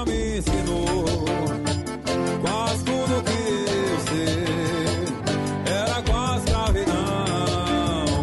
ela 0.00 0.04
me 0.06 0.38
ensinou. 0.38 1.04
Quase 2.40 2.84
tudo 2.84 3.22
que 3.24 3.32
eu 3.32 4.00
sei 4.08 5.72
era 5.72 6.02
quase 6.02 6.44
escravidão, 6.44 6.94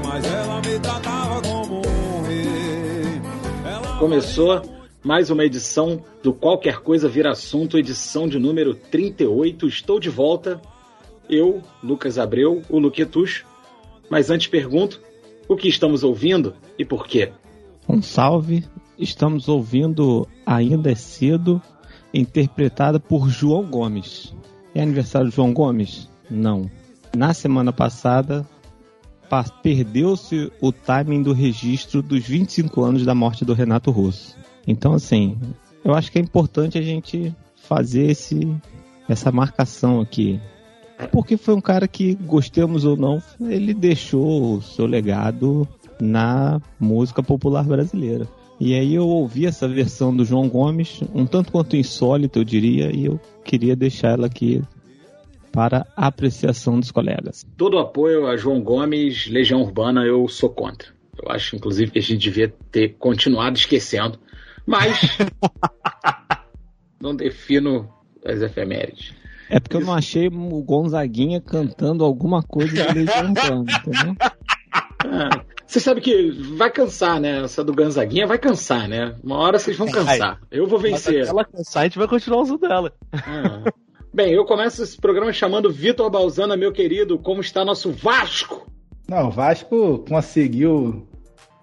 mas 0.03 0.25
ela 0.25 0.61
me 0.61 0.79
tratava 0.79 1.41
como 1.41 1.81
um 1.87 2.21
rei. 2.23 3.21
Ela 3.65 3.99
Começou 3.99 4.61
mais 5.03 5.29
uma 5.29 5.45
edição 5.45 6.03
do 6.23 6.33
Qualquer 6.33 6.79
Coisa 6.79 7.07
Vira 7.07 7.31
Assunto, 7.31 7.77
edição 7.77 8.27
de 8.27 8.39
número 8.39 8.73
38. 8.73 9.67
Estou 9.67 9.99
de 9.99 10.09
volta, 10.09 10.59
eu, 11.29 11.61
Lucas 11.83 12.17
Abreu, 12.17 12.61
o 12.69 12.79
Luquetus. 12.79 13.45
Mas 14.09 14.29
antes 14.29 14.47
pergunto, 14.47 15.01
o 15.47 15.55
que 15.55 15.67
estamos 15.67 16.03
ouvindo 16.03 16.55
e 16.79 16.85
por 16.85 17.05
quê? 17.05 17.31
Um 17.87 18.01
salve. 18.01 18.65
Estamos 18.97 19.47
ouvindo 19.47 20.27
Ainda 20.45 20.91
é 20.91 20.95
Cedo, 20.95 21.61
interpretada 22.13 22.99
por 22.99 23.29
João 23.29 23.63
Gomes. 23.65 24.33
É 24.73 24.81
aniversário 24.81 25.29
do 25.29 25.33
João 25.35 25.53
Gomes? 25.53 26.09
Não. 26.29 26.69
Na 27.15 27.33
semana 27.33 27.71
passada, 27.71 28.47
pa- 29.29 29.43
perdeu-se 29.61 30.51
o 30.61 30.71
timing 30.71 31.21
do 31.21 31.33
registro 31.33 32.01
dos 32.01 32.23
25 32.25 32.83
anos 32.83 33.05
da 33.05 33.13
morte 33.15 33.45
do 33.45 33.53
Renato 33.53 33.91
Russo. 33.91 34.35
Então, 34.67 34.93
assim, 34.93 35.37
eu 35.83 35.93
acho 35.93 36.11
que 36.11 36.17
é 36.19 36.21
importante 36.21 36.77
a 36.77 36.81
gente 36.81 37.33
fazer 37.55 38.09
esse, 38.11 38.39
essa 39.07 39.31
marcação 39.31 40.01
aqui. 40.01 40.39
Porque 41.11 41.37
foi 41.37 41.53
um 41.53 41.61
cara 41.61 41.87
que, 41.87 42.15
gostemos 42.15 42.83
ou 42.83 42.97
não, 42.97 43.21
ele 43.39 43.73
deixou 43.73 44.55
o 44.55 44.61
seu 44.61 44.85
legado 44.87 45.67
na 46.01 46.59
música 46.79 47.21
popular 47.21 47.63
brasileira. 47.63 48.27
E 48.59 48.73
aí 48.73 48.95
eu 48.95 49.07
ouvi 49.07 49.45
essa 49.45 49.67
versão 49.67 50.15
do 50.15 50.25
João 50.25 50.49
Gomes, 50.49 51.01
um 51.13 51.25
tanto 51.25 51.51
quanto 51.51 51.75
insólita, 51.75 52.39
eu 52.39 52.43
diria, 52.43 52.91
e 52.91 53.05
eu 53.05 53.19
queria 53.43 53.75
deixar 53.75 54.13
ela 54.13 54.25
aqui 54.25 54.63
para 55.51 55.85
apreciação 55.95 56.79
dos 56.79 56.91
colegas. 56.91 57.45
Todo 57.55 57.77
apoio 57.77 58.27
a 58.27 58.35
João 58.35 58.61
Gomes, 58.61 59.27
Legião 59.27 59.61
Urbana, 59.61 60.03
eu 60.05 60.27
sou 60.27 60.49
contra. 60.49 60.89
Eu 61.21 61.31
acho, 61.31 61.55
inclusive, 61.55 61.91
que 61.91 61.99
a 61.99 62.01
gente 62.01 62.17
devia 62.17 62.53
ter 62.71 62.95
continuado 62.99 63.57
esquecendo. 63.57 64.19
Mas 64.65 64.99
não 67.01 67.15
defino 67.15 67.89
as 68.25 68.41
efemérides. 68.41 69.13
É 69.49 69.59
porque 69.59 69.77
eu 69.77 69.81
não 69.81 69.93
achei 69.93 70.27
o 70.27 70.61
Gonzaguinha 70.61 71.39
cantando 71.39 72.03
alguma 72.03 72.43
coisa 72.43 72.73
de 72.73 72.93
Legião 72.93 73.29
Urbana, 73.29 73.65
entendeu? 73.71 74.15
Ah, 75.09 75.45
Você 75.67 75.81
sabe 75.81 75.99
que 75.99 76.31
vai 76.55 76.71
cansar, 76.71 77.19
né? 77.19 77.43
Essa 77.43 77.61
do 77.61 77.73
Gonzaguinha 77.73 78.25
vai 78.25 78.37
cansar, 78.37 78.87
né? 78.87 79.13
Uma 79.21 79.37
hora 79.37 79.59
vocês 79.59 79.75
vão 79.75 79.91
cansar. 79.91 80.39
Eu 80.49 80.65
vou 80.65 80.79
vencer. 80.79 81.27
Ela 81.27 81.43
cansar, 81.43 81.81
a 81.81 81.85
gente 81.85 81.97
vai 81.97 82.07
continuar 82.07 82.41
usando 82.41 82.65
ela. 82.65 82.93
Ah. 83.13 83.69
Bem, 84.13 84.33
eu 84.33 84.45
começo 84.45 84.81
esse 84.81 84.95
programa 84.97 85.31
chamando 85.33 85.69
Vitor 85.69 86.09
Balzana, 86.09 86.55
meu 86.55 86.71
querido. 86.71 87.19
Como 87.19 87.41
está 87.41 87.65
nosso 87.65 87.91
Vasco? 87.91 88.65
Não, 89.09 89.27
o 89.27 89.31
Vasco 89.31 90.05
conseguiu, 90.07 91.05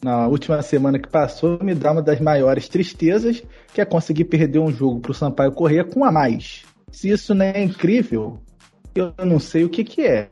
na 0.02 0.28
última 0.28 0.60
semana 0.60 0.98
que 0.98 1.08
passou, 1.08 1.58
me 1.62 1.74
dar 1.74 1.92
uma 1.92 2.02
das 2.02 2.20
maiores 2.20 2.68
tristezas, 2.68 3.42
que 3.72 3.80
é 3.80 3.84
conseguir 3.86 4.26
perder 4.26 4.58
um 4.58 4.70
jogo 4.70 5.00
pro 5.00 5.14
Sampaio 5.14 5.52
Corrêa 5.52 5.82
com 5.82 6.00
um 6.00 6.04
a 6.04 6.12
mais. 6.12 6.62
Se 6.92 7.08
isso 7.08 7.34
não 7.34 7.46
é 7.46 7.62
incrível, 7.62 8.38
eu 8.94 9.14
não 9.24 9.40
sei 9.40 9.64
o 9.64 9.68
que 9.68 9.82
que 9.82 10.02
é. 10.02 10.28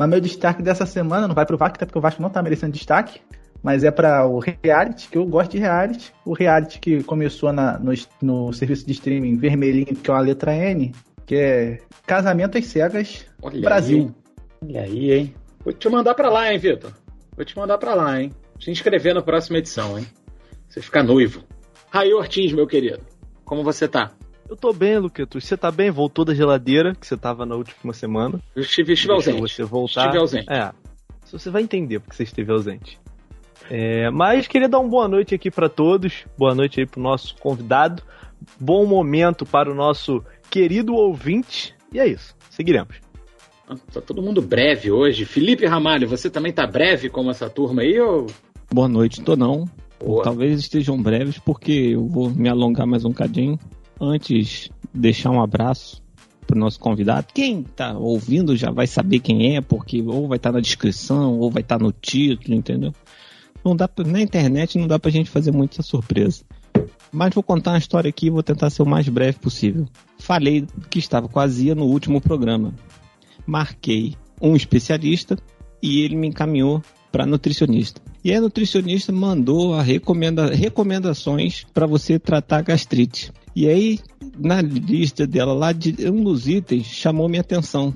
Mas 0.00 0.08
meu 0.08 0.18
destaque 0.18 0.62
dessa 0.62 0.86
semana 0.86 1.28
não 1.28 1.34
vai 1.34 1.44
pro 1.44 1.58
Vasco, 1.58 1.76
até 1.76 1.84
porque 1.84 1.98
o 1.98 2.00
Vasco 2.00 2.22
não 2.22 2.30
tá 2.30 2.42
merecendo 2.42 2.72
destaque, 2.72 3.20
mas 3.62 3.84
é 3.84 3.90
para 3.90 4.26
o 4.26 4.38
reality, 4.38 5.10
que 5.10 5.18
eu 5.18 5.26
gosto 5.26 5.50
de 5.50 5.58
reality. 5.58 6.10
O 6.24 6.32
reality 6.32 6.78
que 6.78 7.02
começou 7.02 7.52
na- 7.52 7.78
no, 7.78 7.92
no 8.22 8.50
serviço 8.54 8.86
de 8.86 8.92
streaming 8.92 9.36
vermelhinho, 9.36 9.94
que 9.94 10.10
é 10.10 10.14
uma 10.14 10.20
letra 10.22 10.54
N, 10.56 10.94
que 11.26 11.34
é 11.34 11.78
Casamento 12.06 12.56
às 12.56 12.64
Cegas 12.64 13.26
Olha 13.42 13.60
Brasil. 13.60 14.10
Aí, 14.62 14.68
olha 14.70 14.80
aí, 14.84 15.12
hein? 15.12 15.34
Vou 15.62 15.74
te 15.74 15.86
mandar 15.90 16.14
pra 16.14 16.30
lá, 16.30 16.50
hein, 16.50 16.58
Vitor? 16.58 16.92
Vou 17.36 17.44
te 17.44 17.54
mandar 17.54 17.76
pra 17.76 17.92
lá, 17.94 18.22
hein? 18.22 18.32
Se 18.58 18.70
inscrever 18.70 19.14
na 19.14 19.20
próxima 19.20 19.58
edição, 19.58 19.98
hein? 19.98 20.06
Você 20.66 20.80
ficar 20.80 21.02
noivo. 21.02 21.44
Raí 21.90 22.10
Ortiz, 22.14 22.54
meu 22.54 22.66
querido. 22.66 23.00
Como 23.44 23.62
você 23.62 23.86
tá? 23.86 24.12
Eu 24.50 24.56
tô 24.56 24.72
bem, 24.72 24.98
Luquetus. 24.98 25.44
Você 25.44 25.56
tá 25.56 25.70
bem? 25.70 25.92
Voltou 25.92 26.24
da 26.24 26.34
geladeira, 26.34 26.92
que 26.92 27.06
você 27.06 27.16
tava 27.16 27.46
na 27.46 27.54
última 27.54 27.92
semana. 27.92 28.40
Eu 28.56 28.62
estive, 28.62 28.94
estive 28.94 29.12
ausente. 29.12 29.40
Você 29.40 29.62
voltar. 29.62 30.06
Estive 30.06 30.18
ausente. 30.18 30.52
É. 30.52 30.72
Você 31.30 31.50
vai 31.50 31.62
entender 31.62 32.00
porque 32.00 32.16
você 32.16 32.24
esteve 32.24 32.50
ausente. 32.50 32.98
É, 33.70 34.10
mas 34.10 34.48
queria 34.48 34.68
dar 34.68 34.80
uma 34.80 34.88
boa 34.88 35.06
noite 35.06 35.36
aqui 35.36 35.52
pra 35.52 35.68
todos. 35.68 36.24
Boa 36.36 36.52
noite 36.52 36.80
aí 36.80 36.86
pro 36.86 37.00
nosso 37.00 37.36
convidado. 37.36 38.02
Bom 38.58 38.84
momento 38.84 39.46
para 39.46 39.70
o 39.70 39.74
nosso 39.74 40.20
querido 40.50 40.94
ouvinte. 40.94 41.72
E 41.92 42.00
é 42.00 42.08
isso. 42.08 42.34
Seguiremos. 42.50 42.96
Tá 43.92 44.00
todo 44.00 44.20
mundo 44.20 44.42
breve 44.42 44.90
hoje. 44.90 45.24
Felipe 45.24 45.64
Ramalho, 45.64 46.08
você 46.08 46.28
também 46.28 46.52
tá 46.52 46.66
breve 46.66 47.08
como 47.08 47.30
essa 47.30 47.48
turma 47.48 47.82
aí? 47.82 48.00
Ou... 48.00 48.26
Boa 48.74 48.88
noite, 48.88 49.22
tô 49.22 49.36
não. 49.36 49.64
Boa. 50.04 50.24
Talvez 50.24 50.58
estejam 50.58 51.00
breves, 51.00 51.38
porque 51.38 51.92
eu 51.92 52.04
vou 52.08 52.28
me 52.28 52.48
alongar 52.48 52.84
mais 52.84 53.04
um 53.04 53.12
cadinho. 53.12 53.56
Antes, 54.00 54.70
deixar 54.94 55.30
um 55.30 55.42
abraço 55.42 56.02
pro 56.46 56.58
nosso 56.58 56.80
convidado. 56.80 57.28
Quem 57.32 57.62
tá 57.62 57.96
ouvindo 57.96 58.56
já 58.56 58.70
vai 58.70 58.86
saber 58.86 59.20
quem 59.20 59.56
é, 59.56 59.60
porque 59.60 60.02
ou 60.02 60.26
vai 60.26 60.36
estar 60.36 60.50
na 60.50 60.60
descrição, 60.60 61.38
ou 61.38 61.50
vai 61.50 61.62
estar 61.62 61.78
no 61.78 61.92
título, 61.92 62.54
entendeu? 62.54 62.92
Não 63.64 63.76
dá 63.76 63.86
pra, 63.86 64.04
na 64.04 64.20
internet 64.20 64.78
não 64.78 64.88
dá 64.88 64.98
pra 64.98 65.10
gente 65.10 65.30
fazer 65.30 65.52
muita 65.52 65.82
surpresa. 65.82 66.42
Mas 67.12 67.34
vou 67.34 67.42
contar 67.42 67.72
uma 67.72 67.78
história 67.78 68.08
aqui 68.08 68.26
e 68.26 68.30
vou 68.30 68.42
tentar 68.42 68.70
ser 68.70 68.82
o 68.82 68.86
mais 68.86 69.08
breve 69.08 69.38
possível. 69.38 69.86
Falei 70.18 70.66
que 70.88 70.98
estava 70.98 71.28
com 71.28 71.38
azia 71.38 71.74
no 71.74 71.84
último 71.84 72.20
programa. 72.20 72.72
Marquei 73.46 74.14
um 74.40 74.56
especialista 74.56 75.36
e 75.82 76.00
ele 76.00 76.16
me 76.16 76.28
encaminhou 76.28 76.82
para 77.12 77.26
nutricionista. 77.26 78.00
E 78.22 78.34
a 78.34 78.40
nutricionista 78.40 79.12
mandou 79.12 79.74
a 79.74 79.82
recomenda, 79.82 80.54
recomendações 80.54 81.64
para 81.72 81.86
você 81.86 82.18
tratar 82.18 82.62
gastrite. 82.62 83.32
E 83.56 83.66
aí, 83.66 83.98
na 84.38 84.60
lista 84.60 85.26
dela 85.26 85.54
lá, 85.54 85.72
de 85.72 86.08
um 86.08 86.22
dos 86.22 86.46
itens 86.46 86.86
chamou 86.86 87.28
minha 87.28 87.40
atenção. 87.40 87.94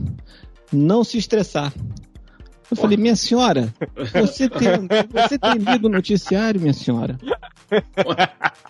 Não 0.72 1.04
se 1.04 1.18
estressar. 1.18 1.72
Eu 2.70 2.76
falei, 2.76 2.96
minha 2.96 3.14
senhora, 3.14 3.72
você 4.12 4.48
tem, 4.48 4.88
você 5.12 5.38
tem 5.38 5.58
lido 5.58 5.86
o 5.86 5.90
noticiário, 5.90 6.60
minha 6.60 6.72
senhora? 6.72 7.18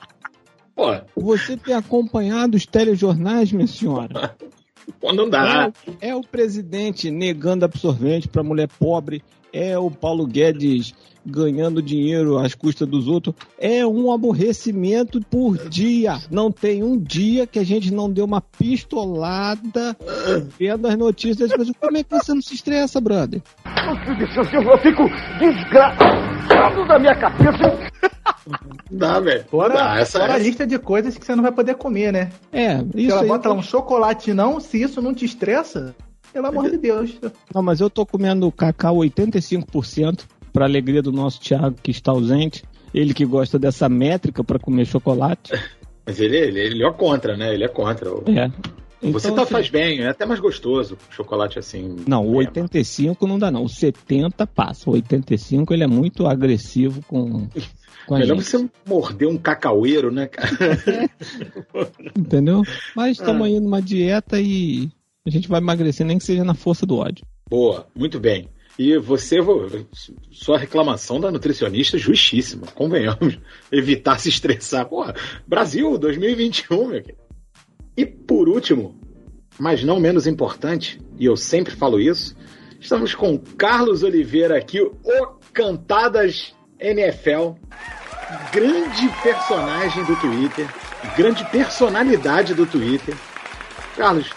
Você 1.17 1.57
tem 1.57 1.73
acompanhado 1.73 2.57
os 2.57 2.67
telejornais, 2.67 3.53
minha 3.53 3.67
senhora? 3.67 4.37
não 5.03 5.31
dá. 5.31 5.73
É, 6.01 6.09
é 6.09 6.17
o 6.17 6.21
presidente 6.21 7.11
negando 7.11 7.65
absorvente 7.65 8.27
para 8.27 8.43
mulher 8.43 8.69
pobre. 8.69 9.23
É 9.53 9.79
o 9.79 9.89
Paulo 9.89 10.27
Guedes 10.27 10.93
ganhando 11.25 11.81
dinheiro 11.83 12.39
às 12.39 12.55
custas 12.55 12.87
dos 12.89 13.09
outros. 13.09 13.35
É 13.59 13.87
um 13.87 14.13
aborrecimento 14.13 15.21
por 15.31 15.57
dia. 15.69 16.19
Não 16.31 16.51
tem 16.53 16.83
um 16.83 16.99
dia 16.99 17.47
que 17.47 17.59
a 17.59 17.65
gente 17.65 17.93
não 17.93 18.11
deu 18.11 18.25
uma 18.25 18.41
pistolada 18.41 19.97
vendo 20.59 20.87
as 20.89 20.97
notícias. 20.97 21.51
Mas 21.57 21.71
como 21.81 21.97
é 21.97 22.03
que 22.05 22.11
você 22.11 22.35
não 22.35 22.43
se 22.43 22.55
estressa, 22.55 23.01
brother? 23.01 23.43
Eu 24.53 24.79
fico 24.79 25.03
desgraçado 25.39 26.87
da 26.87 26.99
minha 26.99 27.15
cabeça. 27.15 27.79
Não 28.91 28.99
dá, 28.99 29.21
velho. 29.21 29.45
Fora, 29.51 29.75
dá, 29.75 29.99
essa, 29.99 30.19
fora 30.21 30.33
a 30.33 30.37
essa- 30.37 30.45
lista 30.47 30.67
de 30.67 30.79
coisas 30.79 31.17
que 31.17 31.25
você 31.25 31.35
não 31.35 31.43
vai 31.43 31.53
poder 31.53 31.75
comer, 31.77 32.13
né? 32.13 32.31
É, 32.53 32.79
Se 32.79 32.85
isso 32.97 33.13
ela 33.13 33.23
aí. 33.23 33.29
bota 33.29 33.49
lá 33.49 33.55
um 33.55 33.63
chocolate 33.63 34.33
não, 34.35 34.61
se 34.61 34.81
isso 34.83 35.01
não 35.01 35.15
te 35.15 35.25
estressa, 35.25 35.95
pelo 36.33 36.47
amor 36.47 36.71
de 36.71 36.77
Deus. 36.77 37.19
Não, 37.55 37.63
mas 37.63 37.81
eu 37.81 37.89
tô 37.89 38.05
comendo 38.05 38.51
cacau 38.53 38.97
85% 38.97 40.25
para 40.55 40.65
alegria 40.65 41.03
do 41.03 41.11
nosso 41.13 41.41
Thiago 41.41 41.77
que 41.83 41.91
está 41.91 42.13
ausente. 42.13 42.63
Ele 42.95 43.13
que 43.13 43.27
gosta 43.27 43.59
dessa 43.59 43.89
métrica 43.89 44.45
para 44.45 44.59
comer 44.59 44.87
chocolate. 44.87 45.53
Mas 46.07 46.21
ele, 46.21 46.37
ele, 46.37 46.61
ele 46.61 46.85
é 46.87 46.93
contra, 46.93 47.37
né? 47.37 47.53
Ele 47.53 47.65
é 47.65 47.69
contra. 47.69 48.09
É. 48.09 48.49
Você 49.11 49.27
Então, 49.27 49.35
tá, 49.37 49.43
assim, 49.43 49.53
faz 49.53 49.69
bem, 49.69 50.01
é 50.01 50.09
até 50.09 50.25
mais 50.25 50.39
gostoso. 50.39 50.97
Chocolate 51.11 51.59
assim. 51.59 51.97
Não, 52.07 52.25
o 52.27 52.35
é, 52.41 52.47
85 52.47 53.27
não 53.27 53.39
dá 53.39 53.51
não. 53.51 53.65
O 53.65 53.69
70 53.69 54.47
passa. 54.47 54.89
O 54.89 54.93
85 54.95 55.75
ele 55.75 55.83
é 55.83 55.87
muito 55.87 56.27
agressivo 56.27 57.03
com, 57.09 57.49
com 58.07 58.15
a 58.15 58.19
Melhor 58.21 58.37
gente. 58.37 58.45
você 58.47 58.71
morder 58.87 59.29
um 59.29 59.37
cacaueiro, 59.37 60.11
né, 60.13 60.27
cara? 60.27 60.49
Entendeu? 62.17 62.63
Mas 62.95 63.19
estamos 63.19 63.43
Ah. 63.43 63.47
aí 63.47 63.61
numa 63.61 63.83
dieta 63.83 64.41
e 64.41 64.89
a 65.27 65.31
gente 65.31 65.49
vai 65.49 65.61
emagrecer 65.61 66.07
nem 66.07 66.19
que 66.19 66.25
seja 66.25 66.45
na 66.45 66.55
força 66.55 66.87
do 66.87 66.97
ódio. 66.99 67.25
Boa, 67.51 67.87
muito 67.95 68.21
bem. 68.21 68.49
E 68.79 68.99
você, 68.99 69.41
vo- 69.41 69.69
sua 70.33 70.59
reclamação 70.59 71.21
da 71.21 71.31
nutricionista, 71.31 71.97
justíssima, 71.97 72.67
convenhamos. 72.75 73.39
Evitar 73.71 74.19
se 74.19 74.29
estressar. 74.29 74.87
Porra, 74.89 75.15
Brasil 75.47 75.97
2021, 75.97 76.87
meu 76.89 77.01
querido. 77.03 77.23
E 77.97 78.05
por 78.05 78.49
último, 78.49 78.99
mas 79.59 79.85
não 79.85 80.01
menos 80.01 80.27
importante, 80.27 81.01
e 81.17 81.25
eu 81.27 81.37
sempre 81.37 81.77
falo 81.77 82.01
isso, 82.01 82.37
estamos 82.81 83.15
com 83.15 83.39
Carlos 83.39 84.03
Oliveira 84.03 84.59
aqui, 84.59 84.81
o 84.81 84.93
Cantadas 85.53 86.53
NFL. 86.81 87.53
grande 88.53 89.09
personagem 89.23 90.05
do 90.05 90.17
Twitter, 90.17 90.67
grande 91.17 91.45
personalidade 91.51 92.53
do 92.55 92.67
Twitter. 92.67 93.15
Carlos, 93.97 94.29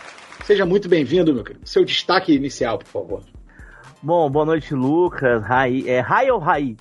seja 0.46 0.64
muito 0.68 0.88
bem-vindo, 0.88 1.34
meu 1.34 1.44
querido. 1.44 1.68
Seu 1.68 1.84
destaque 1.84 2.32
inicial, 2.34 2.78
por 2.78 2.88
favor. 2.88 3.24
Bom, 4.02 4.30
boa 4.30 4.46
noite, 4.46 4.74
Lucas. 4.76 5.44
Rai, 5.44 5.84
é 5.88 6.00
Rai 6.00 6.30
ou 6.30 6.40
Rai? 6.40 6.78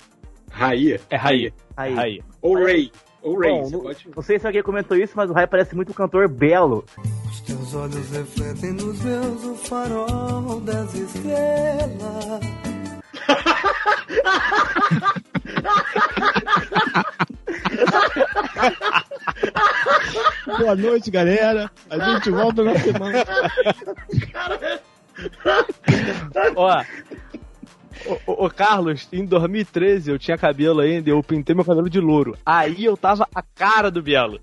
Raí. 0.51 0.99
É 1.09 1.15
Raí. 1.15 1.53
Rai. 1.75 1.93
Raí. 1.93 2.23
Ou 2.41 2.55
Ray. 2.55 2.91
Ou 3.21 3.39
Ray. 3.39 3.51
Bom, 3.51 3.63
você 3.63 3.75
não, 3.75 3.81
pode... 3.81 4.09
não 4.15 4.23
sei 4.23 4.39
se 4.39 4.47
alguém 4.47 4.63
comentou 4.63 4.95
isso, 4.95 5.13
mas 5.15 5.29
o 5.29 5.33
Rai 5.33 5.47
parece 5.47 5.75
muito 5.75 5.91
o 5.91 5.95
cantor 5.95 6.27
Belo. 6.27 6.85
Os 7.25 7.41
teus 7.41 7.73
olhos 7.73 8.09
refletem 8.11 8.73
nos 8.73 9.01
meus 9.01 9.43
o 9.43 9.55
farol 9.55 10.61
das 10.61 10.93
estrelas. 10.93 12.39
Boa 20.59 20.75
noite, 20.75 21.11
galera. 21.11 21.69
A 21.89 21.99
gente 21.99 22.29
volta 22.31 22.63
na 22.63 22.77
semana. 22.79 23.25
Ó. 26.55 26.83
Ô, 28.05 28.31
ô, 28.31 28.45
ô, 28.45 28.49
Carlos, 28.49 29.07
em 29.11 29.25
2013 29.25 30.11
eu 30.11 30.19
tinha 30.19 30.37
cabelo 30.37 30.81
ainda, 30.81 31.09
eu 31.09 31.21
pintei 31.23 31.55
meu 31.55 31.65
cabelo 31.65 31.89
de 31.89 31.99
louro. 31.99 32.37
Aí 32.45 32.85
eu 32.85 32.95
tava 32.95 33.27
a 33.33 33.41
cara 33.41 33.89
do 33.89 34.01
Bielo. 34.01 34.39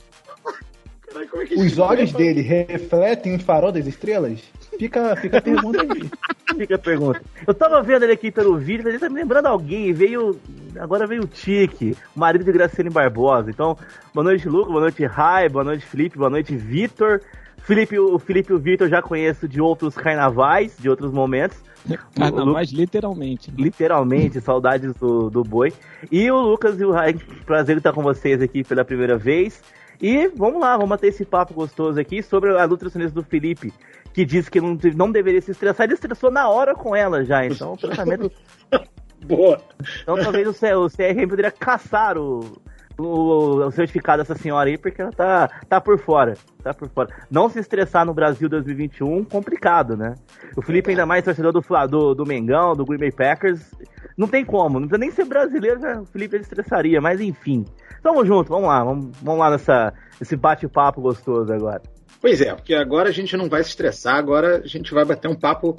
É 1.16 1.46
que 1.46 1.54
Os 1.54 1.78
olhos 1.78 2.12
dele 2.12 2.40
refletem 2.40 3.36
o 3.36 3.38
farol 3.38 3.70
das 3.70 3.86
estrelas? 3.86 4.40
Fica, 4.78 5.14
fica 5.16 5.38
a 5.38 5.42
pergunta 5.42 5.80
aí. 5.82 6.10
Fica 6.58 6.74
a 6.74 6.78
pergunta. 6.78 7.22
Eu 7.46 7.54
tava 7.54 7.82
vendo 7.82 8.04
ele 8.04 8.12
aqui 8.12 8.30
pelo 8.30 8.56
vídeo, 8.56 8.88
ele 8.88 8.98
tá 8.98 9.08
me 9.08 9.16
lembrando 9.16 9.46
alguém. 9.46 9.92
Veio. 9.92 10.38
Agora 10.78 11.06
veio 11.06 11.22
o 11.22 11.26
Tique, 11.26 11.96
o 12.14 12.20
marido 12.20 12.44
de 12.44 12.52
Graciane 12.52 12.90
Barbosa. 12.90 13.50
Então, 13.50 13.76
boa 14.12 14.24
noite, 14.24 14.48
Lucas, 14.48 14.70
boa 14.70 14.82
noite, 14.82 15.04
Rai, 15.04 15.48
boa 15.48 15.64
noite, 15.64 15.86
Felipe, 15.86 16.18
boa 16.18 16.30
noite, 16.30 16.54
Vitor. 16.54 17.20
Felipe, 17.64 17.98
o 17.98 18.18
Felipe 18.18 18.52
e 18.52 18.54
o 18.54 18.58
Vitor 18.58 18.86
eu 18.86 18.90
já 18.90 19.00
conheço 19.02 19.48
de 19.48 19.60
outros 19.60 19.94
carnavais, 19.94 20.76
de 20.78 20.88
outros 20.88 21.10
momentos. 21.12 21.56
Carnavais, 22.16 22.70
literalmente. 22.70 23.50
Literalmente, 23.56 24.40
saudades 24.40 24.94
do, 24.94 25.28
do 25.30 25.42
boi. 25.42 25.72
E 26.10 26.30
o 26.30 26.40
Lucas 26.40 26.80
e 26.80 26.84
o 26.84 26.92
Rai, 26.92 27.14
prazer 27.44 27.76
estar 27.78 27.92
com 27.92 28.02
vocês 28.02 28.40
aqui 28.40 28.62
pela 28.64 28.84
primeira 28.84 29.16
vez. 29.16 29.62
E 30.00 30.28
vamos 30.28 30.60
lá, 30.60 30.74
vamos 30.76 30.90
bater 30.90 31.08
esse 31.08 31.24
papo 31.24 31.54
gostoso 31.54 31.98
aqui 32.00 32.22
sobre 32.22 32.58
a 32.58 32.66
nutricionista 32.66 33.14
do 33.14 33.22
Felipe, 33.22 33.72
que 34.12 34.24
disse 34.24 34.50
que 34.50 34.60
não, 34.60 34.78
não 34.94 35.10
deveria 35.10 35.40
se 35.40 35.50
estressar. 35.50 35.84
Ele 35.86 35.94
estressou 35.94 36.30
na 36.30 36.48
hora 36.48 36.74
com 36.74 36.94
ela 36.94 37.24
já, 37.24 37.46
então 37.46 37.72
o 37.72 37.76
tratamento. 37.76 38.30
Boa. 39.24 39.58
Então 40.02 40.16
talvez 40.22 40.46
o, 40.46 40.52
C- 40.52 40.74
o 40.74 40.88
CRM 40.90 41.26
poderia 41.28 41.50
caçar 41.50 42.18
o, 42.18 42.60
o, 42.98 43.66
o 43.66 43.70
certificado 43.70 44.22
dessa 44.22 44.34
senhora 44.34 44.68
aí, 44.68 44.78
porque 44.78 45.02
ela 45.02 45.12
tá, 45.12 45.48
tá 45.68 45.80
por 45.80 45.98
fora. 45.98 46.34
Tá 46.62 46.72
por 46.72 46.88
fora. 46.88 47.14
Não 47.30 47.48
se 47.48 47.58
estressar 47.58 48.06
no 48.06 48.14
Brasil 48.14 48.48
2021, 48.48 49.24
complicado, 49.24 49.96
né? 49.96 50.14
O 50.56 50.62
Felipe, 50.62 50.90
ainda 50.90 51.06
mais 51.06 51.24
torcedor 51.24 51.52
do, 51.52 51.60
do, 51.88 52.14
do 52.14 52.26
Mengão, 52.26 52.74
do 52.74 52.84
Green 52.84 52.98
Bay 52.98 53.12
Packers, 53.12 53.74
não 54.16 54.28
tem 54.28 54.44
como. 54.44 54.80
Não 54.80 54.88
precisa 54.88 54.98
nem 54.98 55.10
ser 55.10 55.24
brasileiro, 55.24 55.80
já, 55.80 56.00
o 56.00 56.06
Felipe 56.06 56.36
estressaria, 56.36 57.00
mas 57.00 57.20
enfim. 57.20 57.64
Tamo 58.02 58.24
junto, 58.24 58.50
vamos 58.50 58.68
lá, 58.68 58.84
vamos, 58.84 59.16
vamos 59.22 59.40
lá 59.40 59.50
nessa, 59.50 59.92
nesse 60.20 60.36
bate-papo 60.36 61.00
gostoso 61.00 61.52
agora. 61.52 61.82
Pois 62.20 62.40
é, 62.40 62.54
porque 62.54 62.74
agora 62.74 63.08
a 63.08 63.12
gente 63.12 63.36
não 63.36 63.48
vai 63.48 63.62
se 63.62 63.70
estressar, 63.70 64.16
agora 64.16 64.58
a 64.58 64.66
gente 64.66 64.92
vai 64.94 65.04
bater 65.04 65.28
um 65.28 65.34
papo 65.34 65.76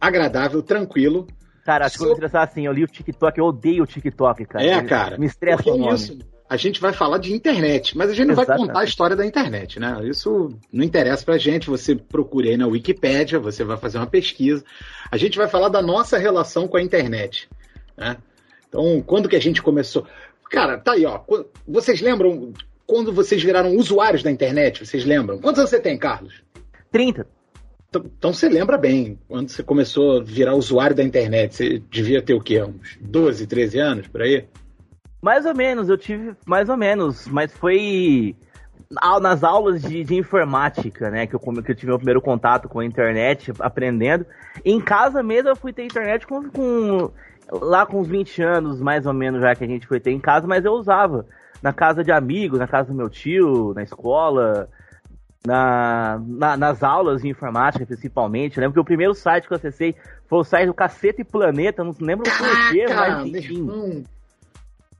agradável, 0.00 0.62
tranquilo. 0.62 1.26
Cara, 1.64 1.86
acho 1.86 1.98
que 1.98 2.02
eu 2.02 2.08
vou 2.08 2.16
me 2.16 2.24
estressar 2.24 2.48
assim, 2.48 2.66
eu 2.66 2.72
li 2.72 2.82
o 2.82 2.86
TikTok, 2.86 3.38
eu 3.38 3.44
odeio 3.44 3.84
o 3.84 3.86
TikTok, 3.86 4.44
cara. 4.46 4.64
é, 4.64 4.82
cara. 4.82 5.18
Me 5.18 5.26
estressa 5.26 5.62
porque 5.62 5.70
o 5.70 5.76
nome. 5.76 5.94
isso, 5.94 6.18
a 6.48 6.56
gente 6.56 6.80
vai 6.80 6.92
falar 6.92 7.18
de 7.18 7.32
internet, 7.32 7.96
mas 7.96 8.10
a 8.10 8.14
gente 8.14 8.28
não 8.28 8.34
vai 8.34 8.44
Exatamente. 8.44 8.68
contar 8.68 8.80
a 8.80 8.84
história 8.84 9.14
da 9.16 9.26
internet, 9.26 9.78
né? 9.78 10.00
Isso 10.04 10.48
não 10.72 10.84
interessa 10.84 11.24
pra 11.24 11.36
gente. 11.38 11.68
Você 11.68 11.94
procura 11.94 12.48
aí 12.48 12.56
na 12.56 12.66
Wikipédia, 12.66 13.38
você 13.38 13.62
vai 13.64 13.76
fazer 13.76 13.98
uma 13.98 14.06
pesquisa. 14.06 14.64
A 15.10 15.16
gente 15.16 15.36
vai 15.36 15.48
falar 15.48 15.68
da 15.68 15.82
nossa 15.82 16.16
relação 16.16 16.66
com 16.66 16.76
a 16.76 16.82
internet, 16.82 17.48
né? 17.96 18.16
Então, 18.68 19.02
quando 19.02 19.28
que 19.28 19.36
a 19.36 19.40
gente 19.40 19.62
começou? 19.62 20.06
Cara, 20.50 20.78
tá 20.78 20.92
aí, 20.92 21.04
ó. 21.04 21.20
Vocês 21.66 22.00
lembram 22.00 22.52
quando 22.86 23.12
vocês 23.12 23.42
viraram 23.42 23.76
usuários 23.76 24.22
da 24.22 24.30
internet? 24.30 24.86
Vocês 24.86 25.04
lembram? 25.04 25.38
Quantos 25.38 25.58
anos 25.58 25.70
você 25.70 25.80
tem, 25.80 25.98
Carlos? 25.98 26.42
30. 26.90 27.26
Então- 27.90 28.04
Então 28.18 28.32
você 28.32 28.48
lembra 28.48 28.76
bem, 28.78 29.18
quando 29.28 29.48
você 29.50 29.62
começou 29.62 30.18
a 30.18 30.22
virar 30.22 30.54
usuário 30.54 30.94
da 30.96 31.02
internet, 31.02 31.54
você 31.54 31.82
devia 31.90 32.20
ter 32.22 32.34
o 32.34 32.40
quê? 32.40 32.62
Uns 32.62 32.96
12, 33.00 33.46
13 33.46 33.78
anos 33.78 34.06
por 34.06 34.20
aí? 34.22 34.44
Mais 35.20 35.44
ou 35.44 35.54
menos, 35.54 35.88
eu 35.88 35.98
tive 35.98 36.34
mais 36.46 36.68
ou 36.68 36.76
menos, 36.76 37.26
mas 37.26 37.52
foi 37.52 38.36
nas 39.20 39.42
aulas 39.44 39.82
de, 39.82 40.02
de 40.04 40.14
informática, 40.16 41.10
né, 41.10 41.26
que 41.26 41.34
eu, 41.34 41.40
que 41.40 41.72
eu 41.72 41.74
tive 41.74 41.88
meu 41.88 41.98
primeiro 41.98 42.22
contato 42.22 42.68
com 42.68 42.78
a 42.80 42.84
internet, 42.84 43.52
aprendendo. 43.58 44.24
Em 44.64 44.80
casa 44.80 45.22
mesmo 45.22 45.50
eu 45.50 45.56
fui 45.56 45.72
ter 45.72 45.84
internet 45.84 46.26
com, 46.26 46.48
com- 46.48 47.10
lá 47.50 47.84
com 47.84 48.00
uns 48.00 48.08
20 48.08 48.42
anos, 48.42 48.80
mais 48.80 49.04
ou 49.06 49.12
menos, 49.12 49.40
já 49.42 49.54
que 49.54 49.64
a 49.64 49.66
gente 49.66 49.86
foi 49.86 49.98
ter 50.00 50.12
em 50.12 50.20
casa, 50.20 50.46
mas 50.46 50.64
eu 50.64 50.72
usava 50.72 51.26
na 51.62 51.72
casa 51.72 52.04
de 52.04 52.12
amigos, 52.12 52.58
na 52.58 52.68
casa 52.68 52.88
do 52.88 52.94
meu 52.94 53.10
tio, 53.10 53.74
na 53.74 53.82
escola, 53.82 54.68
na, 55.46 56.20
na- 56.26 56.56
nas 56.56 56.82
aulas 56.82 57.22
de 57.22 57.28
informática, 57.28 57.84
principalmente. 57.84 58.56
Eu 58.56 58.60
lembro 58.62 58.74
que 58.74 58.80
o 58.80 58.84
primeiro 58.84 59.14
site 59.14 59.46
que 59.48 59.52
eu 59.52 59.56
acessei 59.56 59.94
foi 60.26 60.38
o 60.38 60.44
site 60.44 60.66
do 60.66 60.74
Cacete 60.74 61.24
Planeta, 61.24 61.82
não 61.82 61.94
lembro 62.00 62.24
porquê, 62.24 62.86
Caraca, 62.86 63.16
mas 63.16 63.26
enfim. 63.26 63.56
irmão. 63.58 64.02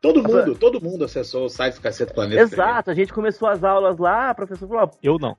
Todo 0.01 0.23
mundo, 0.23 0.55
todo 0.55 0.81
mundo 0.81 1.05
acessou 1.05 1.47
o 1.47 1.49
site 1.49 1.75
do 1.75 1.81
Cacete 1.81 2.15
Planeta. 2.15 2.41
Exato, 2.43 2.91
a 2.91 2.95
gente 2.95 3.13
começou 3.13 3.49
as 3.49 3.65
aulas 3.65 3.99
lá, 3.99 4.31
a 4.31 4.35
professora 4.35 4.69
falou, 4.71 4.91
Eu 5.03 5.17
não. 5.19 5.37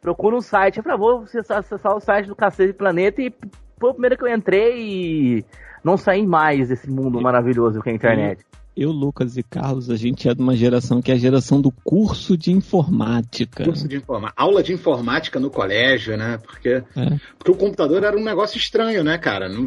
procura 0.00 0.36
um 0.36 0.40
site. 0.42 0.76
Eu 0.76 0.82
falei, 0.82 0.96
ah, 0.96 1.00
vou 1.00 1.22
acessar, 1.22 1.58
acessar 1.58 1.96
o 1.96 2.00
site 2.00 2.26
do 2.26 2.36
Cacete 2.36 2.72
Planeta 2.74 3.22
e 3.22 3.32
foi 3.80 3.90
o 3.90 3.92
primeiro 3.94 4.16
que 4.18 4.24
eu 4.24 4.34
entrei 4.34 4.76
e 4.78 5.44
não 5.82 5.96
saí 5.96 6.26
mais 6.26 6.68
desse 6.68 6.88
mundo 6.90 7.20
maravilhoso 7.20 7.80
que 7.80 7.88
é 7.88 7.92
a 7.92 7.94
internet. 7.96 8.44
Eu, 8.76 8.90
Lucas 8.90 9.38
e 9.38 9.42
Carlos, 9.42 9.88
a 9.88 9.96
gente 9.96 10.28
é 10.28 10.34
de 10.34 10.42
uma 10.42 10.54
geração 10.54 11.00
que 11.00 11.10
é 11.10 11.14
a 11.14 11.18
geração 11.18 11.62
do 11.62 11.70
curso 11.82 12.36
de 12.36 12.52
informática. 12.52 13.64
Curso 13.64 13.88
de 13.88 13.96
informática. 13.96 14.34
Aula 14.42 14.62
de 14.62 14.74
informática 14.74 15.40
no 15.40 15.48
colégio, 15.50 16.14
né? 16.18 16.38
Porque, 16.44 16.68
É. 16.94 17.18
porque 17.38 17.50
o 17.50 17.54
computador 17.56 18.04
era 18.04 18.14
um 18.14 18.22
negócio 18.22 18.58
estranho, 18.58 19.02
né, 19.02 19.16
cara? 19.16 19.48
Não- 19.48 19.66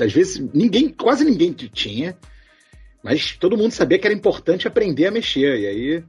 às 0.00 0.12
vezes 0.12 0.38
ninguém, 0.54 0.88
quase 0.88 1.24
ninguém 1.24 1.52
tinha, 1.52 2.16
mas 3.06 3.36
todo 3.36 3.56
mundo 3.56 3.70
sabia 3.72 3.98
que 3.98 4.06
era 4.06 4.14
importante 4.14 4.66
aprender 4.68 5.06
a 5.06 5.10
mexer. 5.10 5.58
E 5.60 5.66
aí 5.66 6.04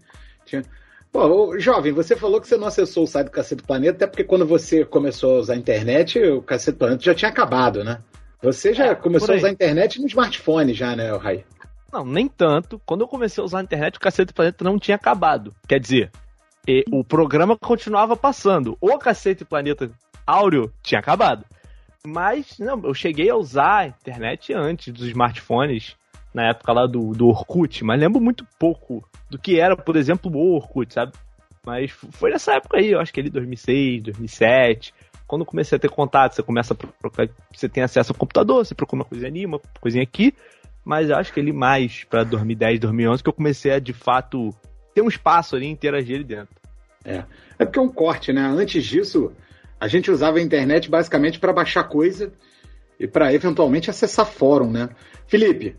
tinha. 0.46 0.64
Pô, 1.12 1.58
jovem, 1.58 1.94
você 1.94 2.16
falou 2.16 2.42
que 2.42 2.48
você 2.48 2.58
não 2.58 2.68
acessou 2.68 3.04
o 3.04 3.08
site 3.08 3.28
do 3.28 3.32
Cacete 3.32 3.64
Planeta, 3.64 3.96
até 3.96 4.08
porque 4.08 4.24
quando 4.24 4.46
você 4.46 4.84
começou 4.84 5.38
a 5.38 5.40
usar 5.40 5.54
a 5.54 5.58
internet, 5.58 6.20
o 6.20 6.42
Cacete 6.42 6.78
Planeta 6.78 7.04
já 7.04 7.16
tinha 7.16 7.30
acabado, 7.32 7.84
né? 7.84 8.00
Você 8.42 8.74
já 8.74 8.88
É, 8.88 8.96
começou 8.96 9.34
a 9.34 9.38
usar 9.38 9.48
a 9.48 9.52
internet 9.52 10.00
no 10.02 10.08
smartphone 10.08 10.74
já, 10.74 10.96
né, 10.96 11.16
Rai? 11.16 11.46
Não, 11.92 12.06
nem 12.06 12.28
tanto. 12.28 12.80
Quando 12.86 13.02
eu 13.02 13.08
comecei 13.08 13.42
a 13.42 13.46
usar 13.46 13.60
a 13.60 13.64
internet, 13.64 13.96
o 13.96 14.00
Cacete 14.00 14.32
do 14.32 14.36
Planeta 14.36 14.64
não 14.64 14.78
tinha 14.78 14.96
acabado. 14.96 15.54
Quer 15.68 15.80
dizer, 15.80 16.12
e- 16.68 16.84
o 16.92 17.04
programa 17.04 17.58
continuava 17.58 18.16
passando. 18.16 18.78
O 18.82 18.98
Cacete 18.98 19.46
Planeta 19.46 19.90
Áureo 20.26 20.72
tinha 20.84 21.00
acabado. 21.00 21.46
Mas, 22.06 22.60
não, 22.60 22.82
eu 22.84 22.94
cheguei 22.94 23.30
a 23.30 23.36
usar 23.36 23.78
a 23.80 23.88
internet 23.88 24.54
antes 24.54 24.94
dos 24.94 25.08
smartphones, 25.08 25.96
na 26.38 26.50
época 26.50 26.72
lá 26.72 26.86
do, 26.86 27.14
do 27.14 27.28
Orkut, 27.28 27.84
mas 27.84 28.00
lembro 28.00 28.22
muito 28.22 28.46
pouco 28.60 29.04
do 29.28 29.40
que 29.40 29.60
era, 29.60 29.76
por 29.76 29.96
exemplo, 29.96 30.32
o 30.32 30.56
Orkut, 30.56 30.94
sabe? 30.94 31.12
Mas 31.66 31.92
foi 31.92 32.30
nessa 32.30 32.54
época 32.54 32.78
aí, 32.78 32.92
eu 32.92 33.00
acho 33.00 33.12
que 33.12 33.20
ali 33.20 33.30
2006, 33.30 34.04
2007. 34.04 34.94
Quando 35.26 35.44
comecei 35.44 35.76
a 35.76 35.80
ter 35.80 35.90
contato, 35.90 36.36
você 36.36 36.44
começa 36.44 36.74
a 36.74 36.78
procurar, 36.78 37.28
você 37.54 37.68
tem 37.68 37.84
acesso 37.84 38.12
ao 38.12 38.18
computador, 38.18 38.64
você 38.64 38.76
procura 38.76 39.02
uma 39.02 39.06
coisinha 39.06 39.30
ali, 39.30 39.46
uma 39.46 39.60
coisinha 39.82 40.04
aqui, 40.04 40.34
mas 40.86 41.10
eu 41.10 41.18
acho 41.18 41.34
que 41.34 41.40
ele 41.40 41.52
mais 41.52 42.04
pra 42.06 42.24
2010, 42.24 42.80
2011 42.80 43.24
que 43.24 43.30
eu 43.30 43.34
comecei 43.34 43.74
a 43.74 43.80
de 43.80 43.92
fato 43.92 44.54
ter 44.94 45.02
um 45.02 45.10
espaço 45.10 45.56
ali 45.56 45.66
interagir 45.66 46.16
ali 46.16 46.24
dentro. 46.24 46.56
É 47.58 47.66
porque 47.66 47.80
é 47.80 47.82
um 47.82 47.90
corte, 47.90 48.32
né? 48.32 48.42
Antes 48.42 48.86
disso, 48.86 49.34
a 49.80 49.88
gente 49.88 50.12
usava 50.12 50.38
a 50.38 50.42
internet 50.42 50.90
basicamente 50.90 51.40
para 51.40 51.52
baixar 51.52 51.84
coisa 51.86 52.32
e 53.00 53.08
para 53.08 53.34
eventualmente 53.34 53.90
acessar 53.90 54.26
fórum, 54.26 54.72
né? 54.72 54.90
Felipe, 55.28 55.76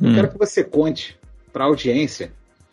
eu 0.00 0.10
Hum, 0.10 0.14
quero 0.14 0.30
que 0.30 0.38
você 0.38 0.62
conte 0.62 1.16
para 1.52 1.64
a 1.64 1.68
audiência 1.68 2.32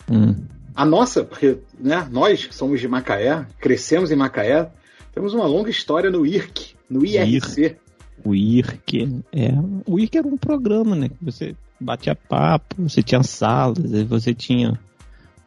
hum. 0.10 0.36
a 0.76 0.86
nossa, 0.86 1.24
porque 1.24 1.58
né, 1.80 2.08
nós 2.12 2.50
somos 2.52 2.80
de 2.80 2.88
Macaé, 2.88 3.46
crescemos 3.60 4.12
em 4.12 4.16
Macaé, 4.16 4.70
temos 5.14 5.34
uma 5.34 5.46
longa 5.46 5.70
história 5.70 6.10
no 6.10 6.26
IRC, 6.26 6.76
no 6.90 7.06
IRC. 7.06 7.78
O 8.24 8.34
IRC, 8.34 9.24
é. 9.32 9.52
O 9.86 10.00
IRC 10.00 10.18
era 10.18 10.28
um 10.28 10.38
programa, 10.38 10.96
né? 10.96 11.10
Que 11.10 11.24
você 11.24 11.56
batia 11.80 12.16
papo, 12.16 12.76
você 12.78 13.04
tinha 13.04 13.22
salas, 13.24 13.94
aí 13.94 14.04
você 14.04 14.34
tinha 14.34 14.80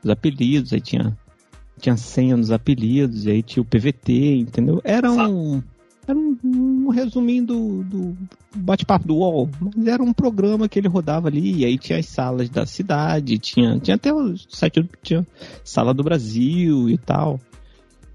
os 0.02 0.10
apelidos, 0.10 0.72
aí 0.72 0.80
tinha, 0.80 1.16
tinha 1.80 1.96
senha 1.96 2.36
nos 2.36 2.50
apelidos, 2.50 3.26
aí 3.26 3.42
tinha 3.42 3.62
o 3.62 3.66
PVT, 3.66 4.36
entendeu? 4.36 4.80
Era 4.84 5.10
um. 5.10 5.62
Era 6.06 6.16
um, 6.16 6.38
um 6.44 6.88
resuminho 6.90 7.44
do, 7.44 7.82
do 7.82 8.16
bate-papo 8.54 9.08
do 9.08 9.16
UOL. 9.16 9.50
Mas 9.60 9.86
era 9.86 10.02
um 10.02 10.12
programa 10.12 10.68
que 10.68 10.78
ele 10.78 10.88
rodava 10.88 11.28
ali, 11.28 11.58
e 11.58 11.64
aí 11.64 11.76
tinha 11.76 11.98
as 11.98 12.06
salas 12.06 12.48
da 12.48 12.64
cidade, 12.64 13.38
tinha, 13.38 13.78
tinha 13.78 13.96
até 13.96 14.12
o 14.12 14.36
site 14.48 14.88
tinha 15.02 15.26
Sala 15.64 15.92
do 15.92 16.04
Brasil 16.04 16.88
e 16.88 16.96
tal. 16.96 17.40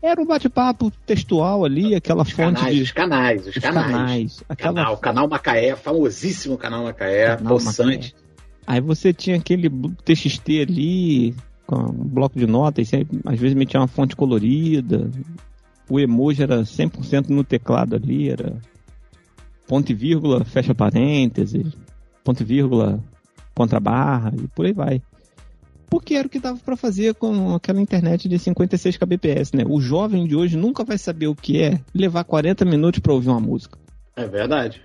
Era 0.02 0.20
um 0.20 0.26
bate-papo 0.26 0.92
textual 1.06 1.64
ali, 1.64 1.94
aquela 1.94 2.24
Os 2.24 2.32
fonte 2.32 2.56
canais, 2.56 2.76
de. 2.76 2.82
os 2.82 2.92
canais, 2.92 3.42
os 3.42 3.56
os 3.56 3.62
canais. 3.62 3.86
canais, 3.86 4.44
aquela 4.50 4.74
Canal, 4.74 4.98
canal 4.98 5.28
Macaé, 5.28 5.76
famosíssimo 5.76 6.58
canal 6.58 6.84
Macaé, 6.84 7.36
Canal 7.36 7.54
possante. 7.54 8.16
Aí 8.66 8.82
você 8.82 9.14
tinha 9.14 9.36
aquele 9.36 9.70
TXT 9.70 10.50
ali, 10.62 11.36
com 11.68 11.76
um 11.76 11.92
bloco 11.92 12.40
de 12.40 12.48
notas, 12.48 12.92
aí, 12.94 13.06
às 13.26 13.40
vezes 13.40 13.56
metia 13.56 13.80
uma 13.80 13.88
fonte 13.88 14.16
colorida. 14.16 15.12
O 15.92 16.00
emoji 16.00 16.42
era 16.42 16.62
100% 16.62 17.28
no 17.28 17.44
teclado 17.44 17.98
ali, 17.98 18.30
era 18.30 18.56
ponto 19.68 19.92
e 19.92 19.94
vírgula, 19.94 20.46
fecha 20.46 20.74
parênteses, 20.74 21.74
ponto 22.24 22.42
e 22.42 22.46
vírgula, 22.46 23.04
contra 23.54 23.78
barra, 23.78 24.32
e 24.42 24.48
por 24.48 24.66
aí 24.66 24.72
vai. 24.72 25.02
Porque 25.90 26.16
era 26.16 26.26
o 26.26 26.30
que 26.30 26.40
dava 26.40 26.58
pra 26.60 26.78
fazer 26.78 27.14
com 27.16 27.54
aquela 27.54 27.82
internet 27.82 28.30
de 28.30 28.40
56 28.40 28.96
kbps, 28.96 29.52
né? 29.52 29.66
O 29.68 29.82
jovem 29.82 30.26
de 30.26 30.34
hoje 30.34 30.56
nunca 30.56 30.86
vai 30.86 30.98
saber 30.98 31.28
o 31.28 31.36
que 31.36 31.62
é 31.62 31.82
levar 31.94 32.24
40 32.24 32.64
minutos 32.64 33.02
pra 33.02 33.12
ouvir 33.12 33.28
uma 33.28 33.42
música. 33.42 33.78
É 34.16 34.26
verdade. 34.26 34.82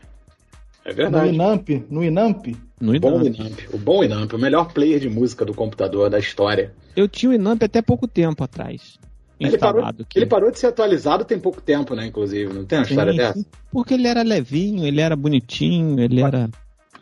É 0.84 0.90
No 0.90 0.96
verdade. 0.96 1.32
Inamp, 1.32 1.68
no 1.88 2.02
Inamp, 2.02 2.46
No 2.80 2.96
O 2.96 2.98
bom 2.98 3.20
Inamp. 3.20 3.38
Inamp, 3.38 3.58
o 3.72 3.78
bom 3.78 4.02
Inamp, 4.02 4.32
o 4.32 4.38
melhor 4.38 4.72
player 4.72 4.98
de 4.98 5.08
música 5.08 5.44
do 5.44 5.54
computador 5.54 6.10
da 6.10 6.18
história. 6.18 6.74
Eu 6.96 7.06
tinha 7.06 7.30
o 7.30 7.34
Inamp 7.34 7.62
até 7.62 7.80
pouco 7.80 8.08
tempo 8.08 8.42
atrás. 8.42 8.98
Ele 9.38 9.58
parou, 9.58 9.84
aqui. 9.84 10.04
ele 10.14 10.26
parou 10.26 10.50
de 10.50 10.58
ser 10.58 10.68
atualizado 10.68 11.24
tem 11.24 11.38
pouco 11.38 11.60
tempo, 11.60 11.94
né? 11.94 12.06
Inclusive, 12.06 12.52
não 12.52 12.64
tem 12.64 12.78
uma 12.78 12.84
Sim, 12.84 12.90
história 12.92 13.12
sim. 13.12 13.18
dessa? 13.18 13.46
Porque 13.70 13.94
ele 13.94 14.08
era 14.08 14.22
levinho, 14.22 14.86
ele 14.86 15.00
era 15.00 15.14
bonitinho, 15.14 16.00
ele 16.00 16.22
era. 16.22 16.48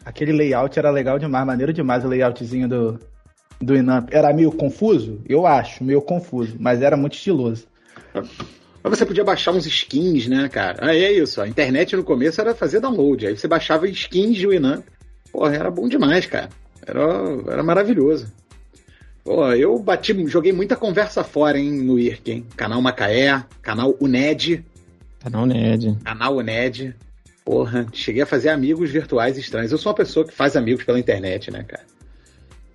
aquele 0.04 0.32
layout 0.32 0.76
era 0.78 0.90
legal 0.90 1.18
demais, 1.18 1.46
maneiro 1.46 1.72
demais 1.72 2.04
o 2.04 2.08
layoutzinho 2.08 2.68
do, 2.68 2.98
do 3.60 3.76
Inamp. 3.76 4.08
Era 4.12 4.32
meio 4.32 4.50
confuso? 4.50 5.20
Eu 5.28 5.46
acho, 5.46 5.84
meio 5.84 6.02
confuso, 6.02 6.56
mas 6.58 6.82
era 6.82 6.96
muito 6.96 7.14
estiloso. 7.14 7.66
Mas 8.82 8.98
você 8.98 9.06
podia 9.06 9.24
baixar 9.24 9.52
uns 9.52 9.66
skins, 9.66 10.26
né, 10.26 10.48
cara? 10.48 10.90
Aí 10.90 11.04
é 11.04 11.12
isso, 11.12 11.40
a 11.40 11.48
internet 11.48 11.96
no 11.96 12.04
começo 12.04 12.40
era 12.40 12.54
fazer 12.54 12.80
download. 12.80 13.26
Aí 13.26 13.36
você 13.36 13.48
baixava 13.48 13.88
skins 13.88 14.36
de 14.36 14.46
Winamp. 14.46 14.84
Porra, 15.32 15.54
era 15.54 15.70
bom 15.70 15.88
demais, 15.88 16.26
cara. 16.26 16.48
Era, 16.86 17.00
era 17.50 17.62
maravilhoso. 17.62 18.30
Pô, 19.25 19.50
eu 19.52 19.78
bati, 19.78 20.26
joguei 20.26 20.52
muita 20.52 20.76
conversa 20.76 21.25
fora, 21.25 21.59
hein, 21.59 21.73
no 21.73 21.99
IRC, 21.99 22.31
hein? 22.31 22.47
Canal 22.57 22.83
Macaé, 22.83 23.43
canal 23.62 23.97
UNED, 23.99 24.62
Canal 25.25 25.47
Ned. 25.47 25.97
canal 26.04 26.37
UNED. 26.37 26.95
Porra, 27.43 27.87
cheguei 27.93 28.23
a 28.23 28.26
fazer 28.26 28.50
amigos 28.50 28.90
virtuais 28.90 29.38
estranhos. 29.38 29.73
Eu 29.73 29.78
sou 29.78 29.90
uma 29.90 29.97
pessoa 29.97 30.26
que 30.26 30.35
faz 30.35 30.54
amigos 30.54 30.85
pela 30.85 30.99
internet, 30.99 31.50
né, 31.50 31.62
cara? 31.62 31.85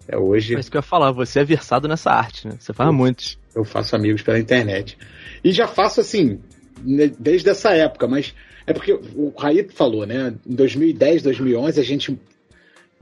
É 0.08 0.18
hoje. 0.18 0.56
É 0.56 0.60
isso 0.60 0.72
que 0.72 0.78
eu 0.78 0.80
ia 0.80 0.84
falar, 0.84 1.12
você 1.12 1.42
é 1.42 1.44
versado 1.44 1.88
nessa 1.88 2.12
arte, 2.12 2.48
né? 2.48 2.56
Você 2.60 2.74
faz 2.74 2.92
muitos. 2.92 3.38
Eu 3.54 3.64
faço 3.64 3.96
amigos 3.96 4.24
pela 4.24 4.40
internet. 4.40 4.98
E 5.44 5.52
já 5.52 5.68
faço 5.68 6.02
assim, 6.02 6.40
né, 6.84 7.12
desde 7.20 7.50
essa 7.50 7.70
época, 7.72 8.08
mas 8.08 8.34
é 8.66 8.74
porque 8.74 8.94
o 8.94 9.32
Raí 9.38 9.68
falou, 9.70 10.08
né? 10.08 10.34
Em 10.48 10.56
2010, 10.56 11.22
2011, 11.22 11.80
a 11.80 11.84
gente 11.84 12.20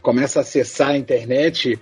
começa 0.01 0.39
a 0.39 0.41
acessar 0.41 0.89
a 0.89 0.97
internet. 0.97 1.79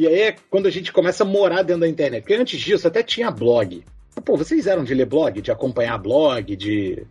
E 0.00 0.06
aí 0.06 0.20
é 0.20 0.36
quando 0.48 0.66
a 0.66 0.70
gente 0.70 0.94
começa 0.94 1.24
a 1.24 1.26
morar 1.26 1.62
dentro 1.62 1.82
da 1.82 1.88
internet. 1.88 2.22
Porque 2.22 2.32
antes 2.32 2.58
disso 2.58 2.88
até 2.88 3.02
tinha 3.02 3.30
blog. 3.30 3.84
Pô, 4.24 4.34
vocês 4.34 4.66
eram 4.66 4.82
de 4.82 4.94
ler 4.94 5.04
blog, 5.04 5.42
de 5.42 5.52
acompanhar 5.52 5.98
blog, 5.98 6.56
de. 6.56 7.04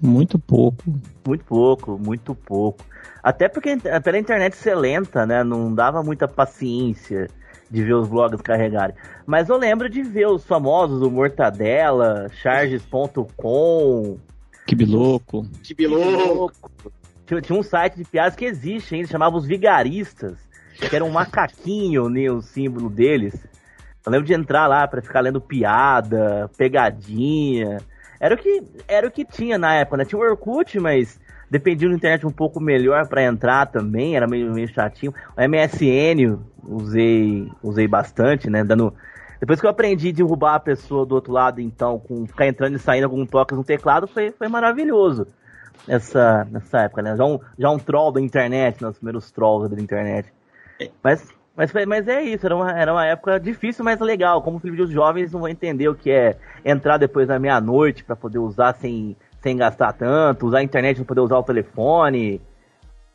Muito 0.00 0.40
pouco. 0.40 0.82
Muito 1.24 1.44
pouco, 1.44 1.96
muito 1.96 2.34
pouco. 2.34 2.84
Até 3.22 3.48
porque 3.48 3.76
pela 3.76 4.18
internet 4.18 4.56
ser 4.56 4.74
lenta, 4.74 5.24
né? 5.24 5.44
Não 5.44 5.72
dava 5.72 6.02
muita 6.02 6.26
paciência 6.26 7.30
de 7.70 7.84
ver 7.84 7.94
os 7.94 8.08
blogs 8.08 8.42
carregarem. 8.42 8.96
Mas 9.24 9.48
eu 9.48 9.56
lembro 9.56 9.88
de 9.88 10.02
ver 10.02 10.26
os 10.26 10.44
famosos, 10.44 11.00
o 11.00 11.08
Mortadela, 11.08 12.28
charges.com. 12.42 14.18
Que 14.66 14.74
biloco. 14.74 15.46
Que 15.62 15.74
biloco. 15.74 16.68
Tinha, 17.24 17.40
tinha 17.40 17.56
um 17.56 17.62
site 17.62 17.98
de 17.98 18.04
piadas 18.04 18.34
que 18.34 18.44
existe 18.44 18.96
ainda, 18.96 19.06
chamava 19.06 19.36
os 19.36 19.46
Vigaristas, 19.46 20.50
que 20.88 20.96
era 20.96 21.04
um 21.04 21.10
macaquinho, 21.10 22.08
né, 22.08 22.30
o 22.30 22.40
símbolo 22.40 22.88
deles. 22.90 23.34
Eu 24.04 24.10
lembro 24.10 24.26
de 24.26 24.34
entrar 24.34 24.66
lá 24.66 24.86
pra 24.86 25.00
ficar 25.00 25.20
lendo 25.20 25.40
piada, 25.40 26.50
pegadinha. 26.56 27.78
Era 28.20 28.34
o 28.34 28.38
que, 28.38 28.62
era 28.88 29.06
o 29.06 29.10
que 29.10 29.24
tinha 29.24 29.56
na 29.56 29.74
época, 29.74 29.96
né? 29.96 30.04
Tinha 30.04 30.18
o 30.18 30.22
Orkut, 30.22 30.78
mas 30.80 31.20
dependia 31.48 31.88
da 31.88 31.94
internet 31.94 32.26
um 32.26 32.32
pouco 32.32 32.60
melhor 32.60 33.06
pra 33.06 33.22
entrar 33.22 33.66
também, 33.66 34.16
era 34.16 34.26
meio, 34.26 34.52
meio 34.52 34.68
chatinho. 34.68 35.12
O 35.36 35.40
MSN 35.40 36.38
usei, 36.64 37.50
usei 37.62 37.86
bastante, 37.86 38.50
né? 38.50 38.64
Dando. 38.64 38.92
Depois 39.38 39.60
que 39.60 39.66
eu 39.66 39.70
aprendi 39.70 40.10
a 40.10 40.12
derrubar 40.12 40.54
a 40.54 40.60
pessoa 40.60 41.04
do 41.04 41.14
outro 41.14 41.32
lado, 41.32 41.60
então, 41.60 41.98
com 41.98 42.26
ficar 42.26 42.46
entrando 42.46 42.76
e 42.76 42.78
saindo 42.78 43.10
com 43.10 43.26
toques 43.26 43.56
no 43.56 43.64
teclado, 43.64 44.06
foi, 44.06 44.30
foi 44.30 44.48
maravilhoso 44.48 45.26
nessa, 45.86 46.46
nessa 46.50 46.82
época, 46.82 47.02
né? 47.02 47.16
Já 47.16 47.24
um, 47.24 47.38
já 47.58 47.70
um 47.70 47.78
troll 47.78 48.12
da 48.12 48.20
internet, 48.20 48.82
né? 48.82 48.88
Os 48.88 48.96
primeiros 48.96 49.30
trolls 49.30 49.68
da 49.68 49.80
internet. 49.80 50.32
Mas, 51.02 51.28
mas, 51.56 51.72
mas 51.86 52.08
é 52.08 52.22
isso, 52.22 52.46
era 52.46 52.56
uma, 52.56 52.72
era 52.72 52.92
uma 52.92 53.04
época 53.06 53.38
difícil, 53.38 53.84
mas 53.84 54.00
legal. 54.00 54.42
Como 54.42 54.60
os 54.62 54.90
jovens 54.90 55.32
não 55.32 55.40
vão 55.40 55.48
entender 55.48 55.88
o 55.88 55.94
que 55.94 56.10
é 56.10 56.36
entrar 56.64 56.96
depois 56.96 57.28
da 57.28 57.38
meia-noite 57.38 58.04
pra 58.04 58.16
poder 58.16 58.38
usar 58.38 58.74
sem, 58.74 59.16
sem 59.40 59.56
gastar 59.56 59.92
tanto, 59.92 60.46
usar 60.46 60.58
a 60.58 60.62
internet 60.62 60.96
pra 60.96 61.04
poder 61.04 61.20
usar 61.20 61.38
o 61.38 61.42
telefone. 61.42 62.40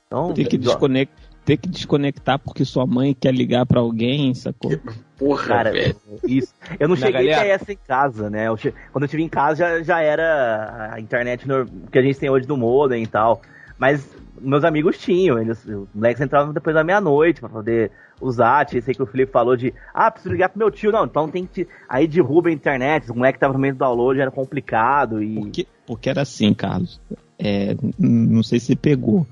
Então, 0.08 0.34
Ter 0.34 0.46
que, 0.46 0.58
jo- 0.58 0.70
desconec... 0.70 1.10
Ter 1.44 1.56
que 1.56 1.70
desconectar 1.70 2.38
porque 2.38 2.66
sua 2.66 2.86
mãe 2.86 3.14
quer 3.18 3.34
ligar 3.34 3.66
pra 3.66 3.80
alguém, 3.80 4.34
sacou? 4.34 4.70
Porra, 5.18 5.48
Cara, 5.48 5.72
velho. 5.72 5.96
isso. 6.28 6.54
Eu 6.78 6.90
não 6.90 6.96
Na 6.98 7.06
cheguei 7.06 7.28
galera. 7.30 7.38
a 7.38 7.44
ter 7.46 7.50
essa 7.52 7.72
em 7.72 7.78
casa, 7.88 8.30
né? 8.30 8.50
Eu 8.50 8.58
che- 8.58 8.74
Quando 8.92 9.04
eu 9.04 9.06
estive 9.06 9.24
em 9.24 9.30
casa 9.30 9.56
já, 9.56 9.82
já 9.82 10.02
era 10.02 10.90
a 10.92 11.00
internet 11.00 11.48
no- 11.48 11.66
que 11.90 11.98
a 11.98 12.02
gente 12.02 12.20
tem 12.20 12.30
hoje 12.30 12.46
do 12.46 12.58
modem 12.58 13.02
e 13.04 13.08
tal. 13.08 13.42
Mas 13.78 14.08
meus 14.40 14.64
amigos 14.64 14.98
tinham, 14.98 15.40
eles, 15.40 15.64
os 15.66 15.88
moleques 15.94 16.22
entravam 16.22 16.54
depois 16.54 16.74
da 16.76 16.84
meia-noite 16.84 17.40
pra 17.40 17.50
poder 17.50 17.92
usar. 18.20 18.66
Tinha 18.66 18.80
esse 18.80 18.90
aí 18.92 18.96
que 18.96 19.04
o 19.04 19.08
Felipe 19.08 19.32
falou 19.32 19.56
de, 19.56 19.74
ah, 19.94 20.10
preciso 20.12 20.34
ligar 20.34 20.50
pro 20.50 20.60
meu 20.60 20.72
tio. 20.72 20.92
Não, 20.92 21.06
então 21.06 21.30
tem 21.30 21.46
que. 21.46 21.68
Aí 21.88 22.08
derruba 22.08 22.50
a 22.50 22.52
internet, 22.52 23.12
o 23.12 23.16
moleque 23.16 23.40
tava 23.40 23.54
no 23.54 23.60
meio 23.60 23.74
do 23.74 23.80
download, 23.80 24.20
era 24.20 24.32
complicado 24.32 25.22
e. 25.22 25.36
Porque, 25.36 25.68
porque 25.86 26.10
era 26.10 26.22
assim, 26.22 26.54
Carlos. 26.54 27.00
É, 27.40 27.76
não 28.00 28.42
sei 28.44 28.60
se 28.60 28.76
pegou. 28.76 29.26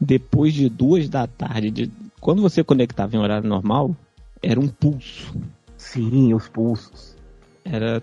Depois 0.00 0.52
de 0.52 0.68
duas 0.68 1.08
da 1.08 1.28
tarde, 1.28 1.70
de- 1.70 1.90
quando 2.20 2.42
você 2.42 2.64
conectava 2.64 3.14
em 3.14 3.20
horário 3.20 3.48
normal, 3.48 3.94
era 4.42 4.58
um 4.58 4.66
pulso. 4.66 5.32
Sim, 5.76 6.34
os 6.34 6.48
pulsos. 6.48 7.16
Era 7.64 8.02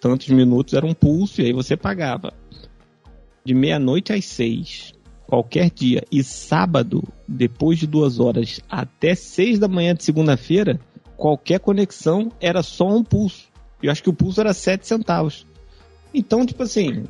tantos 0.00 0.28
minutos, 0.28 0.74
era 0.74 0.84
um 0.84 0.92
pulso, 0.92 1.40
e 1.40 1.46
aí 1.46 1.52
você 1.52 1.76
pagava. 1.76 2.32
De 3.42 3.54
meia-noite 3.54 4.12
às 4.12 4.24
seis, 4.26 4.92
qualquer 5.30 5.70
dia. 5.70 6.02
E 6.10 6.24
sábado, 6.24 7.04
depois 7.26 7.78
de 7.78 7.86
duas 7.86 8.18
horas 8.18 8.60
até 8.68 9.14
seis 9.14 9.60
da 9.60 9.68
manhã 9.68 9.94
de 9.94 10.02
segunda-feira, 10.02 10.80
qualquer 11.16 11.60
conexão 11.60 12.32
era 12.40 12.64
só 12.64 12.88
um 12.88 13.04
pulso. 13.04 13.48
Eu 13.80 13.92
acho 13.92 14.02
que 14.02 14.10
o 14.10 14.12
pulso 14.12 14.40
era 14.40 14.52
sete 14.52 14.88
centavos. 14.88 15.46
Então, 16.12 16.44
tipo 16.44 16.64
assim, 16.64 17.04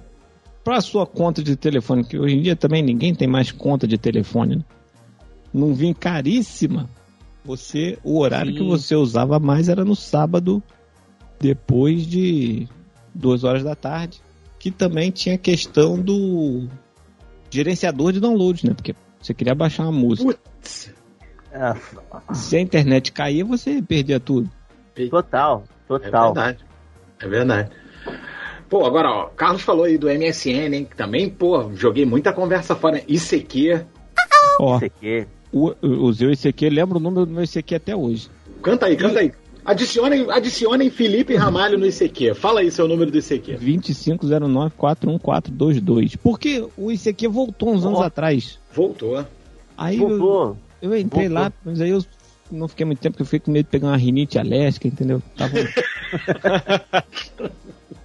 para 0.63 0.83
sua 0.83 1.07
conta 1.07 1.43
de 1.43 1.57
telefone, 1.57 2.05
que 2.05 2.19
hoje 2.19 2.35
em 2.37 2.43
dia 2.43 2.55
também 2.55 2.83
ninguém 2.83 3.15
tem 3.15 3.27
mais 3.27 3.51
conta 3.51 3.89
de 3.89 3.97
telefone, 3.97 4.57
né? 4.57 4.65
não 5.53 5.73
vim 5.73 5.95
caríssima. 5.95 6.91
Você, 7.43 7.99
o 8.05 8.19
horário 8.19 8.53
Sim. 8.53 8.59
que 8.59 8.65
você 8.65 8.95
usava 8.95 9.41
mais 9.41 9.71
era 9.71 9.83
no 9.83 9.97
sábado, 9.97 10.63
depois 11.41 12.07
de 12.07 12.69
duas 13.15 13.45
horas 13.45 13.65
da 13.65 13.75
tarde, 13.75 14.21
que 14.59 14.71
também 14.71 15.11
tinha 15.11 15.39
questão 15.39 15.99
do 15.99 16.69
gerenciador 17.51 18.13
de 18.13 18.21
download, 18.21 18.67
né? 18.67 18.75
Porque 18.75 18.95
você 19.21 19.35
queria 19.35 19.55
baixar 19.55 19.85
uma 19.85 19.93
música. 19.93 20.33
Putz. 20.33 20.93
Ah, 21.53 21.75
Se 22.33 22.57
a 22.57 22.61
internet 22.61 23.11
caía, 23.13 23.45
você 23.45 23.83
perdia 23.83 24.21
tudo. 24.21 24.49
total, 25.11 25.65
É 25.67 25.89
total. 25.89 26.33
verdade. 26.33 26.65
É 27.21 27.29
verdade. 27.29 27.71
Pô, 28.69 28.87
agora, 28.87 29.11
ó, 29.11 29.25
Carlos 29.31 29.63
falou 29.63 29.85
aí 29.85 29.99
do 29.99 30.07
MSN, 30.09 30.73
hein? 30.75 30.85
que 30.85 30.97
Também, 30.97 31.29
pô, 31.29 31.73
joguei 31.75 32.07
muita 32.07 32.33
conversa 32.33 32.77
fora. 32.77 33.03
ICQ. 33.09 33.85
Ó, 34.61 34.79
o, 35.53 35.75
eu 35.83 36.03
usei 36.05 36.29
o 36.29 36.33
ICQ, 36.33 36.69
lembro 36.71 36.99
o 36.99 37.01
número 37.03 37.27
do 37.27 37.33
meu 37.33 37.43
ICQ 37.43 37.75
até 37.75 37.97
hoje. 37.97 38.31
Canta 38.63 38.87
aí, 38.87 38.97
canta 38.97 39.19
aí. 39.21 39.33
Adicionem, 39.71 40.27
adicionem 40.29 40.91
Felipe 40.91 41.37
Ramalho 41.37 41.79
no 41.79 41.87
ICQ. 41.87 42.35
Fala 42.35 42.59
aí 42.59 42.73
seu 42.73 42.89
número 42.89 43.09
do 43.09 43.19
ICQ. 43.19 43.59
2509-41422. 43.59 46.17
Porque 46.21 46.67
o 46.77 46.91
ICQ 46.91 47.29
voltou 47.29 47.73
uns 47.73 47.87
anos 47.87 48.01
Ó. 48.01 48.03
atrás. 48.03 48.59
Voltou. 48.75 49.25
Aí 49.79 49.99
eu, 49.99 50.09
Voltou. 50.09 50.57
eu 50.83 50.97
entrei 50.97 51.29
Voltou. 51.29 51.45
lá, 51.45 51.53
mas 51.65 51.81
aí 51.81 51.91
eu 51.91 52.05
não 52.51 52.67
fiquei 52.67 52.85
muito 52.85 52.99
tempo, 52.99 53.13
porque 53.13 53.23
eu 53.23 53.27
fiquei 53.27 53.39
com 53.39 53.53
medo 53.53 53.67
de 53.67 53.71
pegar 53.71 53.87
uma 53.87 53.97
rinite 53.97 54.41
alérgica, 54.41 54.89
entendeu? 54.89 55.23
Tava... 55.37 55.55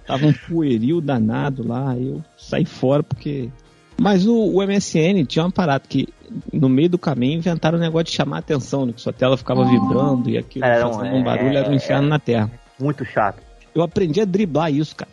Tava 0.06 0.24
um 0.24 0.32
pueril 0.32 1.00
danado 1.00 1.66
lá, 1.66 1.90
aí 1.90 2.10
eu 2.10 2.22
saí 2.38 2.64
fora 2.64 3.02
porque. 3.02 3.50
Mas 3.98 4.26
o, 4.26 4.34
o 4.34 4.62
MSN 4.66 5.24
tinha 5.26 5.44
uma 5.44 5.50
parada 5.50 5.84
que 5.88 6.08
no 6.52 6.68
meio 6.68 6.88
do 6.90 6.98
caminho 6.98 7.38
inventaram 7.38 7.78
um 7.78 7.80
negócio 7.80 8.06
de 8.06 8.12
chamar 8.12 8.36
a 8.36 8.38
atenção, 8.40 8.84
né, 8.84 8.92
que 8.92 9.00
sua 9.00 9.12
tela 9.12 9.36
ficava 9.36 9.64
vibrando 9.64 10.28
e 10.28 10.36
aquilo 10.36 10.64
Era 10.64 10.86
um- 10.88 10.92
fazendo 10.92 11.14
um 11.16 11.22
barulho, 11.24 11.56
era 11.56 11.68
um 11.68 11.72
é- 11.72 11.76
inferno 11.76 12.08
na 12.08 12.18
terra. 12.18 12.50
Muito 12.78 13.04
chato. 13.04 13.40
Eu 13.74 13.82
aprendi 13.82 14.20
a 14.20 14.24
driblar 14.24 14.72
isso, 14.72 14.94
cara. 14.96 15.10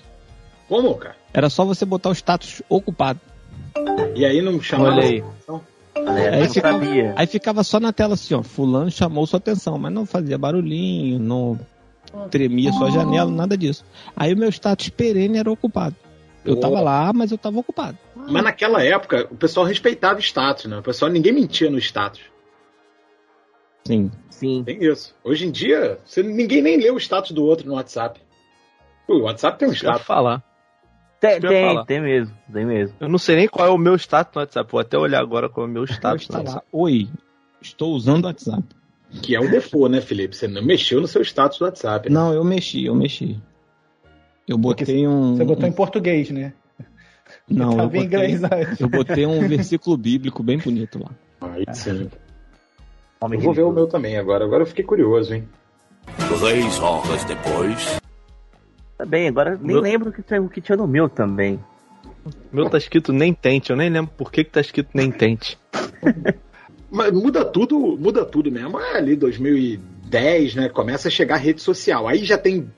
Como, 0.67 0.95
cara? 0.95 1.15
Era 1.33 1.49
só 1.49 1.63
você 1.65 1.85
botar 1.85 2.09
o 2.09 2.13
status 2.13 2.61
ocupado. 2.67 3.19
E 4.15 4.25
aí 4.25 4.41
não 4.41 4.59
chamava 4.61 4.91
Olha 4.95 5.03
aí. 5.03 5.23
É, 5.95 6.29
Aí 6.35 6.43
não 6.47 6.53
ficava, 6.53 6.79
sabia. 6.79 7.13
aí 7.15 7.27
ficava 7.27 7.63
só 7.63 7.79
na 7.79 7.93
tela 7.93 8.15
assim, 8.15 8.33
ó. 8.33 8.41
Fulano 8.41 8.89
chamou 8.89 9.25
sua 9.27 9.37
atenção, 9.37 9.77
mas 9.77 9.93
não 9.93 10.05
fazia 10.05 10.37
barulhinho, 10.37 11.19
não 11.19 11.59
tremia 12.31 12.71
sua 12.73 12.89
janela, 12.91 13.29
nada 13.31 13.55
disso. 13.57 13.85
Aí 14.15 14.33
o 14.33 14.37
meu 14.37 14.49
status 14.49 14.89
perene 14.89 15.37
era 15.37 15.51
ocupado. 15.51 15.95
Eu 16.43 16.59
tava 16.59 16.81
lá, 16.81 17.13
mas 17.13 17.31
eu 17.31 17.37
tava 17.37 17.59
ocupado. 17.59 17.97
Mas 18.29 18.43
naquela 18.43 18.83
época, 18.83 19.27
o 19.31 19.35
pessoal 19.35 19.65
respeitava 19.65 20.17
o 20.19 20.21
status, 20.21 20.65
né? 20.65 20.77
O 20.79 20.83
pessoal, 20.83 21.11
ninguém 21.11 21.33
mentia 21.33 21.69
no 21.69 21.77
status. 21.77 22.21
Sim. 23.85 24.11
Sim. 24.29 24.63
Tem 24.63 24.83
isso. 24.83 25.15
Hoje 25.23 25.45
em 25.45 25.51
dia, 25.51 25.99
você, 26.05 26.23
ninguém 26.23 26.61
nem 26.61 26.77
lê 26.77 26.89
o 26.89 26.97
status 26.97 27.31
do 27.31 27.43
outro 27.43 27.67
no 27.67 27.73
WhatsApp. 27.75 28.19
O 29.07 29.19
WhatsApp 29.23 29.57
tem 29.59 29.67
um 29.67 29.71
Eu 29.71 29.75
status. 29.75 30.01
falar. 30.03 30.43
Tem, 31.19 31.35
eu 31.35 31.41
tem, 31.41 31.67
falar. 31.67 31.85
tem 31.85 32.01
mesmo. 32.01 32.37
Tem 32.51 32.65
mesmo. 32.65 32.95
Eu 32.99 33.09
não 33.09 33.17
sei 33.17 33.35
nem 33.35 33.47
qual 33.47 33.67
é 33.67 33.71
o 33.71 33.77
meu 33.77 33.95
status 33.95 34.33
no 34.35 34.41
WhatsApp. 34.41 34.71
Vou 34.71 34.79
até 34.81 34.97
olhar 34.97 35.19
agora 35.21 35.49
qual 35.49 35.65
é 35.65 35.69
o 35.69 35.71
meu 35.71 35.83
status 35.85 36.27
no 36.29 36.35
lá. 36.35 36.39
WhatsApp. 36.41 36.65
Oi, 36.71 37.09
estou 37.61 37.93
usando 37.93 38.23
o 38.23 38.27
WhatsApp. 38.27 38.63
Que 39.21 39.35
é 39.35 39.39
o 39.39 39.49
default, 39.49 39.91
né, 39.91 40.01
Felipe? 40.01 40.35
Você 40.35 40.47
não 40.47 40.63
mexeu 40.63 40.99
no 40.99 41.07
seu 41.07 41.21
status 41.21 41.59
do 41.59 41.65
WhatsApp. 41.65 42.09
né? 42.09 42.15
Não, 42.15 42.33
eu 42.33 42.43
mexi, 42.43 42.85
eu 42.85 42.95
mexi. 42.95 43.39
Eu 44.47 44.57
botei 44.57 45.07
um. 45.07 45.35
Você 45.37 45.45
botou 45.45 45.67
em 45.67 45.71
português, 45.71 46.29
né? 46.31 46.53
Não, 47.53 47.79
eu 47.79 47.89
botei, 47.89 48.39
eu 48.79 48.89
botei 48.89 49.25
um 49.25 49.47
versículo 49.47 49.95
bíblico 49.97 50.41
bem 50.43 50.57
bonito 50.57 50.99
lá. 50.99 51.11
Aí 51.49 51.65
sim. 51.73 52.09
Homem 53.21 53.39
Eu 53.39 53.43
vou 53.45 53.53
ver 53.53 53.63
o 53.63 53.71
meu 53.71 53.87
também 53.87 54.17
agora. 54.17 54.43
Agora 54.43 54.63
eu 54.63 54.67
fiquei 54.67 54.83
curioso, 54.83 55.33
hein? 55.33 55.47
Três 56.39 56.79
horas 56.79 57.23
depois. 57.25 57.99
Tá 58.97 59.05
bem, 59.05 59.27
agora 59.27 59.51
nem 59.51 59.67
Meu- 59.67 59.81
lembro 59.81 60.09
o 60.09 60.13
que, 60.13 60.21
tinha- 60.21 60.41
o 60.41 60.49
que 60.49 60.61
tinha 60.61 60.75
no 60.77 60.87
meu 60.87 61.07
também. 61.07 61.59
O 62.25 62.55
meu 62.55 62.69
tá 62.69 62.77
escrito 62.77 63.11
nem 63.13 63.33
tente. 63.33 63.69
Eu 63.69 63.75
nem 63.77 63.89
lembro 63.89 64.11
por 64.17 64.31
que, 64.31 64.43
que 64.43 64.51
tá 64.51 64.61
escrito 64.61 64.89
nem 64.93 65.11
tente. 65.11 65.57
Mas 66.91 67.11
muda 67.11 67.43
tudo, 67.43 67.97
muda 67.97 68.23
tudo 68.23 68.51
mesmo. 68.51 68.79
É 68.79 68.97
ali 68.97 69.15
2010, 69.15 70.55
né? 70.55 70.69
Começa 70.69 71.07
a 71.07 71.11
chegar 71.11 71.35
a 71.35 71.39
rede 71.39 71.61
social. 71.61 72.07
Aí 72.07 72.23
já 72.23 72.37
tem 72.37 72.69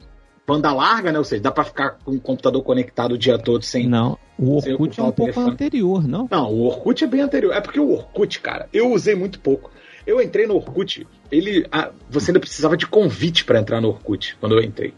banda 0.46 0.72
larga, 0.72 1.12
né? 1.12 1.18
Ou 1.18 1.26
seja, 1.26 1.42
dá 1.42 1.52
pra 1.52 1.64
ficar 1.64 1.98
com 2.04 2.12
o 2.12 2.20
computador 2.20 2.62
conectado 2.64 3.14
o 3.14 3.18
dia 3.18 3.38
todo 3.38 3.64
sem. 3.64 3.88
Não, 3.88 4.18
o 4.38 4.56
Orkut 4.56 5.00
é 5.00 5.04
um 5.04 5.12
pouco 5.12 5.40
anterior, 5.40 6.08
não? 6.08 6.28
Não, 6.30 6.52
o 6.52 6.66
Orkut 6.66 7.04
é 7.04 7.08
bem 7.08 7.22
anterior. 7.22 7.54
É 7.54 7.62
porque 7.62 7.80
o 7.80 7.92
Orkut, 7.92 8.40
cara, 8.40 8.68
eu 8.74 8.92
usei 8.92 9.16
muito 9.16 9.40
pouco. 9.40 9.72
Eu 10.06 10.22
entrei 10.22 10.46
no 10.46 10.56
Orkut, 10.56 11.08
ele. 11.32 11.66
ah, 11.72 11.92
você 12.10 12.30
ainda 12.30 12.40
precisava 12.40 12.78
de 12.78 12.86
convite 12.86 13.44
pra 13.44 13.60
entrar 13.60 13.82
no 13.82 13.90
Orkut 13.90 14.38
quando 14.40 14.56
eu 14.56 14.64
entrei. 14.64 14.94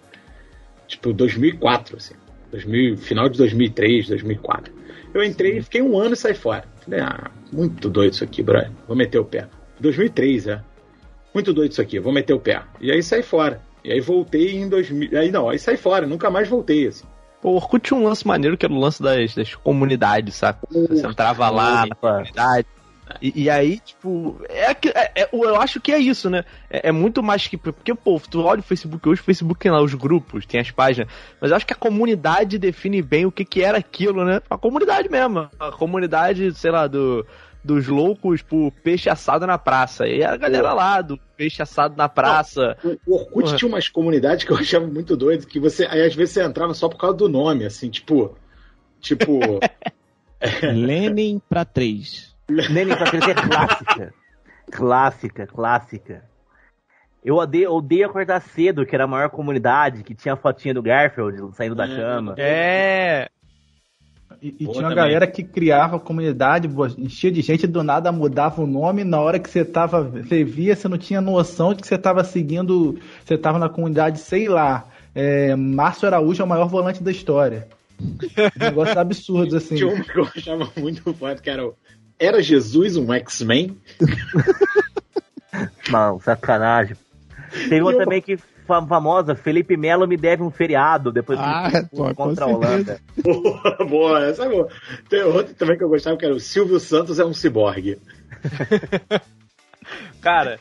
Tipo, 0.88 1.14
2004, 1.14 1.98
assim. 1.98 2.14
2000, 2.52 2.98
final 2.98 3.30
de 3.30 3.38
2003, 3.38 4.08
2004. 4.08 4.74
Eu 5.14 5.24
entrei 5.24 5.58
e 5.58 5.62
fiquei 5.62 5.82
um 5.82 5.98
ano 5.98 6.14
e 6.14 6.18
saí 6.18 6.34
fora. 6.34 6.66
Falei, 6.82 7.02
ah, 7.02 7.32
muito 7.52 7.90
doido 7.90 8.14
isso 8.14 8.24
aqui, 8.24 8.42
brother. 8.42 8.72
Vou 8.88 8.96
meter 8.96 9.20
o 9.20 9.26
pé. 9.26 9.48
2003, 9.80 10.48
é. 10.48 10.62
Muito 11.34 11.54
doido 11.54 11.72
isso 11.72 11.82
aqui, 11.82 12.00
vou 12.00 12.14
meter 12.14 12.34
o 12.34 12.40
pé. 12.40 12.62
E 12.80 12.92
aí 12.92 13.04
saí 13.04 13.22
fora. 13.22 13.62
E 13.88 13.94
aí 13.94 14.02
voltei 14.02 14.54
em 14.58 14.68
2000. 14.68 15.18
Aí 15.18 15.32
não, 15.32 15.48
aí 15.50 15.58
saí 15.58 15.78
fora, 15.78 16.06
nunca 16.06 16.30
mais 16.30 16.50
voltei, 16.50 16.88
assim. 16.88 17.06
Pô, 17.42 17.52
o 17.52 17.56
Orkut 17.56 17.88
tinha 17.88 17.98
um 17.98 18.04
lance 18.04 18.28
maneiro 18.28 18.58
que 18.58 18.66
era 18.66 18.74
o 18.74 18.78
lance 18.80 19.02
das, 19.02 19.34
das 19.34 19.56
comunidades, 19.56 20.36
saca? 20.36 20.68
Você 20.70 21.08
entrava 21.08 21.50
lá 21.50 21.86
na 21.86 21.96
comunidade. 21.96 22.68
E, 23.22 23.44
e 23.44 23.50
aí, 23.50 23.80
tipo, 23.80 24.42
é, 24.50 24.74
que- 24.74 24.90
é- 24.90 25.12
é- 25.16 25.30
eu 25.32 25.56
acho 25.56 25.80
que 25.80 25.94
é 25.94 25.98
isso, 25.98 26.30
né? 26.30 26.44
É, 26.70 26.90
é 26.90 26.92
muito 26.92 27.24
mais 27.24 27.48
que. 27.48 27.56
Porque, 27.56 27.96
pô, 27.96 28.20
tu 28.20 28.42
olha 28.44 28.60
o 28.60 28.64
Facebook 28.64 29.08
hoje, 29.08 29.22
o 29.22 29.24
Facebook 29.24 29.58
tem 29.58 29.72
lá 29.72 29.82
os 29.82 29.94
grupos, 29.94 30.46
tem 30.46 30.60
as 30.60 30.70
páginas, 30.72 31.10
mas 31.40 31.50
eu 31.52 31.56
acho 31.56 31.66
que 31.66 31.72
a 31.72 31.78
comunidade 31.78 32.58
define 32.58 33.02
bem 33.02 33.26
o 33.26 33.32
que, 33.32 33.46
que 33.46 33.64
era 33.64 33.78
aquilo, 33.78 34.26
né? 34.26 34.42
A 34.50 34.58
comunidade 34.58 35.10
mesmo. 35.10 35.50
A 35.58 35.72
comunidade, 35.72 36.54
sei 36.56 36.72
lá, 36.72 36.88
do, 36.88 37.26
dos 37.68 37.88
loucos 37.88 38.42
por 38.42 38.72
peixe 38.84 39.10
assado 39.10 39.46
na 39.46 39.58
praça. 39.58 40.08
E 40.08 40.24
a 40.24 40.36
galera 40.38 40.74
lá 40.74 41.02
do 41.02 41.18
peixe 41.36 41.62
assado 41.62 41.96
na 41.98 42.08
praça. 42.10 42.78
O 42.84 42.98
o 43.06 43.16
Orkut 43.16 43.44
Porra. 43.46 43.58
tinha 43.58 43.70
umas 43.70 43.90
comunidades 43.90 44.46
que 44.46 44.52
eu 44.52 44.58
achava 44.58 44.88
muito 44.88 45.16
doido, 45.18 45.46
que 45.46 45.60
você. 45.60 45.86
Aí 45.86 46.02
às 46.02 46.16
vezes 46.16 46.34
você 46.34 46.44
entrava 46.44 46.74
só 46.74 46.88
por 46.90 46.98
causa 46.98 47.18
do 47.18 47.28
nome, 47.30 47.66
assim, 47.66 47.90
tipo. 47.90 48.36
Tipo. 49.02 49.40
Lenin 50.74 51.42
pra 51.50 51.66
três. 51.66 52.36
Neném 52.50 52.88
pra 52.96 53.10
crescer 53.10 53.32
é 53.32 53.34
clássica. 53.36 54.14
Clássica, 54.72 55.48
clássica. 55.48 56.24
Eu 57.24 57.36
odeio, 57.36 57.74
odeio 57.74 58.06
acordar 58.08 58.40
cedo, 58.42 58.86
que 58.86 58.96
era 58.96 59.04
a 59.04 59.08
maior 59.08 59.30
comunidade, 59.30 60.04
que 60.04 60.16
tinha 60.16 60.34
a 60.34 60.38
fotinha 60.38 60.74
do 60.74 60.82
Garfield 60.82 61.54
saindo 61.56 61.76
da 61.76 61.86
É. 61.86 61.96
cama. 61.96 62.36
É. 62.38 63.30
E, 64.42 64.50
e 64.60 64.68
tinha 64.68 64.88
uma 64.88 64.94
galera 64.94 65.26
que 65.26 65.44
criava 65.44 66.00
comunidade, 66.00 66.70
enchia 66.98 67.32
de 67.32 67.42
gente, 67.42 67.66
do 67.66 67.82
nada 67.84 68.12
mudava 68.12 68.62
o 68.62 68.68
nome, 68.68 69.04
na 69.04 69.20
hora 69.20 69.40
que 69.40 69.50
você 69.50 69.66
tava, 69.66 70.04
você 70.04 70.44
via, 70.44 70.76
você 70.76 70.88
não 70.88 70.98
tinha 70.98 71.20
noção 71.20 71.74
de 71.74 71.82
que 71.82 71.88
você 71.88 71.98
tava 71.98 72.24
seguindo, 72.24 73.00
você 73.26 73.38
tava 73.38 73.58
na 73.58 73.68
comunidade, 73.70 74.20
sei 74.20 74.48
lá, 74.48 74.86
é, 75.16 75.56
Márcio 75.56 76.08
Araújo 76.08 76.42
é 76.42 76.46
o 76.46 76.48
maior 76.48 76.68
volante 76.68 77.02
da 77.04 77.10
história. 77.12 77.68
Negócios 78.60 78.96
absurdos, 78.98 79.54
assim. 79.56 79.76
Tinha 79.76 79.88
um 79.88 80.02
que 80.04 80.20
eu 80.20 80.26
achava 80.36 80.70
muito 80.78 81.12
foda, 81.16 81.42
que 81.42 81.50
era. 81.50 81.66
o- 81.66 81.74
Era 82.20 82.42
Jesus 82.44 82.96
um 82.96 83.12
X-Men? 83.14 83.76
Não, 85.90 86.20
sacanagem. 86.20 86.96
Teve 87.70 87.82
uma 87.82 87.92
E 87.92 87.96
eu- 87.96 88.00
também 88.00 88.22
que 88.22 88.38
famosa, 88.68 89.34
Felipe 89.36 89.76
Melo 89.78 90.06
me 90.08 90.18
deve 90.18 90.44
um 90.44 90.52
feriado 90.52 91.12
depois 91.12 91.40
Ah, 91.42 91.70
que 91.72 91.86
pô, 91.96 92.14
contra 92.14 92.46
a. 92.46 92.48
Holanda. 92.48 93.00
Boa, 93.24 93.78
boa, 93.90 94.26
essa 94.26 94.46
é 94.46 94.50
boa. 94.50 94.68
Tem 95.10 95.24
outro 95.24 95.54
também 95.56 95.76
que 95.78 95.84
eu 95.84 95.90
gostava, 95.90 96.16
que 96.18 96.26
era 96.26 96.36
o 96.36 96.40
Silvio 96.40 96.80
Santos 96.80 97.18
é 97.20 97.26
um 97.26 97.34
ciborgue. 97.34 97.98
Cara, 100.22 100.60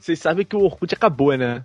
vocês 0.00 0.18
sabem 0.18 0.44
que 0.44 0.56
o 0.56 0.64
Orkut 0.64 0.92
acabou, 0.94 1.36
né? 1.36 1.64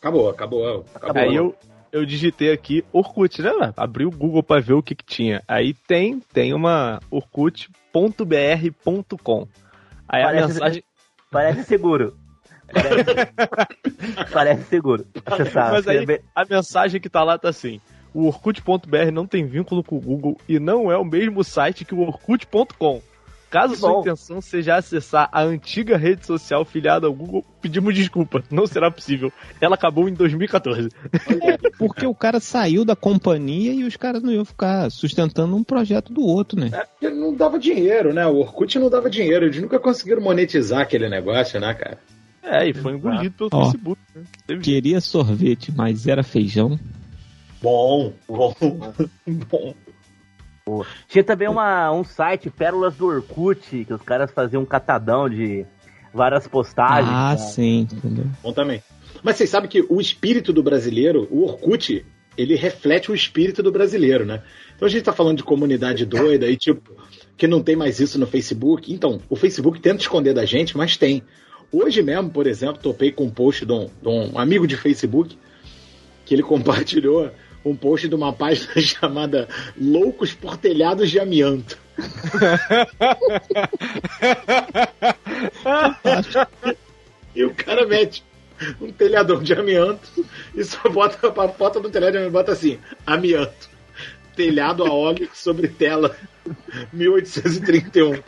Acabou, 0.00 0.30
acabou. 0.30 0.84
acabou. 0.94 1.22
Aí 1.22 1.34
eu, 1.34 1.54
eu 1.90 2.04
digitei 2.06 2.52
aqui 2.52 2.84
Orkut, 2.92 3.42
né? 3.42 3.50
Abri 3.76 4.06
o 4.06 4.10
Google 4.10 4.42
pra 4.42 4.60
ver 4.60 4.74
o 4.74 4.82
que, 4.82 4.94
que 4.94 5.04
tinha. 5.04 5.42
Aí 5.48 5.74
tem, 5.74 6.20
tem 6.32 6.54
uma 6.54 7.00
orkut.br.com. 7.10 9.48
Aí 10.08 10.22
a 10.22 10.26
Parece- 10.26 10.46
mensagem. 10.52 10.84
Parece 11.30 11.64
seguro. 11.64 12.16
Parece, 12.72 14.30
parece 14.32 14.64
seguro. 14.64 15.06
Acessar. 15.24 15.72
Mas 15.72 15.88
aí 15.88 16.04
a 16.34 16.44
mensagem 16.44 17.00
que 17.00 17.08
tá 17.08 17.22
lá 17.22 17.38
tá 17.38 17.48
assim: 17.48 17.80
o 18.12 18.26
Orkut.br 18.26 19.10
não 19.12 19.26
tem 19.26 19.46
vínculo 19.46 19.84
com 19.84 19.96
o 19.96 20.00
Google 20.00 20.36
e 20.48 20.58
não 20.58 20.90
é 20.90 20.96
o 20.96 21.04
mesmo 21.04 21.44
site 21.44 21.84
que 21.84 21.94
o 21.94 22.00
Orkut.com. 22.00 23.02
Caso 23.48 23.74
Que 23.74 23.78
sua 23.80 23.92
bom. 23.92 24.00
intenção 24.00 24.40
seja 24.40 24.74
acessar 24.74 25.28
a 25.30 25.42
antiga 25.42 25.96
rede 25.96 26.26
social 26.26 26.64
filiada 26.64 27.06
ao 27.06 27.14
Google, 27.14 27.44
pedimos 27.62 27.94
desculpa, 27.94 28.42
não 28.50 28.66
será 28.66 28.90
possível. 28.90 29.32
Ela 29.60 29.76
acabou 29.76 30.08
em 30.08 30.14
2014. 30.14 30.88
Porque 31.78 32.04
o 32.06 32.14
cara 32.14 32.40
saiu 32.40 32.84
da 32.84 32.96
companhia 32.96 33.72
e 33.72 33.84
os 33.84 33.96
caras 33.96 34.22
não 34.22 34.32
iam 34.32 34.44
ficar 34.44 34.90
sustentando 34.90 35.54
um 35.54 35.62
projeto 35.62 36.12
do 36.12 36.22
outro, 36.22 36.58
né? 36.58 36.70
É 36.72 36.84
porque 36.84 37.08
não 37.08 37.32
dava 37.32 37.58
dinheiro, 37.58 38.12
né? 38.12 38.26
O 38.26 38.38
Orkut 38.38 38.78
não 38.80 38.90
dava 38.90 39.08
dinheiro. 39.08 39.46
Eles 39.46 39.62
nunca 39.62 39.78
conseguiram 39.78 40.20
monetizar 40.20 40.80
aquele 40.80 41.08
negócio, 41.08 41.60
né, 41.60 41.72
cara? 41.72 41.98
É, 42.46 42.68
e 42.68 42.72
foi 42.72 42.94
engolido 42.94 43.34
pelo 43.36 43.50
Ó. 43.52 43.64
Facebook. 43.64 44.00
Né? 44.14 44.22
Teve 44.46 44.62
Queria 44.62 45.00
sorvete, 45.00 45.72
mas 45.74 46.06
era 46.06 46.22
feijão. 46.22 46.78
Bom, 47.60 48.12
bom, 48.28 48.54
bom. 50.64 50.84
Tinha 51.08 51.24
também 51.24 51.48
uma, 51.48 51.92
um 51.92 52.04
site, 52.04 52.50
Pérolas 52.50 52.96
do 52.96 53.06
Orkut, 53.06 53.84
que 53.84 53.92
os 53.92 54.02
caras 54.02 54.30
faziam 54.30 54.62
um 54.62 54.66
catadão 54.66 55.28
de 55.28 55.66
várias 56.14 56.46
postagens. 56.46 57.12
Ah, 57.12 57.32
né? 57.32 57.36
sim, 57.38 57.80
entendeu? 57.80 58.26
Bom 58.42 58.52
também. 58.52 58.82
Mas 59.22 59.36
vocês 59.36 59.50
sabem 59.50 59.68
que 59.68 59.84
o 59.88 60.00
espírito 60.00 60.52
do 60.52 60.62
brasileiro, 60.62 61.26
o 61.30 61.44
Orkut, 61.44 62.04
ele 62.36 62.54
reflete 62.54 63.10
o 63.10 63.14
espírito 63.14 63.62
do 63.62 63.72
brasileiro, 63.72 64.24
né? 64.24 64.42
Então 64.74 64.86
a 64.86 64.90
gente 64.90 65.02
tá 65.02 65.12
falando 65.12 65.38
de 65.38 65.44
comunidade 65.44 66.04
doida 66.04 66.48
e 66.48 66.56
tipo, 66.56 66.96
que 67.36 67.46
não 67.46 67.62
tem 67.62 67.76
mais 67.76 68.00
isso 68.00 68.18
no 68.18 68.26
Facebook. 68.26 68.92
Então, 68.92 69.20
o 69.28 69.36
Facebook 69.36 69.80
tenta 69.80 70.02
esconder 70.02 70.34
da 70.34 70.44
gente, 70.44 70.76
mas 70.76 70.96
tem. 70.96 71.22
Hoje 71.72 72.02
mesmo, 72.02 72.30
por 72.30 72.46
exemplo, 72.46 72.82
topei 72.82 73.10
com 73.10 73.24
um 73.24 73.30
post 73.30 73.66
de 73.66 73.72
um, 73.72 73.90
de 74.00 74.08
um 74.08 74.38
amigo 74.38 74.66
de 74.66 74.76
Facebook 74.76 75.36
que 76.24 76.34
ele 76.34 76.42
compartilhou 76.42 77.30
um 77.64 77.74
post 77.74 78.08
de 78.08 78.14
uma 78.14 78.32
página 78.32 78.68
chamada 78.80 79.48
Loucos 79.80 80.32
por 80.32 80.56
Telhados 80.56 81.10
de 81.10 81.18
Amianto. 81.18 81.78
E 87.34 87.44
o 87.44 87.52
cara 87.52 87.86
mete 87.86 88.24
um 88.80 88.90
telhador 88.90 89.42
de 89.42 89.52
amianto 89.52 90.26
e 90.54 90.64
só 90.64 90.88
bota 90.88 91.28
a 91.28 91.48
foto 91.50 91.80
do 91.80 91.90
telhado 91.90 92.12
de 92.12 92.16
amianto, 92.16 92.32
bota 92.32 92.52
assim, 92.52 92.78
amianto. 93.06 93.68
Telhado 94.34 94.84
a 94.84 94.90
óleo 94.90 95.28
sobre 95.34 95.68
tela 95.68 96.16
1831. 96.94 98.22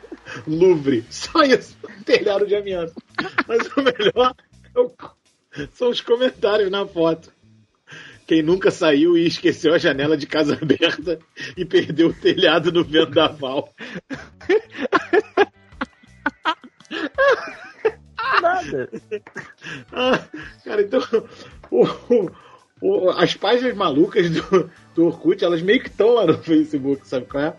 Louvre. 0.47 1.05
Só 1.11 1.43
isso. 1.43 1.77
Telhado 2.05 2.47
de 2.47 2.55
amianto. 2.57 2.95
Mas 3.47 3.67
o 3.77 3.83
melhor 3.83 4.35
é 4.75 4.81
o- 4.81 4.93
são 5.73 5.91
os 5.91 6.01
comentários 6.01 6.71
na 6.71 6.87
foto. 6.87 7.33
Quem 8.27 8.43
nunca 8.43 8.71
saiu 8.71 9.17
e 9.17 9.27
esqueceu 9.27 9.73
a 9.73 9.79
janela 9.79 10.17
de 10.17 10.27
casa 10.27 10.59
aberta 10.61 11.19
e 11.57 11.65
perdeu 11.65 12.09
o 12.09 12.13
telhado 12.15 12.71
no 12.71 12.85
vendaval. 12.85 13.73
Nada. 18.43 18.89
Ah, 19.93 20.21
cara, 20.65 20.83
então 20.83 21.01
o- 21.71 21.87
o- 22.11 22.31
o- 22.81 23.11
as 23.11 23.35
páginas 23.35 23.75
malucas 23.75 24.31
do, 24.31 24.71
do 24.95 25.07
Orkut, 25.07 25.43
elas 25.45 25.63
meio 25.63 25.81
que 25.81 25.89
estão 25.89 26.15
lá 26.15 26.27
no 26.27 26.39
Facebook, 26.39 27.07
sabe 27.07 27.27
qual 27.27 27.43
é? 27.45 27.57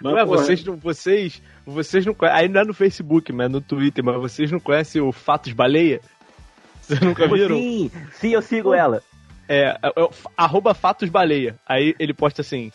Mas, 0.00 0.14
Ué, 0.14 0.24
porra, 0.24 0.38
vocês 0.38 0.64
não, 0.64 0.76
vocês, 0.76 1.42
vocês 1.66 2.06
não 2.06 2.14
conhecem, 2.14 2.40
aí 2.40 2.48
não 2.48 2.60
é 2.60 2.64
no 2.64 2.72
Facebook, 2.72 3.32
mas 3.32 3.50
no 3.50 3.60
Twitter, 3.60 4.04
mas 4.04 4.16
vocês 4.16 4.50
não 4.50 4.60
conhecem 4.60 5.02
o 5.02 5.10
Fatos 5.12 5.52
Baleia? 5.52 6.00
Vocês 6.80 7.00
nunca 7.00 7.26
viram? 7.26 7.56
Sim, 7.56 7.90
sim, 8.12 8.28
eu 8.28 8.40
sigo 8.40 8.72
ela. 8.72 9.02
É, 9.48 9.76
é, 9.82 9.88
é, 9.88 10.08
arroba 10.36 10.72
Fatos 10.72 11.08
Baleia. 11.08 11.56
Aí 11.66 11.96
ele 11.98 12.14
posta 12.14 12.42
assim, 12.42 12.70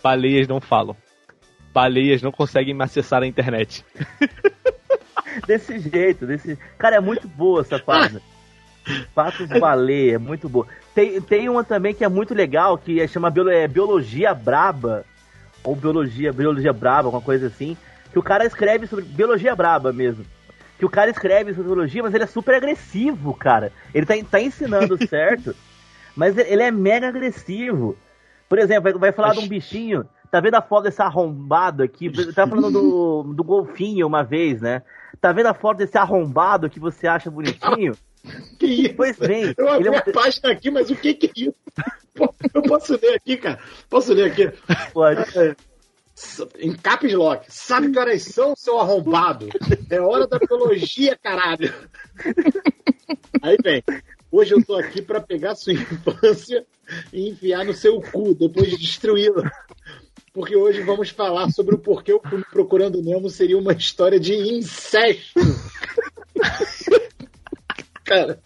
baleias 0.00 0.46
não 0.46 0.60
falam. 0.60 0.96
Baleias 1.74 2.22
não 2.22 2.30
conseguem 2.30 2.72
me 2.72 2.84
acessar 2.84 3.20
a 3.20 3.26
internet. 3.26 3.84
Desse 5.46 5.78
jeito, 5.78 6.26
desse. 6.26 6.56
Cara, 6.76 6.96
é 6.96 7.00
muito 7.00 7.28
boa 7.28 7.60
essa 7.60 7.78
página. 7.78 8.20
Fatos 9.14 9.48
Baleia, 9.48 10.14
é 10.14 10.18
muito 10.18 10.48
boa. 10.48 10.66
Tem, 10.94 11.20
tem 11.20 11.48
uma 11.48 11.62
também 11.62 11.94
que 11.94 12.04
é 12.04 12.08
muito 12.08 12.34
legal, 12.34 12.78
que 12.78 13.00
é, 13.00 13.06
chama 13.06 13.30
Biolo- 13.30 13.50
é, 13.50 13.68
Biologia 13.68 14.32
Braba. 14.34 15.04
Ou 15.62 15.74
Biologia, 15.76 16.32
Biologia 16.32 16.72
Braba, 16.72 17.08
alguma 17.08 17.22
coisa 17.22 17.48
assim. 17.48 17.76
Que 18.18 18.20
o 18.20 18.22
cara 18.24 18.44
escreve 18.44 18.88
sobre. 18.88 19.04
Biologia 19.04 19.54
Braba 19.54 19.92
mesmo. 19.92 20.26
Que 20.76 20.84
o 20.84 20.90
cara 20.90 21.08
escreve 21.08 21.54
sobre 21.54 21.68
biologia, 21.68 22.02
mas 22.02 22.12
ele 22.12 22.24
é 22.24 22.26
super 22.26 22.56
agressivo, 22.56 23.32
cara. 23.32 23.72
Ele 23.94 24.04
tá, 24.04 24.14
tá 24.28 24.40
ensinando 24.40 24.98
certo, 25.06 25.54
mas 26.16 26.36
ele 26.36 26.64
é 26.64 26.70
mega 26.72 27.08
agressivo. 27.08 27.96
Por 28.48 28.58
exemplo, 28.58 28.98
vai, 28.98 29.12
falar 29.12 29.34
de 29.34 29.38
um 29.38 29.46
bichinho. 29.46 30.04
Tá 30.32 30.40
vendo 30.40 30.56
a 30.56 30.62
foto 30.62 30.84
desse 30.84 31.00
arrombado 31.00 31.82
aqui? 31.82 32.10
Tá 32.32 32.44
falando 32.44 32.72
do, 32.72 33.32
do 33.34 33.44
golfinho 33.44 34.06
uma 34.08 34.24
vez, 34.24 34.60
né? 34.60 34.82
Tá 35.20 35.30
vendo 35.30 35.46
a 35.46 35.54
foto 35.54 35.78
desse 35.78 35.96
arrombado 35.96 36.68
que 36.68 36.80
você 36.80 37.06
acha 37.06 37.30
bonitinho? 37.30 37.92
que 38.58 38.66
isso? 38.66 38.94
Pois 38.96 39.16
bem, 39.16 39.54
Eu 39.56 39.68
abri 39.68 39.86
ele 39.86 39.96
é 39.96 39.98
a 39.98 40.12
página 40.12 40.50
aqui, 40.50 40.72
mas 40.72 40.90
o 40.90 40.96
que 40.96 41.14
que 41.14 41.26
é 41.26 41.48
isso? 41.48 41.56
Eu 42.52 42.62
posso 42.62 42.98
ler 43.00 43.14
aqui, 43.14 43.36
cara? 43.36 43.60
Posso 43.88 44.12
ler 44.12 44.32
aqui? 44.32 44.50
Pode. 44.92 45.22
Em 46.58 46.72
caps 46.74 47.12
lock. 47.12 47.46
Sabe 47.48 47.90
que 47.90 47.98
horas 47.98 48.22
são, 48.22 48.54
seu 48.56 48.78
arrombado? 48.78 49.48
É 49.90 50.00
hora 50.00 50.26
da 50.26 50.38
biologia, 50.38 51.16
caralho. 51.16 51.72
Aí 53.42 53.56
vem. 53.62 53.82
Hoje 54.30 54.54
eu 54.54 54.64
tô 54.64 54.76
aqui 54.76 55.00
pra 55.00 55.20
pegar 55.20 55.54
sua 55.54 55.72
infância 55.72 56.66
e 57.12 57.30
enfiar 57.30 57.64
no 57.64 57.72
seu 57.72 58.00
cu, 58.00 58.34
depois 58.34 58.70
de 58.70 58.76
destruí-la. 58.76 59.50
Porque 60.32 60.54
hoje 60.54 60.82
vamos 60.82 61.10
falar 61.10 61.50
sobre 61.50 61.74
o 61.74 61.78
porquê 61.78 62.12
o 62.12 62.20
filme 62.20 62.44
Procurando 62.50 63.02
Nemo 63.02 63.30
seria 63.30 63.58
uma 63.58 63.72
história 63.72 64.20
de 64.20 64.34
incesto. 64.34 65.40
Cara. 68.04 68.40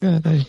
Caralho. 0.00 0.46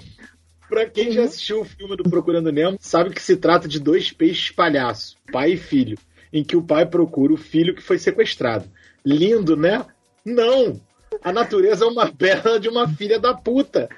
Pra 0.69 0.85
quem 0.85 1.11
já 1.11 1.23
assistiu 1.23 1.61
o 1.61 1.65
filme 1.65 1.95
do 1.95 2.09
Procurando 2.09 2.51
Nemo, 2.51 2.77
sabe 2.79 3.11
que 3.11 3.21
se 3.21 3.37
trata 3.37 3.67
de 3.67 3.79
dois 3.79 4.11
peixes 4.11 4.51
palhaço, 4.51 5.15
pai 5.31 5.53
e 5.53 5.57
filho, 5.57 5.97
em 6.31 6.43
que 6.43 6.57
o 6.57 6.63
pai 6.63 6.85
procura 6.85 7.33
o 7.33 7.37
filho 7.37 7.73
que 7.73 7.81
foi 7.81 7.97
sequestrado. 7.97 8.69
Lindo, 9.05 9.55
né? 9.55 9.85
Não! 10.25 10.79
A 11.23 11.31
natureza 11.31 11.85
é 11.85 11.87
uma 11.87 12.11
bela 12.11 12.59
de 12.59 12.67
uma 12.67 12.87
filha 12.87 13.19
da 13.19 13.33
puta. 13.33 13.89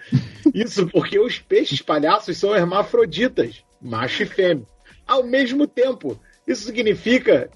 Isso 0.53 0.87
porque 0.87 1.19
os 1.19 1.39
peixes 1.39 1.81
palhaços 1.81 2.37
são 2.37 2.55
hermafroditas, 2.55 3.63
macho 3.81 4.23
e 4.23 4.25
fêmea. 4.25 4.65
Ao 5.07 5.23
mesmo 5.23 5.65
tempo, 5.65 6.19
isso 6.47 6.65
significa 6.65 7.49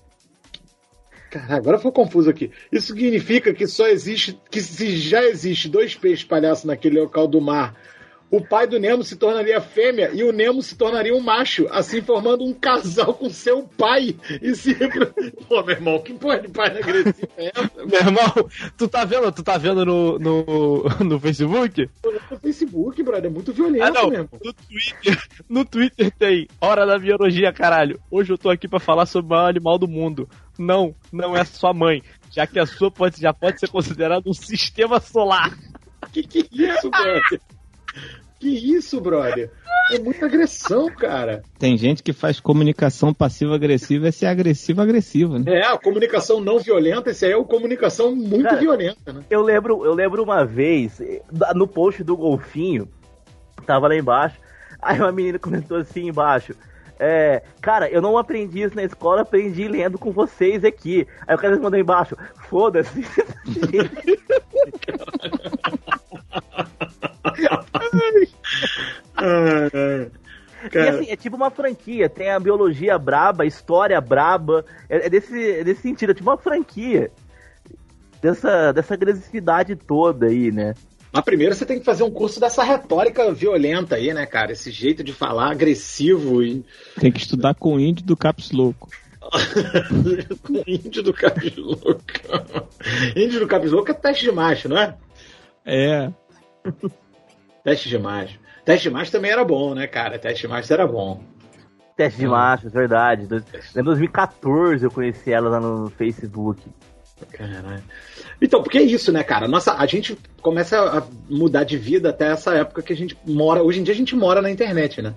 Caralho, 1.33 1.55
agora 1.55 1.79
foi 1.79 1.91
confuso 1.91 2.29
aqui. 2.29 2.51
Isso 2.71 2.87
significa 2.93 3.55
que 3.55 3.65
só 3.65 3.87
existe, 3.87 4.39
que 4.51 4.61
se 4.61 4.97
já 4.97 5.23
existe 5.23 5.67
dois 5.67 5.95
peixes 5.95 6.23
palhaços 6.23 6.63
naquele 6.63 6.99
local 6.99 7.27
do 7.27 7.41
mar, 7.41 7.75
o 8.33 8.41
pai 8.41 8.65
do 8.65 8.79
Nemo 8.79 9.03
se 9.03 9.15
tornaria 9.15 9.61
fêmea 9.61 10.09
e 10.11 10.23
o 10.23 10.31
Nemo 10.31 10.59
se 10.63 10.75
tornaria 10.75 11.13
um 11.15 11.19
macho, 11.19 11.67
assim 11.69 12.01
formando 12.01 12.43
um 12.43 12.51
casal 12.51 13.13
com 13.13 13.29
seu 13.29 13.61
pai. 13.77 14.15
E 14.41 14.55
se. 14.55 14.73
Pô, 15.47 15.61
meu 15.61 15.75
irmão, 15.75 15.99
que 16.01 16.15
porra 16.15 16.39
de 16.39 16.47
pai 16.47 16.75
agressivo 16.75 17.27
é 17.37 17.51
essa? 17.55 17.85
Meu 17.85 17.99
irmão, 17.99 18.49
tu 18.75 18.87
tá 18.87 19.05
vendo, 19.05 19.31
tu 19.31 19.43
tá 19.43 19.55
vendo 19.59 19.85
no, 19.85 20.17
no, 20.17 20.83
no 21.05 21.19
Facebook? 21.19 21.87
No 22.31 22.39
Facebook, 22.39 23.03
brother, 23.03 23.29
é 23.29 23.33
muito 23.33 23.53
violento 23.53 23.83
Ah, 23.83 23.91
não. 23.91 24.09
mesmo. 24.09 24.29
No 24.43 24.51
Twitter, 24.51 25.23
no 25.47 25.65
Twitter 25.65 26.11
tem 26.17 26.47
Hora 26.59 26.87
da 26.87 26.97
Biologia, 26.97 27.53
caralho. 27.53 27.99
Hoje 28.09 28.33
eu 28.33 28.37
tô 28.39 28.49
aqui 28.49 28.67
pra 28.67 28.79
falar 28.79 29.05
sobre 29.05 29.27
o 29.27 29.29
maior 29.37 29.49
animal 29.49 29.77
do 29.77 29.87
mundo. 29.87 30.27
Não, 30.57 30.95
não 31.11 31.37
é 31.37 31.45
sua 31.45 31.71
mãe, 31.71 32.01
já 32.31 32.47
que 32.47 32.57
a 32.57 32.65
sua 32.65 32.89
pode, 32.89 33.21
já 33.21 33.31
pode 33.31 33.59
ser 33.59 33.69
considerada 33.69 34.27
um 34.27 34.33
sistema 34.33 34.99
solar. 34.99 35.55
Que 36.11 36.23
que 36.23 36.39
é 36.39 36.73
isso, 36.73 36.89
brother? 36.89 37.21
Que 38.43 38.75
isso, 38.75 38.99
brother? 38.99 39.49
É 39.89 39.97
muita 39.99 40.25
agressão, 40.25 40.87
cara. 40.87 41.41
Tem 41.57 41.77
gente 41.77 42.03
que 42.03 42.11
faz 42.11 42.41
comunicação 42.41 43.13
passiva-agressiva 43.13 44.09
e 44.09 44.11
ser 44.11 44.25
agressiva-agressiva, 44.25 45.39
né? 45.39 45.59
É, 45.59 45.65
a 45.65 45.77
comunicação 45.77 46.41
não 46.41 46.59
violenta, 46.59 47.11
esse 47.11 47.25
aí 47.25 47.31
é 47.31 47.37
uma 47.37 47.45
comunicação 47.45 48.13
muito 48.13 48.43
Cara, 48.43 48.59
violenta, 48.59 49.13
né? 49.13 49.23
Eu 49.29 49.41
lembro, 49.41 49.85
eu 49.85 49.93
lembro 49.93 50.21
uma 50.21 50.43
vez, 50.43 51.01
no 51.55 51.65
post 51.65 52.03
do 52.03 52.17
golfinho, 52.17 52.89
tava 53.65 53.87
lá 53.87 53.95
embaixo, 53.95 54.35
aí 54.81 54.99
uma 54.99 55.13
menina 55.13 55.39
comentou 55.39 55.77
assim 55.77 56.09
embaixo. 56.09 56.53
É, 56.99 57.41
cara, 57.61 57.89
eu 57.89 58.01
não 58.01 58.17
aprendi 58.17 58.61
isso 58.61 58.75
na 58.75 58.83
escola, 58.83 59.21
aprendi 59.21 59.69
lendo 59.69 59.97
com 59.97 60.11
vocês 60.11 60.65
aqui. 60.65 61.07
Aí 61.25 61.33
o 61.33 61.39
cara 61.39 61.57
mandou 61.57 61.79
embaixo, 61.79 62.17
foda-se. 62.49 63.05
Ah. 69.15 70.09
E 70.63 70.69
Cara, 70.69 70.91
assim, 70.91 71.09
é 71.09 71.15
tipo 71.15 71.35
uma 71.35 71.51
franquia, 71.51 72.07
tem 72.07 72.29
a 72.29 72.39
biologia 72.39 72.97
braba, 72.97 73.43
a 73.43 73.47
história 73.47 73.99
braba, 73.99 74.65
é, 74.89 75.07
é 75.07 75.09
desse, 75.09 75.51
é 75.51 75.63
desse 75.63 75.81
sentido, 75.81 76.11
é 76.11 76.15
tipo 76.15 76.29
uma 76.29 76.37
franquia. 76.37 77.11
Dessa, 78.21 78.71
dessa 78.71 78.93
agressividade 78.93 79.75
toda 79.75 80.27
aí, 80.27 80.49
né? 80.49 80.73
Mas 81.11 81.25
primeiro 81.25 81.53
você 81.53 81.65
tem 81.65 81.77
que 81.77 81.85
fazer 81.85 82.03
um 82.03 82.09
curso 82.09 82.39
dessa 82.39 82.63
retórica 82.63 83.33
violenta 83.33 83.95
aí, 83.95 84.13
né, 84.13 84.25
cara? 84.25 84.53
Esse 84.53 84.71
jeito 84.71 85.03
de 85.03 85.11
falar 85.11 85.51
agressivo 85.51 86.41
e 86.41 86.63
Tem 86.97 87.11
que 87.11 87.19
estudar 87.19 87.53
com 87.53 87.75
o 87.75 87.79
índio 87.79 88.05
do 88.05 88.15
Caps 88.15 88.51
Louco. 88.51 88.89
com 90.41 90.63
índio 90.65 91.03
do 91.03 91.13
Capes 91.13 91.55
Louco. 91.57 92.01
índio 93.15 93.41
do 93.41 93.47
Capes 93.47 93.71
Louco 93.71 93.91
é 93.91 93.93
teste 93.93 94.23
de 94.23 94.31
macho, 94.31 94.69
não 94.69 94.77
é? 94.77 94.95
É. 95.65 96.11
Teste 97.63 97.89
de 97.89 97.97
macho. 97.97 98.39
Teste 98.65 98.89
de 98.89 98.93
macho 98.93 99.11
também 99.11 99.31
era 99.31 99.43
bom, 99.43 99.73
né, 99.73 99.87
cara? 99.87 100.19
Teste 100.19 100.41
de 100.41 100.47
macho 100.47 100.71
era 100.73 100.85
bom. 100.87 101.21
Teste 101.95 102.19
de 102.19 102.27
machos, 102.27 102.71
verdade. 102.71 103.27
Dois- 103.27 103.43
Em 103.75 103.83
2014 103.83 104.83
eu 104.85 104.91
conheci 104.91 105.31
ela 105.31 105.49
lá 105.49 105.59
no 105.59 105.89
Facebook. 105.91 106.61
Caralho. 107.31 107.83
Então, 108.41 108.61
porque 108.61 108.79
é 108.79 108.81
isso, 108.81 109.11
né, 109.11 109.23
cara? 109.23 109.47
Nossa, 109.47 109.73
a 109.75 109.85
gente 109.85 110.17
começa 110.41 110.77
a 110.99 111.03
mudar 111.29 111.63
de 111.63 111.77
vida 111.77 112.09
até 112.09 112.31
essa 112.31 112.53
época 112.55 112.81
que 112.81 112.91
a 112.91 112.95
gente 112.95 113.17
mora. 113.25 113.63
Hoje 113.63 113.79
em 113.79 113.83
dia 113.83 113.93
a 113.93 113.97
gente 113.97 114.15
mora 114.15 114.41
na 114.41 114.49
internet, 114.51 115.01
né? 115.01 115.13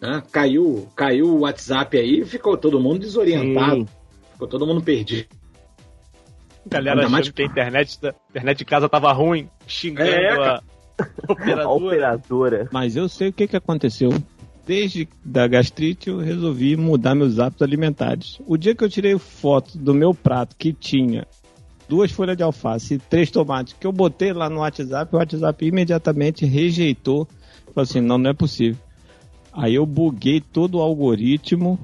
Né? 0.00 0.22
Caiu, 0.32 0.88
caiu 0.96 1.26
o 1.26 1.40
WhatsApp 1.40 1.96
aí, 1.98 2.24
ficou 2.24 2.56
todo 2.56 2.80
mundo 2.80 3.00
desorientado, 3.00 3.76
Sim. 3.82 3.88
ficou 4.32 4.48
todo 4.48 4.66
mundo 4.66 4.82
perdido. 4.82 5.28
Galera 6.66 6.92
Ainda 6.92 7.02
achando 7.02 7.12
mais- 7.12 7.28
que 7.30 7.42
a 7.42 7.44
internet, 7.44 7.98
a 8.02 8.14
internet 8.30 8.58
de 8.58 8.64
casa 8.64 8.88
tava 8.88 9.12
ruim, 9.12 9.48
xingando 9.66 10.10
É, 10.10 10.32
a 10.32 10.62
A 11.28 11.32
operadora. 11.32 11.68
operadora. 11.68 12.68
Mas 12.72 12.96
eu 12.96 13.08
sei 13.08 13.28
o 13.28 13.32
que, 13.32 13.46
que 13.46 13.56
aconteceu. 13.56 14.10
Desde 14.66 15.08
da 15.24 15.46
gastrite 15.48 16.08
eu 16.10 16.18
resolvi 16.18 16.76
mudar 16.76 17.14
meus 17.14 17.38
hábitos 17.38 17.62
alimentares. 17.62 18.38
O 18.46 18.56
dia 18.56 18.74
que 18.74 18.84
eu 18.84 18.88
tirei 18.90 19.18
foto 19.18 19.76
do 19.76 19.92
meu 19.94 20.14
prato 20.14 20.54
que 20.56 20.72
tinha 20.72 21.26
duas 21.88 22.12
folhas 22.12 22.36
de 22.36 22.42
alface 22.42 22.94
e 22.94 22.98
três 22.98 23.30
tomates, 23.30 23.74
que 23.78 23.86
eu 23.86 23.90
botei 23.92 24.32
lá 24.32 24.48
no 24.48 24.60
WhatsApp, 24.60 25.12
o 25.12 25.18
WhatsApp 25.18 25.66
imediatamente 25.66 26.46
rejeitou. 26.46 27.26
Falou 27.74 27.82
assim, 27.82 28.00
não, 28.00 28.16
não 28.18 28.30
é 28.30 28.34
possível. 28.34 28.80
Aí 29.52 29.74
eu 29.74 29.84
buguei 29.84 30.40
todo 30.40 30.76
o 30.78 30.80
algoritmo. 30.82 31.76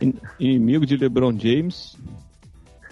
In- 0.00 0.14
Inimigo 0.40 0.84
de 0.84 0.96
LeBron 0.96 1.38
James. 1.38 1.96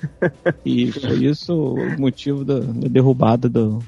E 0.64 0.90
foi 0.92 1.24
isso 1.26 1.52
o 1.54 2.00
motivo 2.00 2.42
da, 2.44 2.58
da 2.60 2.88
derrubada 2.88 3.48
do. 3.50 3.80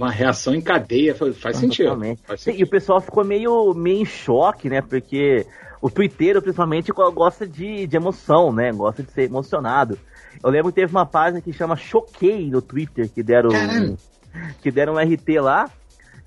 Uma 0.00 0.10
reação 0.10 0.54
em 0.54 0.60
cadeia 0.60 1.14
faz, 1.14 1.36
sentido. 1.58 1.98
Faz 2.24 2.40
Sim, 2.40 2.50
E 2.50 2.52
o 2.54 2.56
sentido. 2.56 2.70
pessoal 2.70 3.00
ficou 3.00 3.24
meio, 3.24 3.74
meio 3.74 4.00
em 4.02 4.04
choque, 4.04 4.68
né? 4.70 4.80
Porque 4.80 5.46
o 5.82 5.90
twitteiro, 5.90 6.40
principalmente, 6.40 6.90
go- 6.92 7.12
gosta 7.12 7.46
de, 7.46 7.86
de 7.86 7.96
emoção, 7.96 8.52
né? 8.52 8.72
Gosta 8.72 9.02
de 9.02 9.10
ser 9.12 9.22
emocionado. 9.24 9.98
Eu 10.42 10.48
lembro 10.50 10.70
que 10.72 10.76
teve 10.80 10.90
uma 10.92 11.04
página 11.04 11.40
que 11.40 11.52
chama 11.52 11.76
Choquei 11.76 12.48
no 12.48 12.62
Twitter, 12.62 13.10
que 13.10 13.22
deram, 13.22 13.50
Caralho. 13.50 13.98
que 14.62 14.70
deram 14.70 14.94
um 14.94 14.98
RT 14.98 15.38
lá. 15.40 15.68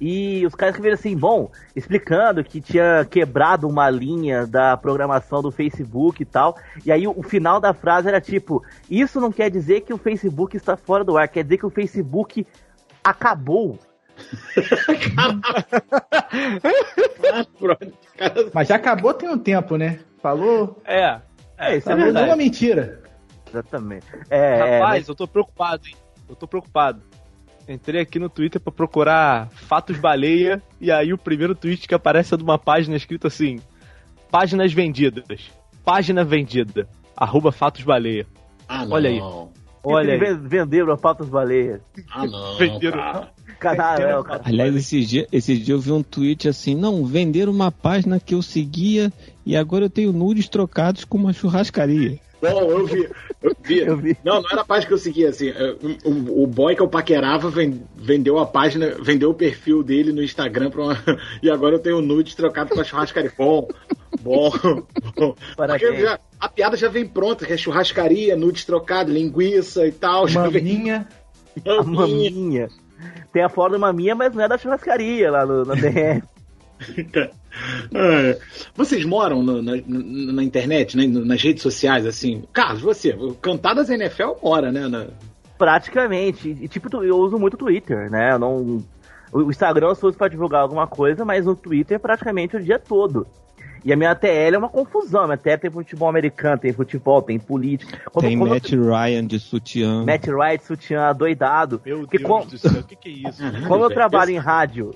E 0.02 0.46
os 0.46 0.54
caras 0.54 0.74
escreveram 0.76 0.96
assim, 1.00 1.16
bom, 1.16 1.50
explicando 1.74 2.44
que 2.44 2.60
tinha 2.60 3.06
quebrado 3.10 3.68
uma 3.70 3.90
linha 3.90 4.46
da 4.46 4.76
programação 4.76 5.42
do 5.42 5.50
Facebook 5.50 6.22
e 6.22 6.26
tal. 6.26 6.58
E 6.86 6.92
aí 6.92 7.08
o, 7.08 7.14
o 7.18 7.24
final 7.24 7.62
da 7.62 7.74
frase 7.74 8.10
era 8.10 8.20
tipo, 8.20 8.62
isso 8.90 9.22
não 9.22 9.32
quer 9.32 9.50
dizer 9.50 9.82
que 9.82 9.94
o 9.94 9.98
Facebook 9.98 10.58
está 10.58 10.76
fora 10.76 11.06
do 11.06 11.18
ar, 11.18 11.30
quer 11.30 11.44
dizer 11.44 11.58
que 11.58 11.66
o 11.66 11.70
Facebook 11.70 12.46
acabou. 13.04 13.80
Mas 18.54 18.68
já 18.68 18.76
acabou 18.76 19.13
tem 19.13 19.30
um 19.30 19.38
tempo, 19.38 19.78
né? 19.78 20.00
Falou. 20.22 20.82
É. 20.86 21.20
É, 21.58 21.78
isso 21.78 21.89
é 21.89 21.92
Falou 21.92 22.06
verdade. 22.06 22.30
uma 22.30 22.36
mentira. 22.36 23.02
Exatamente. 23.50 24.06
É, 24.30 24.80
Rapaz, 24.80 25.08
eu 25.08 25.16
tô 25.16 25.28
preocupado, 25.28 25.88
hein? 25.88 25.96
Eu 26.28 26.36
tô 26.36 26.48
preocupado. 26.48 27.02
Entrei 27.68 28.02
aqui 28.02 28.20
no 28.20 28.30
Twitter 28.30 28.60
pra 28.60 28.74
procurar 28.74 29.50
fatos 29.52 29.98
baleia 29.98 30.62
e 30.82 30.92
aí 30.92 31.13
o 31.13 31.18
primeiro 31.18 31.56
tweet 31.56 31.88
que 31.88 31.96
aparece 31.96 32.34
é 32.34 32.38
de 32.38 32.44
uma 32.44 32.58
página 32.58 32.96
escrito 32.96 33.28
assim: 33.28 33.60
Páginas 34.30 34.74
vendidas. 34.74 35.52
Página 35.86 36.24
vendida. 36.24 36.88
Arroba 37.16 37.52
fatos 37.52 37.84
baleia. 37.84 38.26
Ah, 38.68 38.86
não. 38.86 38.96
Olha 38.96 39.10
aí. 39.10 39.22
Olha 39.84 40.17
Venderam 40.41 40.93
a 40.93 40.98
patas 40.98 41.28
baleias. 41.28 41.82
Ah, 42.12 42.26
não. 42.26 42.58
Venderam. 42.58 42.98
cara. 42.98 43.30
Cara, 43.60 43.96
Venderam 43.96 44.19
é, 44.19 44.24
cara- 44.24 44.41
Aliás, 44.46 44.76
esses 44.76 45.08
dias 45.10 45.28
esse 45.32 45.58
dia 45.58 45.74
eu 45.76 45.80
vi 45.80 45.91
um 45.91 46.04
tweet 46.04 46.48
assim: 46.48 46.76
não, 46.76 47.06
venderam 47.06 47.52
uma 47.52 47.72
página 47.72 48.19
que 48.19 48.34
eu 48.34 48.41
seguia 48.41 49.12
e 49.46 49.56
agora 49.56 49.86
eu 49.86 49.89
tenho 49.89 50.12
nudes 50.13 50.48
trocados 50.50 51.04
com 51.06 51.17
uma 51.17 51.34
churrascaria. 51.34 52.19
Não, 52.41 52.60
eu 52.69 52.86
vi. 52.86 53.08
Eu 53.41 53.56
vi. 53.63 53.80
Eu 53.80 53.98
vi. 53.98 54.17
Não, 54.24 54.41
não 54.41 54.50
era 54.52 54.62
a 54.62 54.65
página 54.65 54.88
que 54.88 54.93
eu 54.93 54.98
seguia, 54.98 55.30
assim. 55.30 55.48
é, 55.50 55.76
o- 56.06 56.10
O, 56.10 56.43
o 56.43 56.48
boy 56.48 56.76
que 56.76 56.82
eu 56.82 56.89
paquerava 56.89 57.50
ven- 57.50 57.84
vendeu 57.96 58.38
a 58.38 58.46
página, 58.46 58.96
vendeu 59.02 59.30
o 59.30 59.34
perfil 59.34 59.82
dele 59.82 60.12
no 60.12 60.22
Instagram 60.22 60.69
pra 60.69 60.84
uma, 60.84 60.98
e 61.41 61.50
agora 61.50 61.76
eu 61.76 61.80
tenho 61.80 62.00
o 62.00 62.02
nude 62.02 62.36
trocado 62.36 62.72
com 62.76 62.82
a 62.82 62.84
churrascaria. 62.84 63.32
Bom, 63.38 63.67
bom, 64.24 64.52
bom. 65.16 65.36
Parabéns. 65.58 66.00
Já- 66.00 66.20
a 66.40 66.50
piada 66.50 66.76
já 66.78 66.90
vem 66.90 67.06
pronta, 67.08 67.46
que 67.46 67.54
é 67.54 67.58
churrascaria, 67.58 68.36
nude 68.36 68.66
trocado, 68.66 69.12
linguiça 69.12 69.86
e 69.86 69.92
tal. 69.92 70.28
Já 70.28 70.48
vem 70.48 70.64
Maminha. 70.64 71.08
a 71.66 71.84
maminha. 71.84 72.70
Tem 73.32 73.44
a 73.44 73.50
foto 73.50 73.74
da 73.74 73.80
maminha, 73.80 74.16
mas 74.16 74.34
não 74.34 74.44
é 74.44 74.48
da 74.48 74.58
churrascaria 74.58 75.30
lá 75.32 75.46
no, 75.46 75.64
na 75.66 75.76
DR. 75.76 76.22
É. 77.94 78.40
Vocês 78.76 79.06
moram 79.06 79.44
no- 79.44 79.62
na, 79.62 79.74
na- 79.88 80.44
internet, 80.44 80.98
né, 80.98 81.06
nas 81.06 81.42
redes 81.42 81.62
sociais, 81.62 82.04
assim? 82.06 82.44
Carlos, 82.52 82.82
você, 82.82 83.16
Cantadas 83.42 83.90
NFL 83.92 84.32
mora, 84.42 84.72
né? 84.72 84.88
na- 84.88 85.06
Praticamente. 85.58 86.50
E 86.50 86.68
tipo, 86.68 86.90
eu 87.04 87.16
uso 87.18 87.38
muito 87.38 87.54
o 87.54 87.58
Twitter, 87.58 88.10
né? 88.10 88.32
Eu 88.34 88.40
não. 88.40 88.84
O 89.32 89.50
Instagram 89.52 89.90
eu 89.90 89.96
só 89.96 90.08
uso 90.08 90.18
pra 90.18 90.28
divulgar 90.28 90.62
alguma 90.62 90.88
coisa, 90.88 91.24
mas 91.24 91.46
o 91.48 91.56
Twitter 91.56 92.00
praticamente 92.00 92.56
o 92.58 92.62
dia 92.64 92.80
todo. 92.80 93.26
E 93.84 93.91
a 93.91 93.98
minha 93.98 94.15
TL 94.15 94.56
é 94.56 94.58
uma 94.58 94.69
confusão. 94.69 95.24
A 95.24 95.28
minha 95.28 95.38
TL 95.38 95.58
tem 95.60 95.69
futebol 95.72 96.08
americano, 96.08 96.58
tem 96.58 96.72
futebol, 96.72 97.22
tem 97.22 97.38
política. 97.39 98.00
Quando- 98.12 98.26
Tem 98.26 98.38
quando 98.38 98.50
eu- 98.50 98.54
Matt 98.56 98.72
Ryan 98.72 99.28
de 99.28 99.39
sutiã. 99.39 100.04
Matt 100.06 100.28
Wright, 100.28 100.63
sutiã 100.63 101.13
doidado. 101.13 101.82
Meu 101.86 102.00
Porque 102.00 102.17
Deus 102.17 102.30
com- 102.30 102.46
do 102.48 102.58
céu, 102.58 102.80
o 102.80 102.84
que, 102.84 102.96
que 102.96 103.10
é 103.10 103.30
isso? 103.30 103.41
Como 103.67 103.84
eu 103.84 103.89
velho, 103.89 103.93
trabalho 103.93 104.32
em 104.32 104.38
rádio, 104.38 104.91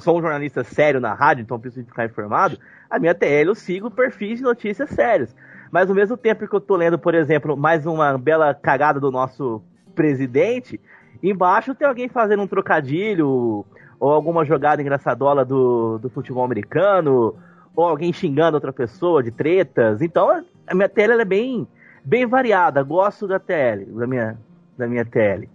sou 0.00 0.18
um 0.18 0.20
jornalista 0.20 0.62
sério 0.64 1.00
na 1.00 1.14
rádio, 1.14 1.42
então 1.42 1.58
preciso 1.58 1.86
ficar 1.86 2.04
informado, 2.06 2.58
a 2.90 2.98
minha 2.98 3.14
TL 3.14 3.48
eu 3.48 3.54
sigo 3.54 3.90
perfis 3.90 4.38
de 4.38 4.44
notícias 4.44 4.90
sérios. 4.90 5.34
Mas 5.70 5.88
ao 5.88 5.96
mesmo 5.96 6.16
tempo 6.16 6.46
que 6.46 6.54
eu 6.54 6.60
tô 6.60 6.76
lendo, 6.76 6.98
por 6.98 7.14
exemplo, 7.14 7.56
mais 7.56 7.84
uma 7.86 8.16
bela 8.16 8.54
cagada 8.54 9.00
do 9.00 9.10
nosso 9.10 9.62
presidente, 9.94 10.80
embaixo 11.22 11.74
tem 11.74 11.88
alguém 11.88 12.08
fazendo 12.08 12.42
um 12.42 12.46
trocadilho, 12.46 13.64
ou 13.98 14.12
alguma 14.12 14.44
jogada 14.44 14.80
engraçadola 14.82 15.44
do, 15.44 15.98
do 15.98 16.10
futebol 16.10 16.44
americano, 16.44 17.34
ou 17.76 17.84
alguém 17.84 18.12
xingando 18.12 18.56
outra 18.56 18.72
pessoa 18.72 19.22
de 19.22 19.30
tretas. 19.30 20.00
Então 20.02 20.30
a 20.66 20.74
minha 20.74 20.88
TL 20.88 21.12
ela 21.12 21.22
é 21.22 21.26
bem, 21.26 21.68
bem 22.04 22.26
variada. 22.26 22.82
Gosto 22.82 23.28
da 23.28 23.38
TL, 23.38 23.84
da 23.84 24.06
minha, 24.06 24.38
da 24.76 24.88
minha 24.88 25.04
TL. 25.04 25.48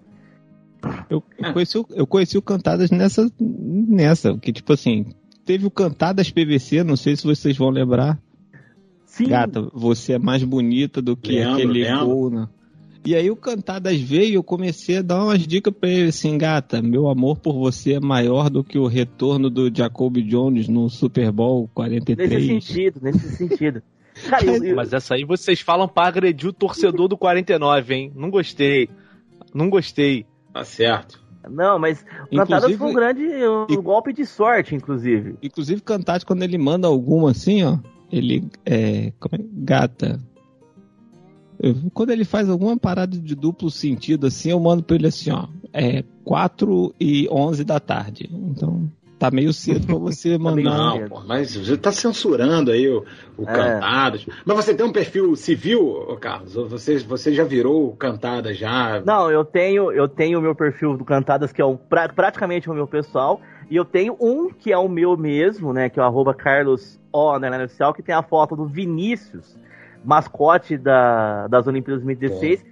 Eu, 1.10 1.22
eu 1.38 1.54
conheci, 1.54 1.78
o- 1.78 1.86
eu 1.92 2.08
conheci 2.08 2.38
o 2.38 2.42
Cantadas 2.42 2.90
nessa, 2.92 3.30
nessa, 3.40 4.38
que 4.38 4.54
tipo 4.54 4.72
assim, 4.74 5.14
teve 5.46 5.66
o 5.66 5.72
Cantadas 5.72 6.32
PVC, 6.32 6.84
não 6.84 6.96
sei 6.96 7.16
se 7.16 7.24
vocês 7.26 7.58
vão 7.58 7.70
lembrar. 7.70 8.18
Sim, 9.06 9.28
Gata, 9.28 9.62
você 9.74 10.14
é 10.14 10.20
mais 10.20 10.44
bonita 10.44 11.02
do 11.02 11.18
que 11.18 11.34
Lembro, 11.34 11.54
aquele 11.54 11.84
lembro. 11.84 12.06
gol, 12.08 12.30
né? 12.30 12.48
E 13.04 13.16
aí 13.16 13.32
o 13.32 13.36
Cantadas 13.36 14.00
veio 14.00 14.32
e 14.32 14.34
eu 14.36 14.44
comecei 14.44 14.98
a 14.98 15.02
dar 15.02 15.24
umas 15.24 15.46
dicas 15.48 15.74
pra 15.74 15.90
ele, 15.90 16.10
assim, 16.10 16.38
gata, 16.38 16.82
meu 16.84 17.10
amor 17.10 17.38
por 17.40 17.54
você 17.58 17.94
é 17.94 18.00
maior 18.00 18.48
do 18.50 18.64
que 18.64 18.78
o 18.78 18.86
retorno 18.86 19.50
do 19.50 19.76
Jacob 19.76 20.18
Jones 20.18 20.68
no 20.68 20.88
Super 20.88 21.32
Bowl 21.32 21.62
Nesse 21.64 21.74
43. 21.74 22.46
sentido, 22.46 23.00
nesse 23.02 23.30
sentido. 23.36 23.82
Cara, 24.30 24.46
eu, 24.46 24.64
eu- 24.64 24.76
Mas 24.76 24.94
essa 24.94 25.16
aí 25.16 25.26
vocês 25.26 25.62
falam 25.62 25.88
pra 25.88 26.08
agredir 26.08 26.50
o 26.50 26.54
torcedor 26.54 27.08
do 27.08 27.18
49, 27.18 27.94
hein? 27.96 28.12
Não 28.16 28.30
gostei. 28.30 28.88
Não 29.54 29.68
gostei. 29.70 30.26
Tá 30.54 30.64
certo. 30.64 31.20
não, 31.50 31.80
mas 31.80 32.06
Cantadas 32.30 32.70
Inclusive- 32.72 32.78
foi 32.78 32.90
um 32.90 32.94
grande 32.94 33.22
um 33.24 33.66
e- 33.68 33.78
golpe 33.78 34.14
de 34.14 34.26
sorte, 34.28 34.76
inclusive. 34.76 35.36
Inclusive, 35.42 35.82
Cantadas, 35.82 36.24
quando 36.24 36.44
ele 36.44 36.58
manda 36.60 36.88
alguma 36.88 37.32
assim, 37.32 37.64
ó, 37.64 37.80
ele 38.12 38.44
é. 38.64 39.12
Como 39.20 39.36
é? 39.42 39.46
Gata. 39.54 40.20
Quando 41.94 42.10
ele 42.12 42.26
faz 42.26 42.50
alguma 42.50 42.78
parada 42.78 43.18
de 43.18 43.36
duplo 43.36 43.70
sentido 43.70 44.28
assim, 44.28 44.52
eu 44.52 44.60
mando 44.60 44.84
pra 44.84 44.96
ele 44.96 45.08
assim, 45.08 45.32
ó. 45.32 45.48
É 45.74 46.04
4 46.24 46.94
e 47.00 47.28
11 47.32 47.64
da 47.64 47.80
tarde. 47.80 48.30
Então, 48.32 48.90
tá 49.20 49.30
meio 49.32 49.54
cedo 49.54 49.86
pra 49.86 49.96
você 49.96 50.38
mandar. 50.40 50.64
Não, 50.64 51.08
pô, 51.08 51.22
mas 51.26 51.56
você 51.56 51.78
tá 51.78 51.92
censurando 51.92 52.72
aí 52.72 52.90
o, 52.90 53.06
o 53.38 53.44
É. 53.44 53.54
Cantadas. 53.54 54.26
Mas 54.44 54.56
você 54.58 54.74
tem 54.74 54.86
um 54.86 54.92
perfil 54.92 55.36
civil, 55.36 56.18
Carlos? 56.20 56.54
Você, 56.56 56.98
você 57.00 57.34
já 57.34 57.44
virou 57.44 57.88
o 57.90 57.96
Cantadas 57.96 58.58
já? 58.58 59.02
Não, 59.06 59.30
eu 59.30 59.46
tenho 59.46 59.92
eu 59.92 60.08
tenho 60.08 60.40
o 60.40 60.42
meu 60.42 60.56
perfil 60.56 60.98
do 60.98 61.06
Cantadas, 61.06 61.52
que 61.52 61.62
é 61.62 61.66
o, 61.66 61.78
pra- 61.78 62.10
praticamente 62.10 62.70
o 62.70 62.74
meu 62.74 62.88
pessoal, 62.88 63.40
e 63.70 63.76
eu 63.76 63.86
tenho 63.86 64.18
um 64.20 64.50
que 64.52 64.72
é 64.74 64.78
o 64.78 64.90
meu 64.90 65.16
mesmo, 65.16 65.72
né, 65.72 65.90
que 65.90 66.00
é 66.00 66.04
o 66.04 66.06
arroba 66.06 66.34
Carlos 66.34 67.00
O, 67.14 67.38
né, 67.40 67.50
na 67.50 67.64
oficial, 67.64 67.94
que 67.94 68.02
tem 68.04 68.16
a 68.16 68.24
foto 68.24 68.56
do 68.56 68.66
Vinícius, 68.66 69.56
mascote 70.04 70.78
da, 70.78 71.48
das 71.48 71.68
Olimpíadas 71.68 72.04
2016, 72.04 72.66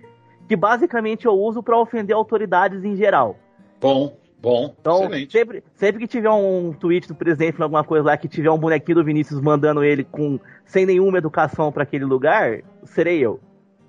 que 0.48 0.56
basicamente 0.56 1.26
eu 1.26 1.34
uso 1.34 1.62
pra 1.62 1.78
ofender 1.78 2.16
autoridades 2.16 2.84
em 2.84 2.96
geral. 2.96 3.38
Bom, 3.80 4.18
bom, 4.42 4.74
Então, 4.80 5.04
excelente. 5.04 5.32
sempre, 5.32 5.64
sempre 5.76 6.00
que 6.02 6.08
tiver 6.08 6.30
um 6.32 6.74
tweet 6.74 7.08
do 7.08 7.16
presidente 7.16 7.54
falando 7.54 7.64
alguma 7.76 7.84
coisa 7.84 8.06
lá, 8.06 8.18
que 8.18 8.28
tiver 8.28 8.50
um 8.52 8.58
bonequinho 8.58 8.98
do 8.98 9.04
Vinícius 9.04 9.40
mandando 9.40 9.84
ele 9.84 10.04
com 10.04 10.40
sem 10.66 10.86
nenhuma 10.86 11.18
educação 11.18 11.72
pra 11.72 11.84
aquele 11.84 12.06
lugar, 12.06 12.62
serei 12.84 13.20
eu. 13.20 13.40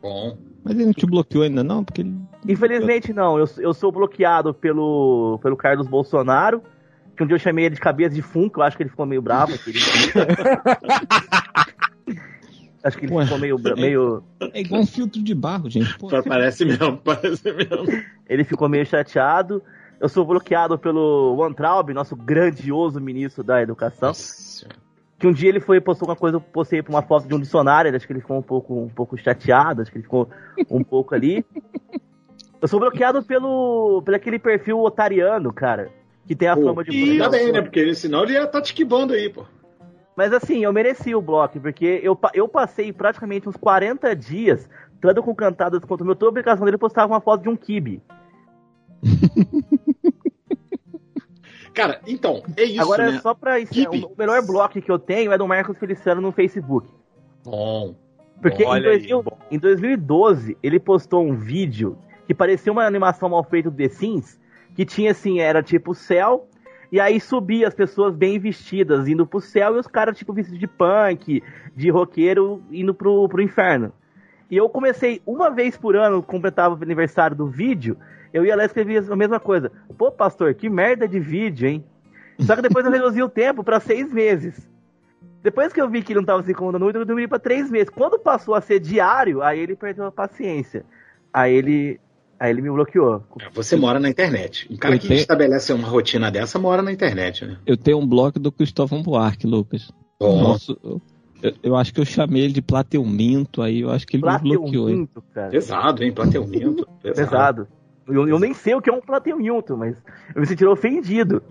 Bom. 0.02 0.36
Mas 0.62 0.74
ele 0.74 0.84
não 0.86 0.92
te 0.92 1.06
bloqueou 1.06 1.44
ainda, 1.44 1.64
não? 1.64 1.82
Porque 1.82 2.02
ele. 2.02 2.14
Infelizmente 2.46 3.12
não, 3.12 3.38
eu, 3.38 3.46
eu 3.58 3.72
sou 3.74 3.90
bloqueado 3.90 4.52
pelo, 4.52 5.38
pelo 5.42 5.56
Carlos 5.56 5.86
Bolsonaro, 5.88 6.62
que 7.16 7.22
um 7.22 7.26
dia 7.26 7.36
eu 7.36 7.40
chamei 7.40 7.64
ele 7.66 7.74
de 7.74 7.80
cabeça 7.80 8.14
de 8.14 8.20
fundo, 8.22 8.50
que 8.50 8.58
eu 8.58 8.62
acho 8.62 8.76
que 8.76 8.82
ele 8.82 8.90
ficou 8.90 9.06
meio 9.06 9.22
bravo. 9.22 9.52
acho 12.82 12.98
que 12.98 13.06
ele 13.06 13.14
Ué. 13.14 13.24
ficou 13.24 13.38
meio, 13.38 13.58
bra- 13.58 13.74
meio. 13.76 14.22
É 14.52 14.60
igual 14.60 14.82
um 14.82 14.86
filtro 14.86 15.22
de 15.22 15.34
barro, 15.34 15.68
gente. 15.70 15.96
Pô, 15.98 16.08
Pa- 16.08 16.22
Parece 16.22 16.64
mesmo, 16.66 16.96
parece 16.98 17.52
mesmo. 17.52 17.86
Ele 18.28 18.44
ficou 18.44 18.68
meio 18.68 18.84
chateado. 18.86 19.62
Eu 20.00 20.08
sou 20.08 20.24
bloqueado 20.24 20.78
pelo 20.78 21.34
Juan 21.36 21.52
Traub, 21.52 21.90
nosso 21.92 22.16
grandioso 22.16 22.98
ministro 23.00 23.44
da 23.44 23.60
Educação. 23.62 24.08
Nossa. 24.08 24.66
Que 25.18 25.26
um 25.26 25.32
dia 25.32 25.50
ele 25.50 25.60
foi 25.60 25.76
e 25.76 25.80
postou 25.82 26.08
uma 26.08 26.16
coisa, 26.16 26.38
eu 26.38 26.40
postei 26.40 26.82
uma 26.88 27.02
foto 27.02 27.28
de 27.28 27.34
um 27.34 27.38
dicionário, 27.38 27.94
acho 27.94 28.06
que 28.06 28.12
ele 28.14 28.22
ficou 28.22 28.38
um 28.38 28.42
pouco, 28.42 28.74
um 28.84 28.88
pouco 28.88 29.18
chateado, 29.18 29.82
acho 29.82 29.90
que 29.90 29.98
ele 29.98 30.04
ficou 30.04 30.30
um 30.70 30.82
pouco 30.82 31.14
ali. 31.14 31.44
Eu 32.62 32.66
sou 32.66 32.80
bloqueado 32.80 33.22
pelo, 33.22 34.00
pelo 34.02 34.16
aquele 34.16 34.38
perfil 34.38 34.80
otariano, 34.80 35.52
cara, 35.52 35.90
que 36.26 36.34
tem 36.34 36.48
a 36.48 36.56
Pô, 36.56 36.62
fama 36.64 36.82
de 36.82 36.90
Ainda 36.90 37.28
bem, 37.28 37.52
né? 37.52 37.60
Porque 37.60 37.94
senão 37.94 38.22
ele 38.22 38.32
ia 38.32 38.44
estar 38.44 38.62
te 38.62 38.66
esquivando 38.66 39.12
aí, 39.12 39.28
pô. 39.28 39.44
Mas 40.20 40.34
assim, 40.34 40.62
eu 40.62 40.70
mereci 40.70 41.14
o 41.14 41.22
bloco, 41.22 41.58
porque 41.58 41.98
eu, 42.02 42.18
eu 42.34 42.46
passei 42.46 42.92
praticamente 42.92 43.48
uns 43.48 43.56
40 43.56 44.14
dias 44.14 44.68
tanto 45.00 45.22
com 45.22 45.34
cantadas 45.34 45.82
quanto 45.82 46.02
o 46.02 46.04
meu, 46.04 46.14
toda 46.14 46.28
obrigação 46.28 46.66
dele 46.66 46.76
postava 46.76 47.10
uma 47.10 47.22
foto 47.22 47.40
de 47.40 47.48
um 47.48 47.56
kibe. 47.56 48.02
Cara, 51.72 52.02
então, 52.06 52.42
é 52.54 52.64
isso, 52.64 52.82
Agora, 52.82 53.12
né? 53.12 53.18
só 53.20 53.32
pra 53.32 53.64
Kibe. 53.64 54.04
o 54.04 54.12
melhor 54.18 54.44
bloco 54.44 54.82
que 54.82 54.92
eu 54.92 54.98
tenho 54.98 55.32
é 55.32 55.38
do 55.38 55.48
Marcos 55.48 55.78
Feliciano 55.78 56.20
no 56.20 56.32
Facebook. 56.32 56.86
Bom. 57.42 57.94
Porque 58.42 58.62
em, 58.62 58.66
Olha 58.66 58.90
aí, 58.90 58.98
2000 58.98 59.22
bom. 59.22 59.38
em 59.50 59.58
2012 59.58 60.58
ele 60.62 60.78
postou 60.78 61.24
um 61.24 61.34
vídeo 61.34 61.96
que 62.26 62.34
parecia 62.34 62.70
uma 62.70 62.84
animação 62.84 63.30
mal 63.30 63.42
feita 63.42 63.70
do 63.70 63.76
The 63.78 63.88
Sims, 63.88 64.38
que 64.76 64.84
tinha 64.84 65.12
assim, 65.12 65.40
era 65.40 65.62
tipo 65.62 65.94
céu, 65.94 66.46
e 66.90 67.00
aí 67.00 67.20
subia 67.20 67.68
as 67.68 67.74
pessoas 67.74 68.14
bem 68.14 68.38
vestidas 68.38 69.06
indo 69.06 69.26
pro 69.26 69.40
céu 69.40 69.76
e 69.76 69.78
os 69.78 69.86
caras 69.86 70.18
tipo 70.18 70.32
vestidos 70.32 70.58
de 70.58 70.66
punk, 70.66 71.42
de 71.74 71.90
roqueiro 71.90 72.62
indo 72.70 72.94
pro, 72.94 73.28
pro 73.28 73.42
inferno. 73.42 73.92
E 74.50 74.56
eu 74.56 74.68
comecei 74.68 75.22
uma 75.24 75.50
vez 75.50 75.76
por 75.76 75.94
ano, 75.94 76.22
completava 76.22 76.74
o 76.74 76.82
aniversário 76.82 77.36
do 77.36 77.46
vídeo, 77.46 77.96
eu 78.32 78.44
ia 78.44 78.56
lá 78.56 78.64
e 78.64 78.66
escrevia 78.66 79.00
a 79.08 79.16
mesma 79.16 79.38
coisa. 79.38 79.70
Pô, 79.96 80.10
pastor, 80.10 80.54
que 80.54 80.68
merda 80.68 81.06
de 81.06 81.20
vídeo, 81.20 81.68
hein? 81.68 81.84
Só 82.40 82.56
que 82.56 82.62
depois 82.62 82.84
eu 82.84 82.90
reduzi 82.90 83.22
o 83.22 83.28
tempo 83.28 83.62
pra 83.62 83.80
seis 83.80 84.12
meses. 84.12 84.68
Depois 85.42 85.72
que 85.72 85.80
eu 85.80 85.88
vi 85.88 86.02
que 86.02 86.12
ele 86.12 86.20
não 86.20 86.26
tava 86.26 86.42
se 86.42 86.50
incomodando 86.50 86.82
muito, 86.82 86.98
eu 86.98 87.04
dormi 87.04 87.26
pra 87.26 87.38
três 87.38 87.70
meses. 87.70 87.88
Quando 87.88 88.18
passou 88.18 88.54
a 88.54 88.60
ser 88.60 88.78
diário, 88.78 89.42
aí 89.42 89.58
ele 89.58 89.74
perdeu 89.74 90.04
a 90.04 90.12
paciência. 90.12 90.84
Aí 91.32 91.54
ele. 91.54 92.00
Aí 92.40 92.50
ele 92.50 92.62
me 92.62 92.70
bloqueou. 92.70 93.22
Você 93.52 93.76
mora 93.76 94.00
na 94.00 94.08
internet. 94.08 94.66
Um 94.72 94.76
cara 94.78 94.94
Eu 94.94 94.98
que 94.98 95.06
tenho- 95.08 95.20
estabelece 95.20 95.74
uma 95.74 95.86
rotina 95.86 96.30
dessa 96.30 96.58
mora 96.58 96.80
na 96.80 96.90
internet, 96.90 97.44
né? 97.44 97.58
Eu 97.66 97.76
tenho 97.76 97.98
um 97.98 98.06
bloco 98.06 98.38
do 98.40 98.50
Cristóvão 98.50 99.02
Buarque, 99.02 99.46
Lucas. 99.46 99.92
Bom, 100.18 100.40
Nosso, 100.42 100.74
eu, 101.42 101.52
eu 101.62 101.76
acho 101.76 101.92
que 101.92 102.00
eu 102.00 102.04
chamei 102.06 102.42
ele 102.44 102.54
de 102.54 102.62
Plateuminto, 102.62 103.60
aí 103.60 103.80
eu 103.82 103.90
acho 103.90 104.06
que 104.06 104.16
ele 104.16 104.24
me 104.24 104.38
bloqueou. 104.38 104.86
Plateuminto, 104.86 105.22
cara. 105.34 105.50
pesado, 105.50 106.02
hein? 106.02 106.12
Plateuminto. 106.12 106.88
Pesado. 107.02 107.20
Pesado. 107.30 107.68
Eu, 108.08 108.26
eu 108.26 108.38
nem 108.38 108.54
sei 108.54 108.74
o 108.74 108.80
que 108.80 108.88
é 108.88 108.92
um 108.92 109.00
plateuminto, 109.02 109.76
mas 109.76 109.94
eu 110.34 110.40
me 110.40 110.46
senti 110.46 110.64
ofendido. 110.64 111.42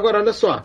Agora, 0.00 0.18
olha 0.18 0.32
só. 0.32 0.62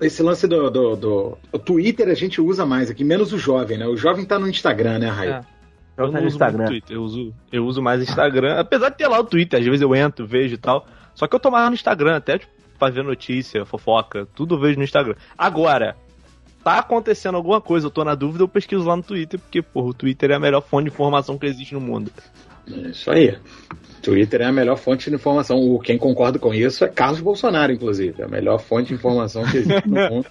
Esse 0.00 0.22
lance 0.22 0.46
do, 0.46 0.70
do, 0.70 0.96
do- 0.96 1.38
O 1.52 1.58
Twitter 1.58 2.08
a 2.08 2.14
gente 2.14 2.40
usa 2.40 2.66
mais 2.66 2.90
aqui, 2.90 3.04
menos 3.04 3.32
o 3.32 3.38
jovem, 3.38 3.78
né? 3.78 3.86
O 3.86 3.96
jovem 3.96 4.24
tá 4.24 4.38
no 4.38 4.48
Instagram, 4.48 4.98
né, 4.98 5.08
Raí? 5.08 5.28
É. 5.30 5.40
Eu 5.96 6.06
Eu 6.06 6.06
no 6.06 6.12
não 6.12 6.18
uso 6.20 6.20
muito 6.20 6.34
Instagram. 6.34 6.66
Twitter, 6.66 6.96
eu 6.96 7.02
uso, 7.02 7.34
eu 7.52 7.64
uso 7.66 7.82
mais 7.82 8.02
Instagram, 8.02 8.58
apesar 8.58 8.90
de 8.90 8.96
ter 8.98 9.08
lá 9.08 9.18
o 9.18 9.24
Twitter, 9.24 9.58
às 9.58 9.64
vezes 9.66 9.80
eu 9.82 9.94
entro, 9.94 10.26
vejo 10.26 10.54
e 10.54 10.58
tal. 10.58 10.86
Só 11.14 11.26
que 11.26 11.34
eu 11.34 11.40
tô 11.40 11.50
mais 11.50 11.68
no 11.68 11.74
Instagram, 11.74 12.16
até 12.16 12.38
tipo, 12.38 12.52
pra 12.78 12.88
ver 12.90 13.02
notícia, 13.02 13.64
fofoca, 13.64 14.26
tudo 14.34 14.54
eu 14.54 14.60
vejo 14.60 14.78
no 14.78 14.84
Instagram. 14.84 15.14
Agora, 15.36 15.96
tá 16.62 16.78
acontecendo 16.78 17.34
alguma 17.36 17.60
coisa, 17.60 17.86
eu 17.86 17.90
tô 17.90 18.04
na 18.04 18.14
dúvida, 18.14 18.44
eu 18.44 18.48
pesquiso 18.48 18.84
lá 18.86 18.94
no 18.94 19.02
Twitter, 19.02 19.40
porque, 19.40 19.60
porra, 19.62 19.88
o 19.88 19.94
Twitter 19.94 20.30
é 20.30 20.34
a 20.34 20.38
melhor 20.40 20.60
fonte 20.60 20.84
de 20.84 20.90
informação 20.94 21.36
que 21.38 21.46
existe 21.46 21.74
no 21.74 21.80
mundo. 21.80 22.12
É 22.70 22.90
Isso 22.90 23.10
aí. 23.10 23.36
Twitter 24.08 24.40
é 24.40 24.44
a 24.46 24.52
melhor 24.52 24.76
fonte 24.76 25.10
de 25.10 25.16
informação. 25.16 25.58
O, 25.58 25.78
quem 25.78 25.98
concorda 25.98 26.38
com 26.38 26.52
isso 26.54 26.84
é 26.84 26.88
Carlos 26.88 27.20
Bolsonaro, 27.20 27.72
inclusive. 27.72 28.22
A 28.22 28.28
melhor 28.28 28.58
fonte 28.58 28.88
de 28.88 28.94
informação 28.94 29.44
que 29.44 29.58
existe 29.58 29.88
no 29.88 30.08
mundo 30.10 30.26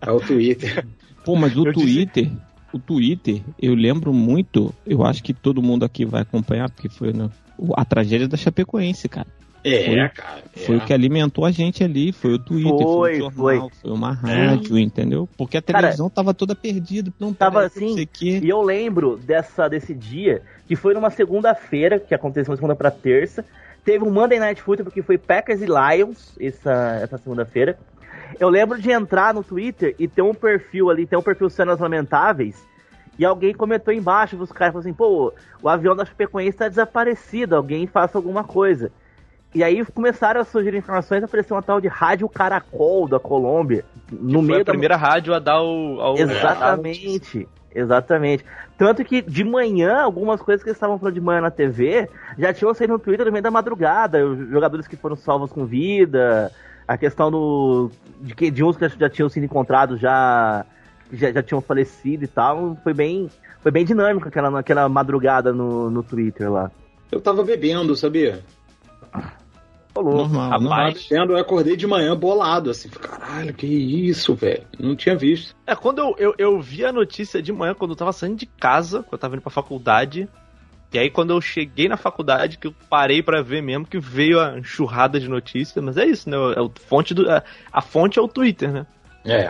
é 0.00 0.10
o 0.10 0.20
Twitter. 0.20 0.86
Pô, 1.24 1.36
mas 1.36 1.56
o 1.56 1.66
Eu 1.66 1.72
disse- 1.72 1.86
Twitter, 1.86 2.30
o 2.72 2.78
Twitter, 2.78 3.42
eu 3.60 3.74
lembro 3.74 4.12
muito, 4.12 4.74
eu 4.86 5.04
acho 5.04 5.22
que 5.22 5.34
todo 5.34 5.62
mundo 5.62 5.84
aqui 5.84 6.04
vai 6.04 6.22
acompanhar, 6.22 6.70
porque 6.70 6.88
foi 6.88 7.12
né, 7.12 7.28
o- 7.58 7.72
a 7.76 7.84
tragédia 7.84 8.28
da 8.28 8.36
Chapecoense, 8.36 9.08
cara. 9.08 9.26
É, 9.66 9.84
Foi- 9.84 10.08
cara. 10.10 10.42
Foi 10.54 10.74
é. 10.76 10.78
o 10.78 10.80
que 10.84 10.92
alimentou 10.92 11.44
a 11.44 11.50
gente 11.50 11.82
ali, 11.82 12.12
foi 12.12 12.34
o 12.34 12.38
Twitter, 12.38 12.86
foi, 12.86 12.86
Foi, 12.86 13.12
o 13.14 13.30
jornal, 13.30 13.70
foi, 13.70 13.90
uma 13.90 14.12
rádio, 14.12 14.78
entendeu? 14.78 15.28
Porque 15.36 15.56
a 15.56 15.62
Cara, 15.62 15.78
televisão 15.78 16.08
tava 16.08 16.32
toda 16.32 16.54
perdida, 16.54 17.12
não 17.18 17.34
tava 17.34 17.60
não 17.60 17.66
assim, 17.66 17.94
sei 17.94 18.04
o 18.04 18.06
quê. 18.06 18.40
E 18.42 18.48
eu 18.48 18.62
lembro 18.62 19.16
dessa, 19.16 19.68
desse 19.68 19.92
dia, 19.92 20.42
que 20.68 20.76
foi 20.76 20.94
numa 20.94 21.10
segunda-feira, 21.10 21.98
que 21.98 22.14
aconteceu 22.14 22.52
uma 22.52 22.56
segunda 22.56 22.76
pra 22.76 22.92
terça. 22.92 23.44
Teve 23.84 24.04
um 24.04 24.10
Monday 24.10 24.38
Night 24.38 24.62
Football, 24.62 24.84
porque 24.84 25.02
foi 25.02 25.18
Packers 25.18 25.60
e 25.60 25.66
Lions 25.66 26.36
essa, 26.40 27.00
essa 27.02 27.18
segunda-feira. 27.18 27.76
Eu 28.38 28.48
lembro 28.48 28.80
de 28.80 28.90
entrar 28.92 29.34
no 29.34 29.42
Twitter 29.42 29.96
e 29.98 30.06
ter 30.06 30.22
um 30.22 30.34
perfil 30.34 30.90
ali, 30.90 31.06
ter 31.06 31.16
um 31.16 31.22
perfil 31.22 31.50
Cenas 31.50 31.80
Lamentáveis, 31.80 32.56
e 33.18 33.24
alguém 33.24 33.52
comentou 33.52 33.92
embaixo, 33.92 34.36
os 34.36 34.52
caras 34.52 34.74
falaram 34.74 34.90
assim, 34.90 34.92
pô, 34.96 35.32
o 35.60 35.68
avião 35.68 35.96
da 35.96 36.04
Chapecoense 36.04 36.56
tá 36.56 36.68
desaparecido, 36.68 37.56
alguém 37.56 37.86
faça 37.86 38.16
alguma 38.16 38.44
coisa. 38.44 38.92
E 39.54 39.64
aí 39.64 39.84
começaram 39.86 40.40
a 40.40 40.44
surgir 40.44 40.74
informações, 40.74 41.22
apareceu 41.22 41.56
uma 41.56 41.62
tal 41.62 41.80
de 41.80 41.88
Rádio 41.88 42.28
Caracol 42.28 43.08
da 43.08 43.18
Colômbia, 43.18 43.84
no 44.12 44.40
Foi 44.40 44.48
meio 44.48 44.60
a 44.60 44.64
da 44.64 44.72
primeira 44.72 44.96
rádio 44.96 45.32
a 45.32 45.38
dar 45.38 45.62
o. 45.62 46.00
Ao, 46.00 46.16
Exatamente. 46.16 47.48
Exatamente. 47.74 48.44
Tanto 48.78 49.04
que 49.04 49.20
de 49.20 49.44
manhã, 49.44 50.00
algumas 50.00 50.40
coisas 50.40 50.62
que 50.62 50.70
eles 50.70 50.76
estavam 50.76 50.98
falando 50.98 51.14
de 51.14 51.20
manhã 51.20 51.42
na 51.42 51.50
TV 51.50 52.08
já 52.38 52.52
tinham 52.52 52.72
saído 52.72 52.94
no 52.94 52.98
Twitter 52.98 53.26
no 53.26 53.32
meio 53.32 53.42
da 53.42 53.50
madrugada. 53.50 54.26
Os 54.26 54.48
jogadores 54.48 54.88
que 54.88 54.96
foram 54.96 55.14
salvos 55.14 55.52
com 55.52 55.66
vida, 55.66 56.50
a 56.88 56.96
questão 56.96 57.30
do. 57.30 57.90
de, 58.20 58.34
que, 58.34 58.50
de 58.50 58.64
uns 58.64 58.76
que 58.76 58.88
já 58.88 59.10
tinham 59.10 59.28
sido 59.28 59.44
encontrados 59.44 60.00
já, 60.00 60.64
já. 61.12 61.32
já 61.32 61.42
tinham 61.42 61.60
falecido 61.60 62.24
e 62.24 62.28
tal. 62.28 62.78
Foi 62.82 62.94
bem. 62.94 63.30
Foi 63.60 63.70
bem 63.70 63.84
dinâmico 63.84 64.28
aquela, 64.28 64.58
aquela 64.58 64.88
madrugada 64.88 65.52
no, 65.52 65.90
no 65.90 66.02
Twitter 66.02 66.50
lá. 66.50 66.70
Eu 67.10 67.20
tava 67.20 67.42
bebendo, 67.42 67.94
sabia? 67.94 68.40
Falou. 69.96 70.14
Normal, 70.14 70.50
Rapaz. 70.50 71.08
normal. 71.10 71.36
Eu 71.36 71.40
acordei 71.40 71.74
de 71.74 71.86
manhã 71.86 72.14
bolado, 72.14 72.68
assim. 72.70 72.90
Caralho, 72.90 73.54
que 73.54 73.66
isso, 73.66 74.34
velho? 74.34 74.64
Não 74.78 74.94
tinha 74.94 75.16
visto. 75.16 75.56
É, 75.66 75.74
quando 75.74 76.00
eu, 76.00 76.14
eu, 76.18 76.34
eu 76.36 76.60
vi 76.60 76.84
a 76.84 76.92
notícia 76.92 77.40
de 77.40 77.50
manhã, 77.50 77.74
quando 77.74 77.92
eu 77.92 77.96
tava 77.96 78.12
saindo 78.12 78.36
de 78.36 78.44
casa, 78.44 78.98
quando 78.98 79.14
eu 79.14 79.18
tava 79.18 79.34
indo 79.34 79.42
pra 79.42 79.50
faculdade. 79.50 80.28
E 80.92 80.98
aí, 80.98 81.10
quando 81.10 81.30
eu 81.30 81.40
cheguei 81.40 81.88
na 81.88 81.96
faculdade, 81.96 82.58
que 82.58 82.66
eu 82.66 82.74
parei 82.90 83.22
pra 83.22 83.42
ver 83.42 83.62
mesmo, 83.62 83.86
que 83.86 83.98
veio 83.98 84.38
a 84.38 84.58
enxurrada 84.58 85.18
de 85.18 85.28
notícias. 85.28 85.82
Mas 85.82 85.96
é 85.96 86.04
isso, 86.04 86.28
né? 86.28 86.36
É 86.54 86.60
o 86.60 86.70
fonte 86.74 87.14
do, 87.14 87.30
a, 87.30 87.42
a 87.72 87.80
fonte 87.80 88.18
é 88.18 88.22
o 88.22 88.28
Twitter, 88.28 88.70
né? 88.70 88.86
É. 89.24 89.48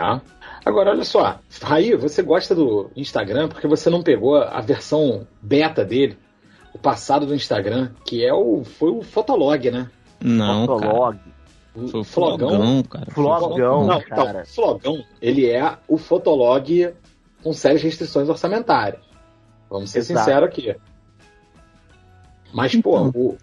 Agora, 0.65 0.91
olha 0.91 1.03
só. 1.03 1.39
Raí, 1.61 1.95
você 1.95 2.23
gosta 2.23 2.55
do 2.55 2.89
Instagram 2.95 3.47
porque 3.47 3.67
você 3.67 3.89
não 3.89 4.01
pegou 4.01 4.35
a 4.37 4.59
versão 4.59 5.27
beta 5.41 5.85
dele, 5.85 6.17
passado 6.77 7.25
do 7.25 7.35
Instagram, 7.35 7.91
que 8.05 8.25
é 8.25 8.33
o 8.33 8.63
foi 8.63 8.89
o 8.91 9.01
Fotolog, 9.01 9.69
né? 9.71 9.89
Não, 10.21 10.65
cara. 10.65 10.79
Fotolog. 10.79 11.19
O 11.75 11.87
Foi 11.87 11.99
o 11.99 12.03
Flogão. 12.03 12.49
flogão, 12.49 12.83
cara. 12.83 13.11
Flogão. 13.11 13.85
Não, 13.85 14.01
cara. 14.01 14.29
então, 14.29 14.41
o 14.41 14.45
Flogão, 14.45 15.03
ele 15.21 15.45
é 15.45 15.77
o 15.87 15.97
Fotolog 15.97 16.91
com 17.43 17.53
sérias 17.53 17.83
restrições 17.83 18.27
orçamentárias. 18.27 19.01
Vamos 19.69 19.91
ser 19.91 19.99
Exato. 19.99 20.19
sinceros 20.19 20.49
aqui. 20.49 20.75
Mas, 22.51 22.75
pô, 22.81 22.99
o, 23.09 23.37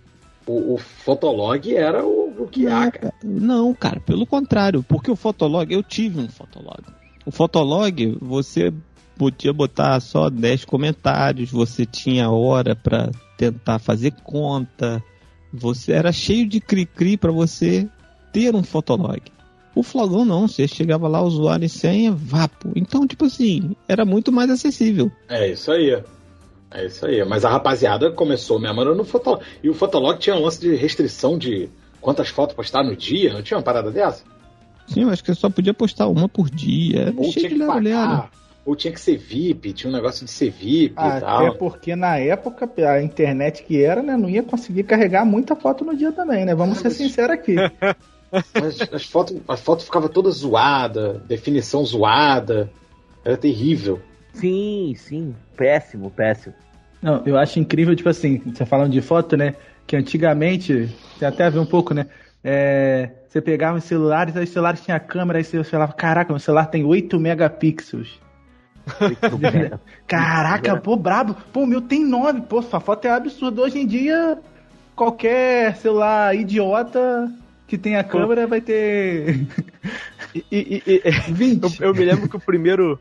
o, 0.46 0.74
o 0.74 0.78
Fotolog 0.78 1.76
era 1.76 2.04
o, 2.04 2.34
o 2.42 2.48
que 2.48 2.66
há, 2.66 2.90
cara. 2.90 3.14
Não, 3.22 3.72
cara, 3.72 4.00
pelo 4.00 4.26
contrário, 4.26 4.82
porque 4.82 5.10
o 5.10 5.16
Fotolog, 5.16 5.72
eu 5.72 5.82
tive 5.82 6.18
um 6.18 6.28
Fotolog. 6.28 6.82
O 7.24 7.30
Fotolog, 7.30 8.18
você 8.20 8.72
podia 9.16 9.52
botar 9.52 10.00
só 10.00 10.28
10 10.28 10.64
comentários, 10.64 11.50
você 11.52 11.86
tinha 11.86 12.28
hora 12.30 12.74
pra 12.74 13.10
tentar 13.36 13.78
fazer 13.78 14.12
conta, 14.22 15.02
você 15.52 15.92
era 15.92 16.12
cheio 16.12 16.48
de 16.48 16.60
cri-cri 16.60 17.16
pra 17.16 17.30
você 17.30 17.88
ter 18.32 18.54
um 18.54 18.62
Fotolog. 18.62 19.22
O 19.74 19.82
Flogão 19.82 20.24
não, 20.24 20.46
você 20.46 20.68
chegava 20.68 21.08
lá, 21.08 21.20
usuário 21.20 21.64
e 21.64 21.68
senha, 21.68 22.12
vapo. 22.12 22.70
Então, 22.76 23.06
tipo 23.06 23.24
assim, 23.24 23.74
era 23.88 24.04
muito 24.04 24.30
mais 24.30 24.48
acessível. 24.48 25.10
É 25.28 25.50
isso 25.50 25.72
aí. 25.72 26.00
É 26.70 26.86
isso 26.86 27.04
aí. 27.06 27.24
Mas 27.24 27.44
a 27.44 27.50
rapaziada 27.50 28.10
começou 28.12 28.60
mesmo 28.60 28.80
era 28.80 28.94
no 28.94 29.04
Fotolog. 29.04 29.42
E 29.62 29.68
o 29.68 29.74
Fotolog 29.74 30.18
tinha 30.18 30.36
um 30.36 30.42
lance 30.42 30.60
de 30.60 30.74
restrição 30.76 31.36
de 31.36 31.68
quantas 32.00 32.28
fotos 32.28 32.54
postar 32.54 32.84
no 32.84 32.94
dia. 32.94 33.32
Não 33.32 33.42
tinha 33.42 33.56
uma 33.56 33.64
parada 33.64 33.90
dessa? 33.90 34.22
Sim, 34.86 35.02
eu 35.02 35.10
acho 35.10 35.24
que 35.24 35.30
eu 35.30 35.34
só 35.34 35.50
podia 35.50 35.74
postar 35.74 36.06
uma 36.06 36.28
por 36.28 36.48
dia. 36.48 37.12
Ou 37.16 37.24
cheio 37.24 37.48
tinha 37.48 37.48
de 37.48 37.58
que 37.58 37.66
pagar. 37.66 38.30
Ou 38.64 38.74
tinha 38.74 38.92
que 38.92 39.00
ser 39.00 39.16
VIP. 39.16 39.72
Tinha 39.72 39.90
um 39.90 39.94
negócio 39.94 40.24
de 40.24 40.30
ser 40.30 40.50
VIP 40.50 40.94
e 40.96 40.98
Até 40.98 41.20
tal. 41.20 41.54
porque 41.56 41.94
na 41.94 42.18
época, 42.18 42.68
a 42.88 43.02
internet 43.02 43.62
que 43.62 43.82
era, 43.82 44.02
né, 44.02 44.16
não 44.16 44.28
ia 44.28 44.42
conseguir 44.42 44.84
carregar 44.84 45.24
muita 45.24 45.54
foto 45.54 45.84
no 45.84 45.96
dia 45.96 46.12
também, 46.12 46.44
né? 46.44 46.54
Vamos 46.54 46.78
ser 46.78 46.90
sinceros 46.90 47.32
aqui. 47.32 47.56
Mas 48.60 48.80
as 48.92 49.04
fotos 49.04 49.36
as 49.46 49.60
fotos 49.60 49.84
ficavam 49.84 50.08
todas 50.08 50.36
zoadas, 50.36 51.20
definição 51.22 51.84
zoada. 51.84 52.70
Era 53.24 53.36
terrível. 53.36 54.00
Sim, 54.32 54.94
sim. 54.96 55.34
Péssimo, 55.56 56.10
péssimo. 56.10 56.54
Não, 57.00 57.22
eu 57.24 57.38
acho 57.38 57.60
incrível, 57.60 57.94
tipo 57.94 58.08
assim, 58.08 58.38
você 58.38 58.66
falando 58.66 58.90
de 58.90 59.00
foto, 59.00 59.36
né? 59.36 59.54
Que 59.86 59.96
antigamente, 59.96 60.88
tem 61.18 61.28
até 61.28 61.44
a 61.44 61.50
ver 61.50 61.58
um 61.58 61.66
pouco, 61.66 61.94
né? 61.94 62.06
É, 62.42 63.10
você 63.28 63.40
pegava 63.40 63.78
os 63.78 63.84
celulares, 63.84 64.36
aí 64.36 64.44
os 64.44 64.50
celulares 64.50 64.82
tinham 64.82 64.98
câmera, 65.00 65.38
aí 65.38 65.44
você 65.44 65.62
falava, 65.64 65.92
caraca, 65.92 66.32
meu 66.32 66.40
celular 66.40 66.66
tem 66.66 66.84
8 66.84 67.18
megapixels. 67.18 68.20
Caraca, 70.06 70.76
pô, 70.76 70.96
brabo. 70.96 71.34
Pô, 71.52 71.60
o 71.62 71.66
meu 71.66 71.80
tem 71.80 72.04
9, 72.04 72.42
pô, 72.42 72.62
sua 72.62 72.80
foto 72.80 73.04
é 73.06 73.10
absurda. 73.10 73.62
Hoje 73.62 73.78
em 73.78 73.86
dia, 73.86 74.38
qualquer 74.94 75.76
celular 75.76 76.34
idiota 76.34 77.30
que 77.66 77.78
tenha 77.78 78.04
câmera 78.04 78.46
vai 78.46 78.60
ter 78.60 79.46
E, 80.34 80.44
e- 80.50 80.82
e- 80.86 81.10
20. 81.32 81.80
eu, 81.80 81.88
eu 81.88 81.94
me 81.94 82.04
lembro 82.04 82.28
que 82.28 82.36
o 82.36 82.40
primeiro. 82.40 82.98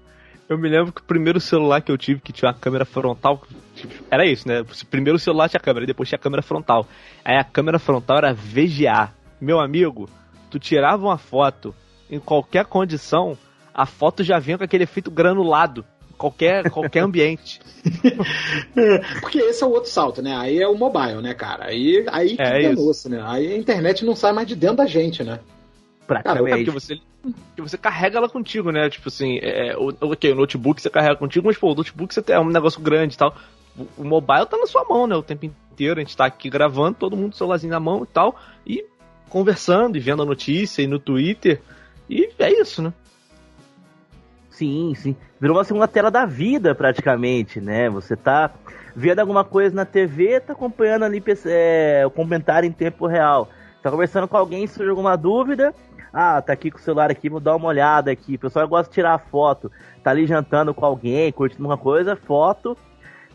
Eu 0.48 0.58
me 0.58 0.70
lembro 0.70 0.92
que 0.92 1.02
o 1.02 1.06
primeiro 1.06 1.40
celular 1.40 1.82
que 1.82 1.92
eu 1.92 1.98
tive 1.98 2.20
que 2.20 2.34
tinha 2.34 2.50
uma 2.52 2.58
câmera 2.58 2.84
frontal 2.86 3.42
tipo, 3.76 3.94
era 4.12 4.26
isso, 4.26 4.48
né? 4.48 4.64
Primeiro 4.90 5.16
o 5.16 5.20
celular 5.20 5.50
tinha 5.50 5.60
câmera, 5.60 5.86
depois 5.86 6.10
tinha 6.10 6.18
a 6.18 6.22
câmera 6.22 6.42
frontal. 6.42 6.86
Aí 7.24 7.38
a 7.38 7.44
câmera 7.44 7.80
frontal 7.80 8.18
era 8.18 8.34
VGA. 8.34 9.10
Meu 9.40 9.60
amigo, 9.60 10.10
tu 10.50 10.60
tirava 10.60 11.04
uma 11.06 11.18
foto 11.18 11.74
em 12.10 12.20
qualquer 12.20 12.66
condição, 12.66 13.38
a 13.74 13.86
foto 13.86 14.24
já 14.24 14.40
vinha 14.40 14.58
com 14.58 14.64
aquele 14.64 14.84
efeito 14.84 15.10
granulado. 15.10 15.86
Qualquer, 16.18 16.70
qualquer 16.72 17.00
ambiente. 17.02 17.60
Porque 19.20 19.40
esse 19.40 19.64
é 19.64 19.66
o 19.66 19.72
outro 19.72 19.90
salto, 19.90 20.22
né? 20.22 20.36
Aí 20.36 20.62
é 20.62 20.68
o 20.68 20.78
mobile, 20.78 21.22
né, 21.22 21.34
cara? 21.34 21.66
Aí, 21.66 22.06
aí 22.12 22.36
que 22.36 22.42
É 22.42 22.64
é 22.64 22.72
osso, 22.72 23.10
né? 23.10 23.22
Aí 23.26 23.54
a 23.54 23.58
internet 23.58 24.06
não 24.06 24.16
sai 24.16 24.32
mais 24.32 24.48
de 24.48 24.56
dentro 24.56 24.78
da 24.78 24.86
gente, 24.86 25.24
né? 25.24 25.40
É 25.44 26.06
Praticamente. 26.06 26.66
porque 26.66 26.72
você, 26.72 27.00
porque 27.22 27.62
você 27.62 27.78
carrega 27.78 28.18
ela 28.18 28.30
contigo, 28.30 28.72
né? 28.72 28.90
Tipo 28.90 29.08
assim, 29.08 29.40
é, 29.42 29.76
o, 29.78 29.94
ok, 30.02 30.32
o 30.32 30.36
notebook 30.36 30.82
você 30.82 30.90
carrega 30.90 31.16
contigo, 31.16 31.48
mas 31.48 31.58
pô, 31.58 31.72
o 31.72 31.76
notebook 31.76 32.14
você 32.14 32.22
tem 32.22 32.36
é 32.36 32.40
um 32.40 32.50
negócio 32.50 32.82
grande 32.82 33.16
e 33.16 33.18
tal. 33.18 33.36
O, 33.78 34.02
o 34.02 34.06
mobile 34.06 34.46
tá 34.46 34.58
na 34.58 34.68
sua 34.68 34.86
mão, 34.86 35.08
né? 35.08 35.16
O 35.16 35.24
tempo 35.24 35.46
inteiro. 35.46 36.00
A 36.00 36.04
gente 36.04 36.16
tá 36.16 36.26
aqui 36.26 36.50
gravando, 36.50 36.98
todo 37.00 37.18
mundo 37.18 37.30
com 37.32 37.36
o 37.36 37.38
celularzinho 37.38 37.72
na 37.72 37.80
mão 37.80 38.04
e 38.04 38.08
tal. 38.08 38.36
E 38.68 38.86
conversando 39.30 39.98
e 39.98 40.00
vendo 40.00 40.22
a 40.22 40.26
notícia 40.26 40.82
e 40.82 40.88
no 40.88 41.00
Twitter. 41.00 41.62
E 42.10 42.30
é 42.38 42.62
isso, 42.62 42.82
né? 42.82 42.94
Sim, 44.54 44.94
sim. 44.96 45.16
Virou 45.42 45.58
uma 45.58 45.64
segunda 45.64 45.88
tela 45.88 46.12
da 46.12 46.26
vida, 46.26 46.76
praticamente, 46.76 47.60
né? 47.60 47.90
Você 47.90 48.16
tá 48.16 48.52
vendo 48.96 49.20
alguma 49.20 49.44
coisa 49.44 49.76
na 49.76 49.84
TV, 49.84 50.40
tá 50.40 50.54
acompanhando 50.54 51.06
ali 51.06 51.22
é, 51.48 52.04
o 52.06 52.12
comentário 52.12 52.68
em 52.68 52.72
tempo 52.72 53.08
real. 53.08 53.50
Tá 53.82 53.90
conversando 53.90 54.28
com 54.28 54.38
alguém, 54.38 54.68
surge 54.68 54.92
alguma 54.92 55.18
dúvida. 55.18 55.74
Ah, 56.14 56.40
tá 56.40 56.54
aqui 56.54 56.70
com 56.70 56.78
o 56.78 56.82
celular 56.82 57.10
aqui, 57.10 57.30
vou 57.30 57.40
dar 57.40 57.56
uma 57.56 57.68
olhada 57.68 58.12
aqui. 58.12 58.36
O 58.36 58.40
pessoal 58.40 58.68
gosta 58.68 58.90
de 58.90 58.94
tirar 58.94 59.18
foto. 59.18 59.72
Tá 60.04 60.12
ali 60.12 60.28
jantando 60.28 60.72
com 60.72 60.86
alguém, 60.86 61.32
curtindo 61.32 61.66
uma 61.66 61.78
coisa, 61.78 62.16
foto. 62.16 62.78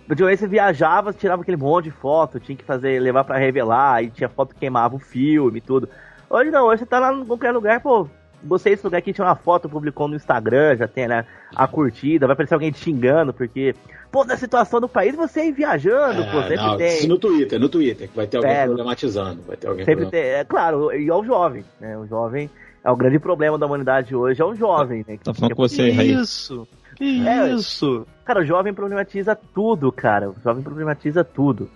Antigamente 0.08 0.38
você 0.38 0.46
viajava, 0.46 1.12
você 1.12 1.18
tirava 1.18 1.42
aquele 1.42 1.56
monte 1.56 1.86
de 1.86 1.90
foto, 1.90 2.38
tinha 2.38 2.56
que 2.56 2.64
fazer, 2.64 3.00
levar 3.00 3.24
pra 3.24 3.36
revelar, 3.36 3.94
aí 3.94 4.08
tinha 4.08 4.28
foto 4.28 4.54
que 4.54 4.60
queimava 4.60 4.94
o 4.94 5.00
filme 5.00 5.58
e 5.58 5.60
tudo. 5.60 5.88
Hoje 6.30 6.50
não, 6.50 6.66
hoje 6.66 6.78
você 6.78 6.86
tá 6.86 7.00
lá 7.00 7.12
em 7.12 7.24
qualquer 7.24 7.52
lugar, 7.52 7.80
pô, 7.80 8.08
gostei 8.44 8.72
desse 8.74 8.84
lugar 8.86 8.98
aqui, 8.98 9.12
tinha 9.12 9.26
uma 9.26 9.34
foto, 9.36 9.68
publicou 9.68 10.08
no 10.08 10.16
Instagram, 10.16 10.76
já 10.76 10.86
tem 10.88 11.08
né, 11.08 11.24
a 11.54 11.66
curtida, 11.66 12.26
vai 12.26 12.34
aparecer 12.34 12.54
alguém 12.54 12.70
te 12.72 12.78
xingando, 12.78 13.32
porque, 13.32 13.74
pô, 14.12 14.24
na 14.24 14.36
situação 14.36 14.80
do 14.80 14.88
país 14.88 15.14
você 15.16 15.40
aí 15.40 15.52
viajando, 15.52 16.24
pô, 16.30 16.40
sempre 16.42 16.54
É, 16.54 16.56
não, 16.56 16.76
tem. 16.76 16.98
isso 16.98 17.08
no 17.08 17.18
Twitter, 17.18 17.58
no 17.60 17.68
Twitter, 17.68 18.08
que 18.08 18.16
vai 18.16 18.26
ter 18.26 18.36
alguém 18.38 18.52
É, 18.52 18.64
problematizando. 18.66 19.42
Vai 19.46 19.56
ter 19.56 19.66
alguém 19.68 19.84
Sempre 19.84 20.02
problematizando. 20.06 20.32
tem, 20.34 20.40
é 20.40 20.44
claro, 20.44 20.92
e 20.92 21.08
é 21.08 21.14
o 21.14 21.24
jovem, 21.24 21.64
né? 21.80 21.96
O 21.98 22.06
jovem 22.06 22.48
é 22.84 22.90
o 22.90 22.96
grande 22.96 23.18
problema 23.18 23.58
da 23.58 23.66
humanidade 23.66 24.14
hoje, 24.14 24.40
é 24.40 24.44
o 24.44 24.54
jovem, 24.54 25.04
né? 25.06 25.18
Tá 25.22 25.34
falando 25.34 25.54
com 25.54 25.62
você, 25.68 25.90
Raí. 25.90 26.12
Isso! 26.12 26.66
É, 27.00 27.48
Isso! 27.54 28.06
Cara, 28.24 28.40
o 28.40 28.44
jovem 28.44 28.74
problematiza 28.74 29.38
tudo, 29.54 29.92
cara. 29.92 30.30
O 30.30 30.36
jovem 30.42 30.62
problematiza 30.64 31.22
tudo. 31.22 31.70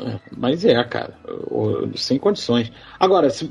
É, 0.00 0.18
Mas 0.36 0.64
é, 0.64 0.82
cara, 0.84 1.12
sem 1.96 2.18
condições. 2.18 2.72
Agora, 2.98 3.28
se- 3.30 3.50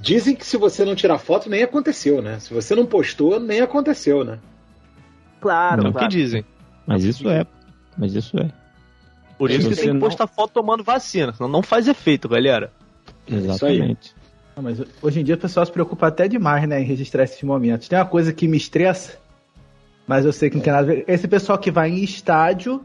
dizem 0.00 0.34
que 0.34 0.46
se 0.46 0.56
você 0.56 0.84
não 0.84 0.94
tirar 0.94 1.18
foto, 1.18 1.48
nem 1.50 1.62
aconteceu, 1.62 2.20
né? 2.22 2.38
Se 2.40 2.52
você 2.52 2.74
não 2.74 2.86
postou, 2.86 3.38
nem 3.40 3.60
aconteceu, 3.60 4.24
né? 4.24 4.38
Claro, 5.40 5.82
É 5.86 5.88
o 5.88 5.92
que 5.92 5.98
claro. 5.98 6.08
dizem. 6.08 6.44
Mas 6.86 7.04
isso 7.04 7.28
é. 7.28 7.46
Mas 7.96 8.14
isso 8.14 8.38
é. 8.38 8.50
Por 9.38 9.50
isso 9.50 9.68
que 9.68 9.74
você 9.74 9.82
tem 9.82 9.88
que 9.90 9.92
não- 9.94 10.00
postar 10.00 10.26
foto 10.26 10.52
tomando 10.52 10.84
vacina, 10.84 11.32
senão 11.32 11.48
não 11.48 11.62
faz 11.62 11.88
efeito, 11.88 12.28
galera. 12.28 12.72
isso 13.26 13.64
aí. 13.64 13.74
Exatamente. 13.76 14.14
Não, 14.56 14.62
mas 14.62 14.82
hoje 15.00 15.20
em 15.20 15.24
dia 15.24 15.34
o 15.36 15.38
pessoal 15.38 15.64
se 15.64 15.72
preocupa 15.72 16.08
até 16.08 16.28
demais, 16.28 16.68
né, 16.68 16.80
em 16.80 16.84
registrar 16.84 17.24
esses 17.24 17.42
momentos. 17.42 17.88
Tem 17.88 17.98
uma 17.98 18.04
coisa 18.04 18.32
que 18.32 18.46
me 18.48 18.56
estressa, 18.56 19.18
mas 20.06 20.24
eu 20.26 20.32
sei 20.32 20.50
que 20.50 20.56
não 20.56 20.62
tem 20.62 20.72
nada 20.72 20.90
a 20.90 20.94
ver. 20.94 21.04
Esse 21.08 21.26
pessoal 21.28 21.56
que 21.56 21.70
vai 21.70 21.88
em 21.90 22.02
estádio, 22.02 22.82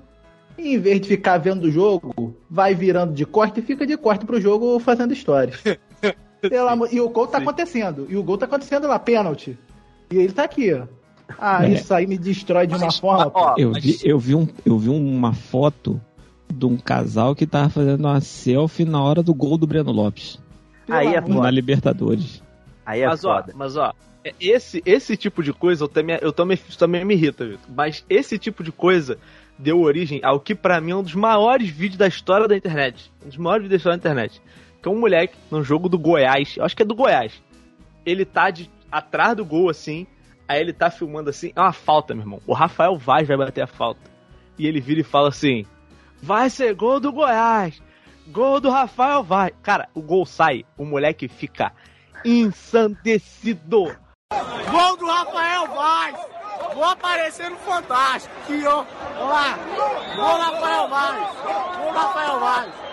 e 0.58 0.76
em 0.76 0.80
vez 0.80 1.02
de 1.02 1.08
ficar 1.10 1.38
vendo 1.40 1.66
o 1.66 1.72
jogo, 1.72 2.38
vai 2.50 2.74
virando 2.74 3.14
de 3.14 3.26
corte 3.26 3.60
e 3.60 3.64
fica 3.64 3.86
de 3.86 3.98
corte 3.98 4.26
pro 4.26 4.40
jogo 4.40 4.80
fazendo 4.80 5.14
stories. 5.14 5.62
Pelo 6.50 6.70
amor- 6.70 6.90
E 6.92 7.00
o 7.02 7.10
gol 7.10 7.28
tá 7.28 7.38
Sim. 7.38 7.44
acontecendo. 7.44 8.08
E 8.10 8.16
o 8.18 8.24
gol 8.24 8.38
tá 8.38 8.46
acontecendo 8.46 8.88
lá, 8.88 8.98
pênalti. 9.00 9.58
E 10.12 10.18
ele 10.18 10.32
tá 10.34 10.44
aqui, 10.44 10.74
ó. 10.74 10.84
Ah, 11.40 11.66
É. 11.66 11.70
isso 11.74 11.94
aí 11.94 12.06
me 12.06 12.18
destrói 12.18 12.68
de 12.68 12.76
uma 12.76 12.92
forma. 12.92 13.32
Ó, 13.34 13.56
Eu 13.58 13.74
vi, 13.74 13.98
eu, 14.04 14.20
vi 14.20 14.36
um, 14.36 14.48
eu 14.66 14.78
vi 14.78 14.90
uma 14.90 15.34
foto 15.34 16.00
de 16.54 16.66
um 16.66 16.78
casal 16.78 17.36
que 17.36 17.48
tava 17.48 17.70
fazendo 17.70 18.02
uma 18.06 18.22
selfie 18.22 18.86
na 18.86 19.02
hora 19.02 19.24
do 19.24 19.34
gol 19.34 19.58
do 19.58 19.66
Breno 19.66 19.92
Lopes. 19.92 20.40
Pelo 20.86 21.00
aí 21.00 21.16
é 21.16 21.22
foda. 21.22 21.42
Na 21.42 21.50
Libertadores. 21.50 22.44
Aí 22.86 23.02
é 23.02 23.08
mas, 23.08 23.26
ó, 23.26 23.36
foda. 23.42 23.54
mas 23.56 23.76
ó, 23.76 23.92
é- 24.24 24.34
esse, 24.40 24.84
esse 24.86 25.18
tipo 25.18 25.42
de 25.42 25.52
coisa 25.52 25.86
eu 25.86 25.88
também, 25.88 26.20
eu 26.22 26.32
também, 26.32 26.60
isso 26.70 26.78
também 26.78 27.04
me 27.04 27.16
irrita, 27.16 27.44
Vitor. 27.44 27.60
Mas 27.76 28.06
esse 28.08 28.38
tipo 28.38 28.64
de 28.64 28.72
coisa 28.72 29.18
deu 29.58 29.82
origem 29.82 30.20
ao 30.24 30.40
que 30.40 30.54
pra 30.54 30.80
mim 30.80 30.92
é 30.92 30.96
um 30.96 31.02
dos 31.04 31.16
maiores 31.16 31.68
vídeos 31.70 31.98
da 31.98 32.08
história 32.08 32.48
da 32.48 32.56
internet. 32.56 33.12
Um 33.26 33.30
dos 33.30 33.38
maiores 33.38 33.64
vídeos 33.64 33.72
da 33.72 33.78
história 33.78 33.98
da 33.98 34.02
internet. 34.12 34.42
Que 34.86 34.90
é 34.90 34.92
um 34.92 35.00
moleque 35.00 35.36
num 35.50 35.64
jogo 35.64 35.90
do 35.90 35.98
Goiás, 35.98 36.58
eu 36.58 36.64
acho 36.64 36.76
que 36.76 36.84
é 36.84 36.86
do 36.86 36.94
Goiás. 36.94 37.42
Ele 38.06 38.24
tá 38.24 38.52
de, 38.52 38.70
atrás 38.92 39.36
do 39.36 39.44
gol 39.44 39.68
assim, 39.68 40.06
aí 40.48 40.62
ele 40.62 40.74
tá 40.74 40.92
filmando 40.92 41.32
assim, 41.32 41.52
é 41.56 41.60
uma 41.60 41.74
falta, 41.74 42.14
meu 42.14 42.22
irmão. 42.22 42.40
O 42.46 42.54
Rafael 42.54 42.96
Vaz 42.96 43.28
vai 43.28 43.36
bater 43.36 43.64
a 43.64 43.68
falta. 43.68 44.02
E 44.60 44.68
ele 44.68 44.80
vira 44.80 45.02
e 45.02 45.04
fala 45.04 45.30
assim: 45.30 45.66
Vai 46.22 46.52
ser 46.52 46.76
gol 46.76 47.00
do 47.00 47.12
Goiás! 47.12 47.82
Gol 48.28 48.62
do 48.62 48.70
Rafael 48.70 49.24
Vaz! 49.24 49.54
Cara, 49.64 49.90
o 49.96 50.04
gol 50.04 50.24
sai, 50.24 50.64
o 50.78 50.86
moleque 50.86 51.28
fica 51.28 51.74
ensandecido. 52.24 53.86
Gol 54.70 54.98
do 54.98 55.08
Rafael 55.08 55.66
Vaz! 55.66 56.16
Vou 56.76 56.84
aparecer 56.84 57.50
no 57.50 57.58
Fantástico 57.58 58.36
aqui, 58.44 58.64
ó. 58.68 58.86
Lá. 59.18 59.58
Gol 60.16 60.38
Rafael 60.38 60.88
Vaz! 60.90 61.36
Gol 61.76 61.92
Rafael 61.92 62.40
Vaz! 62.40 62.85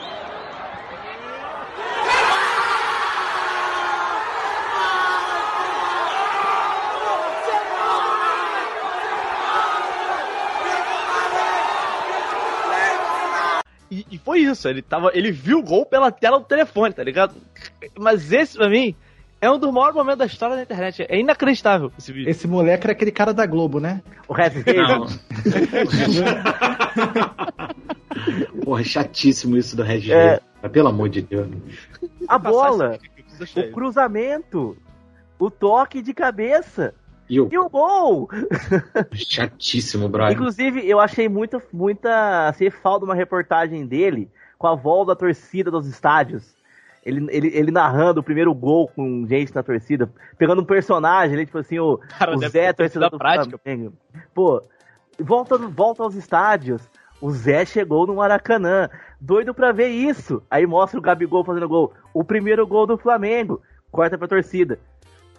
E, 13.93 14.07
e 14.12 14.18
foi 14.18 14.39
isso, 14.39 14.66
ele 14.66 14.80
tava. 14.80 15.11
Ele 15.12 15.30
viu 15.30 15.59
o 15.59 15.62
gol 15.62 15.85
pela 15.85 16.11
tela 16.11 16.39
do 16.39 16.47
telefone, 16.47 16.95
tá 16.95 17.05
ligado? 17.05 17.35
Mas 17.99 18.33
esse, 18.33 18.57
pra 18.57 18.70
mim, 18.70 18.97
é 19.39 19.51
um 19.51 19.59
dos 19.59 19.70
maiores 19.70 19.95
momentos 19.95 20.18
da 20.18 20.24
história 20.24 20.57
da 20.57 20.62
internet. 20.62 21.05
É 21.07 21.18
inacreditável 21.18 21.93
esse 21.99 22.11
vídeo. 22.11 22.30
Esse 22.30 22.49
moleque 22.49 22.87
era 22.87 22.93
aquele 22.93 23.11
cara 23.11 23.35
da 23.35 23.45
Globo, 23.45 23.80
né? 23.80 24.01
O 24.26 24.33
Red 24.33 24.62
Não. 24.74 25.07
Porra, 28.64 28.83
chatíssimo 28.83 29.59
isso 29.59 29.76
do 29.76 29.83
Red 29.83 30.11
É. 30.11 30.41
Mas, 30.62 30.70
Pelo 30.72 30.88
amor 30.88 31.08
de 31.08 31.22
Deus. 31.22 31.48
A 32.28 32.38
bola, 32.38 32.98
o 33.56 33.72
cruzamento, 33.72 34.76
o 35.38 35.50
toque 35.50 36.00
de 36.00 36.14
cabeça 36.14 36.94
E 37.28 37.40
o 37.40 37.48
e 37.50 37.58
o 37.58 37.68
gol. 37.68 38.28
chatíssimo, 39.12 40.08
brother. 40.08 40.34
Inclusive, 40.34 40.88
eu 40.88 41.00
achei 41.00 41.28
muita, 41.28 41.60
muita 41.72 42.48
assim, 42.48 42.70
falta 42.70 43.00
de 43.00 43.10
uma 43.10 43.14
reportagem 43.16 43.84
dele 43.84 44.30
com 44.56 44.68
a 44.68 44.74
volta 44.74 45.12
da 45.12 45.16
torcida 45.16 45.70
dos 45.70 45.86
estádios. 45.86 46.54
Ele, 47.04 47.26
ele, 47.30 47.48
ele 47.48 47.70
narrando 47.72 48.20
o 48.20 48.22
primeiro 48.22 48.54
gol 48.54 48.86
com 48.86 49.26
gente 49.26 49.52
na 49.52 49.62
torcida, 49.62 50.08
pegando 50.38 50.62
um 50.62 50.64
personagem, 50.64 51.34
ele, 51.34 51.46
tipo 51.46 51.58
assim, 51.58 51.80
o, 51.80 51.98
Cara, 51.98 52.36
o 52.36 52.38
Zé, 52.38 52.72
sido 52.88 53.10
do 53.10 53.18
prática. 53.18 53.58
Flamengo. 53.58 53.92
Pô, 54.32 54.62
volta, 55.18 55.58
volta 55.58 56.04
aos 56.04 56.14
estádios. 56.14 56.88
O 57.23 57.31
Zé 57.31 57.64
chegou 57.64 58.05
no 58.05 58.16
Maracanã, 58.16 58.89
doido 59.20 59.55
pra 59.55 59.70
ver 59.70 59.89
isso. 59.89 60.43
Aí 60.51 60.66
mostra 60.66 60.99
o 60.99 61.03
Gabigol 61.03 61.45
fazendo 61.45 61.68
gol. 61.68 61.93
O 62.12 62.25
primeiro 62.25 62.66
gol 62.66 62.85
do 62.85 62.99
Flamengo. 62.99 63.62
Corta 63.93 64.18
pra 64.18 64.27
torcida. 64.27 64.79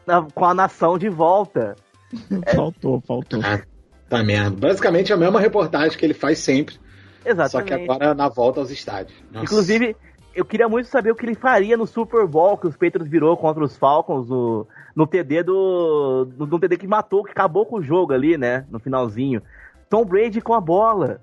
Na- 0.07 0.25
com 0.33 0.45
a 0.45 0.53
nação 0.53 0.97
de 0.97 1.09
volta. 1.09 1.75
Faltou, 2.55 3.01
faltou. 3.05 3.41
Ah, 3.43 3.59
tá 4.07 4.23
merda. 4.23 4.55
Basicamente 4.55 5.11
é 5.11 5.15
a 5.15 5.17
mesma 5.17 5.39
reportagem 5.39 5.97
que 5.97 6.05
ele 6.05 6.13
faz 6.13 6.37
sempre, 6.39 6.75
Exatamente. 7.25 7.51
só 7.51 7.61
que 7.63 7.73
agora 7.73 8.13
na 8.13 8.29
volta 8.29 8.59
aos 8.59 8.69
estádios. 8.69 9.17
Nossa. 9.31 9.43
Inclusive, 9.45 9.95
eu 10.35 10.45
queria 10.45 10.69
muito 10.69 10.87
saber 10.87 11.11
o 11.11 11.15
que 11.15 11.25
ele 11.25 11.33
faria 11.35 11.75
no 11.75 11.87
Super 11.87 12.27
Bowl 12.27 12.57
que 12.57 12.67
os 12.67 12.77
Patriots 12.77 13.09
virou 13.09 13.35
contra 13.35 13.63
os 13.63 13.75
Falcons 13.75 14.29
no, 14.29 14.67
no 14.95 15.07
TD 15.07 15.43
do. 15.43 16.29
No, 16.37 16.45
no 16.45 16.59
TD 16.59 16.77
que 16.77 16.87
matou, 16.87 17.23
que 17.23 17.31
acabou 17.31 17.65
com 17.65 17.77
o 17.77 17.83
jogo 17.83 18.13
ali, 18.13 18.37
né? 18.37 18.65
No 18.69 18.79
finalzinho. 18.79 19.41
Tom 19.89 20.05
Brady 20.05 20.39
com 20.39 20.53
a 20.53 20.61
bola. 20.61 21.19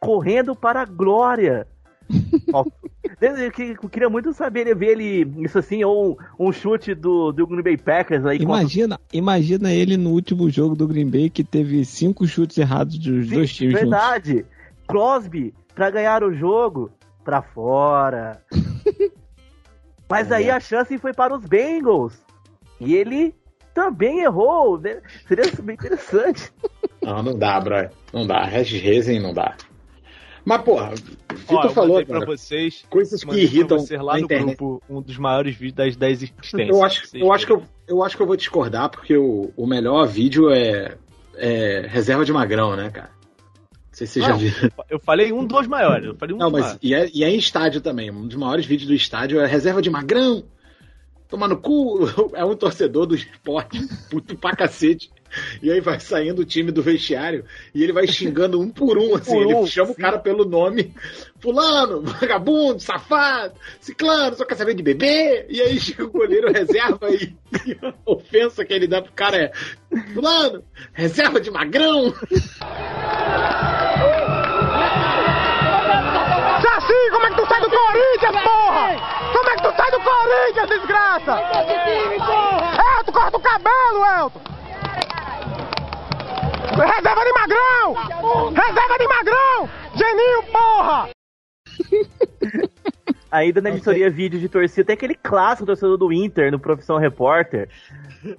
Correndo 0.00 0.54
para 0.54 0.82
a 0.82 0.84
glória. 0.84 1.66
Eu, 3.20 3.50
que- 3.50 3.76
eu 3.82 3.88
queria 3.88 4.08
muito 4.08 4.32
saber 4.32 4.72
ver 4.76 4.90
ele, 4.98 5.44
isso 5.44 5.58
assim, 5.58 5.82
ou 5.82 6.16
um 6.38 6.52
chute 6.52 6.94
do, 6.94 7.32
do 7.32 7.46
Green 7.46 7.62
Bay 7.62 7.76
Packers 7.76 8.24
aí 8.24 8.38
contra 8.38 8.60
Imagina, 8.60 9.00
imagina 9.12 9.72
ele 9.72 9.96
no 9.96 10.10
último 10.10 10.48
jogo 10.48 10.76
do 10.76 10.86
Green 10.86 11.08
Bay 11.10 11.28
que 11.28 11.42
teve 11.42 11.84
cinco 11.84 12.26
chutes 12.28 12.56
errados 12.58 12.96
dos 12.98 13.28
Sim, 13.28 13.34
dois 13.34 13.52
times 13.52 13.72
juntos. 13.74 13.90
Verdade. 13.90 14.46
Crosby, 14.86 15.52
pra 15.74 15.90
ganhar 15.90 16.22
o 16.22 16.32
jogo, 16.32 16.90
pra 17.24 17.42
fora. 17.42 18.40
Mas 20.08 20.30
aí 20.30 20.50
a 20.50 20.60
chance 20.60 20.96
foi 20.98 21.12
para 21.12 21.34
os 21.36 21.44
Bengals. 21.44 22.14
E 22.80 22.94
ele 22.94 23.34
também 23.74 24.20
errou. 24.20 24.78
né? 24.78 25.00
Seria 25.26 25.44
bem 25.62 25.74
interessante. 25.74 26.52
Não, 27.02 27.22
não 27.22 27.36
dá, 27.38 27.60
brother. 27.60 27.90
Não 28.12 28.26
dá. 28.26 28.44
Regis 28.44 28.80
Rezen 28.80 29.20
não 29.20 29.34
dá. 29.34 29.56
Mas, 30.48 30.62
porra, 30.62 30.86
Ó, 30.88 31.36
Vitor 31.36 31.64
eu 31.64 31.70
falou, 31.70 31.90
mandei 31.90 32.06
pra 32.06 32.20
cara, 32.20 32.26
vocês, 32.26 32.82
coisas 32.88 33.22
que 33.22 33.36
irritam 33.36 33.78
vocês 33.78 34.00
lá 34.00 34.14
na 34.14 34.18
no 34.20 34.24
internet. 34.24 34.56
grupo 34.56 34.82
um 34.88 35.02
dos 35.02 35.18
maiores 35.18 35.54
vídeos 35.54 35.74
das 35.74 35.94
10 35.94 36.22
existências. 36.22 36.68
Eu 36.70 36.82
acho, 36.82 37.16
eu, 37.18 37.32
acho 37.34 37.46
que 37.46 37.52
eu, 37.52 37.62
eu 37.86 38.02
acho 38.02 38.16
que 38.16 38.22
eu 38.22 38.26
vou 38.26 38.34
discordar, 38.34 38.88
porque 38.88 39.14
o, 39.14 39.52
o 39.54 39.66
melhor 39.66 40.06
vídeo 40.06 40.50
é, 40.50 40.96
é 41.36 41.86
reserva 41.86 42.24
de 42.24 42.32
magrão, 42.32 42.74
né, 42.74 42.88
cara? 42.88 43.10
Não 43.70 43.76
sei 43.92 44.06
se 44.06 44.14
você 44.14 44.20
já 44.22 44.32
viu. 44.36 44.50
Eu 44.88 44.98
falei 44.98 45.34
um 45.34 45.44
dos 45.44 45.66
maiores. 45.66 46.06
Eu 46.06 46.14
falei 46.14 46.34
um 46.34 46.38
Não, 46.38 46.50
dos 46.50 46.60
mas 46.60 46.78
e 46.80 46.94
é, 46.94 47.10
e 47.12 47.22
é 47.22 47.28
em 47.28 47.36
estádio 47.36 47.82
também. 47.82 48.10
Um 48.10 48.26
dos 48.26 48.36
maiores 48.36 48.64
vídeos 48.64 48.88
do 48.88 48.94
estádio 48.94 49.40
é 49.40 49.46
reserva 49.46 49.82
de 49.82 49.90
magrão. 49.90 50.44
Tomar 51.28 51.48
no 51.48 51.58
cu. 51.58 51.98
É 52.34 52.44
um 52.44 52.56
torcedor 52.56 53.06
do 53.06 53.14
esporte, 53.14 53.80
puto 54.10 54.36
pra 54.36 54.56
cacete. 54.56 55.10
E 55.62 55.70
aí 55.70 55.80
vai 55.80 56.00
saindo 56.00 56.40
o 56.42 56.44
time 56.44 56.72
do 56.72 56.82
vestiário 56.82 57.44
e 57.74 57.82
ele 57.82 57.92
vai 57.92 58.06
xingando 58.06 58.60
um 58.60 58.70
por 58.70 58.96
um, 58.96 59.14
assim. 59.14 59.32
por 59.32 59.42
ele 59.42 59.54
um, 59.54 59.66
chama 59.66 59.90
o 59.90 59.94
cara 59.94 60.18
pelo 60.18 60.44
nome. 60.44 60.94
Fulano, 61.40 62.02
vagabundo, 62.20 62.80
safado, 62.80 63.54
ciclano, 63.80 64.36
só 64.36 64.44
quer 64.44 64.56
saber 64.56 64.74
de 64.74 64.82
beber. 64.82 65.46
E 65.48 65.60
aí 65.60 65.78
chega 65.78 66.04
o 66.04 66.10
goleiro 66.10 66.50
reserva 66.50 67.10
e, 67.10 67.34
e 67.66 67.78
a 67.82 67.92
ofensa 68.06 68.64
que 68.64 68.72
ele 68.72 68.86
dá 68.86 69.02
pro 69.02 69.12
cara 69.12 69.36
é: 69.36 69.52
Fulano, 70.14 70.64
reserva 70.92 71.40
de 71.40 71.50
magrão. 71.50 72.14
Saci, 76.62 77.10
como 77.10 77.26
é 77.26 77.30
que 77.30 77.36
tu 77.36 77.46
sai 77.46 77.60
do 77.60 77.70
Corinthians, 77.70 78.42
porra? 78.42 79.18
Como 79.32 79.50
é 79.50 79.56
que 79.56 79.62
tu 79.62 79.76
Corinthians, 80.28 80.68
desgraça? 80.68 81.40
Elton, 82.98 83.12
corta 83.12 83.36
o 83.38 83.40
cabelo, 83.40 84.04
Elton! 84.18 84.40
Reserva 86.76 87.24
de 87.24 87.32
magrão! 87.32 87.94
Reserva 88.52 88.98
de 88.98 89.08
magrão! 89.08 89.68
Geninho, 89.94 90.42
porra! 90.52 91.08
Ainda 93.30 93.60
na 93.62 93.70
editoria 93.70 94.10
vídeo 94.10 94.38
de 94.38 94.48
torcida, 94.48 94.84
tem 94.86 94.94
aquele 94.94 95.14
clássico 95.14 95.66
torcedor 95.66 95.96
do 95.96 96.12
Inter 96.12 96.52
no 96.52 96.58
Profissão 96.58 96.98
Repórter. 96.98 97.70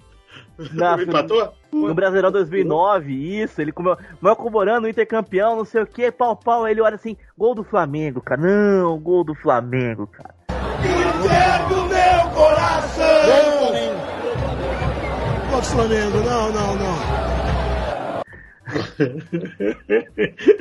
Na, 0.74 1.02
Empatou? 1.02 1.54
no 1.72 1.96
Brasileirão 1.96 2.32
2009, 2.34 3.14
isso, 3.14 3.62
ele 3.62 3.72
comeu, 3.72 3.98
comemorando 4.36 4.88
o 4.88 4.90
Inter 4.90 5.08
campeão, 5.08 5.56
não 5.56 5.64
sei 5.64 5.82
o 5.82 5.88
que, 5.88 6.12
pau 6.12 6.36
pau, 6.36 6.68
ele 6.68 6.82
olha 6.82 6.96
assim, 6.96 7.16
gol 7.38 7.56
do 7.56 7.64
Flamengo, 7.64 8.22
cara, 8.22 8.42
não, 8.42 9.00
gol 9.00 9.24
do 9.24 9.34
Flamengo, 9.34 10.06
cara. 10.06 10.39
Gol 15.50 15.62
do 15.62 15.66
Flamengo, 15.68 16.18
não, 16.24 16.52
não, 16.52 16.76
não. 16.76 17.20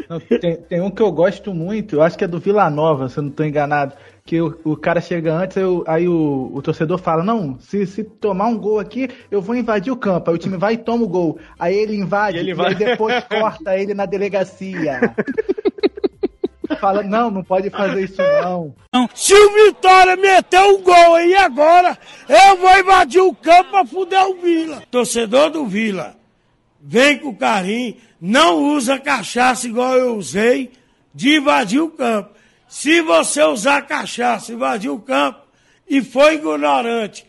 Não, 0.08 0.20
Tem, 0.20 0.56
tem 0.56 0.80
um 0.80 0.90
que 0.90 1.02
eu 1.02 1.12
gosto 1.12 1.52
muito, 1.52 1.96
eu 1.96 2.02
acho 2.02 2.16
que 2.16 2.24
é 2.24 2.28
do 2.28 2.38
Vila 2.40 2.70
Nova, 2.70 3.08
se 3.08 3.18
eu 3.18 3.22
não 3.24 3.30
tô 3.30 3.44
enganado. 3.44 3.92
Que 4.24 4.40
o, 4.42 4.58
o 4.64 4.76
cara 4.76 5.00
chega 5.00 5.32
antes, 5.34 5.56
aí, 5.56 5.64
o, 5.64 5.84
aí 5.86 6.08
o, 6.08 6.50
o 6.54 6.60
torcedor 6.62 6.98
fala: 6.98 7.22
Não, 7.24 7.58
se, 7.60 7.86
se 7.86 8.04
tomar 8.04 8.46
um 8.46 8.58
gol 8.58 8.78
aqui, 8.78 9.08
eu 9.30 9.40
vou 9.40 9.54
invadir 9.56 9.90
o 9.92 9.96
campo. 9.96 10.30
Aí 10.30 10.36
o 10.36 10.38
time 10.38 10.56
vai 10.58 10.74
e 10.74 10.78
toma 10.78 11.04
o 11.04 11.08
gol. 11.08 11.38
Aí 11.58 11.74
ele 11.74 11.96
invade 11.96 12.36
E 12.36 12.40
e, 12.40 12.42
ele 12.42 12.50
aí 12.50 12.56
vai- 12.56 12.74
depois 12.74 13.24
corta 13.24 13.76
ele 13.76 13.94
na 13.94 14.04
delegacia. 14.06 15.00
Fala, 16.76 17.02
não, 17.02 17.30
não 17.30 17.42
pode 17.42 17.70
fazer 17.70 18.04
isso 18.04 18.22
não. 18.42 18.74
Se 19.14 19.34
o 19.34 19.64
Vitória 19.64 20.16
meter 20.16 20.60
um 20.60 20.82
gol 20.82 21.14
aí 21.14 21.34
agora, 21.34 21.98
eu 22.28 22.56
vou 22.56 22.78
invadir 22.78 23.20
o 23.20 23.34
campo 23.34 23.70
pra 23.70 23.86
fuder 23.86 24.26
o 24.26 24.36
Vila. 24.36 24.82
Torcedor 24.90 25.50
do 25.50 25.66
Vila, 25.66 26.16
vem 26.80 27.18
com 27.18 27.34
carinho, 27.34 27.96
não 28.20 28.56
usa 28.74 28.98
cachaça 28.98 29.66
igual 29.66 29.94
eu 29.94 30.16
usei 30.16 30.72
de 31.14 31.36
invadir 31.36 31.80
o 31.80 31.90
campo. 31.90 32.30
Se 32.68 33.00
você 33.00 33.42
usar 33.42 33.82
cachaça, 33.82 34.52
invadir 34.52 34.90
o 34.90 35.00
campo 35.00 35.40
e 35.88 36.02
for 36.02 36.32
ignorante, 36.32 37.26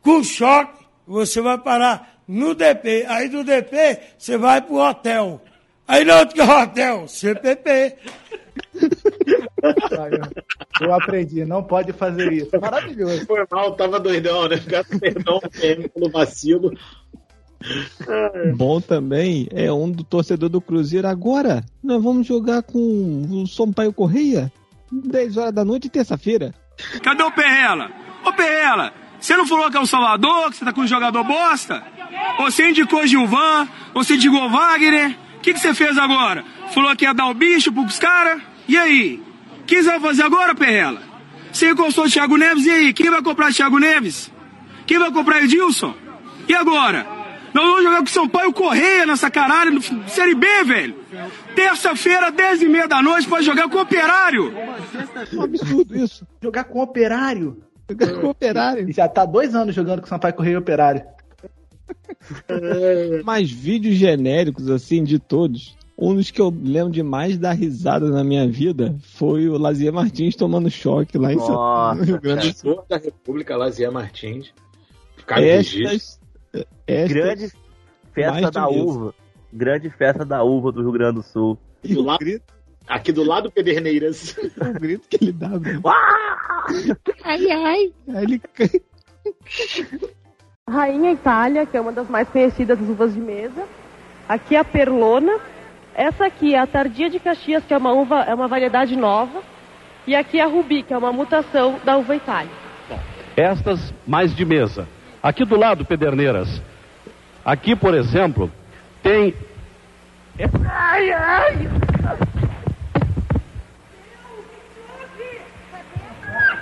com 0.00 0.24
choque, 0.24 0.84
você 1.06 1.40
vai 1.40 1.58
parar 1.58 2.20
no 2.26 2.54
DP. 2.54 3.04
Aí 3.08 3.28
do 3.28 3.44
DP, 3.44 4.00
você 4.16 4.36
vai 4.38 4.62
pro 4.62 4.76
hotel. 4.76 5.40
Aí 5.92 6.06
não 6.06 6.20
outro 6.20 6.34
que 6.34 6.40
hotel, 6.40 7.06
CPP. 7.06 7.96
Eu, 10.80 10.94
aprendi, 10.94 11.44
não 11.44 11.62
pode 11.62 11.92
fazer 11.92 12.32
isso. 12.32 12.48
Maravilhoso. 12.58 13.26
Foi 13.26 13.44
mal, 13.50 13.72
tava 13.72 14.00
doidão, 14.00 14.48
né? 14.48 14.56
Peço 14.56 14.98
perdão 14.98 15.38
PM 15.60 15.86
pelo 15.90 16.10
vacilo. 16.10 16.72
Bom 18.56 18.80
também 18.80 19.46
é 19.52 19.70
um 19.70 19.90
do 19.90 20.02
torcedor 20.02 20.48
do 20.48 20.62
Cruzeiro. 20.62 21.06
Agora, 21.06 21.62
nós 21.84 22.02
vamos 22.02 22.26
jogar 22.26 22.62
com 22.62 22.78
o 23.30 23.46
Sampaio 23.46 23.92
Correia 23.92 24.50
10 24.90 25.36
horas 25.36 25.52
da 25.52 25.62
noite, 25.62 25.90
terça-feira. 25.90 26.54
Cadê 27.02 27.22
o 27.22 27.30
Perrela? 27.30 27.90
Ô 28.24 28.32
Perrela, 28.32 28.94
você 29.20 29.36
não 29.36 29.46
falou 29.46 29.70
que 29.70 29.76
é 29.76 29.80
o 29.80 29.86
Salvador, 29.86 30.50
que 30.50 30.56
você 30.56 30.64
tá 30.64 30.72
com 30.72 30.80
um 30.80 30.86
jogador 30.86 31.22
bosta? 31.22 31.82
Você 32.38 32.70
indicou 32.70 33.06
Gilvan, 33.06 33.68
você 33.92 34.14
indicou 34.14 34.48
Wagner. 34.48 35.21
O 35.42 35.44
que, 35.44 35.54
que 35.54 35.58
você 35.58 35.74
fez 35.74 35.98
agora? 35.98 36.44
Falou 36.72 36.94
que 36.94 37.04
ia 37.04 37.12
dar 37.12 37.26
o 37.26 37.34
bicho 37.34 37.72
pros 37.72 37.98
caras? 37.98 38.40
E 38.68 38.78
aí? 38.78 39.20
O 39.60 39.64
que 39.64 39.82
você 39.82 39.90
vai 39.90 39.98
fazer 39.98 40.22
agora, 40.22 40.54
Perrela? 40.54 41.02
Você 41.52 41.72
encostou 41.72 42.04
o 42.04 42.08
Thiago 42.08 42.36
Neves, 42.36 42.64
e 42.64 42.70
aí? 42.70 42.92
Quem 42.92 43.10
vai 43.10 43.20
comprar 43.20 43.50
o 43.50 43.52
Thiago 43.52 43.76
Neves? 43.80 44.30
Quem 44.86 45.00
vai 45.00 45.10
comprar 45.10 45.42
Edilson? 45.42 45.96
E 46.48 46.54
agora? 46.54 47.04
Nós 47.52 47.64
vamos 47.64 47.82
jogar 47.82 47.96
com 47.96 48.04
o 48.04 48.08
Sampaio 48.08 48.52
Correia 48.52 49.04
nessa 49.04 49.28
caralho, 49.32 49.72
no 49.72 49.82
Série 50.08 50.36
B, 50.36 50.46
velho. 50.64 50.94
Terça-feira, 51.56 52.30
10 52.30 52.62
e 52.62 52.68
meia 52.68 52.86
da 52.86 53.02
noite, 53.02 53.26
pode 53.26 53.44
jogar 53.44 53.68
com 53.68 53.78
o 53.78 53.80
Operário. 53.80 54.54
É 54.56 55.36
um 55.36 55.42
absurdo 55.42 55.98
isso. 55.98 56.24
Jogar 56.40 56.62
com 56.62 56.80
operário. 56.80 57.64
Jogar 57.90 58.12
com 58.12 58.28
o 58.28 58.30
operário. 58.30 58.92
Já 58.92 59.08
tá 59.08 59.24
dois 59.24 59.56
anos 59.56 59.74
jogando 59.74 60.02
com 60.02 60.06
Sampaio 60.06 60.34
Correio 60.34 60.54
e 60.54 60.58
Operário. 60.58 61.02
Mas 63.24 63.50
vídeos 63.50 63.96
genéricos, 63.96 64.68
assim, 64.70 65.02
de 65.02 65.18
todos. 65.18 65.76
Um 65.98 66.14
dos 66.14 66.30
que 66.30 66.40
eu 66.40 66.48
lembro 66.64 66.90
de 66.92 67.02
mais 67.02 67.38
dar 67.38 67.52
risada 67.52 68.08
na 68.08 68.24
minha 68.24 68.48
vida 68.48 68.96
foi 69.02 69.48
o 69.48 69.56
Lazier 69.58 69.92
Martins 69.92 70.34
tomando 70.34 70.70
choque 70.70 71.16
lá 71.18 71.32
em 71.32 71.38
São 71.38 71.54
Nossa, 71.54 72.00
no 72.00 72.04
Rio 72.04 72.20
Grande 72.22 72.50
do 72.52 72.56
Sul. 72.58 72.84
Da 72.88 72.96
República, 72.96 73.56
Lazier 73.56 73.92
Martins. 73.92 74.52
Caio. 75.26 75.46
Estas, 75.48 76.18
estas, 76.86 77.12
Grande 77.12 77.52
festa 78.12 78.50
da 78.50 78.66
mesa. 78.66 78.82
uva. 78.82 79.14
Grande 79.52 79.90
festa 79.90 80.24
da 80.24 80.42
uva 80.42 80.72
do 80.72 80.80
Rio 80.80 80.92
Grande 80.92 81.16
do 81.16 81.22
Sul. 81.22 81.58
E 81.84 81.94
Do 81.94 82.00
o 82.00 82.04
lado- 82.04 82.18
grito, 82.18 82.52
Aqui 82.88 83.12
do 83.12 83.22
lado 83.22 83.48
Pederneiras. 83.50 84.34
o 84.58 84.72
grito 84.80 85.06
que 85.08 85.22
ele 85.22 85.32
dá. 85.32 85.50
Ai, 87.22 87.50
ai. 87.50 87.92
Aí 88.08 88.24
ele 88.24 88.38
cai. 88.40 88.70
Rainha 90.72 91.12
Itália, 91.12 91.66
que 91.66 91.76
é 91.76 91.80
uma 91.80 91.92
das 91.92 92.08
mais 92.08 92.28
conhecidas 92.28 92.80
uvas 92.80 93.12
de 93.12 93.20
mesa. 93.20 93.64
Aqui 94.28 94.56
é 94.56 94.58
a 94.58 94.64
Perlona. 94.64 95.38
Essa 95.94 96.26
aqui 96.26 96.54
é 96.54 96.58
a 96.58 96.66
Tardia 96.66 97.10
de 97.10 97.20
Caxias, 97.20 97.62
que 97.64 97.74
é 97.74 97.76
uma 97.76 97.92
uva, 97.92 98.22
é 98.22 98.34
uma 98.34 98.48
variedade 98.48 98.96
nova. 98.96 99.42
E 100.06 100.16
aqui 100.16 100.40
é 100.40 100.42
a 100.42 100.46
Rubi, 100.46 100.82
que 100.82 100.94
é 100.94 100.96
uma 100.96 101.12
mutação 101.12 101.78
da 101.84 101.96
uva 101.98 102.16
Itália. 102.16 102.50
Estas 103.36 103.92
mais 104.06 104.34
de 104.34 104.44
mesa. 104.44 104.88
Aqui 105.22 105.44
do 105.44 105.56
lado, 105.56 105.84
Pederneiras. 105.84 106.62
Aqui, 107.44 107.76
por 107.76 107.94
exemplo, 107.94 108.50
tem 109.02 109.34
Ai, 110.38 111.12
ai! 111.12 111.68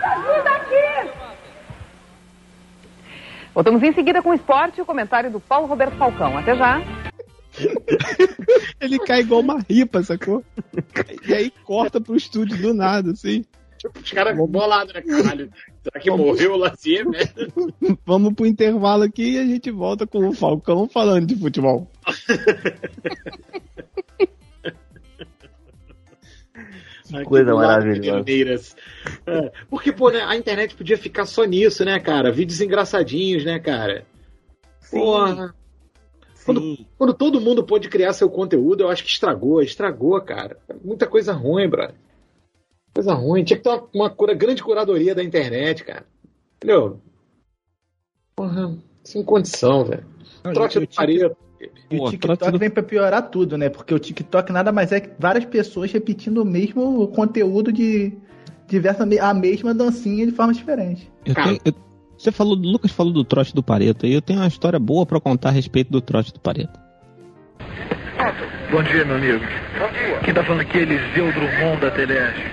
Ajuda 0.03 0.51
aqui! 0.51 1.20
Voltamos 3.55 3.83
em 3.83 3.93
seguida 3.93 4.23
com 4.23 4.31
o 4.31 4.35
esporte 4.35 4.79
e 4.79 4.83
o 4.83 4.87
comentário 4.87 5.31
do 5.31 5.41
Paulo 5.41 5.67
Roberto 5.67 5.97
Falcão. 5.97 6.39
Até 6.39 6.57
já. 6.57 6.81
Ele 8.81 8.99
cai 9.01 9.21
igual 9.21 9.41
uma 9.41 9.59
ripa, 9.69 10.03
sacou? 10.03 10.45
E 11.27 11.35
aí 11.35 11.53
corta 11.65 12.01
pro 12.01 12.17
estúdio 12.17 12.57
do 12.57 12.73
nada, 12.73 13.11
assim. 13.11 13.45
Tipo, 13.77 13.99
os 13.99 14.13
caras 14.13 14.37
bolados, 14.37 14.93
né, 14.93 15.01
caralho? 15.01 15.51
Será 15.83 16.01
que 16.01 16.11
morreu 16.11 16.53
o 16.53 16.59
Lazier, 16.59 17.09
velho? 17.09 17.99
Vamos 18.05 18.35
pro 18.35 18.47
intervalo 18.47 19.05
aqui 19.05 19.33
e 19.33 19.39
a 19.39 19.45
gente 19.45 19.71
volta 19.71 20.07
com 20.07 20.29
o 20.29 20.35
Falcão 20.35 20.87
falando 20.87 21.27
de 21.27 21.37
futebol. 21.37 21.91
Coisa 27.25 27.55
maravilhosa. 27.55 28.25
É, 29.27 29.53
Porque, 29.69 29.93
pô, 29.93 30.11
né, 30.11 30.23
a 30.23 30.37
internet 30.37 30.75
podia 30.75 30.97
ficar 30.99 31.27
só 31.27 31.45
nisso, 31.45 31.85
né, 31.85 31.99
cara? 31.99 32.31
Vídeos 32.33 32.61
engraçadinhos, 32.61 33.45
né, 33.45 33.59
cara? 33.59 34.05
Porra. 34.91 35.55
Quando, 36.45 36.61
Sim. 36.61 36.87
quando 36.97 37.15
todo 37.15 37.41
mundo 37.41 37.63
pôde 37.65 37.89
criar 37.89 38.13
seu 38.13 38.29
conteúdo, 38.31 38.83
eu 38.83 38.89
acho 38.89 39.05
que 39.05 39.11
estragou, 39.11 39.63
estragou, 39.63 40.21
cara. 40.21 40.57
Muita 40.83 41.07
coisa 41.07 41.33
ruim, 41.33 41.69
brother. 41.69 41.95
Coisa 42.95 43.15
ruim. 43.15 43.45
Tinha 43.45 43.57
que 43.57 43.63
ter 43.63 43.71
uma, 43.71 43.89
uma 43.95 44.11
cura, 44.11 44.35
grande 44.35 44.63
curadoria 44.63 45.15
da 45.15 45.23
internet, 45.23 45.85
cara. 45.85 46.05
Entendeu? 46.57 47.01
Porra, 48.35 48.77
sem 49.05 49.23
condição, 49.23 49.85
velho. 49.85 50.05
Não, 50.43 50.53
Trote 50.53 50.77
eu- 50.79 51.37
E 51.91 51.99
Pô, 51.99 52.07
o 52.07 52.11
TikTok 52.11 52.51
do- 52.51 52.59
vem 52.59 52.71
pra 52.71 52.83
piorar 52.83 53.23
tudo, 53.29 53.59
né? 53.59 53.69
Porque 53.69 53.93
o 53.93 53.99
TikTok 53.99 54.51
nada 54.51 54.73
mais 54.73 54.93
é 54.93 55.01
que 55.01 55.11
várias 55.19 55.45
pessoas 55.45 55.93
repetindo 55.93 56.39
o 56.39 56.45
mesmo 56.45 57.07
conteúdo 57.09 57.71
de 57.71 58.13
diversa 58.67 59.07
a 59.21 59.35
mesma 59.35 59.75
dancinha 59.75 60.25
de 60.25 60.33
forma 60.33 60.55
diferente. 60.55 61.11
Eu 61.27 61.35
tenho- 61.35 61.59
eu- 61.65 61.75
você 62.17 62.33
falou, 62.33 62.57
o 62.57 62.61
Lucas 62.61 62.91
falou 62.93 63.13
do 63.13 63.25
trote 63.25 63.55
do 63.55 63.63
Pareto 63.63 64.07
e 64.07 64.15
eu 64.15 64.23
tenho 64.23 64.39
uma 64.39 64.49
história 64.49 64.79
boa 64.79 65.05
pra 65.05 65.21
contar 65.21 65.49
a 65.51 65.53
respeito 65.53 65.91
do 65.91 66.01
trote 66.01 66.33
do 66.33 66.41
Pareto. 66.41 66.79
Bom 68.71 68.83
dia, 68.85 69.05
meu 69.05 69.17
amigo. 69.17 69.41
Bom 69.79 69.89
dia. 69.93 70.19
Quem 70.25 70.33
tá 70.33 70.45
falando 70.45 70.61
aqui 70.61 70.79
é 70.79 70.83
Eliseu 70.83 71.33
Drummond 71.33 71.81
da 71.81 71.91
Telege. 71.91 72.45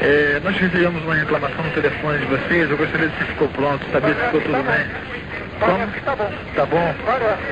É, 0.00 0.40
nós 0.44 0.56
recebemos 0.56 1.02
uma 1.02 1.14
reclamação 1.14 1.64
no 1.64 1.70
telefone 1.72 2.18
de 2.18 2.26
vocês. 2.26 2.70
Eu 2.70 2.76
gostaria 2.76 3.08
de 3.08 3.18
se 3.18 3.24
ficou 3.24 3.48
pronto, 3.48 3.84
saber 3.90 4.14
se 4.14 4.24
ficou 4.26 4.40
tudo 4.42 4.62
bem. 4.64 5.25
Parece 5.58 5.92
que 5.92 6.00
tá 6.02 6.16
bom. 6.16 6.30
Tá 6.54 6.66
bom? 6.66 6.94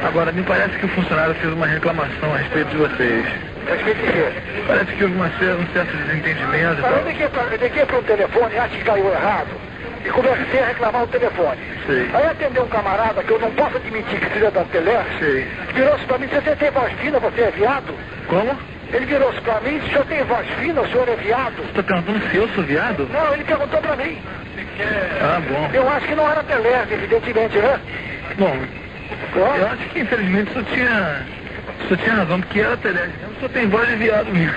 Agora, 0.07 0.33
me 0.33 0.43
parece 0.43 0.77
que 0.79 0.87
o 0.87 0.89
funcionário 0.91 1.35
fez 1.37 1.53
uma 1.53 1.67
reclamação 1.67 2.35
a 2.35 2.39
respeito 2.39 2.71
de 2.71 2.77
vocês. 2.77 3.27
Respeito 3.67 4.07
de 4.07 4.13
quê? 4.13 4.29
Parece 4.67 4.93
que 4.93 5.05
houve 5.05 5.17
uma 5.17 5.27
um 5.27 5.67
certo 5.73 5.97
desentendimento 5.97 6.83
Mas 6.83 6.91
tal. 6.91 7.01
eu 7.01 7.09
liguei 7.59 7.87
pra 7.87 7.99
um 7.99 8.03
telefone, 8.03 8.59
acho 8.59 8.75
que 8.77 8.85
caiu 8.85 9.13
errado. 9.13 9.49
E 10.05 10.11
comecei 10.11 10.61
a 10.63 10.67
reclamar 10.67 11.01
no 11.01 11.07
telefone. 11.07 11.59
Sei. 11.87 12.11
Aí 12.13 12.27
atendeu 12.27 12.65
um 12.65 12.69
camarada 12.69 13.23
que 13.23 13.31
eu 13.31 13.39
não 13.39 13.51
posso 13.53 13.77
admitir 13.79 14.21
que 14.21 14.35
seja 14.35 14.51
da 14.51 14.65
Teleste. 14.65 15.19
Sei. 15.19 15.47
Virou-se 15.75 16.05
pra 16.05 16.19
mim, 16.19 16.27
você 16.29 16.57
tem 16.57 16.71
voz 16.71 16.93
fina, 16.95 17.19
você 17.19 17.41
é 17.43 17.51
viado? 17.51 17.95
Como? 18.29 18.74
Ele 18.93 19.07
virou-se 19.07 19.41
pra 19.41 19.61
mim, 19.61 19.77
o 19.79 19.89
senhor 19.89 20.05
tem 20.07 20.25
voz 20.25 20.47
fina, 20.61 20.81
o 20.83 20.87
senhor 20.89 21.09
é 21.09 21.17
viado? 21.17 21.57
Você 21.57 21.73
tá 21.73 21.83
perguntando 21.83 22.31
se 22.31 22.37
eu 22.37 22.49
sou 22.51 22.65
viado? 22.65 23.09
Não, 23.09 23.35
ele 23.35 23.45
perguntou 23.45 23.81
pra 23.81 23.97
mim. 23.97 24.17
Ah, 25.21 25.41
bom. 25.41 25.71
Eu 25.77 25.89
acho 25.89 26.07
que 26.07 26.15
não 26.15 26.31
era 26.31 26.43
Teleste, 26.45 26.95
evidentemente, 26.95 27.57
né? 27.59 27.81
Bom, 28.39 28.57
eu 29.37 29.67
acho 29.69 29.89
que 29.91 30.01
infelizmente 30.01 30.53
só 30.53 30.63
tinha. 30.63 31.27
Só 31.89 31.97
tinha 31.97 32.15
razão, 32.15 32.41
porque 32.41 32.61
era 32.61 32.77
Telege. 32.77 33.13
Eu 33.23 33.41
só 33.41 33.49
tenho 33.49 33.69
voz 33.71 33.89
de 33.89 33.97
viado 33.97 34.33
mesmo. 34.33 34.55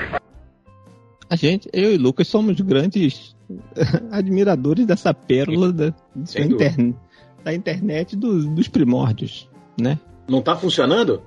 A 1.30 1.36
gente, 1.36 1.70
eu 1.74 1.94
e 1.94 1.98
Lucas, 1.98 2.28
somos 2.28 2.60
grandes 2.62 3.36
admiradores 4.12 4.86
dessa 4.86 5.14
pérola 5.14 5.72
da, 5.74 5.90
da, 5.90 6.26
Sem 6.26 6.46
interne- 6.46 6.96
da 7.44 7.54
internet 7.54 8.16
dos, 8.16 8.46
dos 8.48 8.68
primórdios, 8.68 9.50
né? 9.80 9.98
Não 10.28 10.42
tá 10.42 10.56
funcionando? 10.56 11.22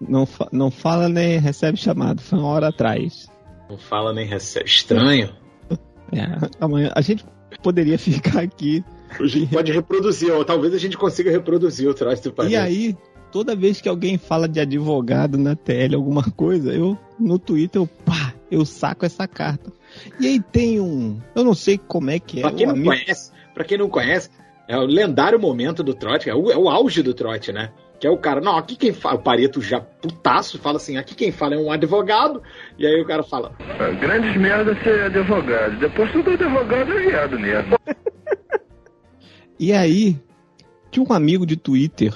Não, 0.00 0.26
fa- 0.26 0.48
não 0.52 0.70
fala 0.70 1.08
nem 1.08 1.38
recebe 1.38 1.76
chamado, 1.78 2.20
foi 2.20 2.38
uma 2.38 2.48
hora 2.48 2.68
atrás. 2.68 3.28
Não 3.68 3.78
fala 3.78 4.12
nem 4.12 4.26
recebe. 4.26 4.66
Estranho. 4.66 5.30
É, 6.12 6.26
amanhã 6.60 6.92
a 6.94 7.00
gente 7.00 7.24
poderia 7.62 7.98
ficar 7.98 8.40
aqui. 8.40 8.84
A 9.18 9.26
gente 9.26 9.52
pode 9.52 9.72
reproduzir, 9.72 10.32
ou 10.32 10.44
talvez 10.44 10.74
a 10.74 10.78
gente 10.78 10.96
consiga 10.96 11.30
reproduzir 11.30 11.88
o 11.88 11.94
troço 11.94 12.22
do 12.24 12.28
E 12.28 12.32
Pareto. 12.32 12.56
aí, 12.56 12.96
toda 13.30 13.54
vez 13.56 13.80
que 13.80 13.88
alguém 13.88 14.18
fala 14.18 14.48
de 14.48 14.60
advogado 14.60 15.38
na 15.38 15.54
TL, 15.54 15.94
alguma 15.94 16.22
coisa, 16.24 16.72
eu 16.72 16.98
no 17.18 17.38
Twitter, 17.38 17.80
eu 17.80 17.86
pá, 17.86 18.34
eu 18.50 18.64
saco 18.64 19.06
essa 19.06 19.26
carta. 19.28 19.72
E 20.20 20.26
aí 20.26 20.40
tem 20.40 20.80
um. 20.80 21.20
Eu 21.34 21.44
não 21.44 21.54
sei 21.54 21.78
como 21.78 22.10
é 22.10 22.18
que 22.18 22.38
é. 22.38 22.42
Pra 22.42 22.52
quem 22.52 22.66
não 22.66 22.74
amigo- 22.74 22.90
conhece, 22.90 23.30
para 23.54 23.64
quem 23.64 23.78
não 23.78 23.88
conhece, 23.88 24.30
é 24.68 24.76
o 24.76 24.84
lendário 24.84 25.38
momento 25.38 25.82
do 25.84 25.94
trote, 25.94 26.28
é 26.28 26.34
o, 26.34 26.50
é 26.50 26.56
o 26.56 26.68
auge 26.68 27.02
do 27.02 27.14
trote, 27.14 27.52
né? 27.52 27.70
Que 28.04 28.08
é 28.08 28.10
o 28.10 28.18
cara, 28.18 28.38
não, 28.38 28.58
aqui 28.58 28.76
quem 28.76 28.92
fala, 28.92 29.14
o 29.14 29.22
Pareto 29.22 29.62
já 29.62 29.80
putaço, 29.80 30.58
fala 30.58 30.76
assim, 30.76 30.98
aqui 30.98 31.14
quem 31.14 31.32
fala 31.32 31.54
é 31.54 31.58
um 31.58 31.72
advogado, 31.72 32.42
e 32.78 32.86
aí 32.86 33.00
o 33.00 33.06
cara 33.06 33.22
fala, 33.22 33.50
Ah, 33.78 33.90
Grandes 33.92 34.36
merda 34.36 34.78
ser 34.84 35.04
advogado. 35.04 35.78
Depois 35.78 36.12
todo 36.12 36.28
advogado 36.28 36.92
é 36.92 37.00
viado 37.00 37.40
mesmo. 37.40 37.78
E 39.58 39.72
aí, 39.72 40.20
tinha 40.90 41.06
um 41.08 41.14
amigo 41.14 41.46
de 41.46 41.56
Twitter 41.56 42.12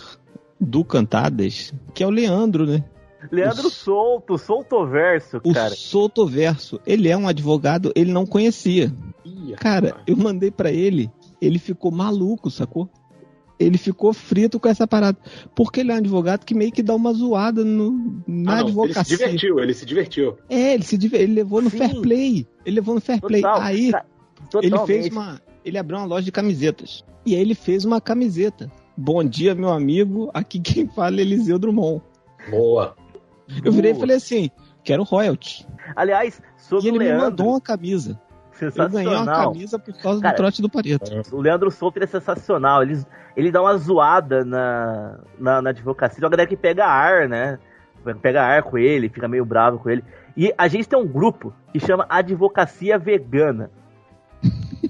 do 0.60 0.84
Cantadas, 0.84 1.72
que 1.94 2.02
é 2.02 2.06
o 2.06 2.10
Leandro, 2.10 2.66
né? 2.66 2.84
Leandro 3.32 3.70
Solto, 3.70 4.36
Soltoverso, 4.36 5.38
O 5.42 5.54
cara. 5.54 5.70
Sotoverso. 5.70 6.80
Ele 6.86 7.08
é 7.08 7.16
um 7.16 7.28
advogado, 7.28 7.92
ele 7.94 8.12
não 8.12 8.26
conhecia. 8.26 8.92
Ih, 9.24 9.54
Cara, 9.56 10.02
eu 10.06 10.16
mandei 10.16 10.50
pra 10.50 10.70
ele, 10.70 11.10
ele 11.40 11.58
ficou 11.58 11.90
maluco, 11.90 12.50
sacou? 12.50 12.90
Ele 13.58 13.76
ficou 13.76 14.12
frito 14.12 14.60
com 14.60 14.68
essa 14.68 14.86
parada. 14.86 15.18
Porque 15.54 15.80
ele 15.80 15.90
é 15.90 15.94
um 15.94 15.98
advogado 15.98 16.44
que 16.44 16.54
meio 16.54 16.70
que 16.70 16.82
dá 16.82 16.94
uma 16.94 17.12
zoada 17.12 17.64
no, 17.64 18.22
na 18.26 18.58
ah, 18.60 18.62
não, 18.62 18.84
ele 18.84 18.92
se 18.92 18.98
advocacia. 19.00 19.16
divertiu, 19.16 19.58
ele 19.60 19.74
se 19.74 19.84
divertiu. 19.86 20.38
É, 20.48 20.74
ele 20.74 20.84
se 20.84 20.96
diver- 20.96 21.20
ele 21.22 21.34
levou 21.34 21.60
no 21.60 21.68
Sim. 21.70 21.78
fair 21.78 22.00
play. 22.00 22.46
Ele 22.64 22.76
levou 22.76 22.94
no 22.94 23.00
fair 23.00 23.20
play. 23.20 23.42
Total, 23.42 23.60
Aí 23.60 23.90
ca- 23.90 24.04
ele 24.62 24.78
fez 24.86 25.08
uma. 25.08 25.40
Ele 25.64 25.76
abriu 25.76 25.98
uma 25.98 26.06
loja 26.06 26.24
de 26.24 26.32
camisetas. 26.32 27.04
E 27.26 27.34
aí 27.34 27.40
ele 27.40 27.54
fez 27.54 27.84
uma 27.84 28.00
camiseta. 28.00 28.70
Bom 28.96 29.22
dia, 29.24 29.54
meu 29.54 29.70
amigo. 29.70 30.30
Aqui 30.32 30.60
quem 30.60 30.86
fala 30.88 31.18
é 31.18 31.20
Eliseu 31.20 31.58
Drummond. 31.58 32.00
Boa. 32.50 32.96
Eu 33.64 33.72
virei 33.72 33.90
e 33.92 33.94
falei 33.94 34.16
assim: 34.16 34.50
quero 34.84 35.02
royalty. 35.02 35.66
Aliás, 35.96 36.40
sobre 36.56 36.86
E 36.86 36.88
ele 36.90 36.98
o 36.98 37.00
me 37.00 37.06
Leandro, 37.06 37.24
mandou 37.30 37.48
uma 37.48 37.60
camisa. 37.60 38.20
Eu 38.64 38.70
ganhei 38.88 39.06
uma 39.08 39.18
sensacional. 39.18 39.52
camisa 39.52 39.78
por 39.78 39.94
causa 40.02 40.20
Cara, 40.22 40.34
do 40.34 40.36
trote 40.36 40.62
do 40.62 40.68
Pareto. 40.70 41.36
O 41.36 41.40
Leandro 41.40 41.70
Souto 41.70 42.02
é 42.02 42.06
sensacional. 42.06 42.82
Ele, 42.82 43.02
ele 43.36 43.50
dá 43.52 43.60
uma 43.62 43.76
zoada 43.76 44.44
na, 44.44 45.18
na, 45.38 45.62
na 45.62 45.70
advocacia. 45.70 46.22
Uma 46.22 46.30
galera 46.30 46.48
que 46.48 46.56
pega 46.56 46.86
ar, 46.86 47.28
né? 47.28 47.58
Pega 48.22 48.42
ar 48.42 48.62
com 48.62 48.78
ele, 48.78 49.08
fica 49.08 49.28
meio 49.28 49.44
bravo 49.44 49.78
com 49.78 49.90
ele. 49.90 50.02
E 50.36 50.52
a 50.56 50.68
gente 50.68 50.88
tem 50.88 50.98
um 50.98 51.06
grupo 51.06 51.52
que 51.72 51.80
chama 51.80 52.06
Advocacia 52.08 52.98
Vegana. 52.98 53.70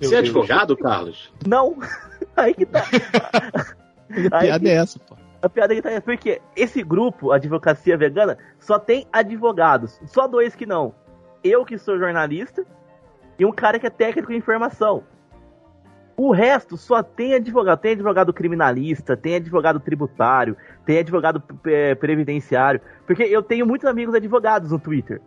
Você 0.01 0.15
é 0.15 0.19
advogado, 0.19 0.77
Carlos? 0.77 1.33
Não, 1.47 1.77
aí 2.37 2.55
que 2.55 2.67
tá. 2.67 2.85
A 4.31 4.41
piada 4.41 4.61
que- 4.61 4.69
é 4.69 4.75
essa, 4.75 4.99
pô. 4.99 5.17
A 5.41 5.49
piada 5.49 5.75
que 5.75 5.83
tá 5.83 5.91
é 5.91 6.01
porque 6.01 6.41
esse 6.57 6.83
grupo, 6.83 7.31
Advocacia 7.31 7.97
Vegana, 7.97 8.37
só 8.59 8.79
tem 8.79 9.07
advogados. 9.13 10.01
Só 10.07 10.27
dois 10.27 10.55
que 10.57 10.67
não. 10.67 10.93
Eu 11.45 11.65
que 11.65 11.79
sou 11.79 11.99
jornalista 11.99 12.67
e 13.39 13.45
um 13.47 13.53
cara 13.53 13.79
que 13.79 13.87
é 13.87 13.91
técnico 13.91 14.33
em 14.33 14.37
informação. 14.37 15.05
O 16.17 16.33
resto 16.33 16.77
só 16.77 17.01
tem 17.03 17.35
advogado. 17.35 17.79
Tem 17.79 17.93
advogado 17.93 18.33
criminalista, 18.33 19.17
tem 19.17 19.37
advogado 19.37 19.79
tributário, 19.79 20.57
tem 20.85 20.99
advogado 20.99 21.41
eh, 21.67 21.95
previdenciário. 21.95 22.81
Porque 23.07 23.23
eu 23.23 23.41
tenho 23.43 23.65
muitos 23.65 23.87
amigos 23.87 24.15
advogados 24.15 24.73
no 24.73 24.81
Twitter. 24.81 25.21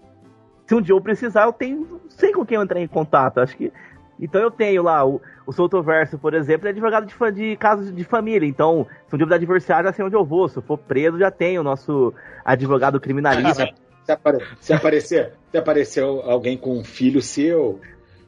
Se 0.67 0.75
um 0.75 0.81
dia 0.81 0.93
eu 0.93 0.99
precisar, 0.99 1.45
eu 1.45 1.53
tenho. 1.53 1.87
Não 1.89 2.09
sei 2.09 2.33
com 2.33 2.45
quem 2.45 2.57
eu 2.57 2.63
entrar 2.63 2.81
em 2.81 2.87
contato. 2.87 3.39
Acho 3.39 3.55
que. 3.55 3.71
Então 4.19 4.41
eu 4.41 4.51
tenho 4.51 4.83
lá 4.83 5.03
o, 5.05 5.21
o 5.47 5.53
Soltoverso, 5.53 6.19
por 6.19 6.33
exemplo, 6.33 6.67
é 6.67 6.71
advogado 6.71 7.07
de, 7.07 7.31
de 7.31 7.55
casos 7.55 7.95
de 7.95 8.03
família. 8.03 8.45
Então, 8.45 8.85
se 9.07 9.15
um 9.15 9.17
dia 9.17 9.25
eu 9.25 9.39
divorciar, 9.39 9.83
já 9.83 9.93
sei 9.93 10.03
onde 10.05 10.15
eu 10.15 10.25
vou. 10.25 10.49
Se 10.49 10.57
eu 10.57 10.61
for 10.61 10.77
preso, 10.77 11.17
já 11.17 11.31
tenho 11.31 11.61
o 11.61 11.63
nosso 11.63 12.13
advogado 12.43 12.99
criminalista. 12.99 13.69
Se, 14.03 14.11
apare- 14.11 14.45
se 14.59 14.73
aparecer, 14.73 15.33
se 15.49 15.57
aparecer 15.57 16.03
alguém 16.03 16.57
com 16.57 16.77
um 16.77 16.83
filho 16.83 17.21
seu, 17.21 17.79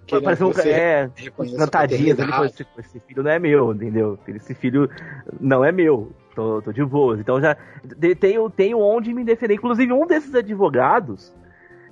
que 0.05 0.19
Parece 0.21 0.43
um 0.43 0.51
você 0.51 0.69
é, 0.69 1.09
cantadinhas 1.57 2.19
ali, 2.19 2.45
esse, 2.45 2.65
esse 2.77 2.99
filho 2.99 3.23
não 3.23 3.31
é 3.31 3.39
meu, 3.39 3.73
entendeu? 3.73 4.19
Esse 4.27 4.53
filho 4.53 4.89
não 5.39 5.63
é 5.63 5.71
meu. 5.71 6.11
Tô, 6.35 6.61
tô 6.61 6.71
de 6.71 6.83
boas. 6.83 7.19
Então 7.19 7.39
já 7.39 7.55
tenho, 8.19 8.49
tenho 8.49 8.79
onde 8.79 9.13
me 9.13 9.23
defender. 9.23 9.53
Inclusive, 9.55 9.93
um 9.93 10.05
desses 10.07 10.33
advogados, 10.33 11.33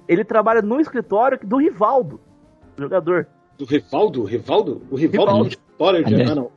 ele 0.07 0.23
trabalha 0.25 0.61
no 0.61 0.79
escritório 0.81 1.39
do 1.43 1.57
Rivaldo, 1.57 2.19
jogador. 2.77 3.27
Do 3.57 3.65
Rivaldo? 3.65 4.23
Rivaldo? 4.23 4.81
O 4.89 4.95
Rivaldo, 4.95 5.31
Rivaldo. 5.31 5.31
é 5.31 5.43
um 5.43 5.47
escritório 5.47 6.05
de. 6.05 6.21
Ah, 6.23 6.35
não. 6.35 6.51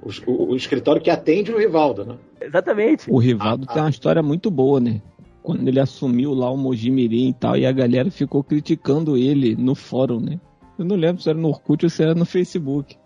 O, 0.00 0.30
o- 0.30 0.50
o 0.52 0.56
escritório 0.56 1.02
que 1.02 1.10
atende 1.10 1.50
o 1.52 1.58
Rivaldo, 1.58 2.04
né? 2.04 2.16
Exatamente. 2.40 3.10
O 3.10 3.18
Rivaldo 3.18 3.66
Ah, 3.68 3.72
tem 3.72 3.82
uma 3.82 3.90
história 3.90 4.22
muito 4.22 4.50
boa, 4.50 4.78
né? 4.78 5.00
Quando 5.42 5.66
ele 5.66 5.80
assumiu 5.80 6.32
lá 6.32 6.50
o 6.50 6.56
Mojimirim 6.56 7.28
e 7.30 7.34
tal, 7.34 7.56
e 7.56 7.66
a 7.66 7.72
galera 7.72 8.10
ficou 8.10 8.42
criticando 8.44 9.16
ele 9.16 9.56
no 9.56 9.74
fórum, 9.74 10.20
né? 10.20 10.38
Eu 10.78 10.84
não 10.84 10.96
lembro 10.96 11.22
se 11.22 11.28
era 11.28 11.38
no 11.38 11.48
Orkut 11.48 11.84
ou 11.86 11.90
se 11.90 12.02
era 12.02 12.14
no 12.14 12.24
Facebook. 12.24 12.96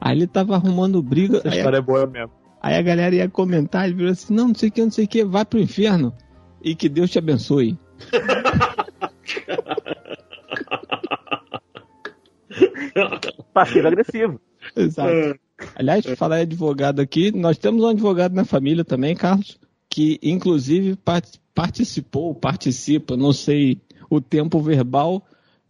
Aí 0.00 0.16
ele 0.16 0.26
tava 0.26 0.54
arrumando 0.54 1.02
briga. 1.02 1.38
Essa 1.38 1.48
Aí 1.48 1.54
a, 1.54 1.56
história 1.58 1.76
é 1.78 1.82
boa 1.82 2.06
mesmo. 2.06 2.32
aí 2.60 2.74
a 2.74 2.82
galera 2.82 3.14
ia 3.14 3.28
comentar 3.28 3.88
e 3.88 3.92
virou 3.94 4.12
assim: 4.12 4.34
não, 4.34 4.48
não 4.48 4.54
sei 4.54 4.68
o 4.68 4.72
que, 4.72 4.82
não 4.82 4.90
sei 4.90 5.04
o 5.04 5.08
que, 5.08 5.24
vai 5.24 5.44
pro 5.44 5.60
inferno. 5.60 6.12
E 6.62 6.74
que 6.74 6.88
Deus 6.88 7.10
te 7.10 7.18
abençoe. 7.18 7.78
Passivo-agressivo. 13.52 14.40
Exato. 14.76 15.38
Aliás, 15.76 16.04
falar 16.16 16.40
em 16.40 16.42
advogado 16.42 17.00
aqui, 17.00 17.30
nós 17.32 17.58
temos 17.58 17.82
um 17.82 17.88
advogado 17.88 18.34
na 18.34 18.44
família 18.44 18.84
também, 18.84 19.14
Carlos, 19.14 19.58
que 19.88 20.18
inclusive 20.22 20.96
part- 20.96 21.38
participou, 21.54 22.34
participa, 22.34 23.16
não 23.16 23.32
sei 23.32 23.80
o 24.10 24.20
tempo 24.20 24.60
verbal, 24.60 25.24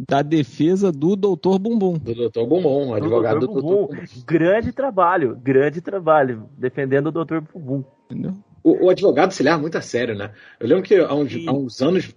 da 0.09 0.23
defesa 0.23 0.91
do 0.91 1.15
Doutor 1.15 1.59
Bumbum. 1.59 1.99
Do 1.99 2.15
Doutor 2.15 2.47
Bumbum, 2.47 2.95
advogado 2.95 3.41
do 3.41 3.47
Dr. 3.47 3.53
Doutor 3.53 3.63
Bumbum. 3.63 3.87
Bumbum. 3.87 4.25
Grande 4.27 4.73
trabalho, 4.73 5.37
grande 5.37 5.81
trabalho, 5.81 6.49
defendendo 6.59 7.07
o 7.07 7.13
Dr. 7.13 7.41
Bumbum. 7.41 7.85
Entendeu? 8.11 8.35
O, 8.65 8.87
o 8.87 8.91
advogado 8.91 9.33
se 9.33 9.43
leva 9.43 9.59
muito 9.59 9.79
a 9.79 9.81
sério, 9.83 10.15
né? 10.15 10.33
Eu 10.59 10.69
lembro 10.69 10.83
que 10.83 10.97
há 10.97 11.15
uns, 11.15 11.33
há 11.47 11.53
uns 11.53 11.83
anos 11.83 12.15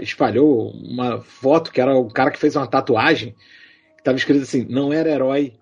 espalhou 0.00 0.70
uma 0.70 1.20
foto 1.20 1.70
que 1.70 1.80
era 1.80 1.96
o 1.96 2.08
cara 2.08 2.30
que 2.30 2.38
fez 2.38 2.56
uma 2.56 2.66
tatuagem 2.66 3.34
que 3.96 4.02
tava 4.02 4.16
escrito 4.16 4.42
assim: 4.42 4.66
não 4.68 4.92
era 4.92 5.10
herói, 5.10 5.54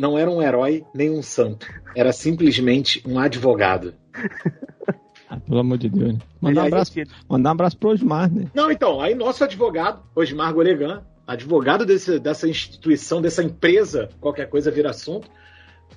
não 0.00 0.18
era 0.18 0.30
um 0.30 0.42
herói 0.42 0.84
nem 0.94 1.10
um 1.10 1.22
santo, 1.22 1.66
era 1.96 2.12
simplesmente 2.12 3.02
um 3.06 3.18
advogado. 3.18 3.94
Pelo 5.46 5.60
amor 5.60 5.78
de 5.78 5.88
Deus. 5.88 6.14
Né? 6.14 6.18
Mandar 6.40 6.64
um, 6.64 6.66
abraço, 6.66 6.92
mandar 7.28 7.50
um 7.50 7.52
abraço 7.52 7.76
pro 7.76 7.90
Osmar, 7.90 8.32
né? 8.32 8.46
Não, 8.54 8.70
então, 8.70 9.00
aí 9.00 9.14
nosso 9.14 9.44
advogado, 9.44 10.02
Osmar 10.14 10.52
Golegan, 10.52 11.02
advogado 11.26 11.86
desse, 11.86 12.18
dessa 12.18 12.48
instituição, 12.48 13.20
dessa 13.22 13.42
empresa, 13.42 14.08
qualquer 14.20 14.48
coisa 14.48 14.70
vira 14.70 14.90
assunto, 14.90 15.30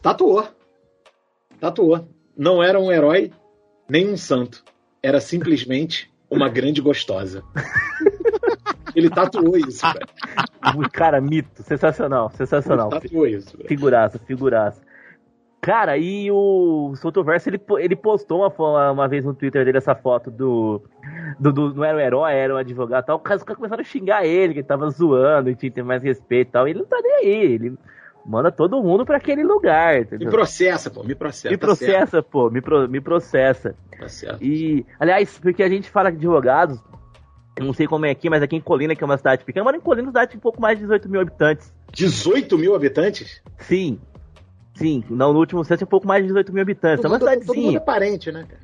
tatuou. 0.01 0.47
Tatuou. 1.59 2.07
Não 2.37 2.61
era 2.61 2.79
um 2.79 2.91
herói, 2.91 3.31
nem 3.89 4.09
um 4.09 4.17
santo. 4.17 4.63
Era 5.01 5.19
simplesmente 5.19 6.11
uma 6.29 6.49
grande 6.49 6.81
gostosa. 6.81 7.43
Ele 8.95 9.09
tatuou 9.09 9.57
isso, 9.57 9.81
cara. 9.81 10.07
Cara, 10.91 11.21
mito. 11.21 11.63
Sensacional, 11.63 12.31
sensacional. 12.31 12.89
Ele 12.91 13.01
tatuou 13.01 13.27
isso. 13.27 13.57
Velho. 13.57 13.67
Figuraça, 13.67 14.19
figuraça. 14.19 14.81
Cara, 15.63 15.97
e 15.97 16.29
o 16.29 16.93
Sotoverso, 16.97 17.47
ele, 17.47 17.61
ele 17.79 17.95
postou 17.95 18.41
uma, 18.41 18.91
uma 18.91 19.07
vez 19.07 19.23
no 19.23 19.33
Twitter 19.33 19.63
dele 19.63 19.77
essa 19.77 19.95
foto 19.95 20.29
do, 20.29 20.83
do, 21.39 21.53
do 21.53 21.73
Não 21.73 21.85
era 21.85 21.95
um 21.95 22.01
herói, 22.01 22.33
era 22.33 22.53
um 22.53 22.57
advogado 22.57 23.03
e 23.03 23.07
tal. 23.07 23.15
Os 23.15 23.43
caras 23.43 23.57
começaram 23.57 23.79
a 23.79 23.85
xingar 23.85 24.25
ele, 24.25 24.51
que 24.51 24.59
ele 24.59 24.67
tava 24.67 24.89
zoando, 24.89 25.49
e 25.49 25.55
tinha 25.55 25.71
que 25.71 25.75
ter 25.75 25.81
mais 25.81 26.03
respeito 26.03 26.49
e 26.49 26.51
tal. 26.51 26.67
E 26.67 26.71
ele 26.71 26.79
não 26.79 26.85
tá 26.85 26.99
nem 27.01 27.13
aí. 27.15 27.53
Ele 27.53 27.77
manda 28.25 28.51
todo 28.51 28.83
mundo 28.83 29.05
pra 29.05 29.15
aquele 29.15 29.41
lugar. 29.41 30.01
Entendeu? 30.01 30.25
Me 30.25 30.31
processa, 30.33 30.91
pô, 30.91 31.01
me 31.01 31.15
processa. 31.15 31.49
Me 31.49 31.57
processa, 31.57 32.07
certo. 32.07 32.29
pô, 32.29 32.49
me, 32.49 32.59
pro, 32.59 32.89
me 32.89 32.99
processa. 32.99 33.73
Tá 33.97 34.09
certo. 34.09 34.43
E, 34.43 34.85
aliás, 34.99 35.39
porque 35.39 35.63
a 35.63 35.69
gente 35.69 35.89
fala 35.89 36.11
de 36.11 36.17
advogados, 36.17 36.77
eu 37.57 37.65
não 37.65 37.71
sei 37.71 37.87
como 37.87 38.05
é 38.05 38.09
aqui, 38.09 38.29
mas 38.29 38.43
aqui 38.43 38.57
em 38.57 38.61
Colina, 38.61 38.97
que 38.97 39.01
é 39.01 39.05
uma 39.05 39.17
cidade 39.17 39.45
pequena, 39.45 39.63
mas 39.63 39.75
em 39.75 39.79
Colina 39.79 40.01
é 40.01 40.05
uma 40.07 40.11
cidade 40.11 40.31
de 40.31 40.37
um 40.37 40.41
pouco 40.41 40.59
mais 40.59 40.77
de 40.77 40.83
18 40.83 41.07
mil 41.07 41.21
habitantes. 41.21 41.73
18 41.93 42.57
mil 42.57 42.75
habitantes? 42.75 43.41
Sim. 43.59 43.97
Sim, 44.75 45.03
não, 45.09 45.31
no 45.33 45.39
último 45.39 45.63
censo 45.63 45.83
é 45.83 45.85
um 45.85 45.89
pouco 45.89 46.07
mais 46.07 46.21
de 46.23 46.27
18 46.27 46.51
mil 46.53 46.61
habitantes. 46.63 47.01
Todo 47.01 47.11
é 47.13 47.13
uma 47.13 47.19
cidadezinha. 47.19 47.45
Todo 47.55 47.63
mundo 47.65 47.77
é 47.77 47.79
parente, 47.79 48.31
né, 48.31 48.45
cara? 48.47 48.61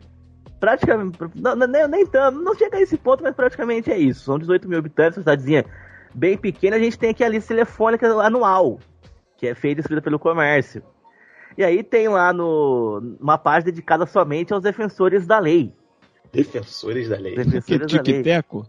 praticamente. 0.59 1.17
Não, 1.35 1.55
não- 1.55 1.67
nem, 1.67 1.87
nem 1.87 2.05
tanto, 2.05 2.39
não 2.41 2.53
chega 2.55 2.77
a 2.77 2.81
esse 2.81 2.97
ponto, 2.97 3.23
mas 3.23 3.33
praticamente 3.35 3.89
é 3.91 3.97
isso. 3.97 4.25
São 4.25 4.37
18 4.37 4.67
mil 4.67 4.77
habitantes, 4.79 5.17
uma 5.17 5.21
cidadezinha 5.23 5.63
bem 6.13 6.37
pequena. 6.37 6.75
A 6.75 6.79
gente 6.79 6.97
tem 6.99 7.11
aqui 7.11 7.23
a 7.23 7.29
lista 7.29 7.49
telefônica 7.53 8.07
anual, 8.21 8.77
que 9.37 9.47
é 9.47 9.55
feita 9.55 9.79
e 9.79 9.81
escrita 9.81 10.01
pelo 10.01 10.19
comércio. 10.19 10.83
E 11.57 11.63
aí 11.63 11.81
tem 11.83 12.07
lá 12.09 12.33
no, 12.33 13.15
uma 13.21 13.37
página 13.37 13.71
dedicada 13.71 14.05
somente 14.05 14.53
aos 14.53 14.61
defensores 14.63 15.25
da 15.25 15.39
lei. 15.39 15.73
Defensores 16.33 17.07
da 17.09 17.17
lei. 17.17 17.35
Defensores 17.35 17.65
Que 17.65 17.77
da 17.77 17.85
lei. 17.85 18.01
tique-teco? 18.03 18.65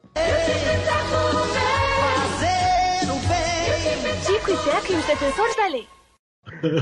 Tico 4.26 4.50
e 4.50 4.56
Teco 4.56 4.92
e 4.92 4.96
os 4.96 5.06
defensores 5.06 5.56
da 5.56 5.66
lei. 5.68 5.86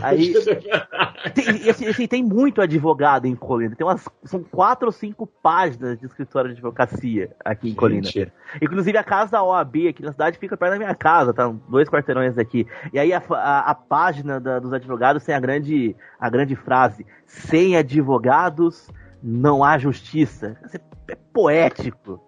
Aí, 0.02 0.32
tem, 1.34 1.62
e 1.66 1.70
assim, 1.70 1.86
assim, 1.86 2.06
tem 2.06 2.22
muito 2.22 2.60
advogado 2.62 3.26
em 3.26 3.34
Colina. 3.34 3.74
Tem 3.76 3.86
umas, 3.86 4.04
são 4.24 4.42
quatro 4.42 4.86
ou 4.86 4.92
cinco 4.92 5.26
páginas 5.26 5.98
de 5.98 6.06
escritório 6.06 6.48
de 6.50 6.54
advocacia 6.56 7.32
aqui 7.44 7.70
em 7.70 7.74
Colina. 7.74 8.04
Gente. 8.04 8.32
Inclusive 8.62 8.96
a 8.96 9.04
casa 9.04 9.32
da 9.32 9.42
OAB 9.42 9.88
aqui 9.88 10.02
na 10.02 10.12
cidade 10.12 10.38
fica 10.38 10.56
perto 10.56 10.72
da 10.72 10.78
minha 10.78 10.94
casa, 10.94 11.34
tá? 11.34 11.52
Dois 11.68 11.88
quarteirões 11.88 12.34
daqui. 12.36 12.66
E 12.92 12.98
aí 12.98 13.12
a, 13.12 13.22
a- 13.30 13.70
a 13.70 13.74
página 13.74 14.40
da- 14.40 14.58
dos 14.58 14.72
advogados 14.72 15.24
tem 15.24 15.34
a 15.34 15.40
grande, 15.40 15.94
a 16.18 16.30
grande 16.30 16.54
frase: 16.56 17.04
sem 17.26 17.76
advogados 17.76 18.88
não 19.22 19.64
há 19.64 19.76
justiça. 19.76 20.56
Isso 20.64 20.76
É 21.08 21.16
poético. 21.32 22.22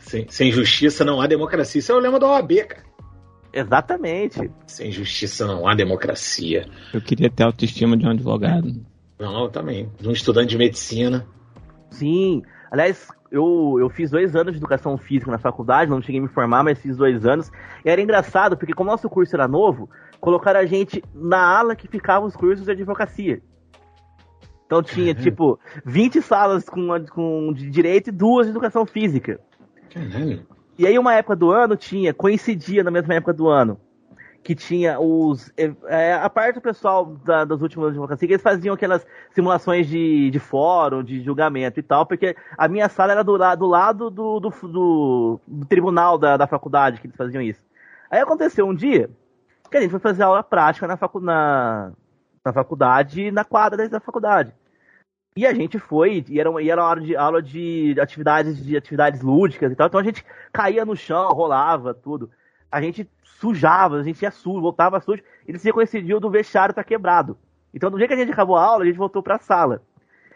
Sem, 0.00 0.26
sem 0.30 0.52
justiça 0.52 1.04
não 1.04 1.20
há 1.20 1.26
democracia. 1.26 1.80
Isso 1.80 1.90
é 1.90 1.94
o 1.94 1.98
lema 1.98 2.20
da 2.20 2.28
OAB, 2.28 2.52
cara. 2.68 2.85
Exatamente. 3.56 4.50
Sem 4.66 4.92
justiça 4.92 5.46
não 5.46 5.66
há 5.66 5.74
democracia. 5.74 6.68
Eu 6.92 7.00
queria 7.00 7.30
ter 7.30 7.42
a 7.42 7.46
autoestima 7.46 7.96
de 7.96 8.06
um 8.06 8.10
advogado. 8.10 8.70
Não, 9.18 9.44
eu 9.44 9.48
também. 9.48 9.90
De 9.98 10.06
um 10.06 10.12
estudante 10.12 10.50
de 10.50 10.58
medicina. 10.58 11.26
Sim. 11.90 12.42
Aliás, 12.70 13.08
eu, 13.32 13.78
eu 13.80 13.88
fiz 13.88 14.10
dois 14.10 14.36
anos 14.36 14.52
de 14.52 14.58
educação 14.58 14.98
física 14.98 15.30
na 15.30 15.38
faculdade, 15.38 15.90
não 15.90 16.02
cheguei 16.02 16.20
a 16.20 16.22
me 16.22 16.28
formar, 16.28 16.62
mas 16.62 16.78
fiz 16.78 16.98
dois 16.98 17.24
anos. 17.24 17.50
E 17.82 17.88
era 17.88 18.02
engraçado, 18.02 18.58
porque 18.58 18.74
como 18.74 18.90
nosso 18.90 19.08
curso 19.08 19.34
era 19.34 19.48
novo, 19.48 19.88
colocaram 20.20 20.60
a 20.60 20.66
gente 20.66 21.02
na 21.14 21.38
ala 21.38 21.74
que 21.74 21.88
ficavam 21.88 22.28
os 22.28 22.36
cursos 22.36 22.66
de 22.66 22.72
advocacia. 22.72 23.40
Então 24.66 24.82
tinha, 24.82 25.14
tipo, 25.14 25.58
20 25.82 26.20
salas 26.20 26.68
com, 26.68 26.88
com 27.10 27.54
de 27.54 27.70
direito 27.70 28.08
e 28.08 28.12
duas 28.12 28.46
de 28.46 28.50
educação 28.50 28.84
física. 28.84 29.40
Caralho. 29.94 30.44
E 30.78 30.86
aí 30.86 30.98
uma 30.98 31.14
época 31.14 31.34
do 31.36 31.50
ano 31.50 31.76
tinha, 31.76 32.12
coincidia 32.12 32.84
na 32.84 32.90
mesma 32.90 33.14
época 33.14 33.32
do 33.32 33.48
ano, 33.48 33.80
que 34.42 34.54
tinha 34.54 35.00
os. 35.00 35.50
é, 35.56 35.72
é, 35.86 36.12
a 36.14 36.28
parte 36.30 36.56
do 36.56 36.60
pessoal 36.60 37.06
da- 37.24 37.44
das 37.44 37.62
últimas 37.62 37.88
advocacia, 37.88 38.28
que 38.28 38.34
eles 38.34 38.42
faziam 38.42 38.74
aquelas 38.74 39.04
simulações 39.34 39.88
de, 39.88 40.30
de 40.30 40.38
fórum, 40.38 41.02
de 41.02 41.22
julgamento 41.22 41.80
e 41.80 41.82
tal, 41.82 42.06
porque 42.06 42.36
a 42.56 42.68
minha 42.68 42.88
sala 42.88 43.12
era 43.12 43.24
do, 43.24 43.36
do 43.56 43.66
lado 43.66 44.10
do, 44.10 44.38
do, 44.40 44.50
do- 44.50 45.40
do 45.46 45.64
tribunal 45.66 46.18
da, 46.18 46.36
da 46.36 46.46
faculdade 46.46 47.00
que 47.00 47.06
eles 47.06 47.16
faziam 47.16 47.42
isso. 47.42 47.60
Aí 48.10 48.20
aconteceu 48.20 48.66
um 48.66 48.74
dia 48.74 49.10
que 49.70 49.76
a 49.76 49.80
gente 49.80 49.90
foi 49.90 49.98
fazer 50.00 50.22
aula 50.22 50.44
prática 50.44 50.86
na, 50.86 50.96
facu, 50.96 51.18
na, 51.20 51.90
na 52.44 52.52
faculdade, 52.52 53.30
na 53.32 53.44
quadra 53.44 53.88
da 53.88 53.98
faculdade. 53.98 54.52
E 55.36 55.46
a 55.46 55.52
gente 55.52 55.78
foi, 55.78 56.24
e 56.28 56.40
era, 56.40 56.50
e 56.62 56.70
era 56.70 56.80
uma 56.80 56.88
hora 56.88 57.00
de 57.00 57.14
aula 57.14 57.42
de 57.42 57.94
atividades, 58.00 58.64
de 58.64 58.74
atividades 58.74 59.20
lúdicas 59.20 59.70
e 59.70 59.76
tal. 59.76 59.86
Então 59.86 60.00
a 60.00 60.02
gente 60.02 60.24
caía 60.50 60.82
no 60.84 60.96
chão, 60.96 61.28
rolava, 61.28 61.92
tudo. 61.92 62.30
A 62.72 62.80
gente 62.80 63.06
sujava, 63.22 63.98
a 63.98 64.02
gente 64.02 64.22
ia 64.22 64.30
sujo, 64.30 64.62
voltava 64.62 64.98
sujo. 64.98 65.22
E 65.46 65.50
eles 65.50 65.70
coincidiu 65.70 66.18
do 66.18 66.30
vestiário 66.30 66.74
tá 66.74 66.82
quebrado. 66.82 67.36
Então, 67.74 67.90
no 67.90 67.98
dia 67.98 68.08
que 68.08 68.14
a 68.14 68.16
gente 68.16 68.32
acabou 68.32 68.56
a 68.56 68.64
aula, 68.64 68.84
a 68.84 68.86
gente 68.86 68.96
voltou 68.96 69.22
pra 69.22 69.38
sala. 69.38 69.82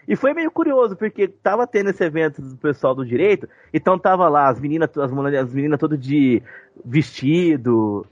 E 0.07 0.15
foi 0.17 0.35
meio 0.35 0.51
curioso, 0.51 0.95
porque 0.95 1.29
tava 1.29 1.67
tendo 1.67 1.89
esse 1.89 2.05
evento 2.05 2.43
do 2.43 2.57
pessoal 2.57 2.95
do 2.95 3.07
direito, 3.07 3.49
então 3.73 3.99
tava 3.99 4.29
lá 4.29 4.49
as 4.49 4.61
meninas, 4.61 4.91
as 4.99 5.55
meninas 5.55 5.79
todas 5.79 5.99
de 5.99 6.43
vestido, 6.85 8.05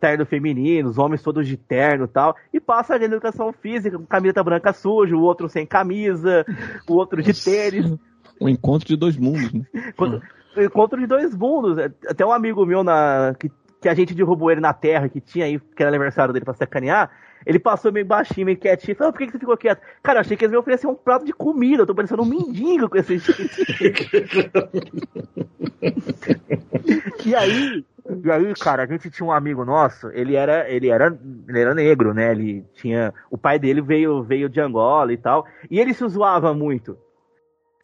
terno 0.00 0.26
feminino, 0.26 0.88
os 0.88 0.98
homens 0.98 1.22
todos 1.22 1.46
de 1.46 1.56
terno 1.56 2.04
e 2.04 2.08
tal, 2.08 2.36
e 2.52 2.60
passa 2.60 2.94
a 2.94 2.98
gente 2.98 3.08
de 3.08 3.14
educação 3.14 3.52
física, 3.52 3.98
com 3.98 4.06
camiseta 4.06 4.42
branca 4.42 4.72
suja, 4.72 5.16
o 5.16 5.22
outro 5.22 5.48
sem 5.48 5.66
camisa, 5.66 6.44
o 6.88 6.94
outro 6.94 7.22
de 7.22 7.32
tênis. 7.32 7.96
Um 8.40 8.48
encontro 8.48 8.86
de 8.86 8.96
dois 8.96 9.16
mundos, 9.16 9.52
né? 9.52 9.64
Encontro 10.58 11.00
de 11.00 11.06
dois 11.06 11.34
mundos. 11.34 11.78
Até 12.06 12.24
um 12.24 12.32
amigo 12.32 12.64
meu 12.66 12.84
na, 12.84 13.34
que, 13.38 13.50
que 13.86 13.90
a 13.90 13.94
gente 13.94 14.14
derrubou 14.14 14.50
ele 14.50 14.60
na 14.60 14.72
terra, 14.72 15.08
que 15.08 15.20
tinha 15.20 15.44
aí, 15.44 15.60
que 15.60 15.80
era 15.80 15.90
aniversário 15.90 16.32
dele 16.32 16.44
pra 16.44 16.54
sacanear. 16.54 17.08
Ele 17.46 17.60
passou 17.60 17.92
meio 17.92 18.04
baixinho, 18.04 18.46
meio 18.46 18.58
quietinho. 18.58 18.96
Falou, 18.96 19.12
por 19.12 19.20
que, 19.20 19.26
que 19.26 19.32
você 19.32 19.38
ficou 19.38 19.56
quieto? 19.56 19.80
Cara, 20.02 20.18
achei 20.18 20.36
que 20.36 20.44
eles 20.44 20.50
me 20.50 20.58
ofereciam 20.58 20.90
um 20.90 20.96
prato 20.96 21.24
de 21.24 21.32
comida. 21.32 21.82
Eu 21.82 21.86
tô 21.86 21.94
parecendo 21.94 22.22
um 22.22 22.26
mendigo 22.26 22.88
com 22.88 22.96
esse 22.96 23.16
E 27.24 27.32
aí, 27.36 27.84
e 28.24 28.30
aí, 28.32 28.54
cara, 28.54 28.82
a 28.82 28.86
gente 28.86 29.08
tinha 29.08 29.24
um 29.24 29.30
amigo 29.30 29.64
nosso, 29.64 30.08
ele 30.08 30.34
era, 30.34 30.68
ele 30.68 30.88
era, 30.88 31.16
ele 31.48 31.60
era 31.60 31.72
negro, 31.72 32.12
né? 32.12 32.32
Ele 32.32 32.64
tinha, 32.74 33.14
o 33.30 33.38
pai 33.38 33.56
dele 33.56 33.80
veio, 33.80 34.20
veio 34.24 34.48
de 34.48 34.60
Angola 34.60 35.12
e 35.12 35.16
tal, 35.16 35.46
e 35.70 35.78
ele 35.78 35.94
se 35.94 36.08
zoava 36.08 36.52
muito. 36.52 36.98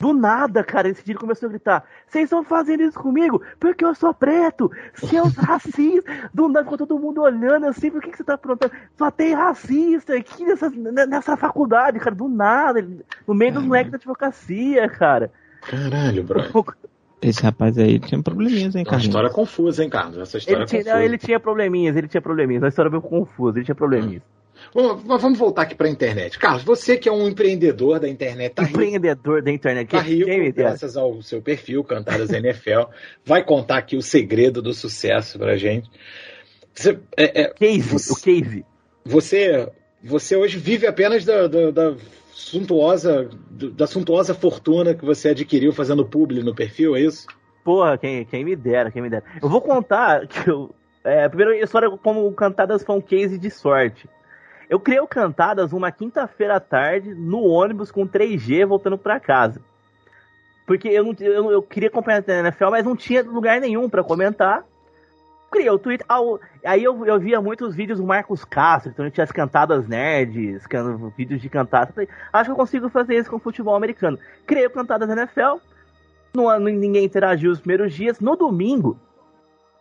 Do 0.02 0.12
nada, 0.12 0.64
cara, 0.64 0.88
esse 0.88 1.04
dia 1.04 1.12
ele 1.12 1.20
começou 1.20 1.46
a 1.46 1.50
gritar: 1.50 1.84
Vocês 2.08 2.24
estão 2.24 2.42
fazendo 2.42 2.82
isso 2.82 2.98
comigo 2.98 3.40
porque 3.60 3.84
eu 3.84 3.94
sou 3.94 4.12
preto, 4.12 4.68
seus 4.94 5.34
racistas. 5.38 6.02
Do 6.34 6.48
nada, 6.48 6.64
ficou 6.64 6.76
todo 6.78 6.98
mundo 6.98 7.22
olhando 7.22 7.66
assim: 7.66 7.88
Por 7.88 8.02
que, 8.02 8.10
que 8.10 8.16
você 8.16 8.24
tá 8.24 8.34
aprontando? 8.34 8.72
Só 8.98 9.12
tem 9.12 9.32
racista 9.32 10.16
aqui 10.16 10.44
nessa, 10.44 10.68
nessa 10.70 11.36
faculdade, 11.36 12.00
cara, 12.00 12.16
do 12.16 12.28
nada, 12.28 12.80
ele- 12.80 13.04
no 13.28 13.32
meio 13.32 13.52
dos 13.54 13.62
moleques 13.62 13.92
da 13.92 13.96
advocacia, 13.96 14.88
cara. 14.88 15.30
Caralho, 15.60 16.24
bro. 16.24 16.42
Esse 17.22 17.40
rapaz 17.44 17.78
aí 17.78 18.00
tinha 18.00 18.20
probleminhas, 18.20 18.74
hein, 18.74 18.84
É 18.84 18.90
uma 18.90 18.98
história 18.98 19.30
confusa, 19.30 19.84
hein, 19.84 19.88
Carlos? 19.88 20.18
Essa 20.18 20.38
história 20.38 20.56
Ele 20.56 20.64
é 20.64 20.66
tinha, 20.66 20.82
confusa. 20.82 20.96
não, 20.98 21.04
ele 21.04 21.18
tinha 21.18 21.38
probleminhas, 21.38 21.96
ele 21.96 22.08
tinha 22.08 22.20
probleminhas. 22.20 22.60
Uma 22.64 22.68
história 22.68 22.90
meio 22.90 23.00
confusa, 23.00 23.58
ele 23.58 23.64
tinha 23.64 23.74
probleminhas. 23.76 24.22
Mas 24.24 24.41
vamos 24.74 25.38
voltar 25.38 25.62
aqui 25.62 25.74
pra 25.74 25.88
internet. 25.88 26.38
Carlos, 26.38 26.62
você 26.62 26.96
que 26.96 27.08
é 27.08 27.12
um 27.12 27.28
empreendedor 27.28 28.00
da 28.00 28.08
internet, 28.08 28.54
tá 28.54 28.62
rico, 28.62 28.78
Empreendedor 28.78 29.42
da 29.42 29.50
internet. 29.50 29.88
tá 29.88 30.00
rico 30.00 30.30
graças 30.54 30.96
ao 30.96 31.20
seu 31.22 31.42
perfil, 31.42 31.84
Cantadas 31.84 32.30
NFL, 32.30 32.84
vai 33.24 33.44
contar 33.44 33.78
aqui 33.78 33.96
o 33.96 34.02
segredo 34.02 34.62
do 34.62 34.72
sucesso 34.72 35.38
pra 35.38 35.56
gente. 35.56 35.90
Você, 36.74 36.98
é, 37.16 37.42
é, 37.42 37.48
Case, 37.48 38.12
o 38.12 38.16
case. 38.16 38.64
Você, 39.04 39.68
você 40.02 40.36
hoje 40.36 40.58
vive 40.58 40.86
apenas 40.86 41.24
da, 41.24 41.46
da, 41.46 41.70
da 41.70 41.96
suntuosa, 42.32 43.28
da 43.50 43.86
suntuosa 43.86 44.34
fortuna 44.34 44.94
que 44.94 45.04
você 45.04 45.30
adquiriu 45.30 45.72
fazendo 45.72 46.04
publi 46.04 46.42
no 46.42 46.54
perfil, 46.54 46.96
é 46.96 47.00
isso? 47.00 47.26
Porra, 47.64 47.96
quem, 47.98 48.24
quem 48.24 48.44
me 48.44 48.56
dera, 48.56 48.90
quem 48.90 49.02
me 49.02 49.10
dera. 49.10 49.24
Eu 49.40 49.48
vou 49.48 49.60
contar 49.60 50.26
que 50.26 50.48
eu. 50.48 50.74
É, 51.04 51.28
primeiro, 51.28 51.52
a 51.52 51.64
história 51.64 51.90
como 51.90 52.26
o 52.26 52.32
Cantadas 52.32 52.84
foi 52.84 52.96
um 52.96 53.00
case 53.00 53.36
de 53.38 53.50
sorte. 53.50 54.08
Eu 54.68 54.80
criei 54.80 55.00
o 55.00 55.06
Cantadas 55.06 55.72
uma 55.72 55.90
quinta-feira 55.92 56.56
à 56.56 56.60
tarde 56.60 57.14
no 57.14 57.42
ônibus 57.42 57.90
com 57.90 58.06
3G 58.06 58.64
voltando 58.66 58.96
pra 58.98 59.20
casa. 59.20 59.60
Porque 60.66 60.88
eu, 60.88 61.04
não, 61.04 61.14
eu, 61.20 61.50
eu 61.50 61.62
queria 61.62 61.88
acompanhar 61.88 62.22
a 62.26 62.32
NFL, 62.32 62.70
mas 62.70 62.84
não 62.84 62.96
tinha 62.96 63.22
lugar 63.22 63.60
nenhum 63.60 63.88
pra 63.88 64.02
comentar. 64.04 64.64
criei 65.50 65.68
o 65.68 65.78
Twitter. 65.78 66.06
ao- 66.08 66.40
Aí 66.64 66.82
eu, 66.82 67.04
eu 67.04 67.20
via 67.20 67.40
muitos 67.40 67.74
vídeos 67.74 67.98
do 67.98 68.06
Marcos 68.06 68.42
Castro, 68.44 68.90
então 68.90 69.10
tinha 69.10 69.24
as 69.24 69.32
cantadas 69.32 69.86
nerds, 69.86 70.66
can- 70.66 71.10
vídeos 71.16 71.42
de 71.42 71.48
cantadas. 71.50 71.92
Acho 72.32 72.44
que 72.46 72.50
eu 72.52 72.56
consigo 72.56 72.88
fazer 72.88 73.16
isso 73.16 73.28
com 73.30 73.38
futebol 73.38 73.74
americano. 73.74 74.18
Criei 74.46 74.66
o 74.66 74.70
Cantadas 74.70 75.10
NFL, 75.10 75.58
ninguém 76.60 77.04
interagiu 77.04 77.50
os 77.50 77.58
primeiros 77.60 77.92
dias. 77.92 78.18
No 78.20 78.34
domingo, 78.36 78.98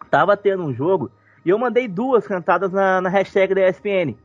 tava 0.10 0.36
tendo 0.36 0.64
um 0.64 0.74
jogo 0.74 1.10
e 1.46 1.50
eu 1.50 1.58
mandei 1.58 1.88
duas 1.88 2.28
cantadas 2.28 2.72
na, 2.72 3.00
na 3.00 3.08
hashtag 3.10 3.54
da 3.56 3.62
ESPN. 3.70 4.16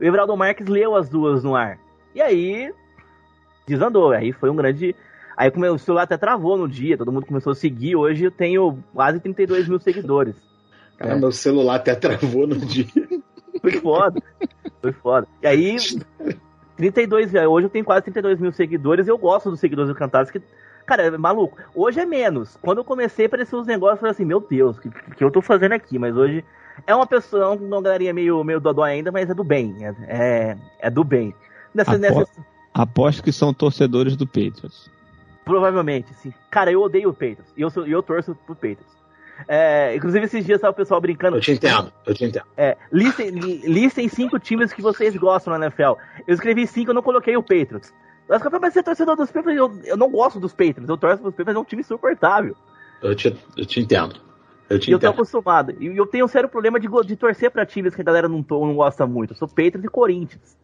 O 0.00 0.04
Everaldo 0.04 0.36
Marques 0.36 0.66
leu 0.66 0.96
as 0.96 1.08
duas 1.08 1.42
no 1.44 1.54
ar. 1.54 1.78
E 2.14 2.20
aí 2.20 2.72
desandou. 3.66 4.12
Aí 4.12 4.32
foi 4.32 4.50
um 4.50 4.56
grande. 4.56 4.94
Aí 5.36 5.50
o 5.50 5.78
celular 5.78 6.02
até 6.02 6.16
travou 6.16 6.56
no 6.56 6.68
dia, 6.68 6.96
todo 6.96 7.10
mundo 7.10 7.26
começou 7.26 7.52
a 7.52 7.56
seguir. 7.56 7.96
Hoje 7.96 8.24
eu 8.24 8.30
tenho 8.30 8.78
quase 8.92 9.18
32 9.20 9.68
mil 9.68 9.80
seguidores. 9.80 10.36
Cara, 10.96 11.16
meu 11.16 11.32
celular 11.32 11.76
até 11.76 11.94
travou 11.94 12.46
no 12.46 12.56
dia. 12.56 12.86
Foi 13.60 13.72
foda. 13.72 14.22
Foi 14.80 14.92
foda. 14.92 15.26
E 15.42 15.46
aí, 15.46 15.76
32, 16.76 17.34
hoje 17.34 17.66
eu 17.66 17.70
tenho 17.70 17.84
quase 17.84 18.02
32 18.02 18.38
mil 18.38 18.52
seguidores. 18.52 19.08
Eu 19.08 19.18
gosto 19.18 19.50
dos 19.50 19.58
seguidores 19.58 19.88
do 19.88 19.94
Cantados, 19.94 20.30
que, 20.30 20.40
cara, 20.86 21.04
é 21.04 21.10
maluco. 21.18 21.58
Hoje 21.74 22.00
é 22.00 22.06
menos. 22.06 22.56
Quando 22.62 22.78
eu 22.78 22.84
comecei, 22.84 23.26
apareceu 23.26 23.58
uns 23.58 23.66
negócios, 23.66 23.96
eu 23.96 24.00
falei 24.00 24.12
assim, 24.12 24.24
meu 24.24 24.40
Deus, 24.40 24.76
o 24.76 24.80
que, 24.80 24.90
que 25.16 25.24
eu 25.24 25.30
tô 25.30 25.40
fazendo 25.40 25.72
aqui? 25.72 25.98
Mas 25.98 26.16
hoje 26.16 26.44
é 26.86 26.94
uma 26.94 27.06
pessoa, 27.06 27.50
uma 27.50 27.80
galerinha 27.82 28.12
meio, 28.12 28.42
meio 28.44 28.60
dodó 28.60 28.82
ainda, 28.82 29.10
mas 29.12 29.28
é 29.30 29.34
do 29.34 29.44
bem. 29.44 29.76
É, 29.80 29.94
é, 30.08 30.56
é 30.80 30.90
do 30.90 31.04
bem. 31.04 31.34
Nessa, 31.74 31.92
Apo- 31.92 32.00
nessa, 32.00 32.26
Aposto 32.72 33.22
que 33.22 33.32
são 33.32 33.52
torcedores 33.54 34.16
do 34.16 34.26
Patriots. 34.26 34.90
Provavelmente, 35.44 36.12
sim. 36.14 36.32
Cara, 36.50 36.70
eu 36.72 36.80
odeio 36.82 37.10
o 37.10 37.12
Patriots. 37.12 37.52
E 37.56 37.60
eu, 37.60 37.70
sou- 37.70 37.86
eu 37.86 38.02
torço 38.02 38.34
pro 38.46 38.54
Patriots. 38.54 38.94
É, 39.48 39.94
inclusive, 39.96 40.24
esses 40.26 40.44
dias 40.46 40.60
tava 40.60 40.72
o 40.72 40.76
pessoal 40.76 41.00
brincando. 41.00 41.36
Eu 41.36 41.40
te 41.40 41.52
entendo, 41.52 41.92
eu 42.06 42.14
te 42.14 42.24
entendo. 42.24 42.44
É, 42.56 42.76
listem, 42.92 43.30
li- 43.30 43.62
listem 43.66 44.08
cinco 44.08 44.38
times 44.38 44.72
que 44.72 44.80
vocês 44.80 45.16
gostam 45.16 45.56
na 45.58 45.66
NFL. 45.66 45.94
Eu 46.26 46.34
escrevi 46.34 46.66
cinco, 46.66 46.90
eu 46.90 46.94
não 46.94 47.02
coloquei 47.02 47.36
o 47.36 47.42
Patriots. 47.42 47.92
Mas 48.28 48.40
mas 48.60 48.72
você 48.72 48.78
é 48.78 48.82
torcedor 48.82 49.16
dos 49.16 49.30
Patriots? 49.30 49.58
Eu, 49.84 49.90
eu 49.92 49.96
não 49.96 50.08
gosto 50.10 50.38
dos 50.40 50.52
Patriots. 50.52 50.88
Eu 50.88 50.96
torço 50.96 51.20
pros 51.20 51.34
Patriots, 51.34 51.56
é 51.56 51.60
um 51.60 51.64
time 51.64 51.82
insuportável. 51.82 52.56
Eu 53.02 53.14
te, 53.14 53.36
eu 53.56 53.66
te 53.66 53.80
entendo. 53.80 54.14
Eu 54.74 54.80
te 54.80 54.90
eu 54.90 54.98
tô 54.98 55.06
acostumado. 55.08 55.74
E 55.80 55.96
eu 55.96 56.06
tenho 56.06 56.24
um 56.24 56.28
sério 56.28 56.48
problema 56.48 56.78
de, 56.80 56.88
de 57.06 57.16
torcer 57.16 57.50
pra 57.50 57.64
times 57.66 57.94
que 57.94 58.00
a 58.00 58.04
galera 58.04 58.28
não, 58.28 58.44
não 58.48 58.74
gosta 58.76 59.06
muito. 59.06 59.32
Eu 59.32 59.36
sou 59.36 59.48
Patriots 59.48 59.84
e 59.84 59.88
Corinthians. 59.88 60.56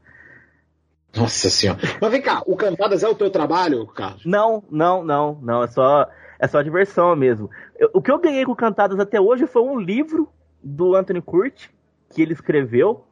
Nossa 1.17 1.51
senhora. 1.51 1.81
Mas 2.01 2.11
vem 2.11 2.23
cá, 2.23 2.43
o 2.47 2.57
Cantadas 2.57 3.03
é 3.03 3.09
o 3.09 3.15
teu 3.15 3.31
trabalho, 3.31 3.85
Carlos? 3.89 4.25
Não, 4.25 4.63
não, 4.71 5.03
não, 5.03 5.39
não. 5.43 5.63
É 5.65 5.67
só, 5.67 6.07
é 6.39 6.47
só 6.47 6.63
diversão 6.63 7.17
mesmo. 7.17 7.51
Eu- 7.79 7.91
o 7.95 8.01
que 8.01 8.11
eu 8.13 8.19
ganhei 8.19 8.45
com 8.45 8.55
Cantadas 8.55 8.99
até 9.01 9.21
hoje 9.21 9.47
foi 9.47 9.63
um 9.63 9.79
livro 9.81 10.29
do 10.63 10.95
Anthony 10.95 11.21
Curti, 11.21 11.71
que 12.15 12.23
ele 12.23 12.33
escreveu. 12.33 13.05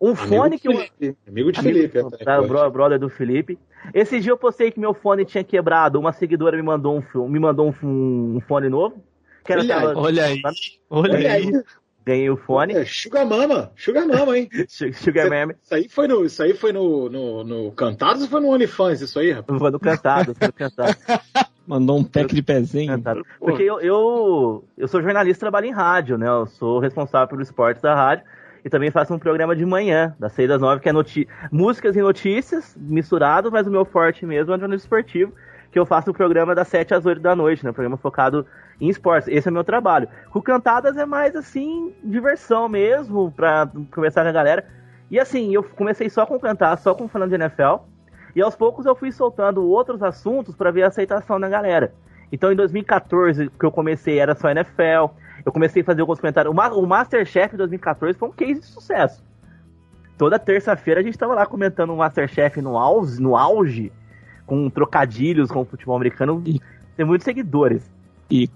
Um 0.00 0.14
fone 0.14 0.56
do 0.56 0.62
que 0.62 0.68
eu. 0.68 1.14
Amigo 1.28 1.52
de 1.52 1.60
Felipe, 1.60 2.00
do- 2.00 2.06
Anthony 2.06 2.24
tá, 2.24 2.40
bro- 2.40 2.70
brother 2.70 2.98
do 2.98 3.10
Felipe. 3.10 3.58
Esse 3.92 4.18
dia 4.18 4.32
eu 4.32 4.38
postei 4.38 4.70
que 4.70 4.80
meu 4.80 4.94
fone 4.94 5.26
tinha 5.26 5.44
quebrado. 5.44 5.98
Uma 6.00 6.12
seguidora 6.12 6.56
me 6.56 6.62
mandou 6.62 7.02
um, 7.14 7.28
me 7.28 7.38
mandou 7.38 7.74
um, 7.82 8.36
um 8.36 8.40
fone 8.48 8.70
novo. 8.70 9.02
Que 9.44 9.52
era 9.52 9.60
Olha 9.62 9.74
aí, 9.74 9.78
aquela- 9.84 9.98
olha 10.00 10.24
aí, 10.24 10.42
olha 10.90 11.14
Olha 11.14 11.32
aí. 11.32 11.62
Ganhei 12.04 12.30
o 12.30 12.36
fone. 12.36 12.74
É, 12.74 12.84
Sugar 12.84 13.26
Mama, 13.26 13.70
Sugar 13.76 14.06
Mama, 14.06 14.36
hein? 14.36 14.48
Sugar 14.94 15.28
Mama. 15.28 15.54
Isso 15.62 15.74
aí 15.74 15.88
foi 15.88 16.08
no, 16.08 16.24
isso 16.24 16.42
aí 16.42 16.54
foi 16.54 16.72
no, 16.72 17.08
no, 17.10 17.44
no 17.44 17.72
Cantados 17.72 18.22
ou 18.22 18.28
foi 18.28 18.40
no 18.40 18.48
OnlyFans 18.48 19.00
isso 19.02 19.18
aí, 19.18 19.32
rapaz? 19.32 19.58
Foi 19.58 19.70
no 19.70 19.78
Cantado, 19.78 20.34
foi 20.34 20.46
no 20.46 20.52
Cantado. 20.52 20.96
Mandou 21.66 21.98
um 21.98 22.02
pack 22.02 22.34
de 22.34 22.42
pezinho. 22.42 23.00
Porque 23.38 23.62
eu, 23.62 23.80
eu, 23.80 24.64
eu 24.76 24.88
sou 24.88 25.00
jornalista, 25.02 25.40
trabalho 25.40 25.66
em 25.66 25.72
rádio, 25.72 26.18
né? 26.18 26.26
Eu 26.26 26.46
sou 26.46 26.80
responsável 26.80 27.28
pelo 27.28 27.42
esporte 27.42 27.80
da 27.80 27.94
rádio 27.94 28.24
e 28.64 28.68
também 28.68 28.90
faço 28.90 29.14
um 29.14 29.18
programa 29.18 29.54
de 29.54 29.64
manhã, 29.64 30.14
das 30.18 30.32
6 30.32 30.50
às 30.50 30.60
9, 30.60 30.82
que 30.82 30.88
é 30.88 30.92
noti 30.92 31.28
músicas 31.52 31.94
e 31.96 32.00
notícias 32.00 32.76
misturado, 32.76 33.52
mas 33.52 33.66
o 33.66 33.70
meu 33.70 33.84
forte 33.84 34.26
mesmo 34.26 34.52
é 34.52 34.56
o 34.56 34.58
jornalismo 34.58 34.84
esportivo, 34.84 35.32
que 35.70 35.78
eu 35.78 35.86
faço 35.86 36.10
o 36.10 36.14
programa 36.14 36.54
das 36.54 36.68
7 36.68 36.94
às 36.94 37.06
8 37.06 37.20
da 37.20 37.36
noite, 37.36 37.64
né? 37.64 37.70
Um 37.70 37.74
programa 37.74 37.96
focado 37.96 38.46
em 38.80 38.88
esportes. 38.88 39.28
Esse 39.28 39.48
é 39.48 39.50
o 39.50 39.54
meu 39.54 39.64
trabalho. 39.64 40.08
Com 40.30 40.42
Cantadas 40.42 40.96
é 40.96 41.06
mais 41.06 41.36
assim, 41.36 41.94
diversão 42.02 42.68
mesmo, 42.68 43.30
pra 43.30 43.70
conversar 43.92 44.22
com 44.22 44.28
a 44.28 44.32
galera. 44.32 44.66
E 45.10 45.18
assim, 45.18 45.54
eu 45.54 45.62
comecei 45.62 46.08
só 46.08 46.26
com 46.26 46.38
cantar, 46.38 46.76
só 46.78 46.94
com 46.94 47.08
falando 47.08 47.30
de 47.30 47.36
NFL. 47.36 47.84
E 48.34 48.42
aos 48.42 48.56
poucos 48.56 48.86
eu 48.86 48.94
fui 48.94 49.12
soltando 49.12 49.64
outros 49.64 50.02
assuntos 50.02 50.54
para 50.54 50.70
ver 50.70 50.84
a 50.84 50.88
aceitação 50.88 51.38
da 51.38 51.48
galera. 51.48 51.92
Então 52.32 52.52
em 52.52 52.56
2014, 52.56 53.50
que 53.50 53.64
eu 53.64 53.72
comecei, 53.72 54.18
era 54.18 54.34
só 54.34 54.50
NFL. 54.50 55.14
Eu 55.44 55.52
comecei 55.52 55.82
a 55.82 55.84
fazer 55.84 56.00
alguns 56.00 56.20
comentários. 56.20 56.52
O, 56.52 56.54
Ma 56.54 56.68
o 56.72 56.86
Masterchef 56.86 57.52
de 57.52 57.58
2014 57.58 58.18
foi 58.18 58.28
um 58.28 58.32
case 58.32 58.60
de 58.60 58.66
sucesso. 58.66 59.24
Toda 60.18 60.38
terça-feira 60.38 61.00
a 61.00 61.02
gente 61.02 61.16
tava 61.16 61.34
lá 61.34 61.46
comentando 61.46 61.92
o 61.92 61.96
Masterchef 61.96 62.60
no 62.60 62.76
auge, 62.76 63.20
no 63.20 63.36
auge 63.36 63.92
com 64.50 64.68
trocadilhos 64.68 65.48
com 65.48 65.60
o 65.60 65.64
futebol 65.64 65.94
americano. 65.94 66.42
Tem 66.96 67.06
muitos 67.06 67.24
seguidores. 67.24 67.88
E 68.28 68.50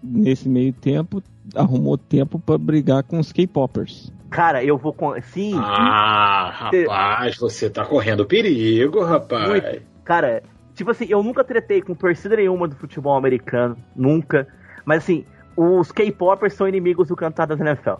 nesse 0.00 0.48
meio 0.48 0.72
tempo, 0.72 1.20
arrumou 1.56 1.98
tempo 1.98 2.38
pra 2.38 2.56
brigar 2.56 3.02
com 3.02 3.18
os 3.18 3.32
K-Poppers. 3.32 4.12
Cara, 4.30 4.62
eu 4.62 4.78
vou 4.78 4.92
com. 4.92 5.20
Sim. 5.20 5.54
Ah, 5.56 6.70
rapaz, 6.70 7.36
você 7.36 7.68
tá 7.68 7.84
correndo 7.84 8.24
perigo, 8.24 9.02
rapaz. 9.02 9.48
Muito. 9.48 9.82
Cara, 10.04 10.44
tipo 10.72 10.92
assim, 10.92 11.06
eu 11.08 11.20
nunca 11.20 11.42
tretei 11.42 11.82
com 11.82 11.96
torcida 11.96 12.36
nenhuma 12.36 12.68
do 12.68 12.76
futebol 12.76 13.16
americano. 13.16 13.76
Nunca. 13.96 14.46
Mas 14.84 14.98
assim, 14.98 15.24
os 15.56 15.90
K-Poppers 15.90 16.54
são 16.54 16.68
inimigos 16.68 17.08
do 17.08 17.16
Cantadas 17.16 17.58
NFL. 17.58 17.94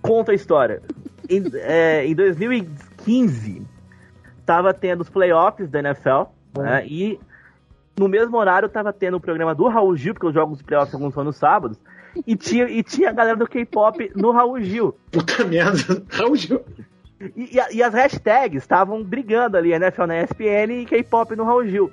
Conta 0.00 0.30
a 0.30 0.36
história. 0.36 0.82
Em, 1.28 1.42
é, 1.58 2.06
em 2.06 2.14
2015, 2.14 3.66
tava 4.50 4.74
tendo 4.74 5.02
os 5.02 5.08
playoffs 5.08 5.70
da 5.70 5.78
NFL. 5.78 6.24
Né, 6.58 6.84
e 6.84 7.20
no 7.96 8.08
mesmo 8.08 8.36
horário 8.36 8.68
tava 8.68 8.92
tendo 8.92 9.16
o 9.16 9.20
programa 9.20 9.54
do 9.54 9.68
Raul 9.68 9.94
Gil, 9.94 10.12
porque 10.12 10.26
os 10.26 10.34
jogos 10.34 10.58
de 10.58 10.64
playoffs 10.64 10.92
alguns 10.92 11.14
são 11.14 11.22
nos 11.22 11.36
sábados. 11.36 11.78
E 12.26 12.34
tinha, 12.34 12.64
e 12.64 12.82
tinha 12.82 13.10
a 13.10 13.12
galera 13.12 13.36
do 13.36 13.46
K-pop 13.46 14.10
no 14.16 14.32
Raul 14.32 14.60
Gil. 14.60 14.92
Puta 15.12 15.44
merda, 15.44 16.02
Raul 16.10 16.34
Gil. 16.34 16.60
E, 17.36 17.56
e, 17.56 17.76
e 17.76 17.80
as 17.80 17.94
hashtags 17.94 18.60
estavam 18.60 19.04
brigando 19.04 19.56
ali, 19.56 19.72
NFL 19.72 20.06
na 20.06 20.20
ESPN 20.20 20.82
e 20.82 20.86
K-pop 20.86 21.36
no 21.36 21.44
Raul 21.44 21.68
Gil. 21.68 21.92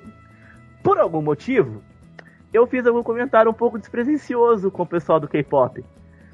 Por 0.82 0.98
algum 0.98 1.22
motivo, 1.22 1.80
eu 2.52 2.66
fiz 2.66 2.84
algum 2.84 3.04
comentário 3.04 3.52
um 3.52 3.54
pouco 3.54 3.78
desprezencioso 3.78 4.68
com 4.68 4.82
o 4.82 4.86
pessoal 4.86 5.20
do 5.20 5.28
K-pop. 5.28 5.84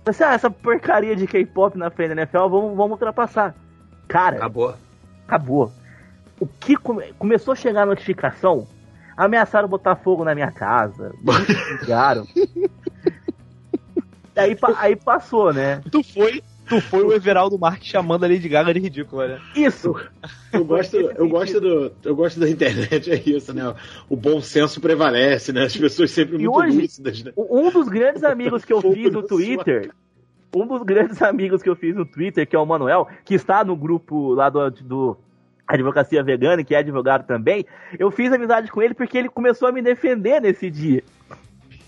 Pensei, 0.03 0.27
ah, 0.27 0.33
essa 0.33 0.51
porcaria 0.51 1.15
de 1.15 1.27
K-pop 1.27 1.77
na 1.77 1.91
frente 1.91 2.15
da 2.15 2.23
NFL, 2.23 2.49
vamos, 2.49 2.75
vamos 2.75 2.93
ultrapassar. 2.93 3.55
Cara, 4.09 4.37
acabou. 4.37 4.75
Acabou. 5.27 5.71
O 6.41 6.47
que 6.47 6.77
come, 6.77 7.13
começou 7.19 7.53
a 7.53 7.57
chegar 7.57 7.83
a 7.83 7.87
notificação, 7.87 8.67
ameaçaram 9.17 9.69
botar 9.69 9.97
fogo 9.97 10.25
na 10.25 10.35
minha 10.35 10.51
casa, 10.51 11.15
ligaram. 11.81 12.27
aí, 14.37 14.57
aí 14.79 14.97
passou, 14.97 15.53
né? 15.53 15.81
Tu 15.91 16.03
foi, 16.03 16.43
tu 16.69 16.81
foi 16.81 17.05
o 17.05 17.13
Everaldo 17.13 17.59
Marques 17.59 17.89
chamando 17.89 18.25
a 18.25 18.29
Lady 18.29 18.49
Gaga 18.49 18.75
de 18.75 18.81
ridícula, 18.81 19.29
né? 19.29 19.41
Isso! 19.55 19.95
Eu 20.53 20.65
gosto, 20.65 20.97
eu 20.97 21.29
gosto 21.29 21.61
do, 21.61 21.93
eu 22.03 22.17
gosto 22.17 22.41
da 22.41 22.49
internet, 22.49 23.11
é 23.11 23.23
isso, 23.25 23.53
né? 23.53 23.75
O 24.09 24.17
bom 24.17 24.41
senso 24.41 24.81
prevalece, 24.81 25.53
né? 25.53 25.65
As 25.65 25.77
pessoas 25.77 26.11
sempre 26.11 26.37
E 26.37 26.49
muito 26.49 26.59
hoje, 26.59 26.81
lúcidas, 26.81 27.23
né? 27.23 27.33
Um 27.37 27.71
dos 27.71 27.89
grandes 27.89 28.25
amigos 28.25 28.65
que 28.65 28.73
eu 28.73 28.81
fiz 28.81 29.13
no 29.13 29.23
Twitter, 29.23 29.91
um 30.55 30.67
dos 30.67 30.83
grandes 30.83 31.21
amigos 31.23 31.63
que 31.63 31.69
eu 31.69 31.77
fiz 31.77 31.95
no 31.95 32.05
Twitter, 32.05 32.47
que 32.47 32.55
é 32.55 32.59
o 32.59 32.67
Manuel, 32.67 33.09
que 33.25 33.35
está 33.35 33.65
no 33.65 33.77
grupo 33.77 34.35
lá 34.35 34.49
do, 34.49 34.71
do 34.71 35.17
Advocacia 35.67 36.23
Vegana, 36.23 36.63
que 36.63 36.75
é 36.75 36.79
advogado 36.79 37.27
também, 37.27 37.65
eu 37.99 38.11
fiz 38.11 38.33
amizade 38.33 38.71
com 38.71 38.83
ele 38.83 38.95
porque 38.95 39.17
ele 39.17 39.29
começou 39.29 39.69
a 39.69 39.73
me 39.73 39.83
defender 39.83 40.41
nesse 40.41 40.71
dia. 40.71 41.03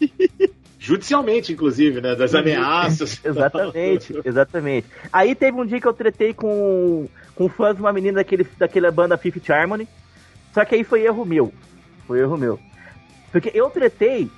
Judicialmente, 0.79 1.53
inclusive, 1.53 2.01
né? 2.01 2.15
Das 2.15 2.35
ameaças. 2.35 3.21
exatamente, 3.25 4.21
exatamente. 4.25 4.87
Aí 5.13 5.35
teve 5.35 5.61
um 5.61 5.67
dia 5.67 5.81
que 5.81 5.87
eu 5.87 5.93
tretei 5.93 6.33
com, 6.33 7.09
com 7.35 7.49
fãs 7.49 7.75
de 7.75 7.83
uma 7.83 7.93
menina 7.93 8.17
daquele, 8.17 8.47
daquela 8.57 8.91
banda 8.91 9.17
Fifth 9.17 9.51
Harmony. 9.51 9.89
Só 10.55 10.65
que 10.65 10.75
aí 10.75 10.85
foi 10.85 11.03
erro 11.03 11.25
meu. 11.25 11.53
Foi 12.07 12.21
erro 12.21 12.37
meu. 12.37 12.59
Porque 13.33 13.51
eu 13.53 13.69
tretei 13.69 14.31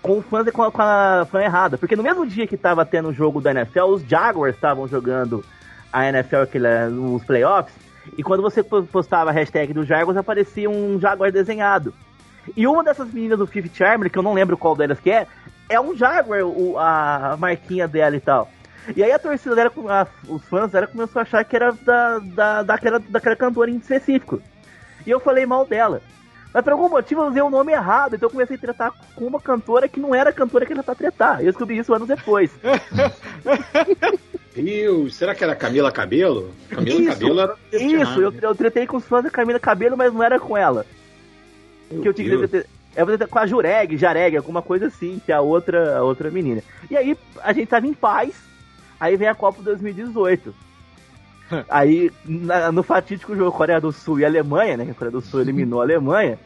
com 0.00 0.22
fãs 0.22 0.48
com 0.50 0.62
a, 0.62 0.70
com 0.70 0.82
a 0.82 1.26
fã 1.28 1.42
errada. 1.42 1.76
Porque 1.76 1.96
no 1.96 2.02
mesmo 2.02 2.26
dia 2.26 2.46
que 2.46 2.56
tava 2.56 2.86
tendo 2.86 3.08
o 3.08 3.12
jogo 3.12 3.40
da 3.40 3.50
NFL, 3.50 3.84
os 3.84 4.02
Jaguars 4.02 4.54
estavam 4.54 4.86
jogando 4.86 5.44
a 5.92 6.08
NFL 6.08 6.36
aquele, 6.36 6.88
nos 6.88 7.24
playoffs. 7.24 7.74
E 8.16 8.22
quando 8.22 8.42
você 8.42 8.62
postava 8.62 9.30
a 9.30 9.32
hashtag 9.32 9.72
do 9.72 9.84
Jaguars, 9.84 10.16
aparecia 10.16 10.68
um 10.68 10.98
Jaguar 11.00 11.32
desenhado. 11.32 11.92
E 12.56 12.66
uma 12.66 12.84
dessas 12.84 13.12
meninas 13.12 13.38
do 13.38 13.46
Fifth 13.46 13.80
Harmony, 13.80 14.10
que 14.10 14.18
eu 14.18 14.22
não 14.22 14.34
lembro 14.34 14.56
qual 14.56 14.76
delas 14.76 15.00
que 15.00 15.10
é, 15.10 15.26
é 15.68 15.80
um 15.80 15.96
Jaguar, 15.96 16.44
o, 16.44 16.78
a 16.78 17.36
marquinha 17.38 17.88
dela 17.88 18.16
e 18.16 18.20
tal. 18.20 18.48
E 18.94 19.02
aí 19.02 19.10
a 19.10 19.18
torcida 19.18 19.56
dela, 19.56 19.72
a, 19.88 20.06
os 20.28 20.44
fãs 20.44 20.70
dela 20.70 20.86
começou 20.86 21.18
a 21.18 21.22
achar 21.22 21.44
que 21.44 21.56
era 21.56 21.72
da, 21.72 22.18
da, 22.18 22.62
daquela, 22.62 23.00
daquela 23.00 23.34
cantora 23.34 23.70
em 23.70 23.76
específico. 23.76 24.40
E 25.04 25.10
eu 25.10 25.18
falei 25.18 25.44
mal 25.44 25.66
dela. 25.66 26.00
Mas 26.54 26.62
por 26.62 26.72
algum 26.72 26.88
motivo 26.88 27.22
eu 27.22 27.26
usei 27.26 27.42
o 27.42 27.50
nome 27.50 27.72
errado, 27.72 28.14
então 28.14 28.28
eu 28.28 28.30
comecei 28.30 28.56
a 28.56 28.58
tretar 28.58 28.92
com 29.14 29.26
uma 29.26 29.40
cantora 29.40 29.88
que 29.88 30.00
não 30.00 30.14
era 30.14 30.30
a 30.30 30.32
cantora 30.32 30.64
que 30.64 30.72
era 30.72 30.82
pra 30.82 30.94
tretar. 30.94 31.40
Eu 31.40 31.46
descobri 31.46 31.76
isso 31.78 31.92
anos 31.92 32.08
depois. 32.08 32.50
Deus, 34.56 35.14
será 35.14 35.34
que 35.34 35.44
era 35.44 35.54
Camila 35.54 35.92
Cabelo? 35.92 36.50
Camila 36.68 37.00
Isso, 37.00 37.08
Cabelo 37.10 37.40
era. 37.40 37.54
Isso, 37.72 38.20
eu, 38.20 38.32
eu 38.42 38.54
tretei 38.54 38.86
com 38.86 38.96
os 38.96 39.04
fãs 39.04 39.24
da 39.24 39.30
Camila 39.30 39.58
Cabelo, 39.60 39.96
mas 39.96 40.12
não 40.12 40.22
era 40.22 40.38
com 40.40 40.56
ela. 40.56 40.84
que 41.88 42.08
eu 42.08 42.12
tinha 42.14 42.28
que 42.30 42.48
tretar 42.48 43.28
com 43.28 43.38
a 43.38 43.46
Jureg, 43.46 43.96
Jareg, 43.96 44.36
alguma 44.36 44.62
coisa 44.62 44.86
assim, 44.86 45.20
que 45.24 45.30
é 45.30 45.34
a 45.34 45.40
outra, 45.40 45.98
a 45.98 46.02
outra 46.02 46.30
menina. 46.30 46.62
E 46.90 46.96
aí 46.96 47.16
a 47.42 47.52
gente 47.52 47.68
tava 47.68 47.86
em 47.86 47.92
paz, 47.94 48.34
aí 48.98 49.16
vem 49.16 49.28
a 49.28 49.34
Copa 49.34 49.62
2018. 49.62 50.54
Aí, 51.70 52.10
na- 52.24 52.72
no 52.72 52.82
fatídico 52.82 53.36
jogo 53.36 53.52
Coreia 53.56 53.80
do 53.80 53.92
Sul 53.92 54.18
e 54.18 54.24
Alemanha, 54.24 54.76
né? 54.76 54.84
Que 54.84 54.90
a 54.90 54.94
Coreia 54.94 55.12
do 55.12 55.20
Sul 55.20 55.40
eliminou 55.40 55.80
a 55.80 55.84
Alemanha. 55.84 56.40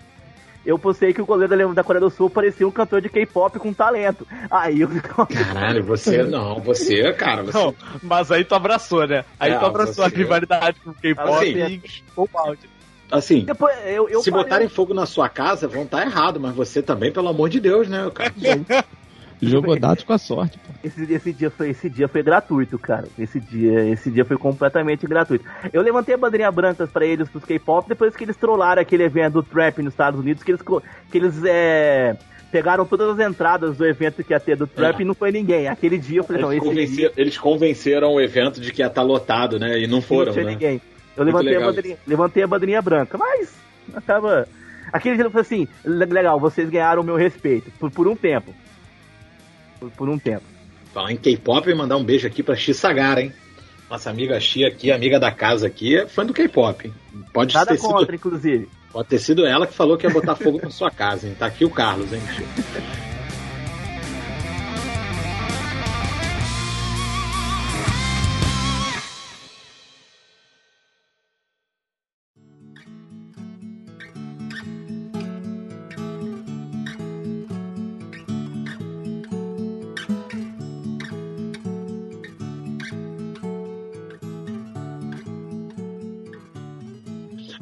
Eu 0.65 0.79
postei 0.79 1.13
que 1.15 1.23
o 1.23 1.27
goleiro 1.27 1.73
da 1.75 1.83
Coreia 1.83 2.01
do 2.01 2.11
Sul 2.11 2.29
parecia 2.29 2.69
um 2.69 2.71
cantor 2.71 3.01
de 3.01 3.09
K-pop 3.09 3.59
com 3.59 3.73
talento. 3.73 4.27
Aí 4.51 4.83
eu. 4.83 4.89
Caralho, 5.27 5.83
você 5.83 6.23
não, 6.23 6.61
você, 6.61 7.13
cara, 7.15 7.43
você. 7.43 7.57
Não, 7.59 7.75
mas 8.03 8.31
aí 8.31 8.45
tu 8.45 8.55
abraçou, 8.55 9.07
né? 9.07 9.25
Aí 9.39 9.53
É, 9.53 9.59
tu 9.59 9.65
abraçou 9.65 10.05
a 10.05 10.09
você- 10.11 10.17
rivalidade 10.17 10.79
com 10.81 10.91
o 10.91 10.95
K-pop 10.95 11.29
Assim, 11.31 11.81
e 11.83 11.83
o 12.15 12.29
balde. 12.29 12.69
Assim, 13.11 13.41
Depois, 13.45 13.75
eu, 13.87 14.09
eu 14.09 14.23
se 14.23 14.31
parei- 14.31 14.45
botarem 14.45 14.69
fogo 14.69 14.95
na 14.95 15.05
sua 15.07 15.29
casa, 15.29 15.67
vão 15.67 15.83
estar 15.83 16.03
errado, 16.03 16.39
mas 16.39 16.55
você 16.55 16.81
também, 16.81 17.11
pelo 17.11 17.29
amor 17.29 17.49
de 17.49 17.59
Deus, 17.59 17.89
né, 17.89 18.09
cara? 18.15 18.33
Jogou 19.43 19.79
dados 19.79 20.05
com 20.05 20.13
a 20.13 20.19
sorte, 20.19 20.59
pô. 20.59 20.73
Esse, 20.85 21.11
esse, 21.13 21.33
dia 21.33 21.51
foi, 21.51 21.71
esse 21.71 21.89
dia 21.89 22.09
foi 22.09 22.23
gratuito, 22.23 22.79
cara. 22.79 23.09
Esse 23.19 23.41
dia, 23.41 23.89
esse 23.89 24.11
dia 24.11 24.25
foi 24.25 24.37
completamente 24.37 25.07
gratuito. 25.07 25.45
Eu 25.73 25.83
levantei 25.83 26.15
a 26.15 26.19
bandeirinha 26.19 26.51
branca 26.51 26.87
pra 26.87 27.07
eles, 27.07 27.29
pros 27.29 27.45
K-pop, 27.45 27.89
depois 27.89 28.15
que 28.15 28.25
eles 28.25 28.37
trollaram 28.37 28.83
aquele 28.83 29.03
evento 29.05 29.35
do 29.35 29.43
Trap 29.43 29.79
nos 29.83 29.93
Estados 29.95 30.21
Unidos, 30.21 30.43
que 30.43 30.51
eles, 30.51 30.61
que 31.11 31.19
eles 31.19 31.43
é, 31.45 32.17
pegaram 32.53 32.85
todas 32.85 33.19
as 33.19 33.27
entradas 33.29 33.77
do 33.77 33.87
evento 33.87 34.23
que 34.23 34.33
ia 34.33 34.41
ter 34.41 34.57
do 34.57 34.67
Trap 34.67 34.99
É. 34.99 35.03
e 35.03 35.05
não 35.05 35.15
foi 35.15 35.31
ninguém. 35.33 35.69
Aquele 35.69 35.97
dia 35.99 36.19
eu 36.21 36.25
falei, 36.25 36.43
não, 36.43 36.53
Eles, 36.53 36.63
esse 36.65 36.97
dia 36.97 37.09
convenceram, 37.09 37.13
eles 37.17 37.39
convenceram 37.39 38.13
o 38.15 38.21
evento 38.21 38.61
de 38.61 38.73
que 38.73 38.83
ia 38.83 38.89
estar 38.89 39.03
lotado, 39.03 39.59
né? 39.59 39.79
E 39.79 39.87
não 39.87 40.03
foram, 40.03 40.27
não 40.27 40.33
tinha 40.33 40.45
né? 40.45 40.51
ninguém. 40.53 40.81
Eu 41.17 41.25
Muito 41.25 41.37
levantei 41.37 41.57
a, 41.57 41.67
bandeirinha, 41.67 41.97
levantei 42.07 42.43
a 42.43 42.47
bandeirinha 42.47 42.83
branca, 42.83 43.19
mas 43.19 43.53
acaba. 43.95 44.47
Aquele 44.93 45.17
dia 45.17 45.25
eu 45.25 45.31
falei 45.31 45.43
assim: 45.43 45.69
"Le- 45.85 46.07
legal, 46.07 46.39
vocês 46.41 46.69
ganharam 46.69 47.03
o 47.03 47.05
meu 47.05 47.17
respeito, 47.17 47.71
por, 47.79 47.91
por 47.91 48.09
um 48.09 48.17
tempo. 48.17 48.55
Por, 49.81 49.91
por 49.91 50.09
um 50.09 50.19
tempo. 50.19 50.45
Falar 50.93 51.13
em 51.13 51.17
K-pop 51.17 51.69
e 51.69 51.75
mandar 51.75 51.97
um 51.97 52.05
beijo 52.05 52.27
aqui 52.27 52.43
pra 52.43 52.55
Xi 52.55 52.75
Sagara, 52.75 53.23
hein? 53.23 53.33
Nossa 53.89 54.11
amiga 54.11 54.39
Xi 54.39 54.65
aqui, 54.65 54.93
amiga 54.93 55.19
da 55.19 55.33
casa 55.33 55.67
aqui, 55.67 55.97
é 55.97 56.07
fã 56.07 56.25
do 56.25 56.33
K-pop. 56.33 56.93
Pode 57.33 57.55
Nada 57.55 57.73
ter 57.73 57.79
contra, 57.79 58.01
sido, 58.01 58.15
inclusive. 58.15 58.69
pode 58.93 59.09
ter 59.09 59.19
sido 59.19 59.45
ela 59.47 59.67
que 59.67 59.75
falou 59.75 59.97
que 59.97 60.07
ia 60.07 60.13
botar 60.13 60.37
fogo 60.37 60.61
na 60.63 60.71
sua 60.71 60.91
casa, 60.91 61.27
hein? 61.27 61.35
Tá 61.39 61.47
aqui 61.47 61.65
o 61.65 61.71
Carlos, 61.71 62.13
hein? 62.13 62.21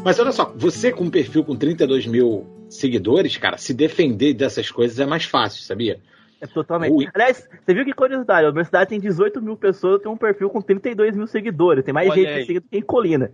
Mas 0.08 0.18
olha 0.18 0.32
só, 0.32 0.50
você 0.56 0.90
com 0.90 1.04
um 1.04 1.10
perfil 1.10 1.44
com 1.44 1.54
32 1.54 2.06
mil 2.06 2.46
seguidores, 2.70 3.36
cara, 3.36 3.58
se 3.58 3.74
defender 3.74 4.32
dessas 4.32 4.70
coisas 4.70 4.98
é 4.98 5.04
mais 5.04 5.24
fácil, 5.26 5.62
sabia? 5.62 6.00
É 6.40 6.46
totalmente. 6.46 6.92
Ui. 6.92 7.06
Aliás, 7.12 7.46
você 7.62 7.74
viu 7.74 7.84
que 7.84 7.92
curiosidade? 7.92 8.46
A 8.46 8.48
universidade 8.48 8.88
tem 8.88 8.98
18 8.98 9.42
mil 9.42 9.54
pessoas, 9.54 9.94
eu 9.94 9.98
tenho 9.98 10.14
um 10.14 10.16
perfil 10.16 10.48
com 10.48 10.62
32 10.62 11.14
mil 11.14 11.26
seguidores. 11.26 11.84
Tem 11.84 11.92
mais 11.92 12.08
Olha 12.08 12.22
gente 12.22 12.28
aí. 12.30 12.38
me 12.40 12.46
seguindo 12.46 12.62
que 12.70 12.78
em 12.78 12.80
Colina. 12.80 13.30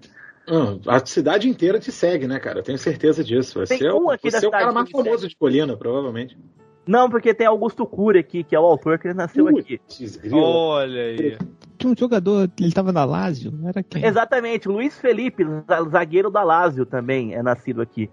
Hum, 0.48 0.80
a 0.88 0.98
cidade 1.06 1.48
inteira 1.48 1.78
te 1.78 1.92
segue, 1.92 2.26
né, 2.26 2.40
cara? 2.40 2.58
Eu 2.58 2.64
tenho 2.64 2.76
certeza 2.76 3.22
disso. 3.22 3.60
Você 3.60 3.78
Tem 3.78 3.86
é, 3.86 3.92
o- 3.92 4.06
um 4.06 4.10
aqui 4.10 4.28
da 4.28 4.40
você 4.40 4.44
é 4.44 4.48
o 4.48 4.50
cara 4.50 4.64
cidade 4.64 4.74
mais 4.74 4.86
que 4.88 4.92
famoso 4.92 5.28
de 5.28 5.36
Colina, 5.36 5.76
provavelmente. 5.76 6.36
Não, 6.84 7.08
porque 7.08 7.32
tem 7.32 7.46
Augusto 7.46 7.86
Cury 7.86 8.18
aqui, 8.18 8.42
que 8.42 8.56
é 8.56 8.58
o 8.58 8.64
autor 8.64 8.98
que 8.98 9.06
ele 9.06 9.14
nasceu 9.14 9.46
aqui. 9.46 9.78
Putz, 9.78 10.16
grilo. 10.16 10.38
Olha 10.42 11.02
aí. 11.02 11.38
Tinha 11.85 11.93
um 11.93 11.97
jogador, 11.99 12.51
ele 12.59 12.72
tava 12.72 12.93
na 12.93 13.05
Lazio, 13.05 13.53
era 13.66 13.82
quem? 13.82 14.05
Exatamente, 14.05 14.68
Luiz 14.68 14.99
Felipe, 14.99 15.45
za- 15.68 15.82
zagueiro 15.91 16.30
da 16.30 16.43
Lazio 16.43 16.87
também, 16.87 17.35
é 17.35 17.43
nascido 17.43 17.82
aqui. 17.82 18.11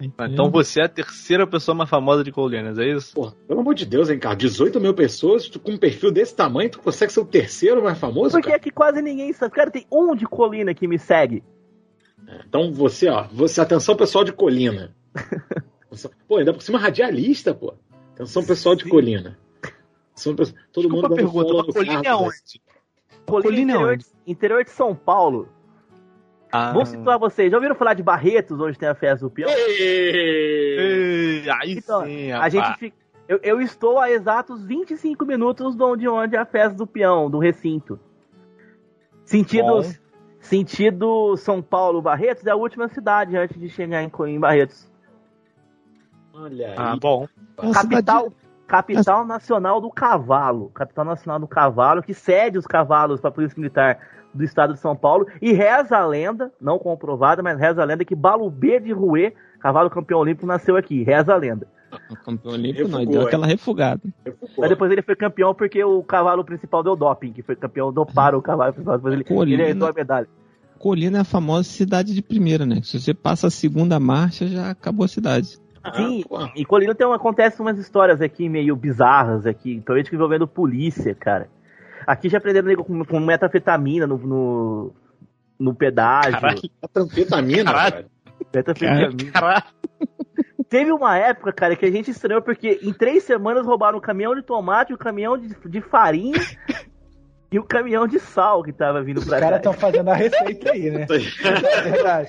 Então 0.00 0.50
você 0.50 0.80
é 0.80 0.84
a 0.86 0.88
terceira 0.88 1.46
pessoa 1.46 1.74
mais 1.74 1.90
famosa 1.90 2.24
de 2.24 2.32
Colinas, 2.32 2.78
é 2.78 2.86
isso? 2.88 3.12
Porra, 3.14 3.34
pelo 3.46 3.60
amor 3.60 3.74
de 3.74 3.84
Deus, 3.84 4.08
hein, 4.08 4.18
cara? 4.18 4.34
18 4.34 4.80
mil 4.80 4.94
pessoas, 4.94 5.46
tu, 5.46 5.60
com 5.60 5.72
um 5.72 5.76
perfil 5.76 6.10
desse 6.10 6.34
tamanho, 6.34 6.70
tu 6.70 6.80
consegue 6.80 7.12
ser 7.12 7.20
o 7.20 7.24
terceiro 7.26 7.82
mais 7.82 7.98
famoso, 7.98 8.30
Porque 8.30 8.46
cara? 8.48 8.56
aqui 8.56 8.70
quase 8.70 9.02
ninguém 9.02 9.30
sabe. 9.34 9.54
Cara, 9.54 9.70
tem 9.70 9.86
um 9.92 10.14
de 10.16 10.24
Colina 10.24 10.72
que 10.72 10.88
me 10.88 10.98
segue. 10.98 11.44
Então 12.48 12.72
você, 12.72 13.10
ó, 13.10 13.26
você, 13.30 13.60
atenção 13.60 13.94
pessoal 13.94 14.24
de 14.24 14.32
Colina. 14.32 14.94
pô, 16.26 16.38
ainda 16.38 16.54
por 16.54 16.62
cima 16.62 16.78
radialista, 16.78 17.52
pô. 17.54 17.74
Atenção 18.14 18.42
pessoal 18.42 18.74
de 18.74 18.88
Colina. 18.88 19.38
Atenção, 20.12 20.34
pessoal- 20.34 20.58
todo 20.72 20.84
Desculpa 20.84 21.08
mundo 21.08 21.12
a 21.12 21.16
pergunta, 21.16 21.72
Colina 21.74 22.00
é 22.00 22.02
Carlos, 22.04 22.26
onde? 22.28 22.62
Colina, 23.30 23.72
interior, 23.72 23.92
onde? 23.92 24.04
de, 24.04 24.10
interior 24.26 24.64
de 24.64 24.70
São 24.70 24.94
Paulo. 24.94 25.48
Ah. 26.52 26.72
Vou 26.72 26.84
situar 26.84 27.18
vocês. 27.18 27.50
Já 27.50 27.56
ouviram 27.56 27.74
falar 27.74 27.94
de 27.94 28.02
Barretos, 28.02 28.60
onde 28.60 28.78
tem 28.78 28.88
a 28.88 28.94
festa 28.94 29.24
do 29.24 29.30
peão? 29.30 29.48
Ei, 29.50 31.48
aí 31.48 31.74
Então, 31.74 32.04
sim, 32.04 32.32
a 32.32 32.48
gente 32.48 32.76
fica. 32.78 32.96
Eu, 33.28 33.38
eu 33.44 33.60
estou 33.60 34.00
a 34.00 34.10
exatos 34.10 34.64
25 34.64 35.24
minutos 35.24 35.76
de 35.76 35.82
onde, 35.82 36.08
onde 36.08 36.34
é 36.34 36.38
a 36.40 36.44
festa 36.44 36.76
do 36.76 36.84
peão, 36.86 37.30
do 37.30 37.38
recinto. 37.38 38.00
Sentido, 39.24 39.82
Bom. 39.82 39.92
sentido 40.40 41.36
São 41.36 41.62
Paulo 41.62 42.02
Barretos 42.02 42.44
é 42.44 42.50
a 42.50 42.56
última 42.56 42.88
cidade 42.88 43.36
antes 43.36 43.56
de 43.56 43.68
chegar 43.68 44.02
em, 44.02 44.10
em 44.26 44.40
Barretos. 44.40 44.90
Olha 46.32 46.70
aí. 46.70 46.74
Ah, 46.76 46.96
bom. 46.96 47.28
A 47.56 47.72
Capital, 47.72 48.32
capital 48.70 49.26
nacional 49.26 49.80
do 49.80 49.90
cavalo. 49.90 50.70
Capital 50.72 51.04
nacional 51.04 51.40
do 51.40 51.48
cavalo, 51.48 52.02
que 52.02 52.14
cede 52.14 52.56
os 52.56 52.66
cavalos 52.66 53.20
para 53.20 53.28
a 53.28 53.32
Polícia 53.32 53.58
Militar 53.58 53.98
do 54.32 54.44
estado 54.44 54.74
de 54.74 54.78
São 54.78 54.94
Paulo. 54.94 55.26
E 55.42 55.52
reza 55.52 55.96
a 55.96 56.06
lenda, 56.06 56.52
não 56.60 56.78
comprovada, 56.78 57.42
mas 57.42 57.58
reza 57.58 57.82
a 57.82 57.84
lenda 57.84 58.04
que 58.04 58.14
Balubê 58.14 58.78
de 58.78 58.92
Rouet, 58.92 59.34
cavalo 59.58 59.90
campeão 59.90 60.20
olímpico, 60.20 60.46
nasceu 60.46 60.76
aqui. 60.76 61.02
Reza 61.02 61.34
a 61.34 61.36
lenda. 61.36 61.66
O 62.08 62.14
campeão 62.24 62.54
olímpico 62.54 62.88
não, 62.88 63.00
Refugou, 63.00 63.12
deu 63.12 63.22
é. 63.22 63.26
aquela 63.26 63.46
refugada. 63.46 64.02
Mas 64.56 64.68
depois 64.68 64.92
ele 64.92 65.02
foi 65.02 65.16
campeão 65.16 65.52
porque 65.52 65.82
o 65.82 66.00
cavalo 66.04 66.44
principal 66.44 66.84
deu 66.84 66.94
doping, 66.94 67.32
que 67.32 67.42
foi 67.42 67.56
campeão, 67.56 67.92
doparam 67.92 68.38
o 68.38 68.42
cavalo 68.42 68.72
principal. 68.72 68.98
Depois 68.98 69.14
ele, 69.14 69.24
Colina. 69.24 69.64
ele 69.64 69.84
a 69.84 69.92
medalha. 69.92 70.28
Colina 70.78 71.18
é 71.18 71.20
a 71.22 71.24
famosa 71.24 71.64
cidade 71.64 72.14
de 72.14 72.22
primeira, 72.22 72.64
né? 72.64 72.80
Se 72.84 73.00
você 73.00 73.12
passa 73.12 73.48
a 73.48 73.50
segunda 73.50 73.98
marcha, 73.98 74.46
já 74.46 74.70
acabou 74.70 75.04
a 75.04 75.08
cidade. 75.08 75.58
Sim, 75.94 76.24
Ah, 76.34 76.50
em 76.54 76.64
Colina 76.64 76.94
tem, 76.94 77.10
acontece 77.12 77.60
umas 77.60 77.78
histórias 77.78 78.20
aqui 78.20 78.48
meio 78.48 78.76
bizarras 78.76 79.46
aqui, 79.46 79.74
principalmente 79.74 80.14
envolvendo 80.14 80.46
polícia, 80.46 81.14
cara. 81.14 81.48
Aqui 82.06 82.28
já 82.28 82.40
prenderam 82.40 82.68
nego 82.68 82.84
com, 82.84 83.04
com 83.04 83.20
metafetamina 83.20 84.06
no, 84.06 84.18
no, 84.18 84.92
no 85.58 85.74
pedágio. 85.74 86.32
Caralho. 86.32 86.60
Metanfetamina, 86.82 87.64
Caralho. 87.72 87.92
cara. 87.92 88.06
Metafetamina. 88.54 89.32
Caralho. 89.32 89.64
Teve 90.68 90.92
uma 90.92 91.16
época, 91.16 91.52
cara, 91.52 91.74
que 91.74 91.84
a 91.84 91.90
gente 91.90 92.10
estranhou 92.10 92.42
porque 92.42 92.78
em 92.82 92.92
três 92.92 93.24
semanas 93.24 93.66
roubaram 93.66 93.98
o 93.98 94.00
caminhão 94.00 94.34
de 94.34 94.42
tomate, 94.42 94.92
o 94.94 94.98
caminhão 94.98 95.36
de, 95.36 95.48
de 95.68 95.80
farinha 95.80 96.38
e 97.52 97.58
o 97.58 97.64
caminhão 97.64 98.06
de 98.06 98.18
sal 98.20 98.62
que 98.62 98.72
tava 98.72 99.02
vindo 99.02 99.18
Os 99.18 99.24
pra 99.24 99.40
caras 99.40 99.50
cá. 99.50 99.56
estão 99.56 99.72
fazendo 99.72 100.08
a 100.08 100.14
receita 100.14 100.70
aí, 100.72 100.90
né? 100.90 101.06
É 101.10 101.82
verdade. 101.82 102.28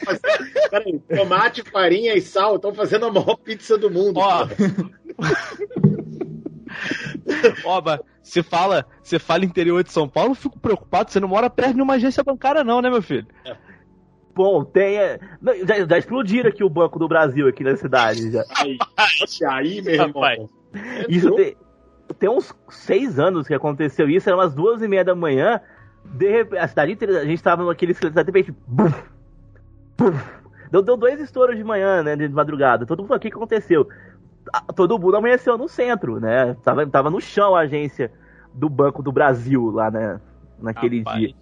Peraí, 0.70 1.00
tomate, 1.00 1.64
farinha 1.70 2.16
e 2.16 2.22
sal 2.22 2.56
estão 2.56 2.74
fazendo 2.74 3.06
a 3.06 3.12
maior 3.12 3.36
pizza 3.38 3.78
do 3.78 3.90
mundo. 3.92 4.20
Ó. 4.20 4.48
mas 7.84 8.00
você 8.22 8.42
fala, 8.42 8.86
você 9.04 9.20
fala 9.20 9.46
interior 9.46 9.84
de 9.84 9.92
São 9.92 10.08
Paulo, 10.08 10.32
eu 10.32 10.36
fico 10.36 10.60
preocupado, 10.60 11.12
você 11.12 11.20
não 11.20 11.28
mora 11.28 11.50
perto 11.50 11.76
de 11.76 11.82
uma 11.82 11.96
agência 11.96 12.24
bancária 12.24 12.64
não, 12.64 12.82
né, 12.82 12.90
meu 12.90 13.02
filho? 13.02 13.28
Bom, 14.34 14.64
tem. 14.64 14.98
é, 14.98 15.20
Já, 15.68 15.86
já 15.86 15.98
explodiram 15.98 16.50
aqui 16.50 16.64
o 16.64 16.70
Banco 16.70 16.98
do 16.98 17.08
Brasil 17.08 17.48
aqui 17.48 17.64
na 17.64 17.76
cidade. 17.76 18.32
Já. 18.32 18.44
Aí, 18.58 18.78
aí, 19.50 19.82
meu 19.82 19.94
irmão. 19.94 20.08
Rapaz. 20.08 20.40
Isso 21.10 21.36
tem, 21.36 21.56
tem 22.14 22.30
uns 22.30 22.54
seis 22.70 23.20
anos 23.20 23.48
que 23.48 23.54
aconteceu 23.54 24.10
isso, 24.10 24.30
eram 24.30 24.40
umas 24.40 24.54
duas 24.54 24.82
e 24.82 24.88
meia 24.88 25.04
da 25.04 25.16
manhã. 25.16 25.60
De 26.04 26.30
repente, 26.30 26.60
a 26.60 26.68
cidade 26.68 26.92
inteira, 26.92 27.20
a 27.20 27.26
gente 27.26 27.42
tava 27.42 27.64
naquele 27.66 27.94
de 27.94 28.24
repente. 28.24 28.54
Buf, 28.68 29.04
buf, 29.98 30.42
deu, 30.72 30.82
deu 30.82 30.98
dois 30.98 31.20
estouros 31.20 31.56
de 31.56 31.64
manhã, 31.64 32.02
né? 32.04 32.16
De 32.16 32.28
madrugada. 32.30 32.86
Todo 32.86 33.04
mundo 33.04 33.16
o 33.16 33.20
que 33.20 33.28
aconteceu? 33.28 33.88
Todo 34.76 34.98
mundo 34.98 35.18
amanheceu 35.18 35.58
no 35.58 35.68
centro, 35.68 36.20
né? 36.20 36.56
Tava, 36.64 36.88
tava 36.88 37.10
no 37.10 37.22
chão 37.22 37.56
a 37.56 37.62
agência 37.62 38.12
do 38.54 38.70
Banco 38.70 39.04
do 39.04 39.12
Brasil 39.12 39.70
lá, 39.70 39.92
né? 39.92 40.20
Naquele 40.60 41.00
Rapaz. 41.00 41.20
dia. 41.20 41.36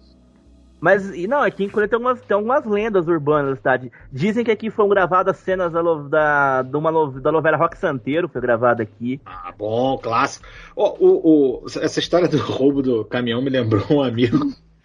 Mas, 0.80 1.14
e 1.14 1.26
não, 1.26 1.42
aqui 1.42 1.64
em 1.64 1.68
Colheita 1.68 1.96
tem 1.96 2.04
algumas, 2.06 2.20
tem 2.26 2.34
algumas 2.34 2.64
lendas 2.64 3.06
urbanas 3.06 3.50
da 3.50 3.56
cidade. 3.56 3.92
Dizem 4.10 4.42
que 4.44 4.50
aqui 4.50 4.70
foram 4.70 4.88
gravadas 4.88 5.36
cenas 5.36 5.70
da, 5.72 5.82
da, 5.82 6.62
de 6.62 6.76
uma 6.76 6.90
da 7.20 7.30
novela 7.30 7.56
Rock 7.58 7.76
Santeiro, 7.76 8.28
foi 8.28 8.40
gravada 8.40 8.82
aqui. 8.82 9.20
Ah, 9.26 9.52
bom, 9.56 9.98
clássico. 9.98 10.46
Ó, 10.74 10.96
o, 10.98 11.62
o- 11.64 11.66
essa 11.82 12.00
história 12.00 12.26
do 12.28 12.38
roubo 12.38 12.80
do 12.82 13.04
caminhão 13.04 13.42
me 13.42 13.50
lembrou 13.50 13.84
um 13.90 14.02
amigo 14.02 14.38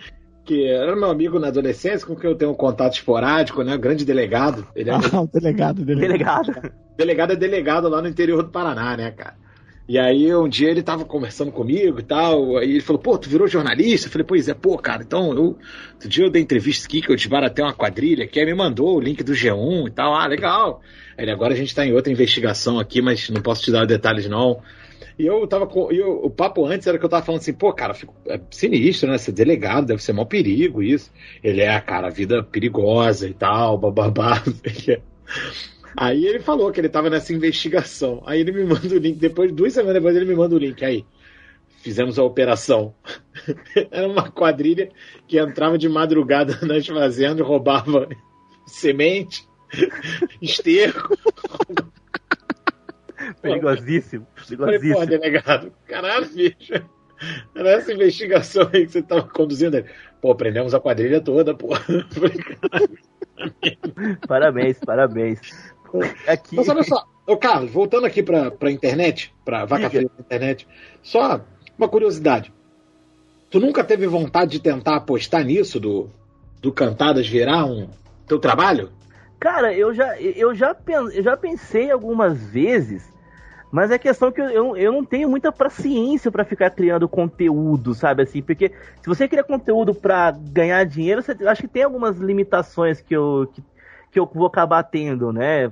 que 0.43 0.67
era 0.67 0.95
meu 0.95 1.09
amigo 1.09 1.39
na 1.39 1.47
adolescência, 1.47 2.05
com 2.05 2.15
quem 2.15 2.29
eu 2.29 2.35
tenho 2.35 2.51
um 2.51 2.55
contato 2.55 2.93
esporádico, 2.93 3.63
né? 3.63 3.75
O 3.75 3.79
grande 3.79 4.03
delegado. 4.05 4.67
Ele 4.75 4.89
é 4.89 4.93
Ah, 4.93 5.21
o 5.21 5.27
delegado, 5.27 5.83
delegado. 5.85 6.51
Delegado. 6.51 6.71
delegado 6.97 7.31
é 7.33 7.35
delegado 7.35 7.89
lá 7.89 8.01
no 8.01 8.07
interior 8.07 8.43
do 8.43 8.49
Paraná, 8.49 8.95
né, 8.97 9.11
cara? 9.11 9.35
E 9.87 9.99
aí 9.99 10.33
um 10.35 10.49
dia 10.49 10.71
ele 10.71 10.81
tava 10.81 11.05
conversando 11.05 11.51
comigo 11.51 11.99
e 11.99 12.03
tal, 12.03 12.57
aí 12.57 12.71
ele 12.71 12.81
falou, 12.81 12.99
pô, 12.99 13.17
tu 13.19 13.29
virou 13.29 13.47
jornalista? 13.47 14.07
Eu 14.07 14.11
falei, 14.11 14.25
pois 14.25 14.47
é, 14.47 14.53
pô, 14.55 14.77
cara, 14.79 15.03
então 15.03 15.31
eu. 15.31 15.57
Outro 15.93 16.09
dia 16.09 16.25
eu 16.25 16.29
dei 16.31 16.41
entrevista 16.41 16.87
aqui 16.87 17.01
que 17.01 17.11
eu 17.11 17.15
desbaratei 17.15 17.63
uma 17.63 17.73
quadrilha, 17.73 18.27
que 18.27 18.39
aí 18.39 18.45
me 18.45 18.55
mandou 18.55 18.97
o 18.97 18.99
link 18.99 19.23
do 19.23 19.33
G1 19.33 19.87
e 19.87 19.91
tal, 19.91 20.15
ah, 20.15 20.25
legal. 20.25 20.81
Ele, 21.15 21.29
agora 21.29 21.53
a 21.53 21.57
gente 21.57 21.73
tá 21.73 21.85
em 21.85 21.93
outra 21.93 22.11
investigação 22.11 22.79
aqui, 22.79 22.99
mas 23.01 23.29
não 23.29 23.41
posso 23.41 23.61
te 23.61 23.71
dar 23.71 23.85
detalhes 23.85 24.27
não. 24.27 24.59
E 25.17 25.25
eu 25.25 25.45
tava 25.47 25.65
com. 25.67 25.91
Eu- 25.91 26.25
o 26.25 26.29
papo 26.29 26.65
antes 26.65 26.87
era 26.87 26.97
que 26.97 27.05
eu 27.05 27.09
tava 27.09 27.23
falando 27.23 27.41
assim, 27.41 27.53
pô, 27.53 27.71
cara, 27.71 27.93
fico, 27.93 28.13
é 28.27 28.39
sinistro, 28.51 29.09
né? 29.09 29.17
Ser 29.17 29.31
delegado, 29.31 29.85
deve 29.85 30.03
ser 30.03 30.13
maior 30.13 30.25
perigo 30.25 30.81
isso. 30.81 31.11
Ele 31.43 31.61
é, 31.61 31.79
cara, 31.79 32.09
vida 32.09 32.43
perigosa 32.43 33.27
e 33.29 33.33
tal, 33.33 33.77
bababá. 33.77 34.41
Aí 35.97 36.25
ele 36.25 36.39
falou 36.39 36.71
que 36.71 36.79
ele 36.79 36.89
tava 36.89 37.09
nessa 37.09 37.33
investigação. 37.33 38.21
Aí 38.25 38.41
ele 38.41 38.51
me 38.51 38.63
manda 38.63 38.87
o 38.93 38.97
link, 38.97 39.17
depois, 39.17 39.51
duas 39.51 39.73
semanas 39.73 39.95
depois, 39.95 40.15
ele 40.15 40.25
me 40.25 40.35
manda 40.35 40.55
o 40.55 40.59
link. 40.59 40.83
Aí, 40.83 41.05
fizemos 41.81 42.19
a 42.19 42.23
operação. 42.23 42.93
Era 43.91 44.07
uma 44.07 44.29
quadrilha 44.29 44.89
que 45.27 45.37
entrava 45.39 45.77
de 45.77 45.87
madrugada 45.87 46.59
nas 46.65 46.85
fazendas, 46.85 47.45
roubava 47.45 48.09
semente, 48.67 49.47
esterco. 50.41 51.17
Perigosíssimo. 53.41 54.27
Falei, 54.35 54.57
pô, 54.57 54.65
Perigosíssimo. 54.65 55.05
delegado, 55.05 55.73
caralho, 55.87 56.27
bicho. 56.29 56.73
Era 57.55 57.71
essa 57.71 57.93
investigação 57.93 58.69
aí 58.73 58.85
que 58.85 58.91
você 58.91 59.01
tava 59.01 59.23
conduzindo. 59.23 59.83
Pô, 60.21 60.35
prendemos 60.35 60.73
a 60.73 60.79
quadrilha 60.79 61.21
toda, 61.21 61.55
pô. 61.55 61.73
Falei, 61.75 62.37
Parabéns, 64.27 64.79
parabéns. 64.79 65.39
Aqui. 66.27 66.55
Mas 66.55 66.67
olha 66.69 66.83
só, 66.83 67.05
ô 67.25 67.37
Carlos, 67.37 67.71
voltando 67.71 68.05
aqui 68.05 68.21
pra, 68.21 68.51
pra 68.51 68.71
internet, 68.71 69.33
pra 69.43 69.65
vaca 69.65 69.89
fria 69.89 70.09
da 70.09 70.19
internet, 70.19 70.67
só 71.01 71.41
uma 71.77 71.87
curiosidade. 71.87 72.53
Tu 73.49 73.59
nunca 73.59 73.83
teve 73.83 74.07
vontade 74.07 74.51
de 74.51 74.59
tentar 74.59 74.97
apostar 74.97 75.43
nisso, 75.43 75.79
do, 75.79 76.09
do 76.61 76.71
Cantadas 76.71 77.27
virar 77.27 77.65
um 77.65 77.89
teu 78.27 78.39
trabalho? 78.39 78.91
Cara, 79.39 79.73
eu 79.73 79.93
já, 79.93 80.19
eu, 80.19 80.55
já, 80.55 80.75
eu 81.13 81.23
já 81.23 81.37
pensei 81.37 81.91
algumas 81.91 82.41
vezes, 82.47 83.07
mas 83.71 83.91
é 83.91 83.97
questão 83.97 84.31
que 84.31 84.41
eu, 84.41 84.75
eu, 84.75 84.91
não 84.91 85.03
tenho 85.03 85.29
muita 85.29 85.51
paciência 85.51 86.31
pra 86.31 86.45
ficar 86.45 86.69
criando 86.71 87.07
conteúdo, 87.07 87.93
sabe 87.93 88.23
assim? 88.23 88.41
Porque 88.41 88.69
se 89.01 89.07
você 89.07 89.27
cria 89.27 89.43
conteúdo 89.43 89.93
pra 89.93 90.31
ganhar 90.31 90.83
dinheiro, 90.85 91.21
você, 91.21 91.35
eu 91.39 91.49
acho 91.49 91.61
que 91.61 91.67
tem 91.67 91.83
algumas 91.83 92.17
limitações 92.17 93.01
que 93.01 93.15
eu, 93.15 93.49
que, 93.53 93.63
que 94.15 94.19
eu 94.19 94.31
vou 94.33 94.47
acabar 94.47 94.81
tendo, 94.83 95.33
né? 95.33 95.69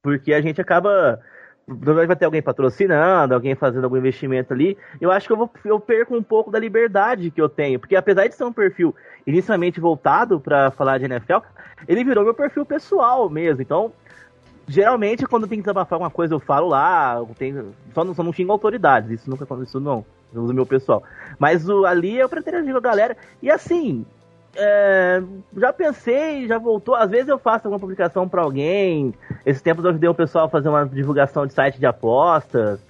Porque 0.00 0.32
a 0.32 0.40
gente 0.40 0.60
acaba. 0.60 1.20
Provavelmente 1.66 2.06
vai 2.06 2.16
ter 2.16 2.24
alguém 2.24 2.40
patrocinando, 2.40 3.34
alguém 3.34 3.56
fazendo 3.56 3.82
algum 3.82 3.96
investimento 3.96 4.52
ali. 4.52 4.78
Eu 5.00 5.10
acho 5.10 5.26
que 5.26 5.32
eu, 5.32 5.36
vou, 5.36 5.50
eu 5.64 5.80
perco 5.80 6.16
um 6.16 6.22
pouco 6.22 6.48
da 6.48 6.60
liberdade 6.60 7.32
que 7.32 7.42
eu 7.42 7.48
tenho. 7.48 7.80
Porque 7.80 7.96
apesar 7.96 8.28
de 8.28 8.36
ser 8.36 8.44
um 8.44 8.52
perfil 8.52 8.94
inicialmente 9.26 9.80
voltado 9.80 10.38
pra 10.38 10.70
falar 10.70 10.98
de 10.98 11.06
NFL, 11.06 11.38
ele 11.88 12.04
virou 12.04 12.22
meu 12.22 12.34
perfil 12.34 12.64
pessoal 12.64 13.28
mesmo. 13.28 13.62
Então, 13.62 13.92
geralmente, 14.68 15.26
quando 15.26 15.48
tem 15.48 15.58
que 15.58 15.64
desabafar 15.64 15.96
alguma 15.96 16.10
coisa, 16.10 16.34
eu 16.34 16.38
falo 16.38 16.68
lá. 16.68 17.16
Eu 17.16 17.28
tenho, 17.36 17.74
só, 17.92 18.04
não, 18.04 18.14
só 18.14 18.22
não 18.22 18.32
xingo 18.32 18.52
autoridades. 18.52 19.10
Isso 19.10 19.28
nunca 19.28 19.42
aconteceu, 19.42 19.80
não. 19.80 20.06
Eu 20.32 20.42
uso 20.42 20.54
meu 20.54 20.66
pessoal. 20.66 21.02
Mas 21.36 21.68
o, 21.68 21.84
ali 21.84 22.16
eu 22.16 22.28
pretendo 22.28 22.70
com 22.70 22.78
a 22.78 22.80
galera. 22.80 23.16
E 23.42 23.50
assim, 23.50 24.06
é, 24.56 25.22
já 25.56 25.72
pensei, 25.72 26.46
já 26.46 26.58
voltou. 26.58 26.94
Às 26.94 27.10
vezes 27.10 27.28
eu 27.28 27.38
faço 27.38 27.66
alguma 27.66 27.80
publicação 27.80 28.28
pra 28.28 28.42
alguém. 28.42 29.14
Esses 29.44 29.62
tempos 29.62 29.84
eu 29.84 29.90
ajudei 29.90 30.08
o 30.08 30.14
pessoal 30.14 30.46
a 30.46 30.50
fazer 30.50 30.68
uma 30.68 30.86
divulgação 30.86 31.46
de 31.46 31.52
site 31.52 31.78
de 31.78 31.86
apostas. 31.86 32.80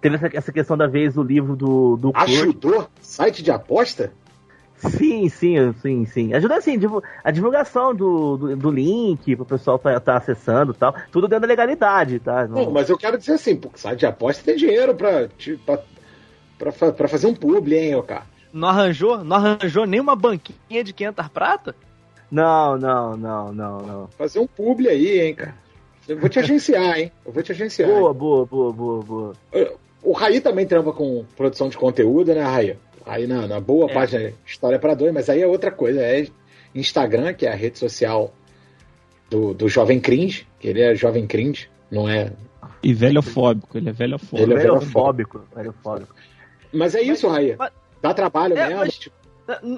Teve 0.00 0.16
essa, 0.16 0.30
essa 0.32 0.52
questão 0.52 0.76
da 0.76 0.86
vez 0.86 1.14
do 1.14 1.22
livro 1.22 1.56
do, 1.56 1.96
do 1.96 2.12
Kurt. 2.12 2.28
Ajudou? 2.28 2.88
Site 3.00 3.42
de 3.42 3.50
aposta? 3.50 4.12
Sim, 4.76 5.28
sim, 5.30 5.72
sim, 5.80 6.04
sim. 6.04 6.34
Ajuda 6.34 6.56
assim, 6.56 6.78
a 7.24 7.30
divulgação 7.30 7.94
do, 7.94 8.36
do, 8.36 8.56
do 8.56 8.70
link 8.70 9.34
pro 9.34 9.44
pessoal 9.46 9.76
estar 9.78 9.98
tá 10.00 10.16
acessando 10.18 10.72
e 10.72 10.74
tal. 10.76 10.94
Tudo 11.10 11.26
dentro 11.26 11.42
da 11.42 11.48
legalidade, 11.48 12.18
tá? 12.18 12.46
Não- 12.46 12.64
Não, 12.64 12.70
mas 12.70 12.90
eu 12.90 12.98
quero 12.98 13.16
dizer 13.16 13.32
assim, 13.32 13.58
site 13.74 14.00
de 14.00 14.06
aposta 14.06 14.44
tem 14.44 14.54
dinheiro 14.54 14.94
pra, 14.94 15.28
pra, 15.64 16.72
pra, 16.72 16.92
pra 16.92 17.08
fazer 17.08 17.26
um 17.26 17.34
publi, 17.34 17.74
hein, 17.76 17.94
ô 17.94 18.02
cara? 18.02 18.24
Não 18.56 18.68
arranjou? 18.68 19.22
Não 19.22 19.36
arranjou 19.36 19.84
nenhuma 19.84 20.16
banquinha 20.16 20.82
de 20.82 20.92
500 20.94 21.28
prata? 21.28 21.74
Não, 22.30 22.78
não, 22.78 23.14
não, 23.14 23.52
não, 23.52 23.78
não. 23.82 24.08
Fazer 24.16 24.38
um 24.38 24.46
publi 24.46 24.88
aí, 24.88 25.20
hein, 25.20 25.34
cara. 25.34 25.54
Eu 26.08 26.18
vou 26.18 26.28
te 26.28 26.38
agenciar, 26.38 26.98
hein? 26.98 27.12
Eu 27.24 27.32
vou 27.32 27.42
te 27.42 27.52
agenciar. 27.52 27.90
Boa, 27.90 28.14
boa, 28.14 28.46
boa, 28.46 28.72
boa, 28.72 29.02
boa. 29.02 29.32
O 30.02 30.12
Raí 30.12 30.40
também 30.40 30.66
trampa 30.66 30.92
com 30.92 31.24
produção 31.36 31.68
de 31.68 31.76
conteúdo, 31.76 32.34
né, 32.34 32.42
Raí? 32.42 32.78
Aí 33.04 33.26
na, 33.26 33.46
na 33.46 33.60
boa 33.60 33.90
É. 33.90 33.94
página 33.94 34.32
História 34.46 34.78
para 34.78 34.94
Dois, 34.94 35.12
mas 35.12 35.28
aí 35.28 35.42
é 35.42 35.46
outra 35.46 35.70
coisa, 35.70 36.00
é 36.00 36.26
Instagram, 36.74 37.34
que 37.34 37.44
é 37.46 37.52
a 37.52 37.54
rede 37.54 37.78
social 37.78 38.32
do, 39.28 39.52
do 39.52 39.68
Jovem 39.68 40.00
Cringe, 40.00 40.46
que 40.58 40.68
ele 40.68 40.80
é 40.80 40.94
Jovem 40.94 41.26
Cringe, 41.26 41.68
não 41.90 42.08
é. 42.08 42.32
E 42.82 42.94
velhofóbico, 42.94 43.76
ele 43.76 43.90
é 43.90 43.92
velhofóbico. 43.92 44.50
Ele 44.50 44.54
é 44.54 44.62
velhofóbico. 44.62 45.44
Velhofóbico. 45.54 46.14
Mas 46.72 46.94
é 46.94 47.02
isso, 47.02 47.28
Raí. 47.28 47.56
Dá 48.02 48.12
trabalho 48.14 48.56
É, 48.56 48.66
mesmo. 48.68 48.80
mas- 48.80 48.98
tipo, 48.98 49.16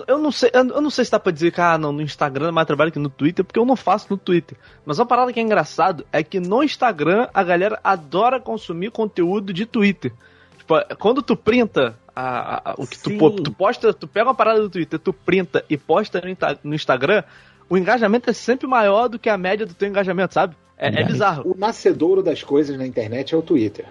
Eu 0.06 0.16
não 0.18 0.32
sei, 0.32 0.50
eu 0.54 0.80
não 0.80 0.88
sei 0.88 1.04
se 1.04 1.10
dá 1.10 1.20
pra 1.20 1.30
dizer 1.30 1.52
que 1.52 1.60
ah, 1.60 1.76
não, 1.76 1.92
no 1.92 2.00
Instagram 2.00 2.48
é 2.48 2.50
mais 2.50 2.66
trabalho 2.66 2.90
que 2.90 2.98
no 2.98 3.10
Twitter, 3.10 3.44
porque 3.44 3.58
eu 3.60 3.66
não 3.66 3.76
faço 3.76 4.06
no 4.08 4.16
Twitter. 4.16 4.56
Mas 4.86 4.98
uma 4.98 5.04
parada 5.04 5.30
que 5.30 5.38
é 5.38 5.42
engraçado 5.42 6.06
é 6.10 6.22
que 6.22 6.40
no 6.40 6.62
Instagram 6.62 7.28
a 7.34 7.42
galera 7.42 7.78
adora 7.84 8.40
consumir 8.40 8.90
conteúdo 8.90 9.52
de 9.52 9.66
Twitter. 9.66 10.10
Tipo, 10.56 10.74
quando 10.98 11.20
tu 11.20 11.36
printa 11.36 11.94
a- 12.16 12.54
a- 12.56 12.70
a- 12.70 12.74
o 12.78 12.86
que 12.86 12.98
tu, 12.98 13.30
tu 13.42 13.52
posta, 13.52 13.92
tu 13.92 14.08
pega 14.08 14.28
uma 14.28 14.34
parada 14.34 14.60
do 14.62 14.70
Twitter, 14.70 14.98
tu 14.98 15.12
printa 15.12 15.62
e 15.68 15.76
posta 15.76 16.18
no, 16.22 16.70
no 16.70 16.74
Instagram, 16.74 17.22
o 17.68 17.76
engajamento 17.76 18.30
é 18.30 18.32
sempre 18.32 18.66
maior 18.66 19.06
do 19.08 19.18
que 19.18 19.28
a 19.28 19.36
média 19.36 19.66
do 19.66 19.74
teu 19.74 19.86
engajamento, 19.86 20.32
sabe? 20.32 20.56
É, 20.78 21.02
é 21.02 21.04
bizarro. 21.04 21.42
O 21.44 21.58
nascedouro 21.58 22.22
das 22.22 22.42
coisas 22.42 22.78
na 22.78 22.86
internet 22.86 23.34
é 23.34 23.36
o 23.36 23.42
Twitter. 23.42 23.84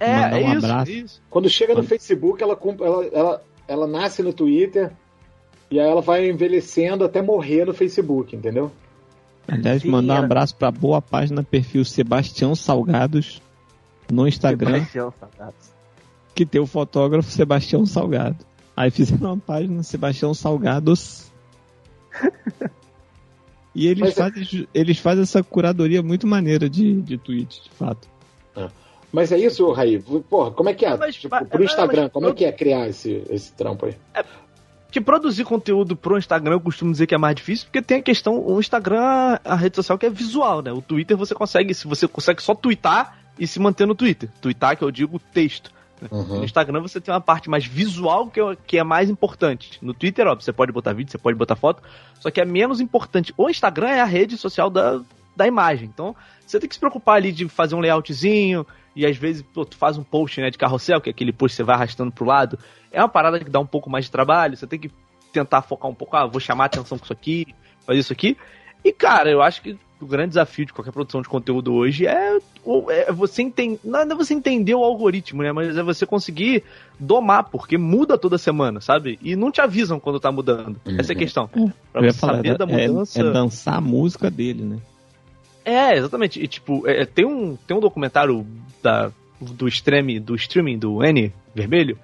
É, 0.00 0.14
Mandar 0.14 0.40
é 0.40 0.44
um 0.44 0.54
isso, 0.56 0.66
abraço. 0.66 0.90
isso. 0.90 1.22
Quando 1.28 1.48
chega 1.50 1.74
no 1.74 1.82
Facebook, 1.82 2.42
ela, 2.42 2.58
ela, 2.80 3.06
ela, 3.12 3.42
ela 3.72 3.86
nasce 3.86 4.22
no 4.22 4.32
Twitter 4.32 4.92
e 5.70 5.80
aí 5.80 5.88
ela 5.88 6.02
vai 6.02 6.28
envelhecendo 6.28 7.04
até 7.04 7.22
morrer 7.22 7.64
no 7.64 7.72
Facebook, 7.72 8.36
entendeu? 8.36 8.70
Aliás, 9.48 9.82
Sim, 9.82 9.90
mandar 9.90 10.20
um 10.20 10.24
abraço 10.24 10.54
pra 10.54 10.70
boa 10.70 11.00
página 11.02 11.42
perfil 11.42 11.84
Sebastião 11.84 12.54
Salgados 12.54 13.42
no 14.10 14.28
Instagram, 14.28 14.80
Sebastião 14.80 15.12
Salgados. 15.18 15.72
que 16.34 16.46
tem 16.46 16.60
o 16.60 16.66
fotógrafo 16.66 17.30
Sebastião 17.30 17.84
Salgado. 17.86 18.44
Aí 18.76 18.90
fizeram 18.90 19.32
uma 19.32 19.38
página 19.38 19.82
Sebastião 19.82 20.32
Salgados. 20.34 21.30
e 23.74 23.86
eles 23.86 24.00
Mas 24.00 24.10
é- 24.10 24.14
fazem, 24.14 24.68
eles 24.72 24.98
fazem 24.98 25.22
essa 25.22 25.42
curadoria 25.42 26.02
muito 26.02 26.26
maneira 26.26 26.68
de, 26.68 27.00
de 27.00 27.18
tweets, 27.18 27.64
de 27.64 27.70
fato. 27.70 28.08
Mas 29.12 29.30
é 29.30 29.38
isso, 29.38 29.70
Raí. 29.72 30.00
Porra, 30.28 30.50
como 30.52 30.68
é 30.70 30.74
que 30.74 30.86
é? 30.86 30.96
Mas, 30.96 31.14
tipo, 31.16 31.34
mas- 31.34 31.46
pro 31.46 31.62
Instagram, 31.62 32.02
mas- 32.04 32.12
como 32.12 32.28
é 32.28 32.32
que 32.32 32.44
é 32.44 32.50
criar 32.52 32.88
esse, 32.88 33.22
esse 33.28 33.52
trampo 33.52 33.86
aí? 33.86 33.94
Que 34.90 35.00
produzir 35.00 35.44
conteúdo 35.44 35.96
pro 35.96 36.18
Instagram 36.18 36.54
eu 36.54 36.60
costumo 36.60 36.92
dizer 36.92 37.06
que 37.06 37.14
é 37.14 37.18
mais 37.18 37.34
difícil, 37.34 37.66
porque 37.66 37.80
tem 37.80 37.98
a 37.98 38.02
questão, 38.02 38.38
o 38.38 38.58
Instagram, 38.60 39.38
a 39.44 39.54
rede 39.54 39.76
social 39.76 39.96
que 39.98 40.04
é 40.06 40.10
visual, 40.10 40.60
né? 40.62 40.70
O 40.72 40.82
Twitter 40.82 41.16
você 41.16 41.34
consegue, 41.34 41.72
se 41.74 41.86
você 41.86 42.06
consegue 42.06 42.42
só 42.42 42.54
twittar 42.54 43.18
e 43.38 43.46
se 43.46 43.58
manter 43.58 43.86
no 43.86 43.94
Twitter. 43.94 44.28
Twittar, 44.40 44.76
que 44.76 44.84
eu 44.84 44.90
digo 44.90 45.18
texto. 45.18 45.70
né? 46.00 46.08
Uhum. 46.10 46.38
No 46.38 46.44
Instagram 46.44 46.80
você 46.80 47.00
tem 47.00 47.12
uma 47.12 47.20
parte 47.22 47.48
mais 47.48 47.64
visual 47.64 48.28
que 48.28 48.38
é, 48.40 48.56
que 48.66 48.78
é 48.78 48.84
mais 48.84 49.08
importante. 49.08 49.78
No 49.80 49.94
Twitter, 49.94 50.26
ó, 50.26 50.34
você 50.34 50.52
pode 50.52 50.72
botar 50.72 50.92
vídeo, 50.92 51.10
você 51.10 51.16
pode 51.18 51.38
botar 51.38 51.56
foto, 51.56 51.82
só 52.20 52.30
que 52.30 52.40
é 52.40 52.44
menos 52.44 52.80
importante. 52.80 53.32
O 53.36 53.48
Instagram 53.48 53.88
é 53.88 54.00
a 54.00 54.06
rede 54.06 54.36
social 54.36 54.68
da, 54.68 55.00
da 55.34 55.46
imagem. 55.46 55.88
Então, 55.92 56.14
você 56.46 56.60
tem 56.60 56.68
que 56.68 56.74
se 56.74 56.80
preocupar 56.80 57.16
ali 57.16 57.32
de 57.32 57.48
fazer 57.48 57.74
um 57.74 57.80
layoutzinho, 57.80 58.66
e 58.94 59.06
às 59.06 59.16
vezes 59.16 59.42
pô, 59.42 59.64
tu 59.64 59.76
faz 59.76 59.96
um 59.96 60.02
post 60.02 60.40
né, 60.40 60.50
de 60.50 60.58
carrossel, 60.58 61.00
que 61.00 61.10
é 61.10 61.12
aquele 61.12 61.32
post 61.32 61.54
que 61.54 61.56
você 61.56 61.62
vai 61.62 61.76
arrastando 61.76 62.12
pro 62.12 62.24
lado. 62.24 62.58
É 62.90 63.00
uma 63.00 63.08
parada 63.08 63.38
que 63.38 63.50
dá 63.50 63.60
um 63.60 63.66
pouco 63.66 63.88
mais 63.90 64.06
de 64.06 64.10
trabalho, 64.10 64.56
você 64.56 64.66
tem 64.66 64.78
que 64.78 64.90
tentar 65.32 65.62
focar 65.62 65.90
um 65.90 65.94
pouco, 65.94 66.16
ah, 66.16 66.26
vou 66.26 66.40
chamar 66.40 66.64
a 66.64 66.66
atenção 66.66 66.98
com 66.98 67.04
isso 67.04 67.12
aqui, 67.12 67.46
fazer 67.86 67.98
isso 67.98 68.12
aqui. 68.12 68.36
E, 68.84 68.92
cara, 68.92 69.30
eu 69.30 69.40
acho 69.40 69.62
que 69.62 69.78
o 70.00 70.06
grande 70.06 70.30
desafio 70.30 70.66
de 70.66 70.72
qualquer 70.72 70.90
produção 70.90 71.22
de 71.22 71.28
conteúdo 71.28 71.72
hoje 71.72 72.06
é 72.06 72.38
ou 72.64 72.90
é 72.90 73.12
você 73.12 73.42
entender. 73.42 73.78
Não 73.84 74.00
é 74.00 74.06
você 74.14 74.34
entender 74.34 74.74
o 74.74 74.82
algoritmo, 74.82 75.42
né? 75.42 75.52
Mas 75.52 75.76
é 75.76 75.82
você 75.82 76.04
conseguir 76.04 76.64
domar, 76.98 77.44
porque 77.44 77.78
muda 77.78 78.18
toda 78.18 78.36
semana, 78.36 78.80
sabe? 78.80 79.18
E 79.22 79.36
não 79.36 79.52
te 79.52 79.60
avisam 79.60 80.00
quando 80.00 80.18
tá 80.18 80.32
mudando. 80.32 80.80
Essa 80.98 81.12
é 81.12 81.14
a 81.14 81.18
questão. 81.18 81.46
Pra 81.46 81.62
Eu 82.00 82.04
ia 82.04 82.12
você 82.12 82.18
falar, 82.18 82.36
saber 82.36 82.58
da 82.58 82.64
é, 82.64 82.88
mudança. 82.88 83.20
é 83.20 83.30
dançar 83.30 83.76
a 83.76 83.80
música 83.80 84.28
dele, 84.28 84.64
né? 84.64 84.78
É, 85.64 85.96
exatamente. 85.96 86.42
E, 86.42 86.46
tipo, 86.48 86.86
é, 86.88 87.04
tem, 87.04 87.24
um, 87.24 87.56
tem 87.56 87.76
um 87.76 87.80
documentário 87.80 88.46
da, 88.82 89.12
do, 89.40 89.68
stream, 89.68 90.20
do 90.20 90.34
streaming 90.34 90.78
do 90.78 91.02
N 91.04 91.32
Vermelho, 91.54 91.98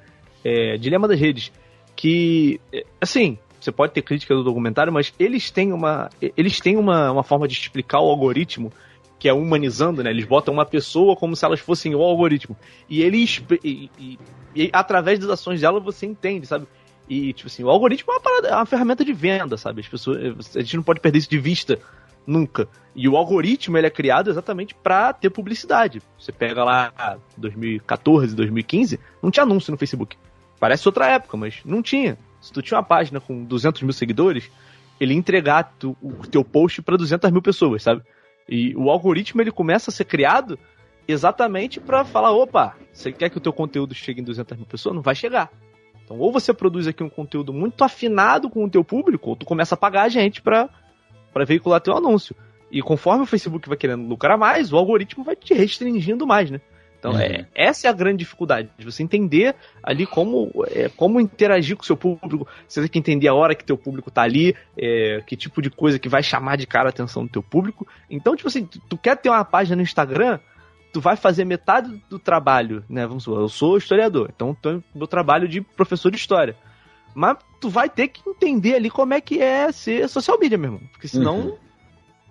é, 0.44 0.76
Dilema 0.76 1.09
das 1.09 1.18
Redes, 1.18 1.51
que, 1.97 2.60
é, 2.72 2.85
assim, 3.01 3.36
você 3.60 3.72
pode 3.72 3.93
ter 3.93 4.02
crítica 4.02 4.35
do 4.35 4.44
documentário, 4.44 4.93
mas 4.93 5.12
eles 5.18 5.51
têm 5.51 5.72
uma, 5.72 6.09
eles 6.36 6.60
têm 6.60 6.76
uma, 6.76 7.10
uma 7.10 7.22
forma 7.24 7.48
de 7.48 7.55
explicar 7.55 8.01
o 8.01 8.09
algoritmo 8.09 8.72
que 9.18 9.28
é 9.28 9.32
humanizando, 9.32 10.02
né? 10.05 10.10
Eles 10.10 10.24
botam 10.24 10.55
uma 10.55 10.64
pessoa 10.64 11.16
como 11.16 11.35
se 11.35 11.44
elas 11.44 11.59
fossem 11.59 11.93
o 11.93 12.01
algoritmo. 12.01 12.56
E 12.89 13.02
eles. 13.02 13.43
E, 13.64 13.90
e- 13.98 14.18
e 14.55 14.70
através 14.72 15.18
das 15.18 15.28
ações 15.28 15.60
dela 15.60 15.78
você 15.80 16.06
entende, 16.06 16.47
sabe? 16.47 16.66
E, 17.09 17.32
tipo 17.32 17.48
assim, 17.48 17.64
o 17.64 17.68
algoritmo 17.68 18.12
é 18.12 18.14
uma, 18.16 18.20
parada- 18.20 18.48
é 18.48 18.55
uma 18.55 18.66
ferramenta 18.66 19.05
de 19.05 19.12
venda, 19.12 19.56
sabe? 19.56 19.80
As 19.80 19.89
pessoas, 19.89 20.56
a 20.56 20.60
gente 20.60 20.76
não 20.76 20.82
pode 20.85 21.01
perder 21.01 21.18
isso 21.18 21.28
de 21.30 21.39
vista 21.39 21.80
nunca. 22.29 22.69
E 22.95 23.09
o 23.09 23.17
algoritmo 23.17 23.79
ele 23.79 23.87
é 23.87 23.91
criado 23.91 24.29
exatamente 24.29 24.75
pra 24.75 25.13
ter 25.13 25.31
publicidade. 25.31 26.03
Você 26.19 26.31
pega 26.31 26.63
lá 26.63 26.93
2014, 27.37 28.37
2015, 28.37 29.01
não 29.23 29.31
tinha 29.31 29.45
anúncio 29.45 29.71
no 29.73 29.79
Facebook. 29.79 30.17
Parece 30.61 30.87
outra 30.87 31.07
época, 31.07 31.37
mas 31.37 31.61
não 31.65 31.83
tinha. 31.83 32.19
Se 32.41 32.53
tu 32.53 32.61
tinha 32.61 32.77
uma 32.79 32.85
página 32.85 33.21
com 33.21 33.45
200 33.45 33.83
mil 33.83 33.93
seguidores, 33.93 34.51
ele 35.01 35.15
ia 35.15 35.19
entregar 35.19 35.75
tu- 35.79 35.97
o 36.03 36.27
teu 36.27 36.45
post 36.45 36.83
pra 36.83 36.97
200 36.97 37.31
mil 37.31 37.41
pessoas, 37.43 37.83
sabe? 37.83 38.03
E 38.49 38.75
o 38.77 38.91
algoritmo 38.91 39.41
ele 39.41 39.51
começa 39.53 39.91
a 39.91 39.93
ser 39.93 40.05
criado 40.05 40.59
exatamente 41.07 41.81
pra 41.81 42.05
falar, 42.05 42.33
opa, 42.33 42.77
você 42.93 43.11
quer 43.13 43.31
que 43.31 43.39
o 43.39 43.41
teu 43.41 43.53
conteúdo 43.53 43.95
chegue 43.95 44.21
em 44.21 44.25
200 44.25 44.57
mil 44.57 44.67
pessoas? 44.67 44.95
Não 44.95 45.03
vai 45.03 45.15
chegar. 45.15 45.51
Então, 46.05 46.19
ou 46.19 46.33
você 46.33 46.53
produz 46.53 46.87
aqui 46.87 47.03
um 47.03 47.09
conteúdo 47.09 47.53
muito 47.53 47.83
afinado 47.85 48.49
com 48.51 48.65
o 48.65 48.71
teu 48.71 48.83
público, 48.85 49.31
ou 49.31 49.37
tu 49.37 49.47
começa 49.47 49.75
a 49.75 49.79
pagar 49.79 50.03
a 50.03 50.09
gente 50.09 50.43
pra, 50.43 50.69
pra 51.33 51.45
veicular 51.45 51.81
teu 51.81 51.97
anúncio. 51.97 52.35
E 52.71 52.83
conforme 52.83 53.23
o 53.23 53.27
Facebook 53.27 53.69
vai 53.69 53.79
querendo 53.79 54.07
lucrar 54.07 54.37
mais, 54.37 54.73
o 54.73 54.77
algoritmo 54.77 55.25
vai 55.25 55.35
te 55.35 55.55
restringindo 55.55 56.27
mais, 56.27 56.51
né? 56.51 56.61
Então, 56.99 57.13
Uhum. 57.13 57.21
é, 57.21 57.47
essa 57.55 57.87
é 57.87 57.91
a 57.91 57.93
grande 57.93 58.19
dificuldade, 58.19 58.69
de 58.77 58.85
você 58.85 59.05
entender 59.05 59.55
ali 59.83 60.05
como, 60.05 60.51
é, 60.73 60.89
como 60.89 61.21
interagir 61.21 61.77
com 61.77 61.83
o 61.83 61.87
seu 61.87 61.97
público, 61.97 62.47
você 62.67 62.81
tem 62.81 62.91
que 62.91 62.99
entender 62.99 63.29
a 63.29 63.35
hora 63.35 63.55
que 63.55 63.65
teu 63.65 63.79
público 63.79 64.11
tá 64.11 64.23
ali, 64.23 64.55
é, 64.77 65.23
que 65.25 65.37
tipo 65.37 65.63
de 65.63 65.71
coisa 65.71 65.99
que 65.99 66.09
vai 66.09 66.23
chamar 66.25 66.57
de 66.57 66.67
cara 66.67 66.89
a 66.89 66.91
atenção 66.91 67.25
do 67.25 67.31
teu 67.31 67.43
público. 67.43 67.87
Então, 68.11 68.35
tipo 68.35 68.49
assim, 68.49 68.67
tu, 68.67 68.81
tu 68.89 68.99
quer 68.99 69.17
ter 69.17 69.29
uma 69.29 69.45
página 69.45 69.77
no 69.77 69.83
Instagram, 69.83 70.41
tu 70.93 71.01
vai 71.01 71.15
fazer 71.15 71.45
metade 71.45 72.03
do 72.11 72.19
trabalho, 72.19 72.83
né? 72.89 73.07
Vamos 73.07 73.23
supor, 73.23 73.43
eu 73.43 73.49
sou 73.49 73.79
historiador, 73.79 74.31
então 74.35 74.53
tô 74.53 74.83
meu 74.93 75.07
trabalho 75.07 75.47
de 75.47 75.61
professor 75.61 76.11
de 76.11 76.17
história. 76.17 76.57
Mas 77.19 77.36
tu 77.61 77.69
vai 77.69 77.90
ter 77.90 78.07
que 78.07 78.23
entender 78.31 78.77
ali 78.77 78.89
como 78.89 79.12
é 79.12 79.20
que 79.20 79.43
é 79.43 79.73
ser 79.73 80.09
social 80.09 80.39
media, 80.39 80.57
meu 80.57 80.73
irmão. 80.73 80.89
Porque 80.93 81.09
senão 81.09 81.40
Uhum. 81.40 81.57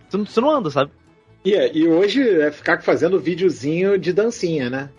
tu, 0.09 0.17
não- 0.19 0.25
você 0.25 0.39
não 0.39 0.49
anda, 0.49 0.69
sabe? 0.69 0.91
E, 1.43 1.51
e 1.77 1.85
hoje 1.89 2.21
é 2.39 2.49
ficar 2.53 2.81
fazendo 2.81 3.19
videozinho 3.19 3.97
de 3.97 4.13
dancinha, 4.13 4.69
né? 4.69 4.89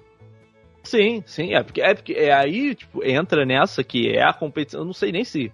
Sim, 0.84 1.22
sim, 1.26 1.54
é 1.54 1.62
porque, 1.62 1.80
é 1.80 1.94
porque 1.94 2.12
é 2.12 2.32
aí, 2.34 2.74
tipo, 2.74 3.02
entra 3.02 3.46
nessa 3.46 3.82
que 3.82 4.10
é 4.10 4.22
a 4.22 4.32
competição. 4.34 4.80
Eu 4.82 4.84
não 4.84 4.92
sei 4.92 5.10
nem 5.10 5.24
se 5.24 5.50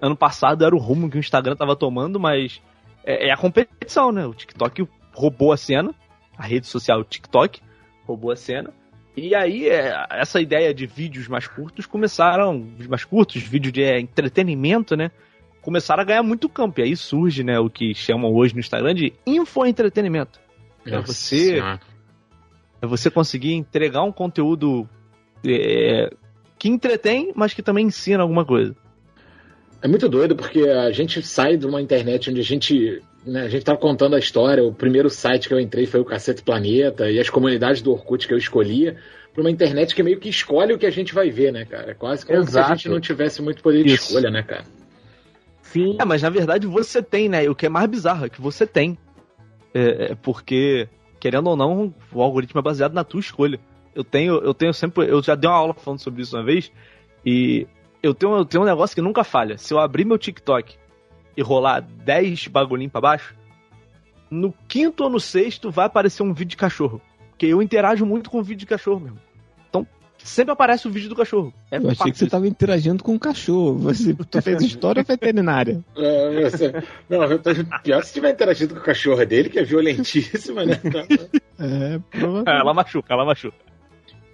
ano 0.00 0.16
passado 0.16 0.64
era 0.64 0.74
o 0.74 0.78
rumo 0.78 1.10
que 1.10 1.18
o 1.18 1.20
Instagram 1.20 1.54
tava 1.54 1.76
tomando, 1.76 2.18
mas 2.18 2.62
é, 3.04 3.28
é 3.28 3.32
a 3.32 3.36
competição, 3.36 4.10
né? 4.10 4.24
O 4.26 4.32
TikTok 4.32 4.88
roubou 5.12 5.52
a 5.52 5.58
cena, 5.58 5.94
a 6.38 6.42
rede 6.46 6.66
social 6.66 7.04
TikTok 7.04 7.60
roubou 8.06 8.30
a 8.30 8.36
cena. 8.36 8.72
E 9.16 9.34
aí, 9.34 9.68
é, 9.68 10.06
essa 10.10 10.40
ideia 10.40 10.74
de 10.74 10.86
vídeos 10.86 11.28
mais 11.28 11.46
curtos 11.46 11.86
começaram, 11.86 12.60
vídeos 12.62 12.88
mais 12.88 13.04
curtos, 13.04 13.42
vídeo 13.42 13.70
de 13.70 13.82
é, 13.82 14.00
entretenimento, 14.00 14.96
né? 14.96 15.10
Começaram 15.62 16.02
a 16.02 16.04
ganhar 16.04 16.22
muito 16.22 16.48
campo. 16.48 16.80
E 16.80 16.82
aí 16.82 16.96
surge, 16.96 17.44
né, 17.44 17.58
o 17.58 17.70
que 17.70 17.94
chamam 17.94 18.32
hoje 18.32 18.54
no 18.54 18.60
Instagram 18.60 18.94
de 18.94 19.12
infoentretenimento. 19.24 20.40
É 20.84 21.00
você 21.00 21.36
Senhora. 21.36 21.80
é 22.82 22.86
você 22.86 23.10
conseguir 23.10 23.54
entregar 23.54 24.02
um 24.02 24.12
conteúdo 24.12 24.86
é, 25.46 26.10
que 26.58 26.68
entretém, 26.68 27.32
mas 27.34 27.54
que 27.54 27.62
também 27.62 27.86
ensina 27.86 28.22
alguma 28.22 28.44
coisa. 28.44 28.76
É 29.82 29.88
muito 29.88 30.08
doido 30.08 30.34
porque 30.34 30.60
a 30.68 30.90
gente 30.90 31.22
sai 31.22 31.56
de 31.56 31.66
uma 31.66 31.80
internet 31.80 32.30
onde 32.30 32.40
a 32.40 32.44
gente. 32.44 33.02
Né, 33.26 33.42
a 33.42 33.48
gente 33.48 33.64
tava 33.64 33.78
contando 33.78 34.16
a 34.16 34.18
história. 34.18 34.64
O 34.64 34.72
primeiro 34.72 35.10
site 35.10 35.48
que 35.48 35.54
eu 35.54 35.60
entrei 35.60 35.86
foi 35.86 36.00
o 36.00 36.04
Cacete 36.04 36.42
Planeta 36.42 37.10
e 37.10 37.18
as 37.18 37.30
comunidades 37.30 37.82
do 37.82 37.92
Orkut 37.92 38.26
que 38.26 38.34
eu 38.34 38.38
escolhia. 38.38 38.96
Pra 39.32 39.42
uma 39.42 39.50
internet 39.50 39.94
que 39.94 40.02
meio 40.02 40.20
que 40.20 40.28
escolhe 40.28 40.72
o 40.72 40.78
que 40.78 40.86
a 40.86 40.90
gente 40.90 41.12
vai 41.12 41.28
ver, 41.28 41.52
né, 41.52 41.64
cara? 41.64 41.90
É 41.90 41.94
quase 41.94 42.24
como 42.24 42.38
se 42.44 42.56
a 42.56 42.60
Exato. 42.60 42.76
gente 42.76 42.88
não 42.88 43.00
tivesse 43.00 43.42
muito 43.42 43.62
poder 43.62 43.82
de 43.82 43.92
Isso. 43.92 44.06
escolha, 44.06 44.30
né, 44.30 44.42
cara? 44.42 44.64
Sim. 45.60 45.96
É, 46.00 46.04
mas 46.04 46.22
na 46.22 46.30
verdade 46.30 46.68
você 46.68 47.02
tem, 47.02 47.28
né? 47.28 47.48
O 47.50 47.54
que 47.54 47.66
é 47.66 47.68
mais 47.68 47.90
bizarro 47.90 48.26
é 48.26 48.28
que 48.28 48.40
você 48.40 48.64
tem. 48.64 48.96
É, 49.74 50.12
é 50.12 50.14
porque, 50.14 50.88
querendo 51.18 51.48
ou 51.48 51.56
não, 51.56 51.92
o 52.12 52.22
algoritmo 52.22 52.60
é 52.60 52.62
baseado 52.62 52.94
na 52.94 53.02
tua 53.02 53.18
escolha. 53.18 53.58
Eu 53.92 54.04
tenho, 54.04 54.34
eu 54.36 54.54
tenho 54.54 54.72
sempre. 54.72 55.10
Eu 55.10 55.20
já 55.20 55.34
dei 55.34 55.50
uma 55.50 55.56
aula 55.56 55.74
falando 55.74 56.00
sobre 56.00 56.22
isso 56.22 56.36
uma 56.36 56.44
vez. 56.44 56.70
E 57.26 57.66
eu 58.06 58.14
tenho, 58.14 58.36
eu 58.36 58.44
tenho 58.44 58.62
um 58.62 58.66
negócio 58.66 58.94
que 58.94 59.02
nunca 59.02 59.24
falha. 59.24 59.56
Se 59.58 59.72
eu 59.72 59.78
abrir 59.78 60.04
meu 60.04 60.18
TikTok 60.18 60.74
e 61.36 61.42
rolar 61.42 61.80
10 61.80 62.48
bagulhinhos 62.48 62.92
pra 62.92 63.00
baixo, 63.00 63.34
no 64.30 64.52
quinto 64.68 65.04
ou 65.04 65.10
no 65.10 65.20
sexto 65.20 65.70
vai 65.70 65.86
aparecer 65.86 66.22
um 66.22 66.32
vídeo 66.32 66.50
de 66.50 66.56
cachorro. 66.56 67.00
Porque 67.30 67.46
eu 67.46 67.62
interajo 67.62 68.04
muito 68.06 68.30
com 68.30 68.38
o 68.38 68.42
vídeo 68.42 68.60
de 68.60 68.66
cachorro 68.66 69.00
mesmo. 69.00 69.18
Então, 69.68 69.86
sempre 70.18 70.52
aparece 70.52 70.86
o 70.86 70.90
vídeo 70.90 71.08
do 71.08 71.16
cachorro. 71.16 71.52
É 71.70 71.76
Eu 71.78 71.90
achei 71.90 72.12
que 72.12 72.18
você 72.18 72.24
disso. 72.24 72.30
tava 72.30 72.46
interagindo 72.46 73.02
com 73.02 73.14
o 73.14 73.18
cachorro. 73.18 73.76
Você, 73.78 74.14
tu 74.30 74.40
fez 74.42 74.62
história 74.62 75.02
veterinária. 75.02 75.84
É, 75.96 76.50
você- 76.50 76.72
não, 77.08 77.24
eu 77.24 77.38
tô- 77.38 77.50
pior 77.82 78.02
se 78.04 78.12
tiver 78.14 78.30
interagido 78.30 78.74
com 78.74 78.80
a 78.80 78.84
cachorra 78.84 79.26
dele, 79.26 79.48
que 79.48 79.58
é 79.58 79.64
violentíssima, 79.64 80.64
né? 80.64 80.80
É, 81.58 81.94
É, 82.50 82.58
ela 82.60 82.72
machuca, 82.74 83.12
ela 83.12 83.24
machuca. 83.24 83.56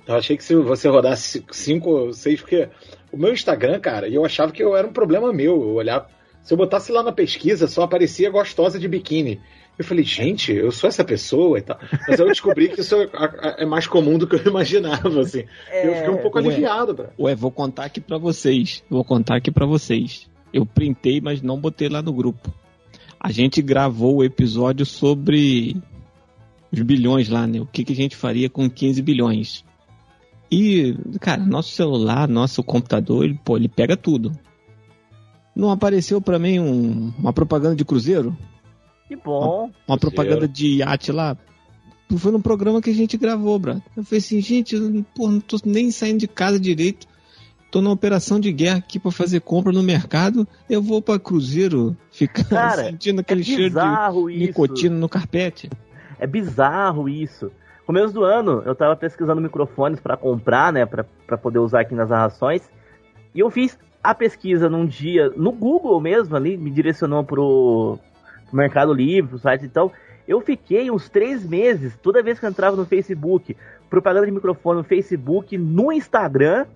Eu 0.07 0.17
achei 0.17 0.37
que 0.37 0.43
se 0.45 0.55
você 0.57 0.89
rodasse 0.89 1.45
cinco 1.53 1.91
ou 1.91 2.13
seis, 2.13 2.41
porque 2.41 2.69
o 3.13 3.17
meu 3.17 3.33
Instagram, 3.33 3.81
cara, 3.81 4.09
eu 4.09 4.25
achava 4.25 4.53
que 4.53 4.63
eu 4.63 4.77
era 4.77 4.87
um 4.87 4.93
problema 4.93 5.33
meu. 5.33 5.61
Eu 5.61 5.75
olhava, 5.75 6.09
se 6.43 6.53
eu 6.53 6.59
botasse 6.59 6.93
lá 6.93 7.03
na 7.03 7.13
pesquisa, 7.13 7.67
só 7.67 7.83
aparecia 7.83 8.31
gostosa 8.31 8.79
de 8.79 8.89
biquíni. 8.89 9.41
Eu 9.79 9.85
falei, 9.85 10.05
gente, 10.05 10.53
eu 10.53 10.71
sou 10.71 10.89
essa 10.89 11.03
pessoa 11.03 11.59
e 11.59 11.63
tal. 11.63 11.79
Mas 12.07 12.21
eu 12.21 12.27
descobri 12.27 12.69
que 12.69 12.83
isso 12.83 12.95
é, 12.97 13.09
é 13.63 13.65
mais 13.65 13.87
comum 13.87 14.19
do 14.19 14.27
que 14.27 14.37
eu 14.37 14.45
imaginava, 14.47 15.21
assim. 15.21 15.45
É, 15.69 15.89
eu 15.89 15.95
fiquei 15.95 16.11
um 16.11 16.19
pouco 16.19 16.39
Ué. 16.39 16.45
aliviado, 16.45 16.93
bro. 16.93 17.09
Ué, 17.19 17.35
vou 17.35 17.51
contar 17.51 17.85
aqui 17.85 18.01
pra 18.01 18.19
vocês. 18.19 18.85
Vou 18.91 19.03
contar 19.03 19.37
aqui 19.37 19.51
pra 19.51 19.65
vocês. 19.65 20.29
Eu 20.53 20.67
printei, 20.67 21.21
mas 21.21 21.41
não 21.41 21.59
botei 21.59 21.89
lá 21.89 22.03
no 22.03 22.13
grupo. 22.13 22.53
A 23.19 23.33
gente 23.33 23.63
gravou 23.63 24.17
o 24.17 24.25
episódio 24.25 24.85
sobre 24.85 25.77
os 26.71 26.83
bilhões 26.83 27.29
lá, 27.29 27.47
né? 27.47 27.61
O 27.61 27.67
que, 27.67 27.85
que 27.85 27.93
a 27.93 27.97
gente 27.97 28.17
faria 28.17 28.51
com 28.51 28.69
15 28.69 29.01
bilhões. 29.03 29.65
E, 30.51 30.97
cara, 31.21 31.43
nosso 31.45 31.71
celular, 31.71 32.29
nosso 32.29 32.63
computador, 32.63 33.25
ele, 33.25 33.39
pô, 33.45 33.57
ele 33.57 33.69
pega 33.69 33.97
tudo. 33.97 34.33
Não 35.55 35.71
apareceu 35.71 36.21
pra 36.21 36.39
mim 36.39 36.59
um- 36.59 37.13
uma 37.19 37.33
propaganda 37.33 37.77
de 37.77 37.85
cruzeiro? 37.85 38.37
Que 39.07 39.17
bom. 39.17 39.71
Uma 39.87 39.99
propaganda 39.99 40.47
de 40.49 40.79
iate 40.79 41.13
lá? 41.13 41.37
Foi 42.17 42.33
num 42.33 42.41
programa 42.41 42.81
que 42.83 42.91
a 42.91 42.95
gente 42.95 43.17
gravou, 43.17 43.59
brother. 43.59 43.83
Eu 43.97 44.03
falei 44.05 44.19
assim, 44.19 44.41
gente, 44.41 44.75
eu, 44.75 45.05
pô, 45.15 45.29
não 45.29 45.41
tô 45.41 45.57
nem 45.65 45.91
saindo 45.93 46.19
de 46.19 46.27
casa 46.29 46.59
direito. 46.59 47.07
Tô 47.71 47.81
numa 47.81 47.93
operação 47.95 48.41
de 48.41 48.51
guerra 48.51 48.79
aqui 48.79 48.99
pra 48.99 49.13
fazer 49.13 49.41
compra 49.41 49.73
no 49.73 49.81
mercado. 49.83 50.47
Eu 50.69 50.83
vou 50.83 51.01
pra 51.01 51.21
cruzeiro 51.21 51.97
ficar 52.11 52.45
Cara, 52.45 52.85
sentindo 52.91 53.21
aquele 53.21 53.43
é 53.43 53.45
cheiro 53.45 53.75
de 53.75 54.33
isso. 54.33 54.39
nicotina 54.41 54.97
no 54.97 55.09
carpete. 55.09 55.71
É 56.19 56.27
bizarro 56.27 57.09
isso. 57.09 57.51
Começo 57.91 58.15
do 58.15 58.23
ano, 58.23 58.63
eu 58.65 58.73
tava 58.73 58.95
pesquisando 58.95 59.41
microfones 59.41 59.99
pra 59.99 60.17
comprar, 60.17 60.73
né, 60.73 60.87
pra 60.87 61.37
poder 61.37 61.59
usar 61.59 61.81
aqui 61.81 61.93
nas 61.93 62.09
narrações. 62.09 62.71
E 63.35 63.41
eu 63.41 63.51
fiz 63.51 63.77
a 64.01 64.15
pesquisa 64.15 64.69
num 64.69 64.87
dia, 64.87 65.29
no 65.31 65.51
Google 65.51 66.01
mesmo 66.01 66.37
ali, 66.37 66.57
me 66.57 66.71
direcionou 66.71 67.25
pro, 67.25 67.99
pro 68.47 68.57
Mercado 68.57 68.95
Livre, 68.95 69.31
pro 69.31 69.41
site 69.41 69.65
então. 69.65 69.91
Eu 70.29 70.41
fiquei 70.41 70.89
uns 70.89 71.09
três 71.09 71.45
meses, 71.45 71.99
toda 72.01 72.23
vez 72.23 72.39
que 72.39 72.47
eu 72.47 72.51
entrava 72.51 72.77
no 72.77 72.87
Facebook, 72.87 73.57
propaganda 73.89 74.25
de 74.25 74.31
microfone 74.31 74.79
no 74.79 74.85
Facebook, 74.85 75.59
no 75.59 75.91
Instagram, 75.91 76.67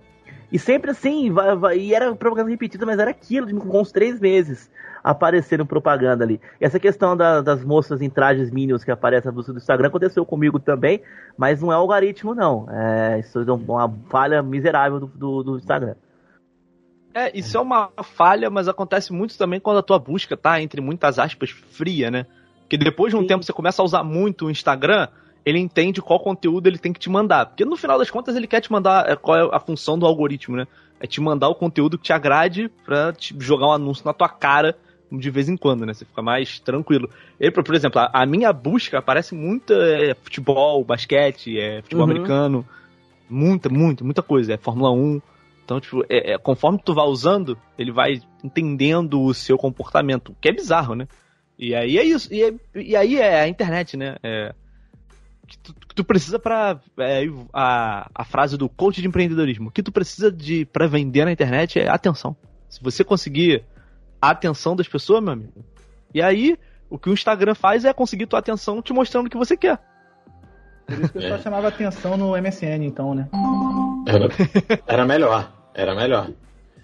e 0.55 0.59
sempre 0.59 0.91
assim, 0.91 1.29
vai, 1.33 1.53
vai- 1.53 1.77
e 1.77 1.93
era 1.93 2.15
propaganda 2.15 2.49
repetida, 2.49 2.85
mas 2.85 2.97
era 2.97 3.11
aquilo, 3.11 3.45
de 3.45 3.53
com 3.53 3.81
uns 3.81 3.91
três 3.91 4.21
meses 4.21 4.71
aparecendo 5.03 5.65
propaganda 5.65 6.23
ali. 6.23 6.39
E 6.61 6.63
essa 6.63 6.79
questão 6.79 7.15
da- 7.17 7.41
das 7.41 7.61
moças 7.61 8.01
em 8.01 8.09
trajes 8.09 8.49
mínimos 8.49 8.81
que 8.81 8.89
aparecem 8.89 9.25
na 9.25 9.33
busca 9.33 9.51
do 9.51 9.57
Instagram 9.57 9.89
aconteceu 9.89 10.25
comigo 10.25 10.57
também, 10.57 11.01
mas 11.37 11.61
não 11.61 11.73
é 11.73 11.75
algoritmo, 11.75 12.33
não. 12.33 12.67
É, 12.71 13.19
isso 13.19 13.37
é 13.39 13.51
uma 13.51 13.93
falha 14.09 14.41
miserável 14.41 15.01
do, 15.01 15.07
do, 15.07 15.43
do 15.43 15.57
Instagram. 15.57 15.95
É, 17.13 17.37
isso 17.37 17.57
é 17.57 17.59
uma 17.59 17.91
falha, 18.01 18.49
mas 18.49 18.69
acontece 18.69 19.11
muito 19.11 19.37
também 19.37 19.59
quando 19.59 19.79
a 19.79 19.83
tua 19.83 19.99
busca 19.99 20.37
tá, 20.37 20.61
entre 20.61 20.79
muitas 20.79 21.19
aspas, 21.19 21.49
fria, 21.49 22.09
né? 22.09 22.25
Porque 22.61 22.77
depois 22.77 23.11
de 23.11 23.17
um 23.17 23.27
tempo 23.27 23.43
você 23.43 23.51
começa 23.51 23.81
a 23.81 23.85
usar 23.85 24.03
muito 24.05 24.45
o 24.45 24.49
Instagram, 24.51 25.09
ele 25.45 25.59
entende 25.59 26.01
qual 26.01 26.19
conteúdo 26.19 26.67
ele 26.67 26.77
tem 26.79 26.91
que 26.91 26.99
te 26.99 27.09
mandar. 27.09 27.45
Porque 27.45 27.63
no 27.63 27.77
final 27.77 27.97
das 27.99 28.09
contas 28.09 28.35
ele 28.35 28.47
quer 28.47 28.61
te 28.61 28.71
mandar 28.71 29.09
é, 29.09 29.15
qual 29.15 29.37
é 29.37 29.55
a 29.55 29.59
função 29.59 29.97
do 29.99 30.05
algoritmo, 30.05 30.55
né? 30.57 30.65
É 30.99 31.05
te 31.05 31.21
mandar 31.21 31.49
o 31.49 31.55
conteúdo 31.55 31.97
que 31.97 32.05
te 32.05 32.13
agrade 32.13 32.69
pra 32.85 33.13
te 33.13 33.35
jogar 33.39 33.67
um 33.67 33.71
anúncio 33.73 34.05
na 34.05 34.13
tua 34.13 34.29
cara 34.29 34.75
de 35.11 35.29
vez 35.29 35.47
em 35.47 35.55
quando, 35.55 35.85
né? 35.85 35.93
Você 35.93 36.03
fica 36.03 36.21
mais 36.21 36.59
tranquilo. 36.59 37.09
Ele, 37.39 37.51
por 37.51 37.75
exemplo, 37.75 37.99
a, 38.01 38.09
a 38.11 38.25
minha 38.25 38.51
busca 38.51 38.97
aparece 38.97 39.35
muito 39.35 39.71
é, 39.73 40.15
futebol, 40.15 40.83
basquete, 40.83 41.59
é, 41.59 41.81
futebol 41.83 42.05
Uhum. 42.05 42.11
americano. 42.11 42.65
Muita, 43.29 43.69
muita, 43.69 44.03
muita 44.03 44.21
coisa. 44.23 44.53
É 44.53 44.57
Fórmula 44.57 44.91
1. 44.91 45.21
Então, 45.63 45.79
tipo, 45.79 46.03
é- 46.09 46.33
é, 46.33 46.37
conforme 46.37 46.79
tu 46.83 46.93
vai 46.93 47.05
usando, 47.05 47.57
ele 47.77 47.91
vai 47.91 48.21
entendendo 48.43 49.21
o 49.21 49.33
seu 49.33 49.57
comportamento, 49.57 50.29
o 50.31 50.35
que 50.39 50.49
é 50.49 50.51
bizarro, 50.51 50.95
né? 50.95 51.07
E 51.57 51.73
aí 51.75 51.97
é 51.97 52.03
isso. 52.03 52.33
E, 52.33 52.43
é- 52.43 52.53
e 52.75 52.95
aí 52.95 53.17
é 53.17 53.41
a 53.41 53.47
internet, 53.47 53.95
né? 53.97 54.15
É, 54.23 54.53
que 55.45 55.57
tu, 55.57 55.73
que 55.73 55.95
tu 55.95 56.03
precisa 56.03 56.39
pra. 56.39 56.79
é, 56.97 57.23
a, 57.53 58.09
a 58.13 58.25
frase 58.25 58.57
do 58.57 58.67
coach 58.67 59.01
de 59.01 59.07
empreendedorismo. 59.07 59.69
O 59.69 59.71
que 59.71 59.83
tu 59.83 59.91
precisa 59.91 60.31
de 60.31 60.65
para 60.65 60.87
vender 60.87 61.25
na 61.25 61.31
internet 61.31 61.79
é 61.79 61.89
atenção. 61.89 62.35
Se 62.69 62.81
você 62.83 63.03
conseguir 63.03 63.63
a 64.21 64.31
atenção 64.31 64.75
das 64.75 64.87
pessoas, 64.87 65.23
meu 65.23 65.33
amigo. 65.33 65.53
E 66.13 66.21
aí, 66.21 66.57
o 66.89 66.97
que 66.97 67.09
o 67.09 67.13
Instagram 67.13 67.55
faz 67.55 67.85
é 67.85 67.93
conseguir 67.93 68.25
tua 68.25 68.39
atenção 68.39 68.81
te 68.81 68.93
mostrando 68.93 69.27
o 69.27 69.29
que 69.29 69.37
você 69.37 69.55
quer. 69.55 69.79
Por 70.85 70.93
isso 70.93 71.11
que 71.11 71.17
o 71.17 71.21
pessoal 71.21 71.39
chamava 71.41 71.67
atenção 71.67 72.17
no 72.17 72.31
MSN, 72.31 72.83
então, 72.83 73.15
né? 73.15 73.27
Era, 74.07 74.29
era 74.85 75.05
melhor, 75.05 75.51
era 75.73 75.95
melhor. 75.95 76.29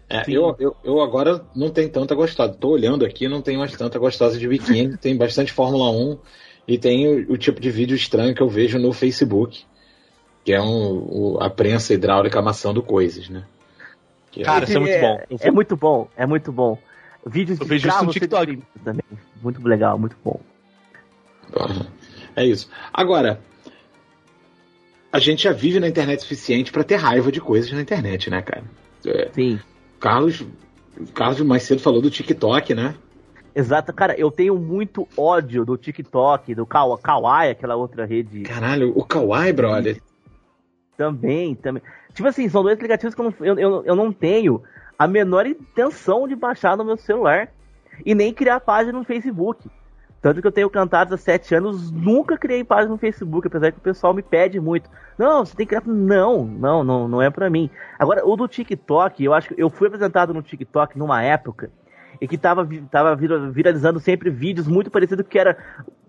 É, 0.10 0.24
eu, 0.28 0.56
eu, 0.60 0.76
eu 0.84 1.02
agora 1.02 1.46
não 1.56 1.70
tenho 1.70 1.90
tanta 1.90 2.14
gostosa. 2.14 2.54
Tô 2.54 2.70
olhando 2.70 3.06
aqui, 3.06 3.30
não 3.30 3.42
tenho 3.42 3.60
mais 3.60 3.72
tanta 3.78 3.98
gostosa 3.98 4.38
de 4.38 4.46
biquíni. 4.48 4.98
tem 4.98 5.16
bastante 5.16 5.54
Fórmula 5.54 5.90
1 5.90 6.18
e 6.68 6.78
tem 6.78 7.08
o, 7.26 7.34
o 7.34 7.38
tipo 7.38 7.60
de 7.60 7.70
vídeo 7.72 7.96
estranho 7.96 8.34
que 8.36 8.42
eu 8.42 8.50
vejo 8.50 8.78
no 8.80 8.94
Facebook, 8.94 9.64
que 10.46 10.54
é 10.54 10.62
um, 10.62 11.34
o- 11.34 11.38
a 11.42 11.50
prensa 11.50 11.94
hidráulica 11.94 12.40
amassando 12.40 12.82
coisas, 12.82 13.30
né? 13.30 13.44
Que 14.32 14.44
Cara, 14.44 14.64
isso 14.64 14.78
é 14.78 14.80
muito 14.80 15.00
bom. 15.00 15.20
Eu 15.30 15.38
É 15.42 15.52
muito 15.52 15.76
bom, 15.76 16.08
é 16.16 16.26
muito 16.26 16.52
bom. 16.52 16.78
Vídeos 17.26 17.60
Eu 17.60 17.66
de 17.66 17.70
vejo 17.70 17.88
isso 17.90 18.04
no 18.06 18.12
TikTok. 18.12 18.60
também. 18.84 19.04
Muito 19.44 19.62
legal, 19.68 20.00
muito 20.00 20.16
bom. 20.24 20.40
É 22.36 22.46
isso. 22.46 22.70
Agora, 22.94 23.42
a 25.12 25.20
gente 25.20 25.44
já 25.44 25.52
vive 25.52 25.80
na 25.80 25.88
internet 25.88 26.22
suficiente 26.22 26.72
pra 26.72 26.84
ter 26.84 26.96
raiva 26.96 27.32
de 27.32 27.42
coisas 27.42 27.72
na 27.72 27.82
internet, 27.82 28.30
né, 28.30 28.42
cara? 28.42 28.64
É, 29.06 29.30
Sim. 29.34 29.60
Carlos, 30.00 30.44
Carlos 31.14 31.42
mais 31.42 31.64
cedo 31.64 31.82
falou 31.82 32.02
do 32.02 32.10
TikTok, 32.10 32.74
né? 32.74 32.96
Exato, 33.54 33.92
cara, 33.94 34.18
eu 34.18 34.32
tenho 34.32 34.56
muito 34.58 35.08
ódio 35.18 35.66
do 35.66 35.78
TikTok, 35.78 36.56
do 36.56 36.66
Kawa- 36.66 36.98
Kawaii, 36.98 37.52
aquela 37.52 37.76
outra 37.76 38.06
rede. 38.06 38.44
Caralho, 38.44 38.94
o 38.96 39.04
Kawaii, 39.04 39.52
brother. 39.52 40.02
Também, 40.96 41.56
também. 41.56 41.82
Tipo 42.14 42.28
assim, 42.28 42.48
são 42.48 42.64
dois 42.64 42.76
aplicativos 42.76 43.14
que 43.16 43.22
eu 43.22 43.26
não, 43.26 43.34
eu, 43.46 43.60
eu, 43.60 43.84
eu 43.86 43.96
não 43.96 44.12
tenho 44.12 44.62
a 44.98 45.08
menor 45.08 45.46
intenção 45.46 46.28
de 46.28 46.36
baixar 46.36 46.78
no 46.78 46.86
meu 46.86 46.96
celular. 46.98 47.50
E 48.06 48.16
nem 48.16 48.34
criar 48.34 48.60
página 48.62 48.98
no 48.98 49.04
Facebook. 49.04 49.70
Tanto 50.22 50.40
que 50.40 50.48
eu 50.48 50.52
tenho 50.52 50.70
cantados 50.70 51.12
há 51.12 51.18
sete 51.18 51.54
anos, 51.56 51.92
nunca 51.92 52.38
criei 52.38 52.64
página 52.64 52.92
no 52.92 52.98
Facebook, 52.98 53.48
apesar 53.48 53.72
que 53.72 53.80
o 53.80 53.82
pessoal 53.82 54.14
me 54.14 54.22
pede 54.22 54.60
muito. 54.60 54.90
Não, 55.18 55.44
você 55.44 55.56
tem 55.56 55.66
que 55.66 55.76
criar. 55.76 55.84
Não, 55.92 56.46
não, 56.46 56.84
não, 56.84 57.08
não 57.08 57.22
é 57.22 57.30
pra 57.30 57.50
mim. 57.50 57.70
Agora, 57.98 58.26
o 58.26 58.36
do 58.36 58.48
TikTok, 58.48 59.24
eu 59.24 59.34
acho 59.34 59.50
que 59.50 59.62
eu 59.62 59.70
fui 59.70 59.88
apresentado 59.88 60.34
no 60.34 60.42
TikTok 60.44 60.98
numa 60.98 61.24
época 61.24 61.72
e 62.20 62.28
que 62.28 62.38
tava, 62.38 62.68
tava 62.90 63.16
vira- 63.16 63.50
viralizando 63.50 64.00
sempre 64.00 64.30
vídeos 64.30 64.68
muito 64.68 64.92
parecidos 64.92 65.26
que 65.28 65.40
era 65.40 65.58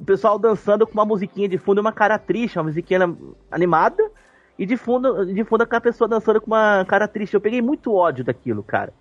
o 0.00 0.04
pessoal 0.04 0.38
dançando 0.38 0.86
com 0.86 0.92
uma 0.94 1.04
musiquinha 1.04 1.48
de 1.48 1.58
fundo 1.58 1.78
e 1.78 1.82
uma 1.82 1.92
cara 1.92 2.18
triste, 2.18 2.58
uma 2.58 2.64
musiquinha 2.64 3.14
animada, 3.50 4.10
e 4.58 4.66
de 4.66 4.76
fundo, 4.76 5.26
de 5.26 5.44
fundo 5.44 5.62
aquela 5.62 5.80
pessoa 5.80 6.08
dançando 6.08 6.40
com 6.40 6.48
uma 6.48 6.84
cara 6.86 7.08
triste. 7.08 7.34
Eu 7.34 7.40
peguei 7.40 7.62
muito 7.62 7.94
ódio 7.94 8.24
daquilo, 8.24 8.62
cara. 8.62 8.92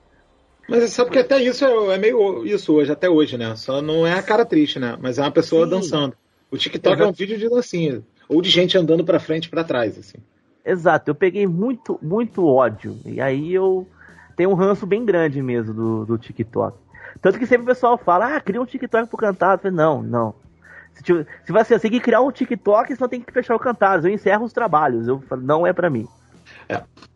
Mas 0.67 0.83
você 0.83 0.87
sabe 0.89 1.11
que 1.11 1.19
até 1.19 1.41
isso 1.41 1.65
é, 1.65 1.95
é 1.95 1.97
meio 1.97 2.45
isso 2.45 2.73
hoje, 2.73 2.91
até 2.91 3.09
hoje, 3.09 3.37
né? 3.37 3.55
Só 3.55 3.81
não 3.81 4.07
é 4.07 4.13
a 4.13 4.23
cara 4.23 4.45
triste, 4.45 4.79
né? 4.79 4.97
Mas 5.01 5.17
é 5.17 5.21
uma 5.21 5.31
pessoa 5.31 5.65
Sim. 5.65 5.71
dançando. 5.71 6.15
O 6.49 6.57
TikTok 6.57 7.01
é 7.01 7.05
um 7.05 7.11
vídeo 7.11 7.37
de 7.37 7.49
dancinha. 7.49 8.01
Ou 8.29 8.41
de 8.41 8.49
gente 8.49 8.77
andando 8.77 9.03
pra 9.03 9.19
frente 9.19 9.45
e 9.45 9.49
pra 9.49 9.63
trás, 9.63 9.97
assim. 9.97 10.17
Exato, 10.65 11.09
eu 11.11 11.15
peguei 11.15 11.45
muito, 11.47 11.99
muito 12.01 12.45
ódio. 12.45 12.97
E 13.05 13.19
aí 13.19 13.53
eu 13.53 13.87
tenho 14.37 14.51
um 14.51 14.53
ranço 14.53 14.85
bem 14.85 15.03
grande 15.03 15.41
mesmo 15.41 15.73
do, 15.73 16.05
do 16.05 16.17
TikTok. 16.17 16.77
Tanto 17.19 17.39
que 17.39 17.45
sempre 17.45 17.63
o 17.63 17.67
pessoal 17.67 17.97
fala, 17.97 18.35
ah, 18.35 18.41
cria 18.41 18.61
um 18.61 18.65
TikTok 18.65 19.07
pro 19.09 19.17
cantado. 19.17 19.55
Eu 19.55 19.59
falei, 19.59 19.77
não, 19.77 20.01
não. 20.01 20.35
Se, 20.93 21.03
tiver- 21.03 21.25
se 21.45 21.51
você 21.51 21.79
tem 21.79 21.91
que 21.91 21.99
criar 21.99 22.21
um 22.21 22.31
TikTok, 22.31 22.93
senão 22.95 23.09
tem 23.09 23.21
que 23.21 23.31
fechar 23.31 23.55
o 23.55 23.59
cantado. 23.59 24.07
Eu 24.07 24.13
encerro 24.13 24.45
os 24.45 24.53
trabalhos. 24.53 25.07
Eu 25.07 25.19
falo, 25.21 25.41
não 25.41 25.65
é 25.65 25.73
pra 25.73 25.89
mim. 25.89 26.07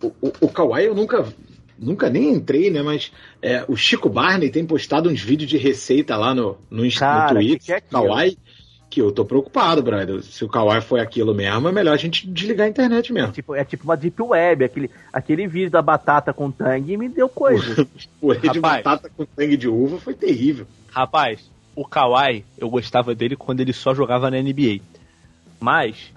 O, 0.02 0.08
o, 0.08 0.34
o 0.42 0.50
Kawaii 0.50 0.88
eu 0.88 0.96
nunca, 0.96 1.26
nunca 1.78 2.10
nem 2.10 2.34
entrei, 2.34 2.70
né? 2.70 2.82
Mas 2.82 3.12
é, 3.42 3.64
o 3.68 3.76
Chico 3.76 4.10
Barney 4.10 4.50
tem 4.50 4.66
postado 4.66 5.10
uns 5.10 5.22
vídeos 5.22 5.50
de 5.50 5.58
receita 5.58 6.16
lá 6.18 6.34
no, 6.34 6.58
no, 6.70 6.84
Cara, 6.98 7.34
no 7.34 7.40
Twitter, 7.40 7.76
é? 7.76 7.82
Kawaii, 7.82 8.38
que 8.90 9.02
eu 9.02 9.12
tô 9.12 9.26
preocupado, 9.26 9.82
brother. 9.82 10.22
Se 10.24 10.46
o 10.46 10.50
Kawaii 10.50 10.82
foi 10.82 11.00
aquilo 11.02 11.34
mesmo, 11.34 11.68
é 11.68 11.72
melhor 11.72 11.94
a 11.94 11.98
gente 11.98 12.28
desligar 12.28 12.68
a 12.68 12.70
internet 12.70 13.12
mesmo. 13.12 13.32
Tipo, 13.32 13.56
é 13.56 13.66
tipo 13.66 13.84
uma 13.84 13.98
deep 13.98 14.22
web. 14.22 14.64
Aquele, 14.64 14.90
aquele 15.12 15.48
vídeo 15.48 15.70
da 15.70 15.82
batata 15.82 16.32
com 16.34 16.50
tangue 16.52 16.96
me 16.98 17.10
deu 17.10 17.28
coisa. 17.28 17.86
Purê 18.22 18.40
de 18.40 18.48
Rapaz. 18.48 18.84
batata 18.84 19.10
com 19.16 19.26
sangue 19.36 19.58
de 19.58 19.68
uva 19.68 19.98
foi 20.00 20.14
terrível. 20.14 20.66
Rapaz, 20.92 21.50
o 21.76 21.86
Kawhi, 21.86 22.46
eu 22.58 22.70
gostava 22.70 23.14
dele 23.14 23.36
quando 23.36 23.60
ele 23.60 23.74
só 23.74 23.94
jogava 23.94 24.32
na 24.32 24.42
NBA. 24.42 24.80
Mas. 25.60 26.14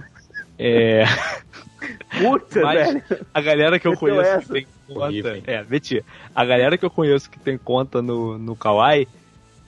É. 0.59 1.05
Puta, 2.21 2.61
Mas 2.61 2.87
velho. 2.93 3.03
a 3.33 3.41
galera 3.41 3.79
que 3.79 3.87
eu 3.87 3.93
Meteu 3.93 4.09
conheço 4.09 4.31
essa. 4.31 4.47
que 4.47 4.53
tem 4.53 4.67
conta. 4.89 5.05
Horrível, 5.07 5.43
é, 5.47 5.63
Beti, 5.63 6.05
a 6.35 6.45
galera 6.45 6.77
que 6.77 6.85
eu 6.85 6.91
conheço 6.91 7.31
que 7.31 7.39
tem 7.39 7.57
conta 7.57 8.03
no, 8.03 8.37
no 8.37 8.57
Kawaii 8.57 9.07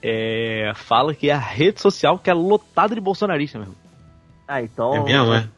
é, 0.02 0.72
fala 0.74 1.14
que 1.14 1.30
é 1.30 1.32
a 1.32 1.38
rede 1.38 1.80
social 1.80 2.18
que 2.18 2.30
é 2.30 2.34
lotada 2.34 2.94
de 2.94 3.00
bolsonarista 3.00 3.58
mesmo. 3.58 3.74
Ah, 4.46 4.62
então. 4.62 4.94
É 4.94 5.02
mesmo, 5.04 5.34
é? 5.34 5.48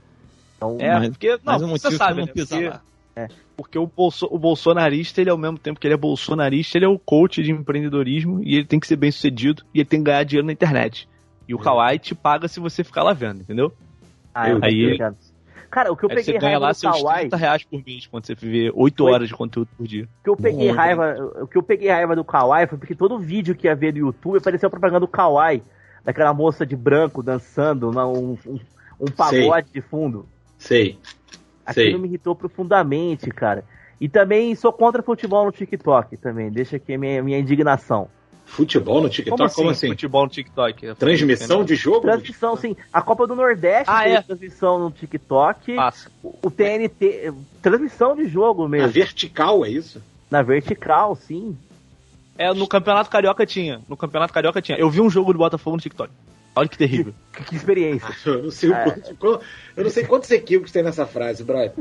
então 0.56 0.76
É, 0.80 0.98
Mas- 0.98 1.08
porque. 1.10 1.38
Não, 1.44 1.58
você 1.68 1.90
sabe, 1.92 2.20
eu 2.20 2.26
não 2.26 2.26
né? 2.26 2.32
Porque, 2.34 2.68
lá. 2.68 2.80
é, 3.16 3.28
porque 3.56 3.78
o, 3.78 3.86
bolso, 3.86 4.28
o 4.30 4.38
bolsonarista, 4.38 5.20
ele 5.20 5.30
ao 5.30 5.38
mesmo 5.38 5.58
tempo 5.58 5.78
que 5.80 5.86
ele 5.86 5.94
é 5.94 5.96
bolsonarista, 5.96 6.76
ele 6.78 6.84
é 6.84 6.88
o 6.88 6.98
coach 6.98 7.42
de 7.42 7.50
empreendedorismo 7.52 8.42
e 8.42 8.56
ele 8.56 8.66
tem 8.66 8.78
que 8.80 8.86
ser 8.86 8.96
bem 8.96 9.10
sucedido 9.10 9.62
e 9.72 9.78
ele 9.80 9.88
tem 9.88 10.00
que 10.00 10.04
ganhar 10.04 10.24
dinheiro 10.24 10.46
na 10.46 10.52
internet. 10.52 11.08
E 11.48 11.54
o 11.54 11.58
Kawaii 11.58 11.98
te 11.98 12.14
paga 12.14 12.48
se 12.48 12.60
você 12.60 12.84
ficar 12.84 13.02
lá 13.02 13.12
vendo, 13.12 13.40
entendeu? 13.40 13.72
Ah, 14.34 14.48
eu 14.50 14.58
Aí- 14.62 14.90
ligado. 14.90 15.16
Cara, 15.72 15.90
o 15.90 15.96
que 15.96 16.04
eu 16.04 16.10
Aí 16.10 16.16
peguei 16.16 16.34
você 16.34 16.38
ganha 16.38 16.50
raiva 16.52 16.66
lá 16.66 16.72
do 16.72 16.74
seus 16.76 16.96
Kawaii. 17.02 17.20
30 17.22 17.36
reais 17.38 17.64
por 17.64 17.82
mês 17.84 18.06
quando 18.06 18.26
você 18.26 18.34
vê 18.34 18.70
8 18.74 19.02
Foi. 19.04 19.12
horas 19.12 19.28
de 19.28 19.34
conteúdo 19.34 19.68
por 19.76 19.86
dia. 19.86 20.04
O 20.04 20.22
que 20.24 20.28
eu 20.30 20.36
peguei 20.36 20.66
Muito. 20.66 20.76
raiva, 20.76 21.32
o 21.40 21.46
que 21.46 21.56
eu 21.56 21.62
peguei 21.62 21.88
raiva 21.90 22.14
do 22.14 22.22
Kawaii 22.24 22.66
foi 22.66 22.76
porque 22.78 22.94
todo 22.94 23.18
vídeo 23.18 23.54
que 23.54 23.66
ia 23.66 23.74
ver 23.74 23.92
no 23.92 23.98
YouTube 24.00 24.36
apareceu 24.36 24.66
a 24.66 24.70
propaganda 24.70 25.00
do 25.00 25.08
Kawaii, 25.08 25.62
daquela 26.04 26.34
moça 26.34 26.66
de 26.66 26.76
branco 26.76 27.22
dançando, 27.22 27.90
na- 27.90 28.06
um, 28.06 28.36
um, 28.46 28.60
um 29.00 29.06
pagode 29.06 29.68
de 29.72 29.80
fundo. 29.80 30.28
Sei. 30.58 30.98
Aquilo 31.64 31.90
Sei. 31.92 31.98
me 31.98 32.06
irritou 32.08 32.36
profundamente, 32.36 33.30
cara. 33.30 33.64
E 33.98 34.08
também 34.10 34.54
sou 34.54 34.72
contra 34.74 35.02
futebol 35.02 35.46
no 35.46 35.52
TikTok 35.52 36.16
também. 36.18 36.50
Deixa 36.50 36.76
aqui 36.76 36.92
a 36.94 36.98
minha, 36.98 37.22
minha 37.22 37.38
indignação. 37.38 38.08
Futebol 38.54 39.00
no 39.00 39.08
TikTok? 39.08 39.30
Como 39.38 39.46
assim, 39.46 39.54
Como 39.56 39.70
assim? 39.70 39.88
futebol 39.88 40.24
no 40.24 40.28
TikTok? 40.30 40.94
Transmissão 40.96 41.64
de 41.64 41.74
jogo? 41.74 42.02
Transmissão, 42.02 42.54
sim. 42.54 42.76
A 42.92 43.00
Copa 43.00 43.26
do 43.26 43.34
Nordeste 43.34 43.86
Ah, 43.90 44.06
é? 44.06 44.20
transmissão 44.20 44.78
no 44.78 44.90
TikTok. 44.90 45.74
Passa. 45.74 46.10
O 46.22 46.50
TNT, 46.50 47.32
transmissão 47.62 48.14
de 48.14 48.28
jogo 48.28 48.64
Na 48.64 48.68
mesmo. 48.68 48.88
vertical, 48.92 49.64
é 49.64 49.70
isso? 49.70 50.02
Na 50.30 50.42
vertical, 50.42 51.16
sim. 51.16 51.56
É, 52.36 52.52
no 52.52 52.68
Campeonato 52.68 53.08
Carioca 53.08 53.46
tinha. 53.46 53.80
No 53.88 53.96
Campeonato 53.96 54.34
Carioca 54.34 54.60
tinha. 54.60 54.76
Eu 54.76 54.90
vi 54.90 55.00
um 55.00 55.08
jogo 55.08 55.32
do 55.32 55.38
Botafogo 55.38 55.76
no 55.76 55.82
TikTok. 55.82 56.12
Olha 56.54 56.68
que 56.68 56.76
terrível. 56.76 57.14
Que, 57.32 57.44
que 57.44 57.56
experiência. 57.56 58.06
Eu 58.26 58.42
não 58.42 58.50
sei, 58.50 58.68
o 58.68 58.74
É. 58.74 58.84
quanto- 59.18 59.40
eu 59.74 59.84
não 59.84 59.90
sei 59.90 60.04
quantos 60.04 60.30
equívocos 60.30 60.70
tem 60.70 60.82
nessa 60.82 61.06
frase, 61.06 61.42
brother. 61.42 61.72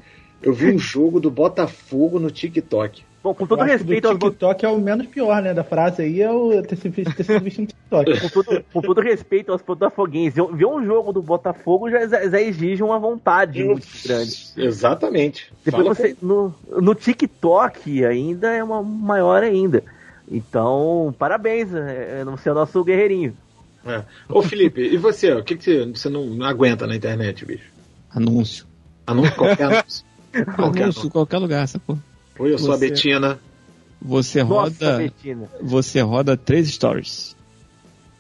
Eu 0.41 0.53
vi 0.53 0.71
um 0.71 0.79
jogo 0.79 1.19
do 1.19 1.29
Botafogo 1.29 2.17
no 2.17 2.31
TikTok. 2.31 3.03
Bom, 3.23 3.35
com 3.35 3.45
todo 3.45 3.61
Eu 3.61 3.67
respeito 3.67 4.07
aos 4.07 4.17
bo- 4.17 4.29
TikTok 4.31 4.65
é 4.65 4.69
o 4.69 4.79
menos 4.79 5.05
pior, 5.05 5.43
né? 5.43 5.53
Da 5.53 5.63
frase 5.63 6.01
aí 6.01 6.21
é 6.21 6.31
o 6.31 6.61
ter 6.63 6.75
sido 6.75 6.91
visto, 6.91 7.09
no 7.19 7.67
TikTok. 7.67 8.19
com 8.19 8.29
todo, 8.29 8.63
com 8.73 8.81
todo 8.81 9.01
respeito 9.01 9.51
aos 9.51 9.61
botafoguenses, 9.61 10.37
eu- 10.37 10.47
ver 10.51 10.65
um 10.65 10.83
jogo 10.83 11.13
do 11.13 11.21
Botafogo 11.21 11.89
já, 11.91 12.07
já 12.07 12.41
exige 12.41 12.81
uma 12.81 12.97
vontade 12.97 13.63
muito 13.63 13.85
grande. 14.03 14.47
Exatamente. 14.57 15.53
Depois 15.63 15.83
Fala 15.83 15.95
você, 15.95 16.17
no, 16.21 16.53
no 16.81 16.95
TikTok 16.95 18.03
ainda 18.05 18.49
é 18.51 18.63
uma 18.63 18.81
maior 18.81 19.43
ainda. 19.43 19.83
Então, 20.29 21.13
parabéns, 21.19 21.73
é, 21.75 22.21
é, 22.21 22.25
você 22.25 22.49
é 22.49 22.51
o 22.51 22.55
nosso 22.55 22.83
guerreirinho. 22.83 23.35
com- 23.83 23.91
é. 23.91 24.03
Ô, 24.29 24.41
Felipe, 24.41 24.81
e 24.81 24.97
você? 24.97 25.31
O 25.33 25.43
que, 25.43 25.55
que 25.57 25.63
você, 25.63 25.85
você 25.85 26.09
não, 26.09 26.25
não 26.25 26.45
aguenta 26.45 26.87
na 26.87 26.95
internet, 26.95 27.45
bicho? 27.45 27.69
Anúncio. 28.09 28.65
Anúncio 29.05 29.35
qualquer 29.35 29.63
anúncio. 29.71 30.05
Qualquer 30.55 30.83
Anúncio 30.83 31.09
qualquer 31.11 31.37
lugar, 31.37 31.67
sacou? 31.67 31.97
Oi, 32.41 32.53
eu 32.53 32.57
sou 32.59 32.71
a 32.73 32.77
Você- 32.77 32.89
Betina. 32.89 33.39
Você 34.01 34.43
Nossa, 34.43 34.53
roda. 34.85 34.97
Betina. 34.97 35.49
Você 35.61 36.01
roda 36.01 36.35
três 36.35 36.69
stories. 36.69 37.35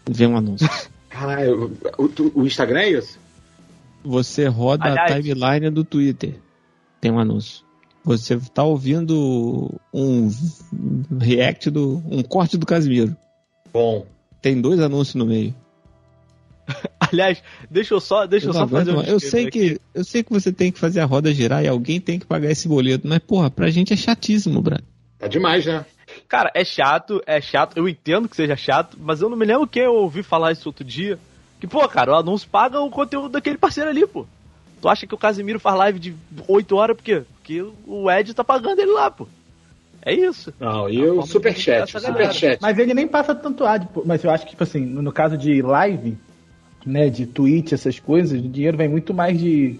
Vê 0.07 0.27
um 0.27 0.37
anúncio. 0.37 0.69
Caralho, 1.09 1.75
o, 1.97 2.03
o- 2.05 2.41
o 2.41 2.45
Instagram 2.45 2.81
é 2.81 2.89
isso? 2.91 3.19
Você 4.03 4.47
roda 4.47 4.85
Aliás- 4.85 5.11
a 5.11 5.15
timeline 5.21 5.69
do 5.71 5.83
Twitter. 5.83 6.35
Tem 6.99 7.11
um 7.11 7.17
anúncio. 7.19 7.63
Você 8.03 8.39
tá 8.53 8.63
ouvindo 8.63 9.73
um 9.93 10.29
react 11.19 11.69
do. 11.71 12.01
um 12.09 12.21
corte 12.23 12.57
do 12.57 12.65
Casimiro. 12.65 13.15
Bom. 13.73 14.05
Tem 14.41 14.59
dois 14.61 14.79
anúncios 14.79 15.15
no 15.15 15.25
meio. 15.25 15.53
Aliás, 17.11 17.43
deixa 17.69 17.93
eu 17.93 17.99
só, 17.99 18.25
deixa 18.25 18.47
eu, 18.47 18.53
só 18.53 18.67
fazer 18.67 18.91
um 18.91 19.01
eu 19.01 19.19
sei 19.19 19.45
disclaimer 19.45 19.51
que 19.51 19.81
Eu 19.93 20.03
sei 20.03 20.23
que 20.23 20.31
você 20.31 20.51
tem 20.51 20.71
que 20.71 20.79
fazer 20.79 20.99
a 20.99 21.05
roda 21.05 21.33
girar 21.33 21.63
e 21.63 21.67
alguém 21.67 21.99
tem 21.99 22.19
que 22.19 22.25
pagar 22.25 22.49
esse 22.49 22.67
boleto, 22.67 23.07
mas 23.07 23.19
porra, 23.19 23.49
pra 23.49 23.69
gente 23.69 23.93
é 23.93 23.95
chatíssimo, 23.95 24.61
Brad. 24.61 24.81
Tá 25.19 25.27
demais, 25.27 25.65
né? 25.65 25.85
Cara, 26.27 26.51
é 26.53 26.63
chato, 26.63 27.21
é 27.25 27.39
chato, 27.39 27.77
eu 27.77 27.87
entendo 27.87 28.27
que 28.27 28.35
seja 28.35 28.55
chato, 28.55 28.97
mas 28.99 29.21
eu 29.21 29.29
não 29.29 29.37
me 29.37 29.45
lembro 29.45 29.67
que 29.67 29.79
eu 29.79 29.93
ouvi 29.93 30.23
falar 30.23 30.51
isso 30.51 30.67
outro 30.67 30.83
dia. 30.83 31.17
Que, 31.59 31.67
pô, 31.67 31.87
cara, 31.87 32.11
o 32.11 32.15
anúncio 32.15 32.49
paga 32.49 32.79
o 32.79 32.89
conteúdo 32.89 33.29
daquele 33.29 33.57
parceiro 33.57 33.89
ali, 33.89 34.05
pô. 34.07 34.25
Tu 34.81 34.89
acha 34.89 35.05
que 35.05 35.13
o 35.13 35.17
Casimiro 35.17 35.59
faz 35.59 35.77
live 35.77 35.99
de 35.99 36.15
8 36.47 36.75
horas 36.75 36.97
por 36.97 37.03
quê? 37.03 37.21
Porque 37.35 37.63
o 37.85 38.09
Ed 38.09 38.33
tá 38.33 38.43
pagando 38.43 38.79
ele 38.79 38.91
lá, 38.91 39.11
pô. 39.11 39.27
É 40.03 40.11
isso. 40.11 40.51
Não, 40.59 40.89
e 40.89 41.05
o 41.05 41.21
superchat, 41.21 41.91
superchat. 41.91 42.57
Mas 42.59 42.79
ele 42.79 42.95
nem 42.95 43.07
passa 43.07 43.35
tanto 43.35 43.63
ad, 43.63 43.87
pô. 43.93 44.01
mas 44.03 44.23
eu 44.23 44.31
acho 44.31 44.45
que, 44.45 44.51
tipo 44.51 44.63
assim, 44.63 44.83
no 44.83 45.03
no 45.03 45.11
caso 45.11 45.37
de 45.37 45.61
live, 45.61 46.17
né, 46.85 47.09
de 47.09 47.25
Twitch, 47.25 47.73
essas 47.73 47.99
coisas, 47.99 48.39
o 48.39 48.47
dinheiro 48.47 48.77
vem 48.77 48.87
muito 48.89 49.13
mais 49.13 49.39
de 49.39 49.79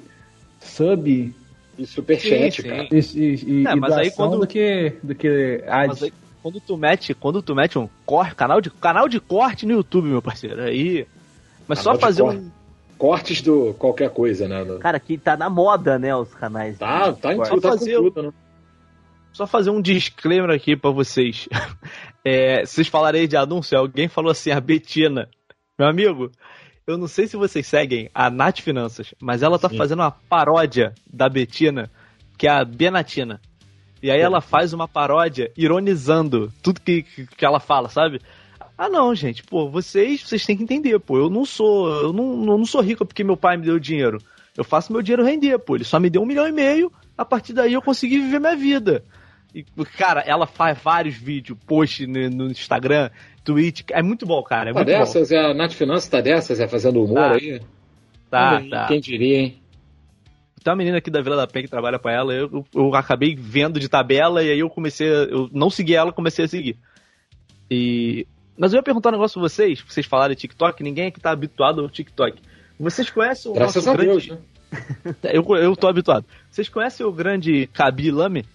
sub 0.60 1.34
E 1.78 1.86
superchat, 1.86 2.62
Sim, 2.62 2.62
sim. 2.62 2.70
cara. 2.70 2.88
e, 2.92 2.98
e, 2.98 3.62
e 3.62 3.68
É, 3.68 3.76
mas 3.76 3.94
aí 3.98 4.12
quando- 4.12 4.40
do 4.40 4.48
que, 4.48 4.94
do 5.02 5.16
que 5.16 5.64
ad. 5.68 5.88
Mas 5.88 6.04
aí, 6.04 6.14
quando 6.44 6.60
tu 6.60 6.78
mete, 6.78 7.14
quando 7.14 7.42
tu 7.42 7.56
mete 7.56 7.78
um 7.80 7.88
corte, 8.06 8.36
canal 8.36 8.62
de, 8.62 8.70
canal 8.70 9.08
de 9.08 9.20
corte 9.20 9.66
no 9.66 9.74
YouTube, 9.74 10.08
meu 10.10 10.22
parceiro, 10.22 10.62
aí. 10.64 11.06
Mas 11.68 11.80
Canal 11.80 11.96
só 11.96 12.00
fazer 12.02 12.22
corte. 12.24 12.38
um. 12.40 12.52
Cortes 12.98 13.42
do 13.42 13.74
qualquer 13.80 14.12
coisa, 14.12 14.48
né? 14.48 14.64
No- 14.64 14.78
Cara, 14.78 15.00
que 15.00 15.18
tá 15.18 15.36
na 15.36 15.50
moda, 15.50 15.98
né, 15.98 16.16
os 16.16 16.32
canais. 16.36 16.78
Tá, 16.78 17.12
tá 17.14 17.34
em 17.34 17.42
tudo, 17.42 17.62
tá 17.62 17.70
fazer- 17.70 17.96
tudo, 17.96 18.24
né? 18.24 18.32
Só 19.34 19.48
fazer 19.48 19.70
um 19.72 19.82
disclaimer 19.82 20.50
aqui 20.52 20.76
pra 20.76 20.92
vocês. 20.92 21.48
É, 22.24 22.64
vocês 22.64 22.88
falarem 22.88 23.28
de 23.28 23.36
anúncio, 23.36 23.76
alguém 23.76 24.08
falou 24.08 24.30
assim, 24.32 24.52
a 24.52 24.60
Betina. 24.62 25.28
Meu 25.80 25.88
amigo, 25.88 26.30
eu 26.92 26.98
não 26.98 27.08
sei 27.08 27.28
se 27.28 27.38
vocês 27.38 27.66
seguem 27.66 28.10
a 28.14 28.30
Nath 28.30 28.60
Finanças, 28.60 29.14
mas 29.20 29.42
ela 29.42 29.58
tá 29.58 29.70
Sim. 29.70 29.78
fazendo 29.78 30.00
uma 30.00 30.12
paródia 30.12 30.94
da 31.12 31.30
Betina, 31.30 31.90
que 32.38 32.48
é 32.48 32.52
a 32.52 32.64
Benatina. 32.64 33.42
E 34.02 34.10
aí 34.10 34.20
ela 34.20 34.42
faz 34.42 34.74
uma 34.74 34.88
paródia 34.88 35.52
ironizando 35.56 36.52
tudo 36.62 36.82
que, 36.82 37.04
que, 37.04 37.46
ela 37.46 37.60
fala, 37.60 37.88
sabe? 37.88 38.20
Ah 38.78 38.90
não, 38.90 39.14
gente, 39.14 39.44
pô, 39.44 39.70
vocês, 39.70 40.24
vocês 40.24 40.46
têm 40.46 40.58
que 40.58 40.64
entender, 40.64 41.00
pô, 41.00 41.18
eu 41.18 41.30
não 41.30 41.46
sou, 41.46 41.88
eu 42.02 42.12
não, 42.12 42.42
eu 42.42 42.58
não 42.58 42.66
sou 42.66 42.82
rico 42.82 43.06
porque 43.06 43.24
meu 43.24 43.38
pai 43.38 43.58
me 43.58 43.66
deu 43.66 43.80
dinheiro. 43.80 44.18
Eu 44.58 44.64
faço 44.64 44.92
meu 44.92 45.02
dinheiro 45.02 45.24
render, 45.24 45.60
pô, 45.60 45.76
ele 45.76 45.84
só 45.84 46.00
me 46.00 46.10
deu 46.10 46.24
um 46.24 46.26
milhão 46.26 46.48
e 46.48 46.52
meio, 46.52 46.92
a 47.18 47.24
partir 47.24 47.54
daí 47.54 47.74
eu 47.74 47.82
consegui 47.82 48.20
viver 48.20 48.40
minha 48.40 48.56
vida. 48.56 49.04
E, 49.54 49.64
cara, 49.98 50.22
ela 50.22 50.48
faz 50.48 50.78
vários 50.82 51.16
vídeos, 51.16 51.60
posts 51.68 52.08
no, 52.08 52.30
no 52.30 52.52
Instagram, 52.52 53.12
Twitch, 53.44 53.84
é 53.92 54.02
muito 54.02 54.26
bom, 54.26 54.42
cara, 54.44 54.70
é 54.70 54.74
Tá 54.74 54.84
dessas, 54.84 55.32
é, 55.32 55.38
a 55.38 55.54
Nath 55.54 55.74
Finanças 55.74 56.10
tá 56.10 56.22
dessas, 56.22 56.60
é 56.60 56.68
fazendo 56.68 57.04
humor 57.04 57.16
Tá. 57.16 57.34
aí. 57.34 57.60
bom. 57.60 57.66
Tá, 58.30 58.62
tá. 58.70 58.88
Quem 58.88 59.00
diria, 59.00 59.40
hein? 59.40 59.62
Tem 60.64 60.72
uma 60.72 60.78
menina 60.78 60.98
aqui 61.00 61.10
da 61.10 61.22
Vila 61.22 61.36
da 61.36 61.48
Penha 61.48 61.64
que 61.64 61.72
trabalha 61.72 61.98
pra 61.98 62.14
ela, 62.14 62.34
eu, 62.34 62.50
eu, 62.54 62.66
eu 62.74 62.96
acabei 62.96 63.36
vendo 63.36 63.80
de 63.80 63.90
tabela 63.90 64.44
e 64.44 64.52
aí 64.52 64.60
eu 64.60 64.70
comecei, 64.70 65.08
a, 65.08 65.24
eu 65.24 65.50
não 65.52 65.70
segui 65.70 65.96
ela, 65.96 66.12
comecei 66.14 66.46
a 66.46 66.48
seguir. 66.48 66.78
E 67.70 68.28
mas 68.58 68.74
eu 68.74 68.78
ia 68.78 68.84
perguntar 68.84 69.10
um 69.10 69.14
negócio 69.14 69.40
pra 69.40 69.50
vocês, 69.50 69.82
vocês 69.82 70.06
falarem 70.06 70.36
de 70.36 70.42
TikTok, 70.42 70.84
ninguém 70.84 71.08
aqui 71.08 71.20
tá 71.20 71.32
habituado 71.32 71.82
ao 71.82 71.90
TikTok. 71.90 72.40
Vocês 72.80 73.10
conhecem 73.10 73.52
o 73.52 73.56
Graças 73.56 73.86
nosso 73.86 73.90
a 73.90 73.94
grande... 73.94 74.28
Deus, 74.28 74.40
né? 74.40 74.46
Eu, 75.34 75.44
eu 75.58 75.76
tô 75.76 75.88
habituado. 75.88 76.26
Vocês 76.50 76.70
conhecem 76.70 77.06
o 77.06 77.12
grande 77.12 77.68
Kabi 77.74 78.10
Lame? 78.10 78.46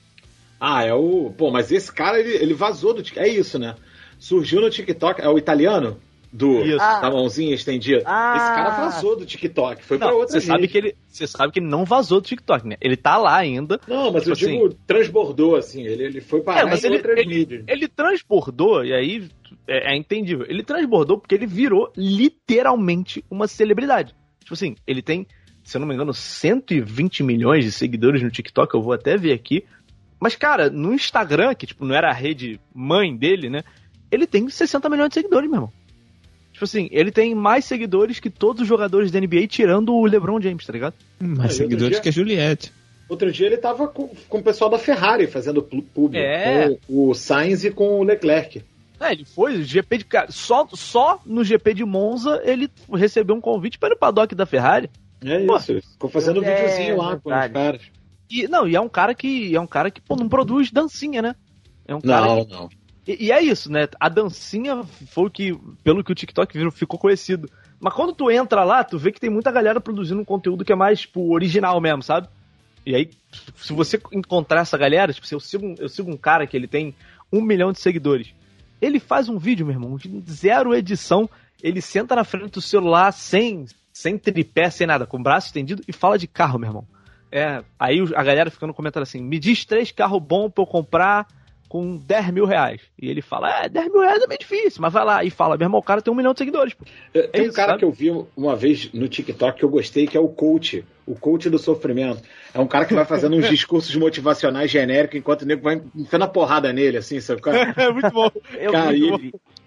Ah, 0.58 0.82
é 0.82 0.94
o. 0.94 1.30
Pô, 1.36 1.50
mas 1.50 1.70
esse 1.70 1.92
cara, 1.92 2.18
ele, 2.18 2.34
ele 2.36 2.54
vazou 2.54 2.94
do 2.94 3.02
TikTok. 3.02 3.28
É 3.28 3.30
isso, 3.30 3.58
né? 3.58 3.74
Surgiu 4.18 4.60
no 4.60 4.70
TikTok. 4.70 5.20
É 5.20 5.28
o 5.28 5.38
italiano? 5.38 5.98
Do, 6.32 6.60
Isso. 6.62 6.76
da 6.76 7.10
mãozinha 7.10 7.54
estendida. 7.54 8.02
Ah. 8.04 8.34
Esse 8.36 8.46
cara 8.46 8.70
vazou 8.84 9.16
do 9.16 9.24
TikTok. 9.24 9.82
Foi 9.82 9.96
pra 9.96 10.08
Não, 10.08 10.16
outra 10.18 10.38
você 10.38 10.46
sabe 10.46 10.62
rede. 10.62 10.72
que 10.72 10.78
ele, 10.78 10.96
você 11.08 11.26
sabe 11.26 11.52
que 11.52 11.60
ele 11.60 11.66
não 11.68 11.84
vazou 11.84 12.20
do 12.20 12.26
TikTok, 12.26 12.66
né? 12.66 12.76
Ele 12.80 12.96
tá 12.96 13.16
lá 13.16 13.36
ainda. 13.36 13.80
Não, 13.88 14.12
mas 14.12 14.24
Tipo 14.24 14.34
eu 14.34 14.68
digo, 14.68 14.74
transbordou, 14.86 15.56
assim. 15.56 15.82
Ele, 15.86 16.02
ele 16.02 16.20
foi 16.20 16.42
parar 16.42 16.60
É, 16.60 16.64
mas 16.64 16.84
ele, 16.84 17.00
ele, 17.16 17.64
ele 17.66 17.88
transbordou, 17.88 18.84
e 18.84 18.92
aí 18.92 19.28
é, 19.66 19.94
é 19.94 19.96
entendível. 19.96 20.44
Ele 20.48 20.62
transbordou 20.62 21.18
porque 21.18 21.34
ele 21.34 21.46
virou 21.46 21.90
literalmente 21.96 23.24
uma 23.30 23.46
celebridade. 23.48 24.14
Tipo 24.40 24.54
assim, 24.54 24.76
ele 24.86 25.00
tem, 25.00 25.26
se 25.64 25.76
eu 25.76 25.80
não 25.80 25.88
me 25.88 25.94
engano, 25.94 26.12
120 26.12 27.22
milhões 27.22 27.64
de 27.64 27.72
seguidores 27.72 28.22
no 28.22 28.30
TikTok, 28.30 28.74
eu 28.74 28.82
vou 28.82 28.92
até 28.92 29.16
ver 29.16 29.32
aqui. 29.32 29.64
Mas, 30.20 30.36
cara, 30.36 30.68
no 30.68 30.92
Instagram, 30.92 31.54
que 31.54 31.66
tipo, 31.66 31.84
não 31.84 31.94
era 31.94 32.10
a 32.10 32.14
rede 32.14 32.60
mãe 32.74 33.16
dele, 33.16 33.48
né? 33.48 33.62
Ele 34.10 34.26
tem 34.26 34.48
60 34.48 34.88
milhões 34.88 35.08
de 35.08 35.14
seguidores, 35.14 35.48
meu 35.48 35.56
irmão. 35.56 35.72
Tipo 36.52 36.64
assim, 36.64 36.88
ele 36.90 37.10
tem 37.10 37.34
mais 37.34 37.64
seguidores 37.66 38.18
que 38.18 38.30
todos 38.30 38.62
os 38.62 38.68
jogadores 38.68 39.10
da 39.10 39.20
NBA, 39.20 39.46
tirando 39.46 39.92
o 39.94 40.06
LeBron 40.06 40.40
James, 40.40 40.64
tá 40.64 40.72
ligado? 40.72 40.94
Mais 41.20 41.38
outro 41.38 41.56
seguidores 41.56 41.90
dia- 41.96 42.00
que 42.00 42.08
a 42.08 42.12
Juliette. 42.12 42.72
Outro 43.08 43.30
dia 43.30 43.46
ele 43.46 43.56
tava 43.58 43.86
com, 43.88 44.08
com 44.28 44.38
o 44.38 44.42
pessoal 44.42 44.68
da 44.70 44.78
Ferrari 44.78 45.26
fazendo 45.26 45.62
público. 45.62 46.16
É. 46.16 46.76
Com 46.86 47.10
o 47.10 47.14
Sainz 47.14 47.62
e 47.64 47.70
com 47.70 48.00
o 48.00 48.02
Leclerc. 48.02 48.62
É, 48.98 49.12
ele 49.12 49.24
foi, 49.26 49.56
o 49.58 49.62
GP 49.62 49.98
de. 49.98 50.04
cara, 50.06 50.32
Só, 50.32 50.66
só 50.72 51.20
no 51.26 51.44
GP 51.44 51.74
de 51.74 51.84
Monza 51.84 52.40
ele 52.42 52.70
recebeu 52.94 53.36
um 53.36 53.40
convite 53.40 53.78
para 53.78 53.90
ir 53.90 53.92
no 53.92 53.98
paddock 53.98 54.34
da 54.34 54.46
Ferrari. 54.46 54.88
É 55.22 55.44
Pô, 55.44 55.56
isso. 55.56 55.80
Ficou 55.92 56.08
fazendo 56.10 56.40
um 56.40 56.44
é 56.44 56.54
videozinho 56.54 56.96
lá 56.96 57.16
com 57.20 57.28
os 57.30 57.52
caras. 57.52 57.82
E, 58.30 58.48
não, 58.48 58.66
e 58.66 58.74
é 58.74 58.80
um 58.80 58.88
cara 58.88 59.14
que. 59.14 59.54
É 59.54 59.60
um 59.60 59.66
cara 59.66 59.90
que, 59.90 60.00
pô, 60.00 60.16
não 60.16 60.28
produz 60.28 60.70
dancinha, 60.72 61.20
né? 61.20 61.36
É 61.86 61.94
um 61.94 62.00
cara 62.00 62.26
Não, 62.26 62.44
que- 62.44 62.52
não. 62.52 62.68
E, 63.06 63.26
e 63.26 63.32
é 63.32 63.40
isso, 63.42 63.70
né? 63.70 63.88
A 64.00 64.08
dancinha 64.08 64.82
foi 65.08 65.26
o 65.26 65.30
que, 65.30 65.58
pelo 65.84 66.02
que 66.02 66.12
o 66.12 66.14
TikTok 66.14 66.56
virou, 66.56 66.72
ficou 66.72 66.98
conhecido. 66.98 67.48
Mas 67.78 67.94
quando 67.94 68.12
tu 68.14 68.30
entra 68.30 68.64
lá, 68.64 68.82
tu 68.82 68.98
vê 68.98 69.12
que 69.12 69.20
tem 69.20 69.30
muita 69.30 69.52
galera 69.52 69.80
produzindo 69.80 70.20
um 70.20 70.24
conteúdo 70.24 70.64
que 70.64 70.72
é 70.72 70.76
mais, 70.76 71.00
tipo, 71.02 71.32
original 71.32 71.80
mesmo, 71.80 72.02
sabe? 72.02 72.28
E 72.84 72.94
aí, 72.94 73.10
se 73.56 73.72
você 73.72 74.00
encontrar 74.12 74.60
essa 74.60 74.78
galera, 74.78 75.12
tipo, 75.12 75.26
se 75.26 75.34
eu 75.34 75.40
sigo, 75.40 75.66
um- 75.66 75.74
eu 75.78 75.88
sigo 75.88 76.10
um 76.10 76.16
cara 76.16 76.46
que 76.46 76.56
ele 76.56 76.66
tem 76.68 76.94
um 77.32 77.40
milhão 77.42 77.72
de 77.72 77.80
seguidores. 77.80 78.28
Ele 78.80 79.00
faz 79.00 79.28
um 79.28 79.38
vídeo, 79.38 79.66
meu 79.66 79.74
irmão, 79.74 79.98
zero 80.28 80.74
edição. 80.74 81.28
Ele 81.62 81.80
senta 81.80 82.14
na 82.14 82.24
frente 82.24 82.52
do 82.52 82.60
celular 82.60 83.10
sem, 83.12 83.66
sem 83.92 84.16
tripé, 84.18 84.70
sem 84.70 84.86
nada, 84.86 85.06
com 85.06 85.16
o 85.18 85.22
braço 85.22 85.48
estendido 85.48 85.82
e 85.88 85.92
fala 85.92 86.18
de 86.18 86.26
carro, 86.26 86.58
meu 86.58 86.68
irmão. 86.68 86.86
É, 87.32 87.64
aí 87.78 87.98
a 88.14 88.22
galera 88.22 88.50
fica 88.50 88.66
no 88.66 88.74
comentário 88.74 89.02
assim: 89.02 89.20
me 89.20 89.38
diz 89.38 89.64
três 89.64 89.90
carros 89.90 90.22
bons 90.22 90.50
pra 90.52 90.62
eu 90.62 90.66
comprar 90.66 91.26
com 91.76 91.96
10 91.98 92.30
mil 92.32 92.46
reais. 92.46 92.80
E 93.00 93.08
ele 93.10 93.20
fala: 93.20 93.64
é, 93.64 93.68
10 93.68 93.92
mil 93.92 94.00
reais 94.00 94.22
é 94.22 94.26
meio 94.26 94.38
difícil, 94.40 94.80
mas 94.80 94.92
vai 94.92 95.04
lá 95.04 95.22
e 95.24 95.30
fala: 95.30 95.56
meu 95.56 95.66
irmão, 95.66 95.78
o 95.80 95.82
cara 95.82 96.00
tem 96.00 96.12
um 96.12 96.16
milhão 96.16 96.32
de 96.32 96.38
seguidores. 96.38 96.72
Pô. 96.74 96.84
É, 97.12 97.26
Tem 97.28 97.42
um 97.42 97.44
isso, 97.46 97.56
cara 97.56 97.68
sabe? 97.72 97.78
que 97.80 97.84
eu 97.84 97.90
vi 97.90 98.10
uma 98.36 98.56
vez 98.56 98.90
no 98.92 99.06
TikTok 99.08 99.58
que 99.58 99.64
eu 99.64 99.68
gostei, 99.68 100.06
que 100.06 100.16
é 100.16 100.20
o 100.20 100.28
coach. 100.28 100.84
O 101.06 101.14
coach 101.14 101.48
do 101.48 101.58
sofrimento. 101.58 102.20
É 102.52 102.58
um 102.58 102.66
cara 102.66 102.84
que 102.84 102.94
vai 102.94 103.04
fazendo 103.04 103.36
uns 103.36 103.46
discursos 103.50 103.94
motivacionais 103.94 104.70
genéricos 104.70 105.18
enquanto 105.18 105.42
o 105.42 105.46
nego 105.46 105.62
vai 105.62 105.80
enfiando 105.94 106.22
a 106.24 106.28
porrada 106.28 106.72
nele, 106.72 106.96
assim, 106.96 107.20
sabe? 107.20 107.40
Cara, 107.42 107.72
É 107.76 107.92
muito 107.92 108.10
bom. 108.10 108.30
Eu 108.58 108.72
Cara, 108.72 108.92
vi, 108.92 108.98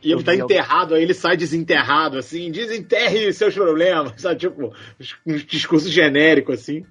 e 0.04 0.12
ele, 0.12 0.20
e 0.20 0.24
tá 0.24 0.32
vi, 0.34 0.40
eu 0.40 0.48
vi. 0.48 0.54
enterrado, 0.54 0.96
aí 0.96 1.04
ele 1.04 1.14
sai 1.14 1.38
desenterrado, 1.38 2.18
assim, 2.18 2.52
desenterre 2.52 3.32
seus 3.32 3.54
problemas, 3.54 4.14
sabe? 4.18 4.40
Tipo, 4.40 4.74
uns 5.26 5.46
discursos 5.46 5.92
genéricos, 5.92 6.60
assim. 6.60 6.86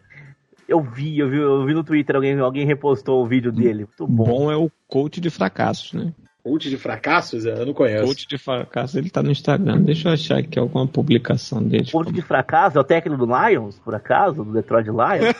Eu 0.69 0.83
vi, 0.83 1.19
eu 1.19 1.31
vi, 1.31 1.39
eu 1.39 1.65
vi 1.65 1.73
no 1.73 1.83
Twitter, 1.83 2.15
alguém, 2.15 2.39
alguém 2.39 2.67
repostou 2.67 3.25
o 3.25 3.27
vídeo 3.27 3.51
dele. 3.51 3.87
Muito 3.87 4.07
bom. 4.07 4.25
Bom 4.25 4.53
é 4.53 4.57
o 4.57 4.71
coach 4.87 5.19
de 5.19 5.31
fracassos, 5.31 5.95
né? 5.95 6.13
Coach 6.45 6.69
de 6.69 6.77
fracassos? 6.77 7.47
Eu 7.47 7.65
não 7.65 7.73
conheço. 7.73 8.05
Coach 8.05 8.29
de 8.29 8.37
fracassos, 8.37 8.95
ele 8.97 9.09
tá 9.11 9.23
no 9.23 9.31
Instagram. 9.31 9.81
Deixa 9.81 10.09
eu 10.09 10.13
achar 10.13 10.39
aqui 10.39 10.59
alguma 10.59 10.87
publicação 10.87 11.63
dele. 11.63 11.91
Ponto 11.91 12.13
de 12.13 12.21
fracasso 12.21 12.77
é 12.77 12.81
o 12.81 12.85
técnico 12.85 13.27
do 13.27 13.33
Lions, 13.49 13.79
por 13.79 13.95
acaso? 13.95 14.45
Do 14.45 14.53
Detroit 14.53 14.87
Lions? 14.89 15.35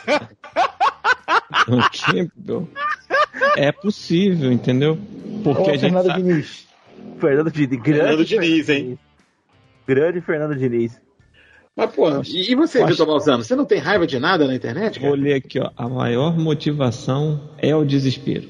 O 1.67 1.89
quê, 1.91 2.27
meu? 2.35 2.67
É 3.55 3.71
possível, 3.71 4.51
entendeu? 4.51 4.97
Porque 5.43 5.61
Ô, 5.61 5.69
a 5.69 5.71
gente 5.77 5.81
Fernando 5.81 6.05
sabe- 6.07 6.21
Diniz. 6.23 6.67
Fernando 7.19 7.51
Diniz. 7.51 7.79
Grande 7.81 7.99
Fernando 7.99 8.25
Diniz, 8.25 8.69
hein? 8.69 8.99
Grande 9.87 10.21
Fernando 10.21 10.55
Diniz. 10.55 11.01
Mas, 11.79 11.95
pô, 11.95 12.09
e, 12.27 12.53
você, 12.55 12.85
Vitor 12.85 13.07
Balzano? 13.07 13.41
Você 13.41 13.55
não 13.55 13.63
tem 13.63 13.79
raiva 13.79 14.05
de 14.05 14.19
nada 14.19 14.45
na 14.45 14.53
internet, 14.53 14.99
cara? 14.99 15.15
Vou 15.15 15.17
ler 15.17 15.35
aqui, 15.35 15.59
ó. 15.59 15.71
A 15.77 15.87
maior 15.87 16.37
motivação 16.37 17.39
é 17.57 17.73
o 17.73 17.85
desespero. 17.85 18.49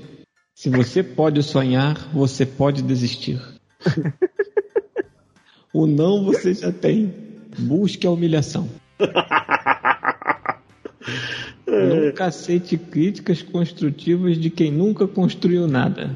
Se 0.55 0.67
você 0.67 1.03
pode 1.03 1.43
sonhar, 1.43 2.09
você 2.11 2.43
pode 2.43 2.81
desistir. 2.81 3.39
o 5.71 5.85
não 5.85 6.25
você 6.25 6.55
já 6.55 6.71
tem. 6.71 7.13
Busque 7.59 8.07
a 8.07 8.11
humilhação. 8.11 8.67
Nunca 11.67 12.25
aceite 12.25 12.77
críticas 12.77 13.43
construtivas 13.43 14.39
de 14.39 14.49
quem 14.49 14.71
nunca 14.71 15.07
construiu 15.07 15.67
nada. 15.67 16.15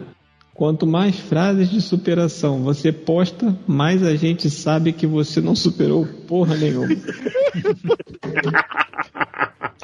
Quanto 0.54 0.86
mais 0.86 1.20
frases 1.20 1.70
de 1.70 1.82
superação 1.82 2.62
você 2.64 2.92
posta, 2.92 3.58
mais 3.68 4.04
a 4.04 4.16
gente 4.16 4.50
sabe 4.52 4.94
que 4.94 5.08
você 5.08 5.42
não 5.42 5.56
superou 5.56 6.06
porra 6.28 6.56
nenhuma. 6.56 6.90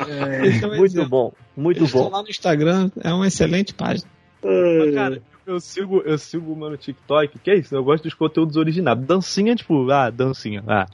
É 0.07 0.65
um 0.65 0.75
Muito 0.77 0.85
exemplo. 0.93 1.09
bom, 1.09 1.33
muito 1.57 1.79
Eu 1.81 1.85
estou 1.85 2.03
bom. 2.03 2.09
lá 2.15 2.21
no 2.23 2.29
Instagram, 2.29 2.89
é 3.01 3.11
uma 3.13 3.27
excelente 3.27 3.73
página. 3.73 4.07
Mas, 4.43 4.93
cara, 4.95 5.21
eu 5.45 5.59
sigo, 5.59 6.01
eu 6.05 6.17
sigo 6.17 6.53
uma 6.53 6.69
no 6.69 6.77
TikTok, 6.77 7.39
que 7.39 7.51
é 7.51 7.55
isso, 7.57 7.75
eu 7.75 7.83
gosto 7.83 8.03
dos 8.03 8.13
conteúdos 8.13 8.55
originais. 8.55 8.99
Dancinha, 8.99 9.55
tipo, 9.55 9.89
ah, 9.91 10.09
dancinha, 10.09 10.63
ah. 10.67 10.87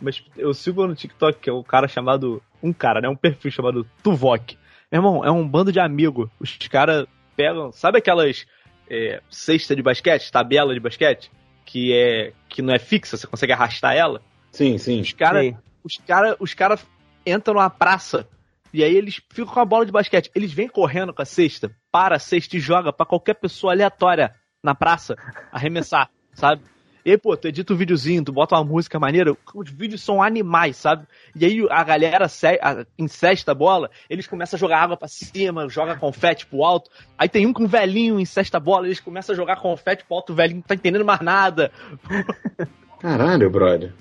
Mas 0.00 0.22
eu 0.36 0.52
sigo 0.52 0.86
no 0.86 0.94
TikTok, 0.94 1.38
que 1.40 1.48
é 1.48 1.52
um 1.52 1.62
cara 1.62 1.88
chamado. 1.88 2.42
Um 2.62 2.72
cara, 2.72 3.00
né? 3.00 3.08
Um 3.08 3.16
perfil 3.16 3.50
chamado 3.50 3.86
Tuvok. 4.02 4.56
Meu 4.90 4.98
irmão, 4.98 5.24
é 5.24 5.30
um 5.30 5.46
bando 5.46 5.72
de 5.72 5.78
amigos. 5.80 6.28
Os 6.40 6.56
caras 6.68 7.06
pegam. 7.36 7.70
Sabe 7.72 7.98
aquelas 7.98 8.44
é, 8.88 9.20
cesta 9.30 9.74
de 9.74 9.82
basquete, 9.82 10.30
tabela 10.30 10.74
de 10.74 10.80
basquete? 10.80 11.30
Que 11.64 11.92
é. 11.94 12.32
que 12.48 12.60
não 12.60 12.74
é 12.74 12.78
fixa, 12.78 13.16
você 13.16 13.26
consegue 13.26 13.52
arrastar 13.52 13.94
ela? 13.94 14.20
Sim, 14.50 14.76
sim. 14.78 15.00
Os 15.00 15.12
caras 15.12 15.54
os 15.84 15.96
cara, 15.98 16.36
os 16.38 16.54
cara 16.54 16.78
entram 17.26 17.54
numa 17.54 17.70
praça 17.70 18.28
e 18.72 18.82
aí 18.82 18.96
eles 18.96 19.20
ficam 19.30 19.52
com 19.52 19.60
a 19.60 19.64
bola 19.64 19.84
de 19.84 19.92
basquete. 19.92 20.30
Eles 20.34 20.52
vêm 20.52 20.68
correndo 20.68 21.12
com 21.12 21.22
a 21.22 21.26
cesta, 21.26 21.74
para 21.90 22.16
a 22.16 22.18
cesta 22.18 22.56
e 22.56 22.60
joga 22.60 22.92
pra 22.92 23.04
qualquer 23.04 23.34
pessoa 23.34 23.72
aleatória 23.72 24.34
na 24.62 24.74
praça 24.74 25.16
arremessar, 25.50 26.08
sabe? 26.32 26.62
E 27.04 27.10
aí, 27.10 27.18
pô, 27.18 27.36
tu 27.36 27.48
edita 27.48 27.72
um 27.72 27.76
videozinho, 27.76 28.22
tu 28.24 28.32
bota 28.32 28.54
uma 28.54 28.62
música 28.64 28.98
maneira, 28.98 29.36
os 29.54 29.70
vídeos 29.70 30.02
são 30.02 30.22
animais, 30.22 30.76
sabe? 30.76 31.04
E 31.34 31.44
aí 31.44 31.66
a 31.68 31.82
galera 31.82 32.28
se- 32.28 32.58
a- 32.62 32.86
incesta 32.98 33.50
a 33.52 33.54
bola, 33.54 33.90
eles 34.08 34.26
começam 34.26 34.56
a 34.56 34.60
jogar 34.60 34.78
água 34.82 34.96
pra 34.96 35.08
cima, 35.08 35.68
joga 35.68 35.96
confete 35.96 36.46
pro 36.46 36.62
alto. 36.62 36.90
Aí 37.18 37.28
tem 37.28 37.44
um 37.46 37.52
com 37.52 37.64
um 37.64 37.66
velhinho 37.68 38.20
incesta 38.20 38.56
a 38.56 38.60
bola, 38.60 38.86
eles 38.86 39.00
começam 39.00 39.32
a 39.32 39.36
jogar 39.36 39.56
confete 39.56 40.04
pro 40.04 40.16
alto, 40.16 40.32
o 40.32 40.36
velhinho 40.36 40.58
não 40.58 40.62
tá 40.62 40.74
entendendo 40.74 41.04
mais 41.04 41.20
nada. 41.20 41.72
Caralho, 43.00 43.50
brother. 43.50 43.92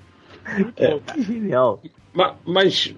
É, 0.78 1.00
Que 1.00 1.22
genial. 1.24 1.82
ma- 2.14 2.36
mas. 2.46 2.94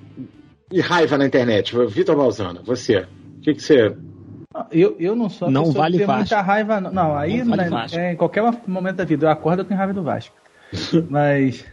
E 0.72 0.82
raiva 0.82 1.18
na 1.18 1.26
internet? 1.26 1.74
Vitor 1.88 2.16
Balzana, 2.16 2.62
você. 2.64 3.00
O 3.38 3.42
que, 3.42 3.54
que 3.54 3.62
você. 3.62 3.96
Eu, 4.72 4.96
eu 5.00 5.16
não 5.16 5.30
sou 5.30 5.48
a 5.48 5.52
Não 5.52 5.64
pessoa 5.64 5.82
vale 5.84 5.94
que 5.94 5.98
tem 6.00 6.08
Vasco. 6.08 6.20
muita 6.22 6.42
raiva. 6.42 6.82
Não, 6.82 6.92
não 6.92 7.18
aí 7.18 7.44
Não 7.44 7.56
vale 7.56 7.70
né, 7.70 7.88
é, 7.94 8.14
em 8.14 8.16
qualquer 8.16 8.44
momento 8.68 8.96
da 8.98 9.04
vida 9.06 9.26
eu 9.26 9.30
acordo 9.32 9.66
com 9.66 9.74
raiva 9.74 9.94
do 9.94 10.04
Vasco. 10.04 10.36
mas, 11.10 11.66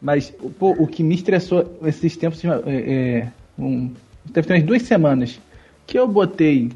mas 0.00 0.30
pô, 0.58 0.70
o 0.78 0.86
que 0.86 1.02
me 1.02 1.14
estressou 1.14 1.78
esses 1.84 2.16
tempos, 2.16 2.44
é, 2.44 2.48
é, 2.66 3.28
um, 3.58 3.92
teve 4.32 4.52
umas 4.52 4.62
duas 4.64 4.82
semanas 4.82 5.40
que 5.86 5.98
eu 5.98 6.08
botei 6.08 6.70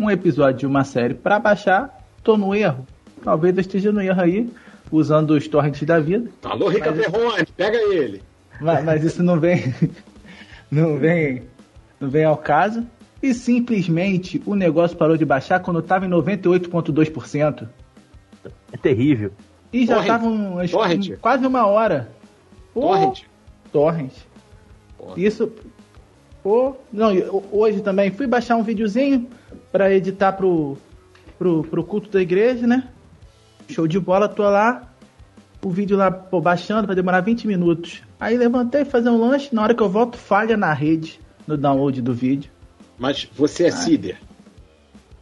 um 0.00 0.10
episódio 0.10 0.60
de 0.60 0.66
uma 0.66 0.84
série 0.84 1.14
pra 1.14 1.38
baixar, 1.38 2.04
tô 2.22 2.36
no 2.36 2.54
erro. 2.54 2.86
Talvez 3.22 3.54
eu 3.56 3.60
esteja 3.60 3.92
no 3.92 4.00
erro 4.00 4.20
aí, 4.20 4.50
usando 4.90 5.30
os 5.30 5.46
torrents 5.48 5.82
da 5.84 5.98
vida. 5.98 6.30
Alô, 6.44 6.68
Rica 6.68 6.90
Mas- 6.92 7.06
Perrone, 7.06 7.46
pega 7.56 7.76
ele. 7.92 8.22
Mas, 8.60 8.84
mas 8.84 9.04
isso 9.04 9.22
não 9.22 9.38
vem, 9.38 9.74
não 10.70 10.96
vem, 10.98 11.42
não 12.00 12.08
vem 12.08 12.24
ao 12.24 12.36
caso. 12.36 12.86
E 13.26 13.34
simplesmente 13.34 14.40
o 14.46 14.54
negócio 14.54 14.96
parou 14.96 15.16
de 15.16 15.24
baixar 15.24 15.58
quando 15.58 15.80
estava 15.80 16.06
em 16.06 16.08
98,2%. 16.08 17.68
É 18.72 18.76
terrível. 18.76 19.32
E 19.72 19.84
já 19.84 19.94
Torrent. 19.96 20.06
estava 20.06 20.26
um- 20.26 20.66
Torrent. 20.68 21.10
quase 21.20 21.44
uma 21.44 21.66
hora. 21.66 22.08
Pô, 22.72 22.82
Torrent. 22.82 23.22
Torrent. 23.72 24.12
Porra. 24.96 25.14
Isso. 25.20 25.50
Pô, 26.40 26.76
não, 26.92 27.12
ho- 27.16 27.42
hoje 27.50 27.80
também 27.80 28.12
fui 28.12 28.28
baixar 28.28 28.54
um 28.54 28.62
videozinho 28.62 29.26
para 29.72 29.92
editar 29.92 30.32
pro, 30.34 30.78
pro, 31.36 31.64
pro 31.64 31.82
culto 31.82 32.08
da 32.08 32.22
igreja, 32.22 32.64
né? 32.64 32.86
Show 33.68 33.88
de 33.88 33.98
bola, 33.98 34.28
tô 34.28 34.44
lá. 34.44 34.82
O 35.64 35.70
vídeo 35.70 35.96
lá, 35.96 36.12
pô, 36.12 36.40
baixando, 36.40 36.86
vai 36.86 36.94
demorar 36.94 37.22
20 37.22 37.48
minutos. 37.48 38.02
Aí 38.20 38.36
levantei 38.36 38.84
fazer 38.84 39.10
um 39.10 39.18
lanche, 39.18 39.52
na 39.52 39.64
hora 39.64 39.74
que 39.74 39.82
eu 39.82 39.88
volto, 39.88 40.16
falha 40.16 40.56
na 40.56 40.72
rede, 40.72 41.18
no 41.44 41.56
download 41.56 42.00
do 42.00 42.14
vídeo. 42.14 42.52
Mas 42.98 43.28
você 43.36 43.66
é 43.66 43.70
Cider. 43.70 44.18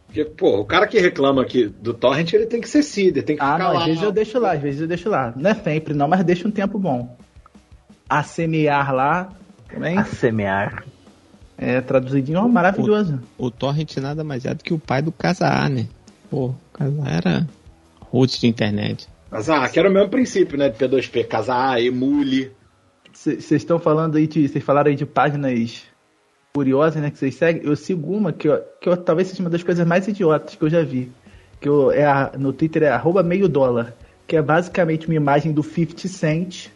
Porque, 0.05 0.23
pô, 0.25 0.61
o 0.61 0.65
cara 0.65 0.87
que 0.87 0.99
reclama 0.99 1.41
aqui 1.41 1.67
do 1.67 1.93
Torrent, 1.93 2.31
ele 2.33 2.45
tem 2.45 2.61
que 2.61 2.69
ser 2.69 2.83
Cider, 2.83 3.23
tem 3.23 3.35
que 3.35 3.41
Ah, 3.43 3.53
ficar 3.53 3.63
não, 3.65 3.73
lá. 3.73 3.79
às 3.79 3.85
vezes 3.85 4.01
eu 4.03 4.11
deixo 4.11 4.39
lá, 4.39 4.51
às 4.53 4.61
vezes 4.61 4.81
eu 4.81 4.87
deixo 4.87 5.09
lá. 5.09 5.33
Não 5.35 5.49
é 5.49 5.55
sempre, 5.55 5.93
não, 5.93 6.07
mas 6.07 6.23
deixa 6.23 6.47
um 6.47 6.51
tempo 6.51 6.79
bom. 6.79 7.17
A 8.09 8.23
semear 8.23 8.93
lá, 8.93 9.29
também. 9.67 9.97
A 9.97 10.05
semear. 10.05 10.85
É, 11.57 11.81
traduzidinho, 11.81 12.39
ó, 12.39 12.47
maravilhoso. 12.47 13.19
O 13.37 13.49
Torrent 13.49 13.97
nada 13.97 14.23
mais 14.23 14.45
é 14.45 14.53
do 14.53 14.63
que 14.63 14.73
o 14.73 14.79
pai 14.79 15.01
do 15.01 15.11
Casa 15.11 15.47
A, 15.47 15.67
né? 15.69 15.87
Pô, 16.29 16.47
o 16.47 16.55
Casa 16.71 17.01
A 17.03 17.09
era 17.09 17.47
root 17.99 18.39
de 18.39 18.47
internet. 18.47 19.07
Mas 19.29 19.49
ah, 19.49 19.67
que 19.67 19.77
era 19.79 19.89
o 19.89 19.93
mesmo 19.93 20.09
princípio, 20.09 20.57
né? 20.57 20.69
De 20.69 20.77
P2P, 20.77 21.27
casar, 21.27 21.81
emule. 21.81 22.51
Vocês 23.11 23.51
estão 23.51 23.79
falando 23.79 24.17
aí 24.17 24.27
de. 24.27 24.47
Vocês 24.47 24.63
falaram 24.63 24.89
aí 24.89 24.95
de 24.95 25.05
páginas 25.05 25.83
curiosas, 26.59 27.01
né? 27.01 27.11
Que 27.11 27.17
vocês 27.19 27.35
seguem. 27.35 27.63
Eu 27.65 27.75
sigo 27.75 28.15
uma 28.15 28.31
que, 28.31 28.47
eu, 28.47 28.63
que 28.79 28.87
eu, 28.87 28.95
talvez 28.95 29.27
seja 29.27 29.43
uma 29.43 29.49
das 29.49 29.61
coisas 29.61 29.85
mais 29.85 30.07
idiotas 30.07 30.55
que 30.55 30.63
eu 30.63 30.69
já 30.69 30.81
vi. 30.81 31.11
Que 31.59 31.67
eu, 31.67 31.91
é 31.91 32.05
a- 32.05 32.31
no 32.37 32.53
Twitter 32.53 32.83
é 32.83 32.87
arroba 32.89 33.21
meio 33.21 33.49
dólar. 33.49 33.93
Que 34.25 34.37
é 34.37 34.41
basicamente 34.41 35.05
uma 35.07 35.15
imagem 35.15 35.51
do 35.51 35.61
50 35.61 36.07
Cent 36.07 36.67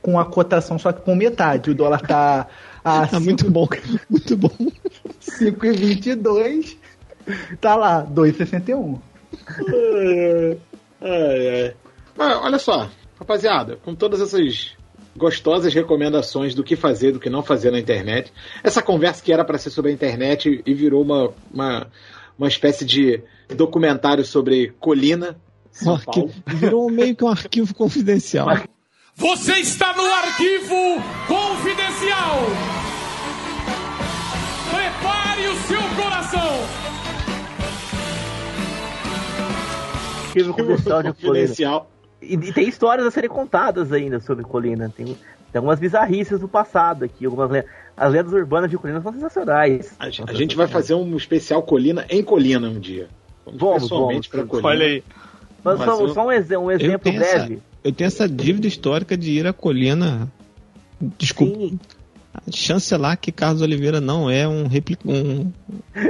com 0.00 0.18
a 0.18 0.24
cotação, 0.24 0.78
só 0.78 0.92
que 0.92 1.02
com 1.02 1.16
metade. 1.16 1.70
O 1.70 1.74
dólar 1.74 2.00
tá 2.00 2.46
a 2.84 3.02
Ah, 3.02 3.08
muito 3.20 3.50
bom, 3.50 3.66
muito 4.08 4.36
bom. 4.36 4.50
5,22. 5.20 6.76
Tá 7.60 7.74
lá, 7.74 8.06
2,61. 8.06 8.98
Ai, 11.02 11.48
ai. 11.62 11.74
Mas, 12.16 12.36
olha 12.38 12.58
só, 12.58 12.88
rapaziada, 13.18 13.76
com 13.84 13.94
todas 13.94 14.20
essas 14.20 14.76
gostosas 15.16 15.72
recomendações 15.72 16.54
do 16.54 16.62
que 16.62 16.76
fazer, 16.76 17.12
do 17.12 17.20
que 17.20 17.30
não 17.30 17.42
fazer 17.42 17.70
na 17.70 17.78
internet, 17.78 18.32
essa 18.62 18.82
conversa 18.82 19.22
que 19.22 19.32
era 19.32 19.44
para 19.44 19.58
ser 19.58 19.70
sobre 19.70 19.90
a 19.90 19.94
internet 19.94 20.62
e 20.64 20.74
virou 20.74 21.02
uma, 21.02 21.32
uma, 21.52 21.86
uma 22.38 22.48
espécie 22.48 22.84
de 22.84 23.22
documentário 23.54 24.24
sobre 24.24 24.74
Colina, 24.78 25.36
São 25.70 25.98
Paulo. 25.98 26.30
virou 26.46 26.90
meio 26.90 27.16
que 27.16 27.24
um 27.24 27.28
arquivo 27.28 27.74
confidencial. 27.74 28.48
Você 29.14 29.54
está 29.54 29.94
no 29.94 30.04
arquivo 30.04 31.02
confidencial. 31.26 32.36
Prepare 34.70 35.48
o 35.48 35.56
seu 35.62 36.02
coração. 36.02 36.50
Arquivo 40.26 40.52
confidencial 40.52 41.02
de 41.02 41.12
Colina. 41.14 41.86
E, 42.22 42.34
e 42.34 42.52
tem 42.52 42.68
histórias 42.68 43.06
a 43.06 43.10
serem 43.10 43.28
contadas 43.30 43.92
ainda 43.92 44.18
sobre 44.20 44.44
Colina. 44.44 44.92
Tem, 44.94 45.06
tem 45.06 45.16
algumas 45.54 45.78
bizarrices 45.78 46.40
do 46.40 46.48
passado 46.48 47.04
aqui. 47.04 47.26
Algumas 47.26 47.50
le- 47.50 47.64
As 47.96 48.12
lendas 48.12 48.32
urbanas 48.32 48.70
de 48.70 48.78
Colina 48.78 49.00
são 49.00 49.12
sensacionais. 49.12 49.94
A, 49.98 50.06
a 50.06 50.32
gente 50.34 50.56
vai 50.56 50.66
fazer 50.66 50.94
um 50.94 51.16
especial 51.16 51.62
Colina 51.62 52.04
em 52.08 52.22
Colina 52.22 52.68
um 52.68 52.78
dia. 52.80 53.08
Vamos, 53.44 53.60
Vamos, 53.60 53.82
pessoalmente 53.82 54.28
pra 54.28 54.44
Colina. 54.44 54.68
Olha 54.68 54.86
aí. 54.86 55.04
Mas 55.62 55.78
Mas 55.78 55.86
só, 55.90 56.00
eu- 56.02 56.14
só 56.14 56.26
um, 56.26 56.32
exe- 56.32 56.56
um 56.56 56.70
Eu 56.70 56.76
exemplo 56.78 57.10
essa, 57.12 57.18
breve. 57.38 57.58
eu 57.84 57.92
tenho 57.92 58.06
essa 58.08 58.28
dívida 58.28 58.66
histórica 58.66 59.16
de 59.16 59.32
ir 59.32 59.46
a 59.46 59.52
Colina. 59.52 60.30
Desculpa. 61.18 61.54
Sim, 61.58 61.78
Chancelar 62.52 63.18
que 63.18 63.32
Carlos 63.32 63.62
Oliveira 63.62 64.00
não 64.00 64.28
é 64.30 64.46
um, 64.46 64.66
repli- 64.66 64.98
um 65.06 65.50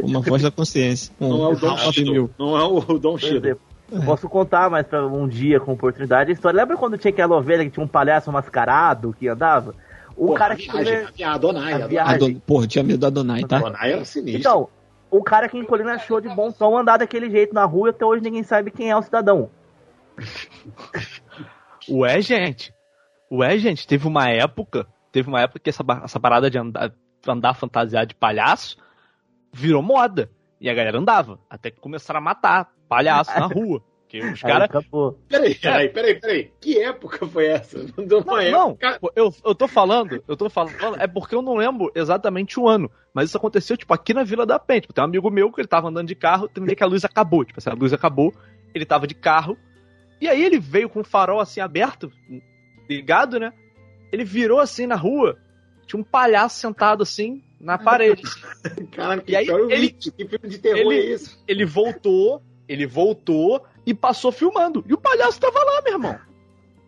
uma 0.02 0.20
voz 0.20 0.42
da 0.42 0.50
consciência. 0.50 1.12
Um 1.20 1.28
Não 1.28 1.44
é 1.44 1.48
o 1.48 1.56
Dom. 1.56 1.76
Mil. 1.98 2.30
Não 2.38 2.56
é 2.58 2.64
o 2.64 2.98
Dom 2.98 3.16
exemplo. 3.16 3.60
Eu 3.90 4.02
posso 4.02 4.28
contar 4.28 4.68
mais 4.68 4.86
pra 4.86 5.06
um 5.06 5.28
dia 5.28 5.60
com 5.60 5.72
oportunidade 5.72 6.30
a 6.30 6.32
história. 6.34 6.60
Lembra 6.60 6.76
quando 6.76 6.98
tinha 6.98 7.12
aquela 7.12 7.36
ovelha 7.36 7.64
que 7.64 7.70
tinha 7.70 7.84
um 7.84 7.88
palhaço 7.88 8.32
mascarado 8.32 9.12
que 9.12 9.28
andava? 9.28 9.74
O 10.16 10.26
Porra, 10.28 10.38
cara 10.38 10.54
a 10.54 10.56
que. 10.56 10.70
viagem, 10.70 11.24
a 11.24 11.32
Adonai, 11.34 11.72
A 11.74 11.86
viagem. 11.86 12.14
A 12.14 12.18
Don- 12.18 12.34
Porra, 12.40 12.66
tinha 12.66 12.82
medo 12.82 12.98
da 13.00 13.10
Donai, 13.10 13.42
tá? 13.44 13.58
Adonai 13.58 13.92
era 13.92 14.04
sinistro. 14.04 14.40
Então, 14.40 14.68
o 15.10 15.22
cara 15.22 15.48
que 15.48 15.56
em 15.56 15.64
Colina 15.64 15.94
achou 15.94 16.20
de 16.20 16.28
bom 16.28 16.50
tom 16.50 16.76
andar 16.76 16.96
daquele 16.96 17.30
jeito 17.30 17.54
na 17.54 17.64
rua 17.64 17.88
e 17.88 17.90
até 17.90 18.04
hoje 18.04 18.22
ninguém 18.22 18.42
sabe 18.42 18.70
quem 18.70 18.90
é 18.90 18.96
o 18.96 19.02
cidadão. 19.02 19.50
Ué, 21.88 22.20
gente. 22.20 22.74
Ué, 23.30 23.58
gente, 23.58 23.86
teve 23.86 24.06
uma 24.06 24.28
época. 24.30 24.86
Teve 25.12 25.28
uma 25.28 25.40
época 25.40 25.60
que 25.60 25.70
essa, 25.70 25.84
essa 26.04 26.18
parada 26.20 26.50
de 26.50 26.58
andar, 26.58 26.92
andar 27.26 27.54
fantasiado 27.54 28.08
de 28.08 28.14
palhaço 28.14 28.76
virou 29.52 29.82
moda. 29.82 30.30
E 30.60 30.68
a 30.70 30.74
galera 30.74 30.98
andava. 30.98 31.38
Até 31.48 31.70
que 31.70 31.80
começaram 31.80 32.18
a 32.18 32.22
matar 32.22 32.70
palhaço 32.88 33.30
na 33.38 33.46
rua. 33.46 33.82
Que 34.08 34.20
os 34.20 34.40
caras. 34.40 34.68
Peraí, 35.28 35.54
peraí, 35.56 35.88
peraí, 35.88 36.20
peraí. 36.20 36.50
Que 36.60 36.78
época 36.80 37.26
foi 37.26 37.46
essa? 37.46 37.78
Não, 37.98 38.20
não, 38.52 38.68
época. 38.70 38.98
pô, 39.00 39.12
eu, 39.16 39.34
eu 39.44 39.54
tô 39.54 39.66
falando, 39.66 40.22
eu 40.28 40.36
tô 40.36 40.48
falando, 40.48 40.96
é 41.00 41.08
porque 41.08 41.34
eu 41.34 41.42
não 41.42 41.56
lembro 41.56 41.90
exatamente 41.92 42.60
o 42.60 42.68
ano, 42.68 42.88
mas 43.12 43.28
isso 43.28 43.36
aconteceu, 43.36 43.76
tipo, 43.76 43.92
aqui 43.92 44.14
na 44.14 44.22
Vila 44.22 44.46
da 44.46 44.60
Penha. 44.60 44.82
Tipo, 44.82 44.92
tem 44.94 45.02
um 45.02 45.06
amigo 45.08 45.28
meu 45.28 45.50
que 45.50 45.60
ele 45.60 45.66
tava 45.66 45.88
andando 45.88 46.06
de 46.06 46.14
carro, 46.14 46.46
tem 46.48 46.62
um 46.62 46.66
dia 46.66 46.76
que 46.76 46.84
a 46.84 46.86
luz 46.86 47.04
acabou, 47.04 47.44
tipo 47.44 47.58
assim, 47.58 47.68
a 47.68 47.74
luz 47.74 47.92
acabou, 47.92 48.32
ele 48.72 48.84
tava 48.84 49.08
de 49.08 49.14
carro, 49.14 49.58
e 50.20 50.28
aí 50.28 50.40
ele 50.44 50.60
veio 50.60 50.88
com 50.88 51.00
o 51.00 51.04
farol 51.04 51.40
assim 51.40 51.60
aberto, 51.60 52.08
ligado, 52.88 53.40
né? 53.40 53.52
Ele 54.12 54.24
virou 54.24 54.60
assim 54.60 54.86
na 54.86 54.94
rua, 54.94 55.36
tinha 55.84 56.00
um 56.00 56.04
palhaço 56.04 56.60
sentado 56.60 57.02
assim 57.02 57.42
na 57.60 57.76
parede. 57.76 58.22
Cara, 58.92 59.20
que 59.20 59.32
E 59.32 59.36
aí, 59.36 59.48
ele- 59.68 59.90
que 59.90 60.10
filme 60.12 60.48
de 60.48 60.58
terror 60.58 60.78
ele- 60.92 60.94
é 60.94 61.14
isso? 61.14 61.42
Ele 61.48 61.64
voltou, 61.64 62.40
ele 62.68 62.86
voltou, 62.86 63.64
e 63.86 63.94
passou 63.94 64.32
filmando. 64.32 64.84
E 64.88 64.92
o 64.92 64.98
palhaço 64.98 65.40
tava 65.40 65.58
lá, 65.58 65.82
meu 65.82 65.92
irmão. 65.94 66.18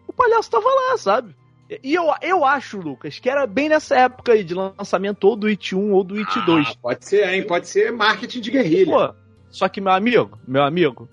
O 0.07 0.13
palhaço 0.13 0.51
tava 0.51 0.69
lá, 0.69 0.99
sabe? 0.99 1.35
E 1.83 1.95
eu, 1.95 2.07
eu 2.23 2.45
acho, 2.45 2.79
Lucas, 2.81 3.19
que 3.19 3.29
era 3.29 3.47
bem 3.47 3.69
nessa 3.69 3.95
época 3.95 4.33
aí 4.33 4.43
de 4.43 4.55
lançamento 4.55 5.25
ou 5.25 5.37
do 5.37 5.47
It 5.49 5.77
1 5.77 5.93
ou 5.93 6.03
do 6.03 6.17
It 6.17 6.41
2. 6.47 6.67
Ah, 6.69 6.75
pode 6.81 7.05
ser, 7.05 7.29
hein? 7.29 7.47
Pode 7.47 7.69
ser 7.69 7.93
marketing 7.93 8.41
de 8.41 8.51
guerrilha. 8.51 8.87
Pô, 8.93 9.15
só 9.51 9.69
que, 9.69 9.81
meu 9.81 9.93
amigo, 9.93 10.39
meu 10.49 10.63
amigo, 10.63 11.09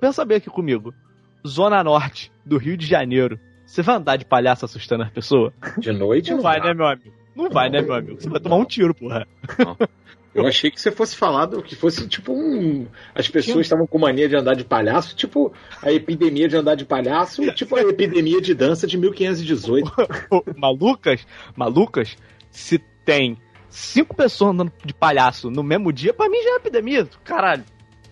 pensa 0.00 0.24
bem 0.24 0.38
aqui 0.38 0.50
comigo. 0.50 0.92
Zona 1.46 1.82
Norte 1.84 2.32
do 2.44 2.58
Rio 2.58 2.76
de 2.76 2.84
Janeiro. 2.84 3.38
Você 3.64 3.80
vai 3.80 3.96
andar 3.96 4.16
de 4.16 4.24
palhaço 4.24 4.64
assustando 4.64 5.04
as 5.04 5.10
pessoas? 5.10 5.52
De 5.78 5.92
noite 5.92 6.30
Não 6.30 6.36
não 6.38 6.42
vai, 6.42 6.60
dá. 6.60 6.66
né, 6.66 6.74
meu 6.74 6.86
amigo? 6.86 7.12
Não 7.34 7.48
vai, 7.50 7.68
né, 7.70 7.80
meu 7.80 7.94
amigo? 7.94 8.20
Você 8.20 8.28
vai 8.28 8.40
tomar 8.40 8.56
um 8.56 8.64
tiro, 8.64 8.94
porra. 8.94 9.26
Eu 10.36 10.46
achei 10.46 10.70
que 10.70 10.78
você 10.78 10.90
fosse 10.90 11.16
falado 11.16 11.62
que 11.62 11.74
fosse 11.74 12.06
tipo 12.06 12.30
um. 12.34 12.86
As 13.14 13.26
pessoas 13.26 13.64
estavam 13.64 13.86
com 13.86 13.98
mania 13.98 14.28
de 14.28 14.36
andar 14.36 14.54
de 14.54 14.64
palhaço, 14.64 15.16
tipo 15.16 15.50
a 15.82 15.90
epidemia 15.90 16.46
de 16.46 16.56
andar 16.56 16.74
de 16.74 16.84
palhaço, 16.84 17.50
tipo 17.52 17.74
a 17.74 17.80
epidemia 17.80 18.38
de 18.42 18.52
dança 18.52 18.86
de 18.86 18.98
1518. 18.98 19.90
Malucas, 20.54 21.26
malucas, 21.56 22.18
se 22.50 22.78
tem 23.02 23.38
cinco 23.70 24.14
pessoas 24.14 24.52
andando 24.52 24.72
de 24.84 24.92
palhaço 24.92 25.50
no 25.50 25.62
mesmo 25.62 25.90
dia, 25.90 26.12
pra 26.12 26.28
mim 26.28 26.42
já 26.42 26.50
é 26.50 26.56
epidemia. 26.56 27.08
Caralho. 27.24 27.64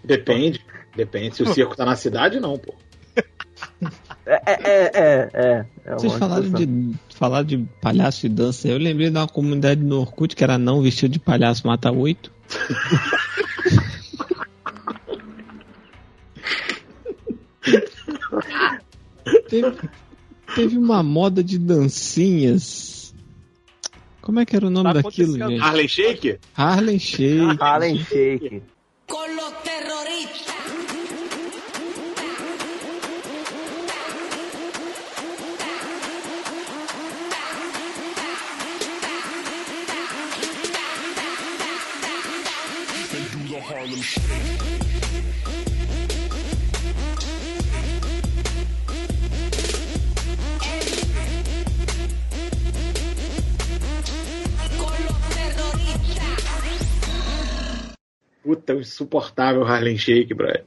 Depende, 0.03 0.65
depende. 0.97 1.37
Se 1.37 1.43
o 1.43 1.47
circo 1.53 1.77
tá 1.77 1.85
na 1.85 1.95
cidade, 1.95 2.41
não, 2.41 2.59
pô. 2.59 2.75
É, 4.27 4.43
é, 4.47 4.59
é, 4.65 5.31
é. 5.35 5.67
é 5.85 5.95
Vocês 5.95 6.13
uma 6.13 6.19
falaram 6.19 6.51
de, 6.51 6.95
falaram 7.15 7.45
de 7.45 7.59
palhaço 7.81 8.25
e 8.27 8.29
dança. 8.29 8.69
Eu 8.69 8.79
lembrei 8.79 9.11
de 9.11 9.17
uma 9.19 9.29
comunidade 9.29 9.83
no 9.83 10.01
Orkut 10.01 10.35
que 10.35 10.43
era 10.43 10.57
não 10.57 10.81
vestido 10.83 11.13
de 11.13 11.19
palhaço 11.19 11.67
mata 11.67 11.93
oito. 11.93 12.33
teve, 19.49 19.77
teve 20.55 20.79
uma 20.79 21.03
moda 21.03 21.43
de 21.43 21.59
dancinhas. 21.59 23.15
Como 24.21 24.41
é 24.41 24.47
que 24.47 24.57
era 24.57 24.67
o 24.67 24.71
nome 24.71 24.85
Tá 24.85 25.03
daquilo, 25.03 25.37
gente? 25.37 25.61
Harlem 25.61 25.89
Shake? 25.89 26.39
Harlem 26.55 26.99
Shake. 26.99 27.63
Harlem 27.63 27.99
Shake. 27.99 28.63
Puta, 58.43 58.75
insuportável 58.75 59.65
Harlem 59.65 59.97
Shake, 59.97 60.35
brother. 60.35 60.67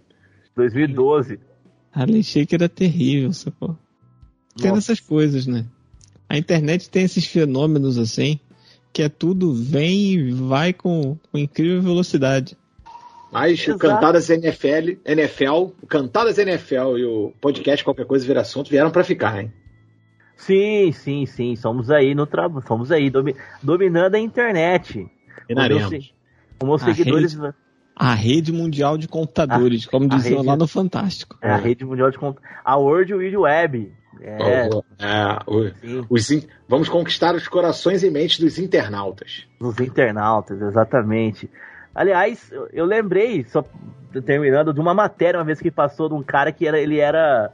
2012. 0.55 1.39
Harlem 1.91 2.23
Shake 2.23 2.55
era 2.55 2.67
terrível, 2.67 3.31
sacou? 3.31 3.77
Tem 4.59 4.71
essas 4.71 4.99
coisas, 4.99 5.45
né? 5.45 5.67
A 6.27 6.35
internet 6.35 6.89
tem 6.89 7.03
esses 7.03 7.27
fenômenos 7.27 7.99
assim, 7.99 8.39
que 8.91 9.03
é 9.03 9.09
tudo 9.09 9.53
vem 9.53 10.13
e 10.13 10.31
vai 10.31 10.73
com, 10.73 11.15
com 11.31 11.37
incrível 11.37 11.83
velocidade. 11.83 12.56
Mas 13.31 13.59
o 13.59 13.71
Exato. 13.71 13.79
Cantadas 13.79 14.29
NFL, 14.29 14.99
NFL, 15.05 15.51
o 15.81 15.87
Cantadas 15.87 16.37
NFL 16.37 16.97
e 16.97 17.05
o 17.05 17.33
podcast 17.41 17.83
Qualquer 17.83 18.05
Coisa 18.05 18.25
Vira 18.25 18.41
Assunto 18.41 18.69
vieram 18.69 18.89
pra 18.89 19.03
ficar, 19.03 19.41
hein? 19.41 19.51
Sim, 20.35 20.91
sim, 20.91 21.25
sim. 21.25 21.55
Somos 21.55 21.89
aí 21.89 22.13
no 22.13 22.25
trabalho. 22.25 22.65
Somos 22.67 22.91
aí 22.91 23.09
domi- 23.09 23.35
dominando 23.61 24.15
a 24.15 24.19
internet. 24.19 25.05
Finaremos. 25.47 26.13
Os 26.61 26.67
meus 26.67 26.81
se- 26.81 26.89
Os 26.91 26.97
seguidores. 26.97 27.33
rede- 27.33 27.53
A 27.99 28.13
rede 28.13 28.51
mundial 28.53 28.95
de 28.97 29.07
computadores, 29.07 29.85
como 29.87 30.05
a 30.05 30.09
diziam 30.15 30.37
rede- 30.37 30.47
lá 30.47 30.55
no 30.55 30.67
Fantástico. 30.67 31.35
É 31.41 31.49
a 31.49 31.57
rede 31.57 31.83
mundial 31.83 32.11
de 32.11 32.17
conta. 32.19 32.39
A 32.63 32.77
World 32.77 33.13
Wide 33.15 33.35
Web. 33.37 33.91
É, 34.21 34.69
Oh, 34.71 34.83
é, 34.99 35.39
o- 35.47 36.05
os 36.09 36.29
in- 36.31 36.43
vamos 36.67 36.89
conquistar 36.89 37.35
os 37.35 37.47
corações 37.47 38.03
e 38.03 38.09
mentes 38.11 38.39
dos 38.39 38.57
internautas. 38.59 39.47
dos 39.59 39.79
internautas, 39.79 40.61
exatamente. 40.61 41.49
Aliás, 41.97 42.51
eu, 42.71 42.85
lembrei, 42.85 43.43
só 43.45 43.65
terminando, 44.23 44.71
de 44.71 44.79
uma 44.79 44.93
matéria 44.93 45.39
uma 45.39 45.43
vez 45.43 45.59
que 45.59 45.71
passou 45.71 46.07
de 46.07 46.13
um 46.13 46.21
cara 46.21 46.51
que 46.51 46.67
era, 46.67 46.79
ele 46.79 46.99
era 46.99 47.51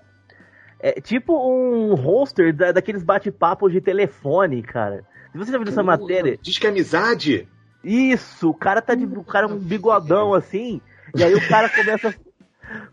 é, 0.82 1.00
tipo 1.00 1.34
um 1.34 1.94
hoster 1.94 2.54
da- 2.54 2.74
daqueles 2.74 3.04
bate-papos 3.04 3.72
de 3.72 3.80
telefone, 3.80 4.62
cara. 4.62 5.06
Você 5.34 5.50
já 5.50 5.58
viu 5.58 5.70
essa 5.70 5.82
matéria? 5.82 6.38
Diz 6.42 6.58
que 6.60 6.68
é 6.68 6.70
amizade. 6.70 7.48
Isso, 7.82 8.50
o 8.50 8.54
cara 8.54 8.82
tá 8.82 8.94
de. 8.94 9.06
O 9.06 9.24
cara 9.24 9.48
é 9.48 9.50
um 9.50 9.58
bigodão 9.58 10.34
assim, 10.34 10.82
e 11.16 11.24
aí 11.24 11.34
o 11.34 11.48
cara 11.48 11.70
começa. 11.70 12.14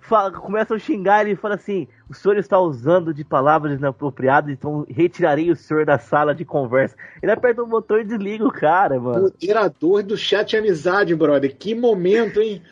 Fala, 0.00 0.32
começa 0.32 0.74
a 0.74 0.78
xingar 0.78 1.22
ele 1.22 1.32
e 1.32 1.36
fala 1.36 1.54
assim: 1.54 1.86
o 2.08 2.14
senhor 2.14 2.36
está 2.36 2.58
usando 2.58 3.14
de 3.14 3.24
palavras 3.24 3.78
inapropriadas, 3.78 4.50
então 4.50 4.84
retirarei 4.88 5.50
o 5.50 5.56
senhor 5.56 5.86
da 5.86 5.98
sala 5.98 6.34
de 6.34 6.44
conversa. 6.44 6.96
Ele 7.22 7.30
aperta 7.30 7.62
o 7.62 7.66
botão 7.66 7.98
e 7.98 8.04
desliga 8.04 8.44
o 8.44 8.52
cara, 8.52 8.98
mano. 8.98 9.22
Moderador 9.22 10.02
do 10.02 10.16
chat 10.16 10.56
amizade, 10.56 11.14
brother. 11.14 11.56
Que 11.56 11.74
momento, 11.74 12.40
hein? 12.40 12.62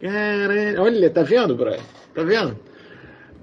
Caralho. 0.00 0.82
Olha, 0.82 1.10
tá 1.10 1.22
vendo, 1.22 1.54
brother? 1.54 1.80
Tá 2.12 2.22
vendo? 2.24 2.58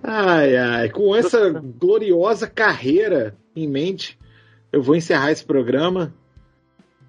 Ai, 0.04 0.58
ai. 0.58 0.90
Com 0.90 1.16
essa 1.16 1.50
gloriosa 1.52 2.48
carreira 2.48 3.36
em 3.56 3.68
mente, 3.68 4.20
eu 4.72 4.82
vou 4.82 4.96
encerrar 4.96 5.32
esse 5.32 5.46
programa 5.46 6.14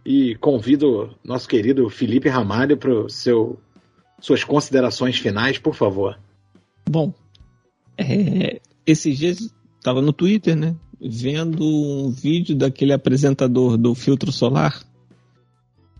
e 0.04 0.34
convido 0.36 1.14
nosso 1.22 1.48
querido 1.48 1.88
Felipe 1.90 2.28
Ramalho 2.28 2.76
para 2.76 3.08
seu 3.08 3.58
suas 4.20 4.44
considerações 4.44 5.18
finais, 5.18 5.58
por 5.58 5.74
favor. 5.74 6.18
Bom, 6.88 7.12
é, 7.96 8.60
esses 8.86 9.18
dias 9.18 9.52
estava 9.78 10.02
no 10.02 10.12
Twitter, 10.12 10.56
né? 10.56 10.74
Vendo 11.00 11.64
um 11.64 12.10
vídeo 12.10 12.54
daquele 12.54 12.92
apresentador 12.92 13.76
do 13.76 13.94
filtro 13.94 14.30
solar 14.30 14.84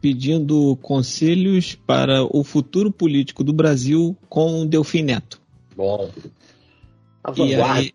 pedindo 0.00 0.76
conselhos 0.80 1.74
para 1.74 2.24
o 2.24 2.42
futuro 2.42 2.90
político 2.90 3.44
do 3.44 3.52
Brasil 3.52 4.16
com 4.28 4.62
o 4.62 4.66
Delfim 4.66 5.02
Neto. 5.02 5.40
Bom. 5.76 6.10
A 7.22 7.32
E 7.36 7.54
aí, 7.54 7.92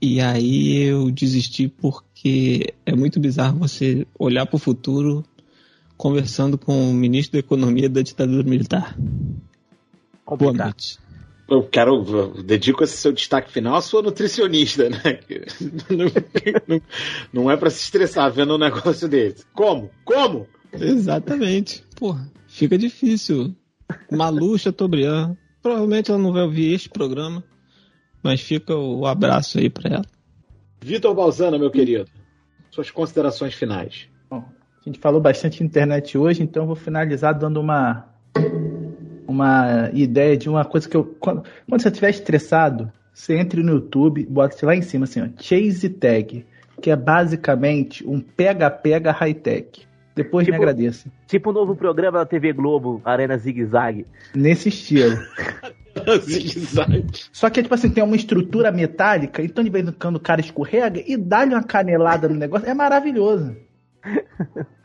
e 0.00 0.20
aí 0.20 0.76
eu 0.82 1.10
desisti 1.10 1.68
porque 1.68 2.74
é 2.84 2.94
muito 2.94 3.18
bizarro 3.18 3.60
você 3.60 4.06
olhar 4.18 4.44
para 4.46 4.56
o 4.56 4.60
futuro 4.60 5.24
conversando 5.98 6.56
com 6.56 6.90
o 6.90 6.94
ministro 6.94 7.32
da 7.34 7.40
Economia 7.40 7.88
da 7.90 8.00
ditadura 8.00 8.44
militar. 8.48 8.96
Boa 10.26 10.52
noite. 10.52 10.98
Eu 11.50 11.62
quero, 11.62 12.04
eu 12.06 12.42
dedico 12.42 12.84
esse 12.84 12.96
seu 12.98 13.10
destaque 13.10 13.50
final 13.50 13.74
à 13.74 13.80
sua 13.80 14.00
nutricionista, 14.02 14.88
né? 14.90 15.18
Não, 15.90 16.06
não- 16.68 16.82
não 17.32 17.50
é 17.50 17.56
para 17.56 17.70
se 17.70 17.82
estressar 17.82 18.30
vendo 18.30 18.54
um 18.54 18.58
negócio 18.58 19.08
desse. 19.08 19.44
Como? 19.54 19.90
Como? 20.04 20.46
Exatamente. 20.72 21.82
Porra, 21.96 22.30
fica 22.46 22.76
difícil. 22.78 23.54
Malu 24.12 24.58
Chateaubriand. 24.58 25.34
Provavelmente 25.62 26.10
ela 26.10 26.20
não 26.20 26.32
vai 26.32 26.42
ouvir 26.42 26.72
este 26.74 26.88
programa, 26.90 27.42
mas 28.22 28.40
fica 28.40 28.76
o 28.76 29.06
abraço 29.06 29.58
aí 29.58 29.68
pra 29.70 29.94
ela. 29.96 30.04
Vitor 30.80 31.14
Balzana, 31.14 31.58
meu 31.58 31.70
querido, 31.70 32.04
suas 32.70 32.90
considerações 32.90 33.54
finais. 33.54 34.06
A 34.88 34.90
gente 34.90 35.00
falou 35.00 35.20
bastante 35.20 35.62
internet 35.62 36.16
hoje, 36.16 36.42
então 36.42 36.62
eu 36.62 36.66
vou 36.68 36.74
finalizar 36.74 37.38
dando 37.38 37.60
uma 37.60 38.06
uma 39.26 39.90
ideia 39.92 40.34
de 40.34 40.48
uma 40.48 40.64
coisa 40.64 40.88
que 40.88 40.96
eu 40.96 41.04
quando, 41.20 41.44
quando 41.68 41.82
você 41.82 41.88
estiver 41.88 42.08
estressado, 42.08 42.90
você 43.12 43.36
entre 43.36 43.62
no 43.62 43.72
YouTube, 43.72 44.24
bota 44.24 44.64
lá 44.64 44.74
em 44.74 44.80
cima 44.80 45.04
assim, 45.04 45.20
ó, 45.20 45.26
Chase 45.38 45.90
Tag, 45.90 46.46
que 46.80 46.90
é 46.90 46.96
basicamente 46.96 48.02
um 48.08 48.18
pega-pega 48.18 49.12
high-tech. 49.12 49.86
Depois 50.16 50.46
me 50.46 50.52
Tipo- 50.52 50.62
agradeça. 50.62 51.12
Tipo 51.26 51.50
o 51.50 51.52
novo 51.52 51.76
programa 51.76 52.20
da 52.20 52.24
TV 52.24 52.54
Globo, 52.54 53.02
Arena 53.04 53.36
Zig 53.36 53.62
Zag. 53.66 54.06
Nesse 54.34 54.70
estilo. 54.70 55.18
Só 57.30 57.50
que, 57.50 57.62
tipo 57.62 57.74
assim, 57.74 57.90
tem 57.90 58.02
uma 58.02 58.16
estrutura 58.16 58.72
metálica, 58.72 59.42
então 59.42 59.62
de 59.62 59.68
vez 59.68 59.86
em 59.86 59.92
quando 59.92 60.16
o 60.16 60.20
cara 60.20 60.40
escorrega 60.40 61.02
e 61.06 61.14
dá-lhe 61.14 61.54
uma 61.54 61.62
canelada 61.62 62.26
no 62.26 62.34
negócio. 62.36 62.66
É 62.66 62.72
maravilhoso. 62.72 63.67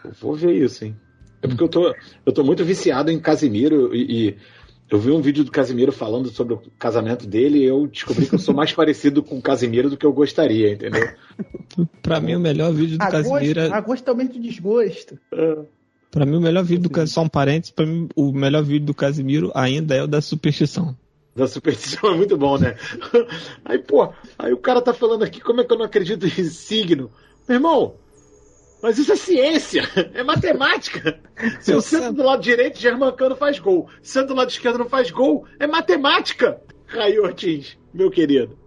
Eu 0.03 0.11
vou 0.21 0.35
ver 0.35 0.53
isso, 0.53 0.85
hein? 0.85 0.95
É 1.41 1.47
porque 1.47 1.63
eu 1.63 1.69
tô, 1.69 1.95
eu 2.25 2.31
tô 2.31 2.43
muito 2.43 2.63
viciado 2.63 3.11
em 3.11 3.19
Casimiro 3.19 3.93
e, 3.93 4.29
e 4.29 4.37
eu 4.89 4.99
vi 4.99 5.11
um 5.11 5.21
vídeo 5.21 5.43
do 5.43 5.51
Casimiro 5.51 5.91
falando 5.91 6.29
sobre 6.29 6.53
o 6.53 6.61
casamento 6.77 7.25
dele 7.25 7.59
e 7.59 7.65
eu 7.65 7.87
descobri 7.87 8.27
que 8.27 8.35
eu 8.35 8.39
sou 8.39 8.53
mais 8.53 8.71
parecido 8.73 9.23
com 9.23 9.37
o 9.37 9.41
Casimiro 9.41 9.89
do 9.89 9.97
que 9.97 10.05
eu 10.05 10.13
gostaria, 10.13 10.71
entendeu? 10.71 11.09
Pra 12.01 12.21
mim 12.21 12.35
o 12.35 12.39
melhor 12.39 12.71
vídeo 12.71 12.97
do 12.97 13.01
Agosto, 13.01 13.31
Casimiro 13.31 13.59
é... 13.59 13.71
agosto 13.71 14.07
aumenta 14.07 14.37
o 14.37 14.41
desgosto. 14.41 15.19
Pra 16.11 16.25
mim 16.25 16.37
o 16.37 16.41
melhor 16.41 16.63
vídeo 16.63 16.83
do 16.83 16.89
Casimiro, 16.89 17.11
só 17.11 17.23
um 17.23 17.29
parênteses, 17.29 17.71
pra 17.71 17.85
mim 17.85 18.07
o 18.15 18.31
melhor 18.31 18.63
vídeo 18.63 18.85
do 18.85 18.93
Casimiro 18.93 19.51
ainda 19.55 19.95
é 19.95 20.03
o 20.03 20.07
da 20.07 20.21
superstição. 20.21 20.95
Da 21.35 21.47
superstição 21.47 22.11
é 22.11 22.15
muito 22.15 22.37
bom, 22.37 22.59
né? 22.59 22.75
Aí, 23.65 23.79
pô, 23.79 24.13
aí 24.37 24.53
o 24.53 24.57
cara 24.57 24.79
tá 24.79 24.93
falando 24.93 25.23
aqui, 25.23 25.41
como 25.41 25.61
é 25.61 25.63
que 25.63 25.73
eu 25.73 25.77
não 25.77 25.85
acredito 25.85 26.27
em 26.27 26.43
signo? 26.43 27.09
Meu 27.49 27.57
irmão, 27.57 27.95
mas 28.83 28.99
isso 28.99 29.13
é 29.13 29.15
ciência, 29.15 29.83
é 30.13 30.21
matemática. 30.23 31.17
Se 31.61 31.73
o 31.73 31.79
centro 31.79 32.11
do 32.11 32.23
lado 32.23 32.43
direito, 32.43 32.77
Germancano 32.77 33.33
faz 33.33 33.57
gol. 33.57 33.89
Se 34.01 34.09
o 34.09 34.13
centro 34.13 34.35
do 34.35 34.37
lado 34.37 34.49
esquerdo 34.49 34.79
não 34.79 34.89
faz 34.89 35.09
gol, 35.09 35.47
é 35.57 35.65
matemática. 35.65 36.59
Raio 36.85 37.23
Ortiz, 37.23 37.77
meu 37.93 38.11
querido. 38.11 38.57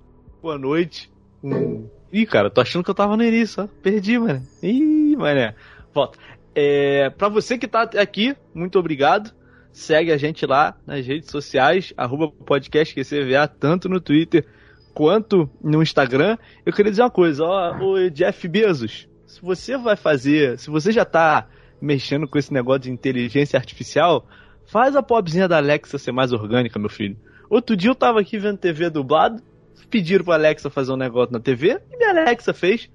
Boa 0.40 0.56
noite. 0.56 1.12
Hum. 1.44 1.86
Ih, 2.10 2.24
cara, 2.24 2.48
tô 2.48 2.62
achando 2.62 2.82
que 2.82 2.88
eu 2.88 2.94
tava 2.94 3.14
no 3.14 3.22
início, 3.22 3.64
ó. 3.64 3.68
Perdi, 3.82 4.18
mano. 4.18 4.42
Ih, 4.62 5.14
mané. 5.16 5.54
Volta. 5.92 6.18
É, 6.54 7.10
pra 7.10 7.28
você 7.28 7.58
que 7.58 7.68
tá 7.68 7.82
aqui, 7.82 8.34
muito 8.54 8.78
obrigado. 8.78 9.34
Segue 9.70 10.10
a 10.10 10.16
gente 10.16 10.46
lá 10.46 10.78
nas 10.86 11.06
redes 11.06 11.30
sociais, 11.30 11.92
arroba 11.94 12.30
podcast 12.30 12.94
QCVA, 12.94 13.46
tanto 13.46 13.86
no 13.86 14.00
Twitter 14.00 14.46
quanto 14.94 15.50
no 15.62 15.82
Instagram. 15.82 16.38
Eu 16.64 16.72
queria 16.72 16.90
dizer 16.90 17.02
uma 17.02 17.10
coisa, 17.10 17.44
ó, 17.44 17.76
o 17.76 18.10
Jeff 18.10 18.48
Bezos, 18.48 19.06
se 19.36 19.42
você 19.42 19.76
vai 19.76 19.96
fazer, 19.96 20.58
se 20.58 20.70
você 20.70 20.90
já 20.90 21.04
tá 21.04 21.46
mexendo 21.78 22.26
com 22.26 22.38
esse 22.38 22.50
negócio 22.50 22.82
de 22.82 22.90
inteligência 22.90 23.58
artificial, 23.58 24.26
faz 24.64 24.96
a 24.96 25.02
pobrezinha 25.02 25.46
da 25.46 25.58
Alexa 25.58 25.98
ser 25.98 26.10
mais 26.10 26.32
orgânica, 26.32 26.78
meu 26.78 26.88
filho. 26.88 27.18
Outro 27.50 27.76
dia 27.76 27.90
eu 27.90 27.94
tava 27.94 28.20
aqui 28.20 28.38
vendo 28.38 28.56
TV 28.56 28.88
dublado, 28.88 29.42
pediram 29.90 30.24
pra 30.24 30.34
Alexa 30.34 30.70
fazer 30.70 30.90
um 30.90 30.96
negócio 30.96 31.34
na 31.34 31.38
TV, 31.38 31.78
e 31.92 31.96
minha 31.98 32.10
Alexa 32.10 32.54
fez. 32.54 32.88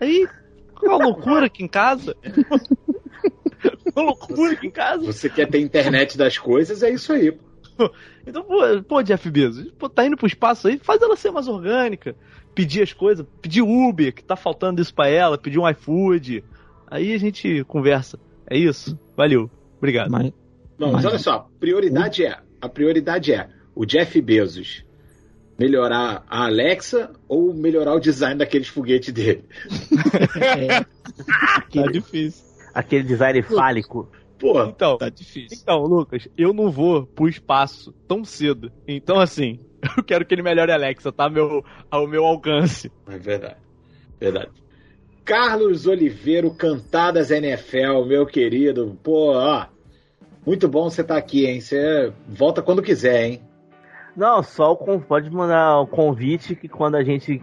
Aí, 0.00 0.26
uma 0.82 0.96
loucura 0.96 1.46
aqui 1.46 1.62
em 1.62 1.68
casa. 1.68 2.16
uma 3.94 4.06
loucura 4.06 4.52
aqui 4.54 4.66
em 4.66 4.72
casa. 4.72 5.04
Você 5.04 5.30
quer 5.30 5.48
ter 5.48 5.60
internet 5.60 6.18
das 6.18 6.36
coisas, 6.36 6.82
é 6.82 6.90
isso 6.90 7.12
aí. 7.12 7.38
Então, 8.26 8.42
pô, 8.42 8.60
pô, 8.88 9.02
Jeff 9.02 9.30
Bezos, 9.30 9.70
pô, 9.78 9.88
tá 9.88 10.06
indo 10.06 10.16
pro 10.16 10.26
espaço 10.26 10.68
aí, 10.68 10.78
faz 10.78 11.02
ela 11.02 11.14
ser 11.14 11.30
mais 11.30 11.46
orgânica. 11.46 12.16
Pedir 12.54 12.82
as 12.82 12.92
coisas, 12.92 13.26
pedir 13.42 13.60
Uber, 13.60 14.14
que 14.14 14.24
tá 14.24 14.34
faltando 14.34 14.80
isso 14.80 14.94
pra 14.94 15.08
ela, 15.08 15.36
pedir 15.36 15.58
um 15.58 15.68
iFood. 15.68 16.42
Aí 16.86 17.12
a 17.12 17.18
gente 17.18 17.64
conversa. 17.64 18.18
É 18.48 18.56
isso? 18.56 18.98
Valeu. 19.16 19.50
Obrigado. 19.76 20.10
Mas, 20.10 20.32
Não, 20.78 20.92
mas 20.92 21.04
olha 21.04 21.18
só, 21.18 21.50
prioridade 21.60 22.24
é, 22.24 22.38
a 22.60 22.68
prioridade 22.68 23.32
é 23.32 23.48
o 23.74 23.84
Jeff 23.84 24.18
Bezos 24.22 24.84
melhorar 25.58 26.24
a 26.28 26.46
Alexa 26.46 27.10
ou 27.28 27.52
melhorar 27.54 27.94
o 27.94 28.00
design 28.00 28.38
daqueles 28.38 28.68
foguetes 28.68 29.12
dele? 29.12 29.44
é. 30.40 30.80
tá 31.82 31.90
difícil. 31.90 32.44
Aquele 32.72 33.04
design 33.04 33.42
fálico. 33.42 34.08
Porra, 34.38 34.66
então, 34.66 34.98
tá 34.98 35.08
difícil. 35.08 35.58
Então, 35.62 35.82
Lucas, 35.82 36.28
eu 36.36 36.52
não 36.52 36.70
vou 36.70 37.06
pro 37.06 37.28
espaço 37.28 37.92
tão 38.06 38.24
cedo. 38.24 38.72
Então, 38.86 39.18
assim, 39.20 39.60
eu 39.96 40.02
quero 40.02 40.24
que 40.24 40.34
ele 40.34 40.42
melhore 40.42 40.72
a 40.72 40.74
Alexa, 40.74 41.12
tá 41.12 41.28
meu, 41.28 41.64
ao 41.90 42.06
meu 42.06 42.24
alcance. 42.24 42.90
É 43.06 43.18
verdade. 43.18 43.56
Verdade. 44.18 44.50
Carlos 45.24 45.86
Oliveiro, 45.86 46.50
Cantadas 46.54 47.30
NFL, 47.30 48.04
meu 48.06 48.26
querido. 48.26 48.98
Pô, 49.02 49.32
ó, 49.32 49.66
muito 50.46 50.68
bom 50.68 50.90
você 50.90 51.00
estar 51.00 51.14
tá 51.14 51.18
aqui, 51.18 51.46
hein? 51.46 51.60
Você 51.60 52.12
volta 52.28 52.60
quando 52.60 52.82
quiser, 52.82 53.24
hein? 53.24 53.40
Não, 54.16 54.42
só 54.42 54.72
o, 54.72 55.00
pode 55.00 55.28
mandar 55.30 55.80
o 55.80 55.86
convite 55.86 56.54
que 56.54 56.68
quando 56.68 56.94
a 56.94 57.02
gente 57.02 57.42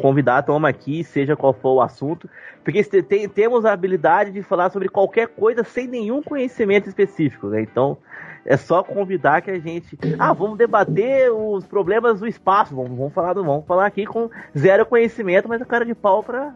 convidar, 0.00 0.42
toma 0.42 0.68
aqui, 0.68 1.02
seja 1.02 1.34
qual 1.34 1.52
for 1.52 1.74
o 1.74 1.80
assunto. 1.80 2.30
Porque 2.62 2.84
tem, 2.84 3.28
temos 3.28 3.64
a 3.64 3.72
habilidade 3.72 4.30
de 4.30 4.42
falar 4.42 4.70
sobre 4.70 4.88
qualquer 4.88 5.28
coisa 5.28 5.64
sem 5.64 5.88
nenhum 5.88 6.22
conhecimento 6.22 6.88
específico, 6.88 7.48
né? 7.48 7.62
Então, 7.62 7.98
é 8.44 8.56
só 8.56 8.84
convidar 8.84 9.42
que 9.42 9.50
a 9.50 9.58
gente. 9.58 9.98
Ah, 10.18 10.32
vamos 10.32 10.58
debater 10.58 11.32
os 11.32 11.66
problemas 11.66 12.20
do 12.20 12.26
espaço. 12.26 12.74
Vamos, 12.74 12.96
vamos 12.96 13.12
falar 13.12 13.32
do, 13.32 13.42
vamos 13.42 13.66
falar 13.66 13.86
aqui 13.86 14.06
com 14.06 14.30
zero 14.56 14.86
conhecimento, 14.86 15.48
mas 15.48 15.60
a 15.60 15.64
cara 15.64 15.84
de 15.84 15.94
pau 15.94 16.22
para 16.22 16.54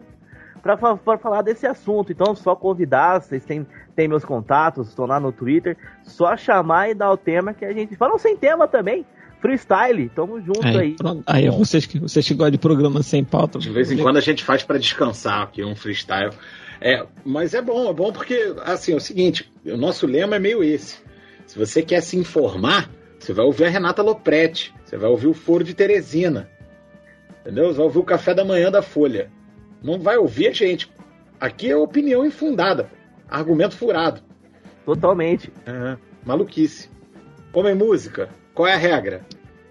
para 0.61 1.17
falar 1.17 1.41
desse 1.43 1.65
assunto. 1.65 2.11
Então, 2.11 2.35
só 2.35 2.55
convidar, 2.55 3.21
vocês 3.21 3.45
têm, 3.45 3.65
têm 3.95 4.07
meus 4.07 4.25
contatos, 4.25 4.89
estão 4.89 5.05
lá 5.05 5.17
no 5.19 5.31
Twitter. 5.31 5.77
Só 6.03 6.35
chamar 6.35 6.89
e 6.89 6.93
dar 6.93 7.11
o 7.11 7.17
tema 7.17 7.53
que 7.53 7.63
a 7.63 7.71
gente. 7.71 7.95
Falam 7.95 8.17
sem 8.17 8.35
tema 8.35 8.67
também. 8.67 9.05
Freestyle, 9.39 10.09
tamo 10.09 10.41
junto 10.41 10.65
aí. 10.65 10.77
Aí, 10.77 10.95
pronto. 10.95 11.23
aí 11.27 11.49
vocês, 11.49 11.85
que, 11.85 11.99
vocês 11.99 12.27
que 12.27 12.33
gostam 12.33 12.51
de 12.51 12.57
programa 12.57 13.03
sem 13.03 13.23
pauta. 13.23 13.59
De 13.59 13.69
vez 13.69 13.91
em 13.91 13.97
quando 13.97 14.17
a 14.17 14.21
gente 14.21 14.43
faz 14.43 14.63
para 14.63 14.77
descansar 14.77 15.43
aqui 15.43 15.63
um 15.63 15.75
freestyle. 15.75 16.33
É, 16.81 17.05
mas 17.23 17.53
é 17.53 17.61
bom, 17.61 17.89
é 17.89 17.93
bom 17.93 18.11
porque, 18.11 18.53
assim, 18.63 18.93
é 18.93 18.95
o 18.95 18.99
seguinte, 18.99 19.51
o 19.65 19.77
nosso 19.77 20.05
lema 20.05 20.35
é 20.35 20.39
meio 20.39 20.63
esse. 20.63 20.97
Se 21.45 21.57
você 21.57 21.81
quer 21.81 22.01
se 22.01 22.17
informar, 22.17 22.89
você 23.19 23.33
vai 23.33 23.45
ouvir 23.45 23.65
a 23.65 23.69
Renata 23.69 24.01
Lopretti, 24.01 24.73
você 24.83 24.97
vai 24.97 25.09
ouvir 25.09 25.27
o 25.27 25.33
Foro 25.33 25.63
de 25.63 25.73
Teresina, 25.73 26.49
entendeu? 27.41 27.67
Você 27.67 27.77
vai 27.77 27.85
ouvir 27.85 27.99
o 27.99 28.03
Café 28.03 28.33
da 28.33 28.45
Manhã 28.45 28.71
da 28.71 28.81
Folha. 28.81 29.31
Não 29.81 29.99
vai 29.99 30.17
ouvir 30.17 30.47
a 30.47 30.53
gente. 30.53 30.91
Aqui 31.39 31.69
é 31.69 31.75
opinião 31.75 32.25
infundada, 32.25 32.89
argumento 33.29 33.75
furado. 33.75 34.21
Totalmente. 34.85 35.51
É, 35.65 35.97
maluquice. 36.25 36.89
Como 37.51 37.67
é 37.67 37.73
música, 37.73 38.29
qual 38.57 38.67
é 38.67 38.73
a 38.73 38.77
regra? 38.77 39.21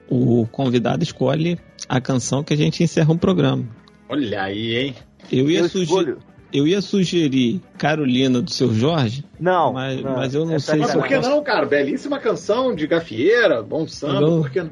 O 0.08 0.46
convidado 0.46 1.02
escolhe 1.02 1.58
a 1.88 2.00
canção 2.00 2.44
que 2.44 2.54
a 2.54 2.56
gente 2.56 2.84
encerra 2.84 3.12
um 3.12 3.18
programa. 3.18 3.64
Olha 4.08 4.44
aí, 4.44 4.76
hein? 4.76 4.94
Eu 5.32 5.50
ia, 5.50 5.58
eu 5.58 5.68
sugerir, 5.68 6.16
eu 6.52 6.68
ia 6.68 6.80
sugerir 6.80 7.60
Carolina 7.76 8.40
do 8.40 8.48
seu 8.48 8.72
Jorge. 8.72 9.24
Não. 9.40 9.72
Mas, 9.72 10.00
não, 10.00 10.14
mas 10.14 10.34
eu 10.36 10.46
não 10.46 10.60
sei 10.60 10.78
mas 10.78 10.90
se. 10.90 10.96
Mas 10.96 11.08
por 11.08 11.08
que 11.08 11.28
não, 11.28 11.42
cara? 11.42 11.66
Belíssima 11.66 12.20
canção 12.20 12.76
de 12.76 12.86
gafieira, 12.86 13.60
bom 13.60 13.88
samba, 13.88 14.20
eu... 14.20 14.40
por 14.42 14.50
que 14.50 14.62
não? 14.62 14.70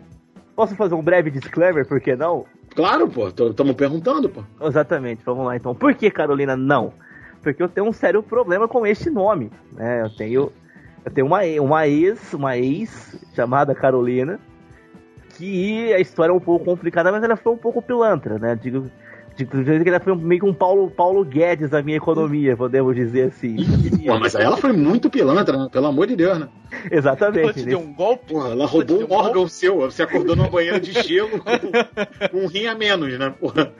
Posso 0.54 0.76
fazer 0.76 0.94
um 0.94 1.02
breve 1.02 1.32
disclaimer, 1.32 1.84
por 1.84 2.00
que 2.00 2.14
não? 2.14 2.44
Claro, 2.76 3.08
pô, 3.08 3.26
estamos 3.26 3.74
perguntando, 3.74 4.28
pô. 4.28 4.44
Exatamente, 4.64 5.22
vamos 5.26 5.44
lá 5.44 5.56
então. 5.56 5.74
Por 5.74 5.92
que 5.96 6.08
Carolina 6.08 6.56
não? 6.56 6.92
Porque 7.42 7.60
eu 7.60 7.68
tenho 7.68 7.88
um 7.88 7.92
sério 7.92 8.22
problema 8.22 8.68
com 8.68 8.86
este 8.86 9.10
nome. 9.10 9.50
Né? 9.72 10.02
Eu 10.02 10.10
tenho 10.10 10.52
eu 11.04 11.12
tenho 11.12 11.26
uma, 11.26 11.40
uma 11.60 11.86
ex, 11.86 12.32
uma 12.32 12.56
ex 12.56 13.16
chamada 13.34 13.74
Carolina, 13.74 14.40
que 15.36 15.92
a 15.92 16.00
história 16.00 16.32
é 16.32 16.34
um 16.34 16.40
pouco 16.40 16.64
complicada, 16.64 17.12
mas 17.12 17.22
ela 17.22 17.36
foi 17.36 17.52
um 17.52 17.58
pouco 17.58 17.82
pilantra, 17.82 18.38
né? 18.38 18.58
Digo, 18.60 18.90
digo 19.36 19.82
que 19.82 19.88
ela 19.88 20.00
foi 20.00 20.14
meio 20.16 20.40
que 20.40 20.46
um 20.46 20.54
Paulo, 20.54 20.90
Paulo 20.90 21.24
Guedes 21.24 21.70
da 21.70 21.82
minha 21.82 21.96
economia, 21.96 22.56
podemos 22.56 22.94
dizer 22.94 23.28
assim. 23.28 23.56
Pô, 24.06 24.18
mas 24.18 24.34
ela 24.34 24.56
foi 24.56 24.72
muito 24.72 25.10
pilantra, 25.10 25.58
né? 25.58 25.68
pelo 25.70 25.86
amor 25.86 26.06
de 26.06 26.16
Deus, 26.16 26.38
né? 26.38 26.48
Exatamente. 26.90 27.40
Ela 27.42 27.52
te 27.52 27.64
deu 27.64 27.80
um 27.80 27.92
golpe? 27.92 28.32
Porra, 28.32 28.50
ela 28.50 28.66
roubou 28.66 29.00
um 29.00 29.12
órgão 29.12 29.34
golpe? 29.34 29.52
seu, 29.52 29.76
você 29.80 30.04
acordou 30.04 30.36
numa 30.36 30.48
banheira 30.48 30.80
de 30.80 30.92
gelo 30.92 31.42
com 32.30 32.38
um 32.38 32.46
rim 32.46 32.66
a 32.66 32.74
menos, 32.74 33.18
né? 33.18 33.34
Porra. 33.38 33.72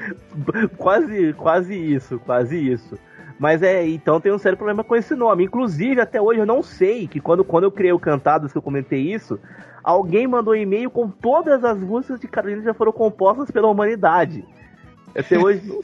Quase, 0.76 1.32
quase 1.34 1.74
isso, 1.74 2.18
quase 2.18 2.72
isso. 2.72 2.98
Mas 3.38 3.62
é, 3.62 3.86
então 3.86 4.20
tem 4.20 4.32
um 4.32 4.38
sério 4.38 4.56
problema 4.56 4.84
com 4.84 4.94
esse 4.94 5.14
nome. 5.14 5.44
Inclusive, 5.44 6.00
até 6.00 6.20
hoje 6.20 6.40
eu 6.40 6.46
não 6.46 6.62
sei 6.62 7.06
que 7.06 7.20
quando, 7.20 7.44
quando 7.44 7.64
eu 7.64 7.72
criei 7.72 7.92
o 7.92 7.98
Cantados, 7.98 8.52
que 8.52 8.58
eu 8.58 8.62
comentei 8.62 9.12
isso, 9.12 9.38
alguém 9.82 10.26
mandou 10.26 10.54
um 10.54 10.56
e-mail 10.56 10.90
com 10.90 11.08
todas 11.08 11.64
as 11.64 11.78
músicas 11.78 12.20
de 12.20 12.28
Carolina 12.28 12.62
já 12.62 12.74
foram 12.74 12.92
compostas 12.92 13.50
pela 13.50 13.68
humanidade. 13.68 14.44
Até 15.16 15.38
hoje 15.38 15.62
não, 15.66 15.80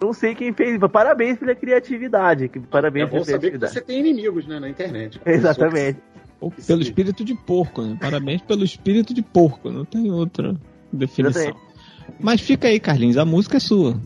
não 0.08 0.12
sei 0.12 0.34
quem 0.34 0.52
fez. 0.52 0.78
Parabéns 0.90 1.38
pela 1.38 1.54
criatividade. 1.54 2.50
Parabéns 2.70 3.08
é 3.08 3.10
bom 3.10 3.24
saber 3.24 3.50
que 3.52 3.58
você 3.58 3.80
tem 3.80 4.00
inimigos 4.00 4.46
né, 4.46 4.58
na 4.58 4.68
internet. 4.68 5.20
Exatamente. 5.24 6.00
Ou 6.40 6.50
pelo 6.50 6.82
espírito 6.82 7.24
de 7.24 7.34
porco, 7.34 7.82
né? 7.82 7.96
Parabéns 8.00 8.42
pelo 8.42 8.64
espírito 8.64 9.14
de 9.14 9.22
porco, 9.22 9.70
não 9.70 9.84
tem 9.84 10.10
outra 10.10 10.54
definição. 10.92 11.54
Mas 12.20 12.40
fica 12.40 12.68
aí, 12.68 12.78
Carlinhos, 12.78 13.16
a 13.16 13.24
música 13.24 13.56
é 13.56 13.60
sua. 13.60 13.98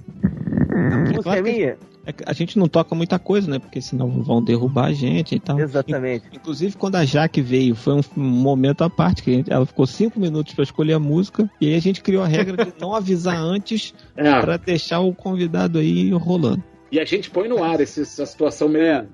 Música 0.69 1.23
claro 1.23 1.39
é 1.39 1.43
minha? 1.43 1.78
A 2.24 2.32
gente 2.32 2.59
não 2.59 2.69
toca 2.69 2.95
muita 2.95 3.19
coisa, 3.19 3.51
né? 3.51 3.59
Porque 3.59 3.82
senão 3.82 4.09
vão 4.23 4.43
derrubar 4.43 4.86
a 4.86 4.93
gente 4.93 5.35
e 5.35 5.40
tal. 5.40 5.61
Exatamente. 5.61 6.24
Inclusive, 6.32 6.74
quando 6.77 6.97
a 6.97 7.05
Jaque 7.05 7.43
veio, 7.43 7.74
foi 7.74 7.95
um 7.95 8.20
momento 8.20 8.82
à 8.82 8.89
parte, 8.89 9.23
que 9.23 9.45
ela 9.49 9.66
ficou 9.66 9.86
cinco 9.86 10.19
minutos 10.19 10.55
para 10.55 10.65
escolher 10.65 10.95
a 10.95 10.99
música, 10.99 11.51
e 11.61 11.66
aí 11.69 11.74
a 11.74 11.81
gente 11.81 12.01
criou 12.01 12.23
a 12.23 12.27
regra 12.27 12.65
de 12.65 12.73
não 12.81 12.95
avisar 12.95 13.36
antes 13.40 13.95
é. 14.16 14.40
para 14.40 14.57
deixar 14.57 15.01
o 15.01 15.12
convidado 15.12 15.78
aí 15.78 16.11
rolando. 16.11 16.65
E 16.90 16.99
a 16.99 17.05
gente 17.05 17.28
põe 17.31 17.47
no 17.47 17.62
ar 17.62 17.81
essa, 17.81 18.01
essa 18.01 18.24
situação 18.24 18.69
meio. 18.69 18.85
É. 18.86 19.07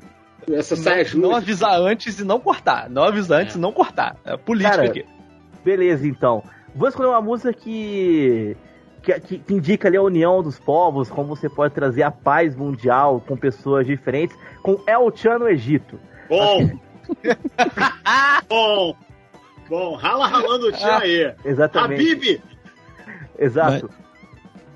Essa 0.52 0.76
saia 0.76 1.05
não, 1.14 1.31
não 1.31 1.36
avisar 1.36 1.81
antes 1.81 2.20
e 2.20 2.24
não 2.24 2.39
cortar. 2.39 2.89
Não 2.90 3.02
avisar 3.02 3.40
antes 3.40 3.56
é. 3.56 3.59
e 3.59 3.60
não 3.60 3.72
cortar. 3.72 4.16
É 4.24 4.36
política 4.36 4.76
Cara, 4.76 4.89
aqui. 4.89 5.05
Beleza, 5.64 6.06
então. 6.06 6.44
Vou 6.74 6.89
escolher 6.89 7.09
uma 7.09 7.22
música 7.22 7.52
que 7.52 8.56
que, 9.05 9.20
que, 9.20 9.39
que, 9.39 9.55
indica 9.55 9.89
ali 9.89 9.97
a 9.97 10.02
união 10.02 10.43
dos 10.43 10.59
povos, 10.59 11.10
como 11.10 11.36
você 11.36 11.48
pode 11.48 11.74
trazer 11.74 12.02
a 12.02 12.10
paz 12.10 12.56
mundial 12.56 13.22
com 13.26 13.36
pessoas 13.36 13.86
diferentes, 13.86 14.36
com 14.62 14.81
El 14.86 15.14
Chan 15.14 15.39
no 15.39 15.48
Egito. 15.48 16.01
Bom! 16.28 16.70
Bom! 18.48 18.97
Bom, 19.68 19.94
rala 19.94 20.26
ralando 20.26 20.68
o 20.68 20.74
Chan 20.74 20.98
aí. 20.98 21.35
Exatamente. 21.44 22.12
Habib! 22.12 22.43
Exato. 23.39 23.90
Mas, 23.90 24.05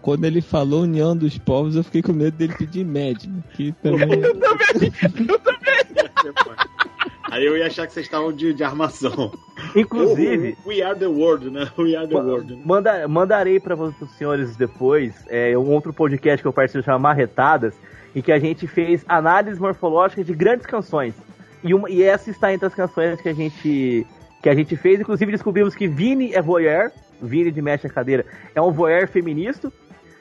quando 0.02 0.24
ele 0.24 0.40
falou 0.40 0.82
união 0.82 1.16
dos 1.16 1.38
povos, 1.38 1.74
eu 1.74 1.84
fiquei 1.84 2.02
com 2.02 2.12
medo 2.12 2.36
dele 2.36 2.54
pedir 2.54 2.84
médico. 2.84 3.42
Que 3.54 3.72
também... 3.72 4.20
eu 4.20 4.38
também! 4.38 4.92
Eu 5.28 5.38
também! 5.38 6.56
Aí 7.30 7.44
eu 7.44 7.56
ia 7.56 7.66
achar 7.66 7.86
que 7.86 7.92
vocês 7.92 8.06
estavam 8.06 8.32
de, 8.32 8.52
de 8.54 8.64
armação. 8.64 9.32
Inclusive. 9.76 10.56
Ou 10.64 10.70
We 10.72 10.82
Are 10.82 10.98
the 10.98 11.06
World, 11.06 11.50
né? 11.50 11.68
We 11.78 11.94
Are 11.96 12.06
the 12.08 12.14
Ma- 12.14 12.20
World. 12.22 12.54
né? 12.56 12.62
Manda, 12.64 13.08
mandarei 13.08 13.60
para 13.60 13.74
os 13.74 13.94
senhores 14.16 14.56
depois 14.56 15.14
é, 15.28 15.56
um 15.56 15.70
outro 15.72 15.92
podcast 15.92 16.42
que 16.42 16.48
eu 16.48 16.52
participo 16.52 16.84
chama 16.84 16.98
Marretadas, 16.98 17.74
em 18.14 18.22
que 18.22 18.32
a 18.32 18.38
gente 18.38 18.66
fez 18.66 19.04
análise 19.08 19.60
morfológica 19.60 20.24
de 20.24 20.32
grandes 20.34 20.66
canções. 20.66 21.14
E, 21.62 21.74
uma, 21.74 21.90
e 21.90 22.02
essa 22.02 22.30
está 22.30 22.52
entre 22.52 22.66
as 22.66 22.74
canções 22.74 23.20
que 23.20 23.28
a 23.28 23.34
gente 23.34 24.06
que 24.42 24.48
a 24.48 24.54
gente 24.54 24.76
fez. 24.76 25.00
Inclusive 25.00 25.32
descobrimos 25.32 25.74
que 25.74 25.88
Vini 25.88 26.32
é 26.32 26.40
voyeur, 26.40 26.90
Vini 27.20 27.50
de 27.50 27.60
Mexe 27.60 27.88
a 27.88 27.90
Cadeira, 27.90 28.24
é 28.54 28.62
um 28.62 28.70
voyeur 28.70 29.08
feminista. 29.08 29.72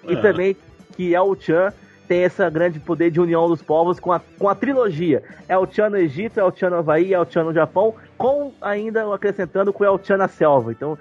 E 0.08 0.14
Ah. 0.16 0.22
também 0.22 0.58
que 0.96 1.14
El 1.14 1.36
Chan 1.40 1.72
tem 2.08 2.24
esse 2.24 2.50
grande 2.50 2.80
poder 2.80 3.12
de 3.12 3.20
união 3.20 3.48
dos 3.48 3.62
povos 3.62 4.00
com 4.00 4.12
a, 4.14 4.22
com 4.40 4.48
a 4.48 4.56
trilogia. 4.56 5.22
El 5.50 5.68
Chan 5.68 5.90
no 5.90 5.98
Egito, 5.98 6.40
El 6.40 6.52
Chan 6.52 6.70
no 6.70 6.78
Havaí, 6.78 7.14
El 7.14 7.26
Chan 7.26 7.44
no 7.44 7.54
Japão, 7.54 7.94
com 8.18 8.54
ainda 8.62 9.14
acrescentando 9.14 9.74
com 9.74 9.84
El 9.84 10.00
Chan 10.00 10.18
na 10.18 10.28
selva. 10.28 10.72
Então, 10.72 10.98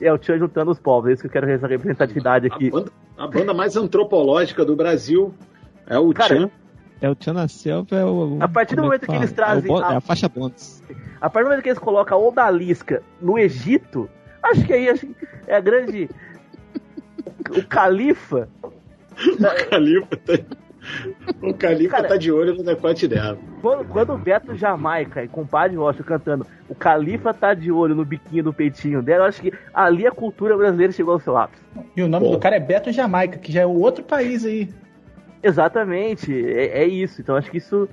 El 0.00 0.18
Chan 0.18 0.38
juntando 0.38 0.70
os 0.70 0.78
povos. 0.78 1.10
É 1.10 1.12
isso 1.14 1.22
que 1.22 1.26
eu 1.28 1.32
quero 1.32 1.50
essa 1.50 1.66
representatividade 1.66 2.46
aqui. 2.46 2.70
A 3.18 3.26
banda 3.26 3.52
mais 3.52 3.76
antropológica 3.76 4.64
do 4.64 4.76
Brasil 4.76 5.34
é 5.86 5.98
o 5.98 6.12
Cara, 6.12 6.34
Tchan. 6.36 6.50
É 7.00 7.10
o 7.10 7.14
Tchan 7.14 7.32
na 7.32 7.48
selva, 7.48 7.96
é 7.96 8.04
o. 8.04 8.38
A 8.40 8.48
partir 8.48 8.76
do 8.76 8.82
como 8.82 8.86
é 8.94 8.96
momento 8.96 9.00
que 9.00 9.06
fala? 9.06 9.18
eles 9.18 9.32
trazem 9.32 9.70
É, 9.70 9.74
o 9.74 9.76
bo- 9.78 9.84
a- 9.84 9.92
é 9.94 9.96
a 9.96 10.00
faixa 10.00 10.28
bônus. 10.28 10.82
A 11.20 11.28
partir 11.28 11.44
do 11.44 11.48
momento 11.50 11.62
que 11.62 11.68
eles 11.70 11.78
colocam 11.78 12.16
a 12.16 12.20
Odalisca 12.28 13.02
no 13.20 13.38
Egito, 13.38 14.08
acho 14.42 14.64
que 14.64 14.72
aí 14.72 14.88
acho 14.88 15.06
que 15.06 15.16
é 15.46 15.56
a 15.56 15.60
grande. 15.60 16.08
o 17.50 17.62
Califa. 17.66 18.48
O 19.14 19.70
Califa 19.70 20.16
tá, 20.16 20.38
o 21.42 21.54
Califa 21.54 22.02
tá 22.02 22.16
de 22.16 22.30
olho 22.30 22.54
no 22.54 22.62
decote 22.62 23.08
dela. 23.08 23.38
Quando, 23.60 23.84
quando 23.86 24.12
o 24.12 24.18
Beto 24.18 24.54
Jamaica 24.54 25.22
e 25.22 25.28
compadre 25.28 25.76
Rocha 25.76 26.02
cantando, 26.02 26.46
o 26.68 26.74
Califa 26.74 27.32
tá 27.32 27.54
de 27.54 27.72
olho 27.72 27.94
no 27.94 28.04
biquinho 28.04 28.44
do 28.44 28.52
peitinho 28.52 29.02
dela, 29.02 29.24
eu 29.24 29.28
acho 29.28 29.40
que 29.40 29.52
ali 29.72 30.06
a 30.06 30.10
cultura 30.10 30.56
brasileira 30.56 30.92
chegou 30.92 31.14
ao 31.14 31.20
seu 31.20 31.36
ápice. 31.36 31.62
E 31.96 32.02
o 32.02 32.08
nome 32.08 32.30
do 32.30 32.38
cara 32.38 32.56
é 32.56 32.60
Beto 32.60 32.92
Jamaica, 32.92 33.38
que 33.38 33.52
já 33.52 33.62
é 33.62 33.66
o 33.66 33.78
outro 33.78 34.04
país 34.04 34.44
aí. 34.44 34.68
Exatamente, 35.42 36.32
é, 36.32 36.82
é 36.82 36.86
isso. 36.86 37.20
Então 37.20 37.36
acho 37.36 37.50
que 37.50 37.58
isso. 37.58 37.88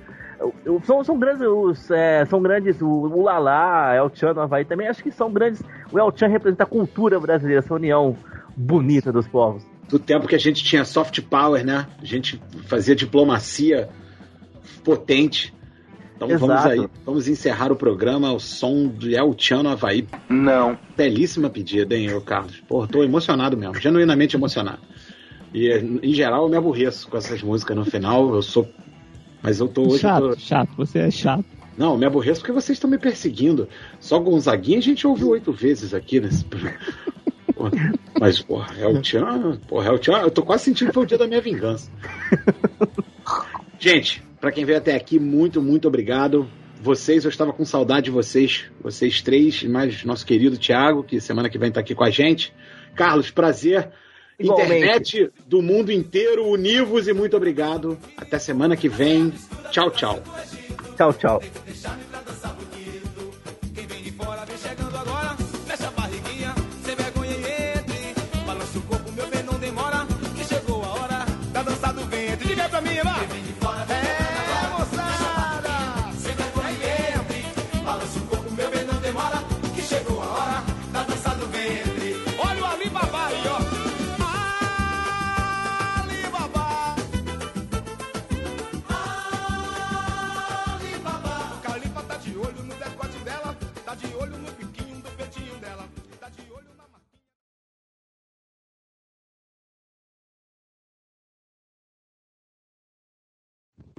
São, 0.84 1.04
são 1.04 1.16
grandes, 1.16 1.46
os, 1.46 1.90
é, 1.90 2.24
são 2.24 2.42
grandes, 2.42 2.82
o, 2.82 2.88
o 2.88 3.22
Lala, 3.22 3.94
El 3.94 4.10
Chan, 4.12 4.32
o 4.32 4.40
Havaí 4.40 4.64
também, 4.64 4.88
acho 4.88 5.02
que 5.02 5.12
são 5.12 5.32
grandes. 5.32 5.62
O 5.92 5.98
El 5.98 6.12
Chan 6.16 6.26
representa 6.26 6.64
a 6.64 6.66
cultura 6.66 7.20
brasileira, 7.20 7.60
essa 7.60 7.72
união 7.72 8.16
bonita 8.56 9.12
dos 9.12 9.28
povos. 9.28 9.64
Do 9.88 9.98
tempo 9.98 10.26
que 10.26 10.34
a 10.34 10.38
gente 10.38 10.64
tinha 10.64 10.84
soft 10.84 11.20
power, 11.22 11.64
né? 11.64 11.86
A 12.00 12.04
gente 12.04 12.40
fazia 12.66 12.94
diplomacia 12.94 13.88
potente. 14.82 15.52
Então 16.16 16.28
vamos 16.38 16.64
Exato. 16.64 16.68
aí, 16.68 16.88
vamos 17.04 17.28
encerrar 17.28 17.72
o 17.72 17.76
programa, 17.76 18.32
o 18.32 18.38
som 18.38 18.88
de 18.88 19.14
El 19.14 19.34
Chan 19.36 19.62
no 19.62 19.70
Havaí. 19.70 20.06
Não. 20.28 20.78
Belíssima 20.96 21.50
pedida, 21.50 21.96
hein, 21.96 22.12
ô 22.14 22.20
Carlos? 22.20 22.62
Pô, 22.68 22.86
tô 22.86 23.02
emocionado 23.02 23.56
mesmo, 23.56 23.74
genuinamente 23.80 24.36
emocionado. 24.36 24.80
E 25.52 25.68
em 26.02 26.14
geral 26.14 26.44
eu 26.44 26.48
me 26.48 26.56
aborreço 26.56 27.08
com 27.08 27.16
essas 27.16 27.42
músicas 27.42 27.76
no 27.76 27.84
final, 27.84 28.34
eu 28.34 28.42
sou. 28.42 28.68
Mas 29.42 29.58
eu 29.58 29.66
tô 29.68 29.88
hoje. 29.88 29.98
chato, 29.98 30.28
tô- 30.28 30.36
chato, 30.38 30.70
você 30.76 31.00
é 31.00 31.10
chato. 31.10 31.44
Não, 31.76 31.96
me 31.96 32.06
aborreço 32.06 32.40
porque 32.40 32.52
vocês 32.52 32.76
estão 32.76 32.88
me 32.88 32.98
perseguindo. 32.98 33.68
Só 33.98 34.18
Gonzaguinha 34.18 34.78
a 34.78 34.82
gente 34.82 35.06
ouviu 35.06 35.30
oito 35.30 35.52
vezes 35.52 35.92
aqui 35.92 36.20
nesse. 36.20 36.46
Pô, 37.62 38.18
Mas, 38.18 38.40
porra, 38.40 38.74
é. 38.76 38.82
Porra, 39.68 39.92
o 39.92 39.98
Tchan. 39.98 40.18
Eu 40.18 40.30
tô 40.30 40.42
quase 40.42 40.64
sentindo 40.64 40.88
que 40.88 40.94
foi 40.94 41.04
o 41.04 41.06
dia 41.06 41.18
da 41.18 41.28
minha 41.28 41.40
vingança. 41.40 41.90
Gente, 43.78 44.22
pra 44.40 44.50
quem 44.50 44.64
veio 44.64 44.78
até 44.78 44.96
aqui, 44.96 45.18
muito, 45.18 45.62
muito 45.62 45.86
obrigado. 45.86 46.48
Vocês, 46.80 47.24
eu 47.24 47.28
estava 47.28 47.52
com 47.52 47.64
saudade 47.64 48.06
de 48.06 48.10
vocês, 48.10 48.64
vocês 48.80 49.22
três, 49.22 49.62
e 49.62 49.68
mais 49.68 50.02
nosso 50.02 50.26
querido 50.26 50.58
Thiago, 50.58 51.04
que 51.04 51.20
semana 51.20 51.48
que 51.48 51.56
vem 51.56 51.70
tá 51.70 51.78
aqui 51.78 51.94
com 51.94 52.02
a 52.02 52.10
gente. 52.10 52.52
Carlos, 52.96 53.30
prazer. 53.30 53.88
Igualmente. 54.38 54.74
Internet 54.74 55.30
do 55.46 55.62
mundo 55.62 55.92
inteiro, 55.92 56.44
univos 56.48 57.06
e 57.06 57.12
muito 57.12 57.36
obrigado. 57.36 57.96
Até 58.16 58.40
semana 58.40 58.76
que 58.76 58.88
vem. 58.88 59.32
Tchau, 59.70 59.90
tchau. 59.92 60.20
Tchau, 60.96 61.12
tchau. 61.12 61.40
mía, 72.82 73.02
va. 73.04 73.21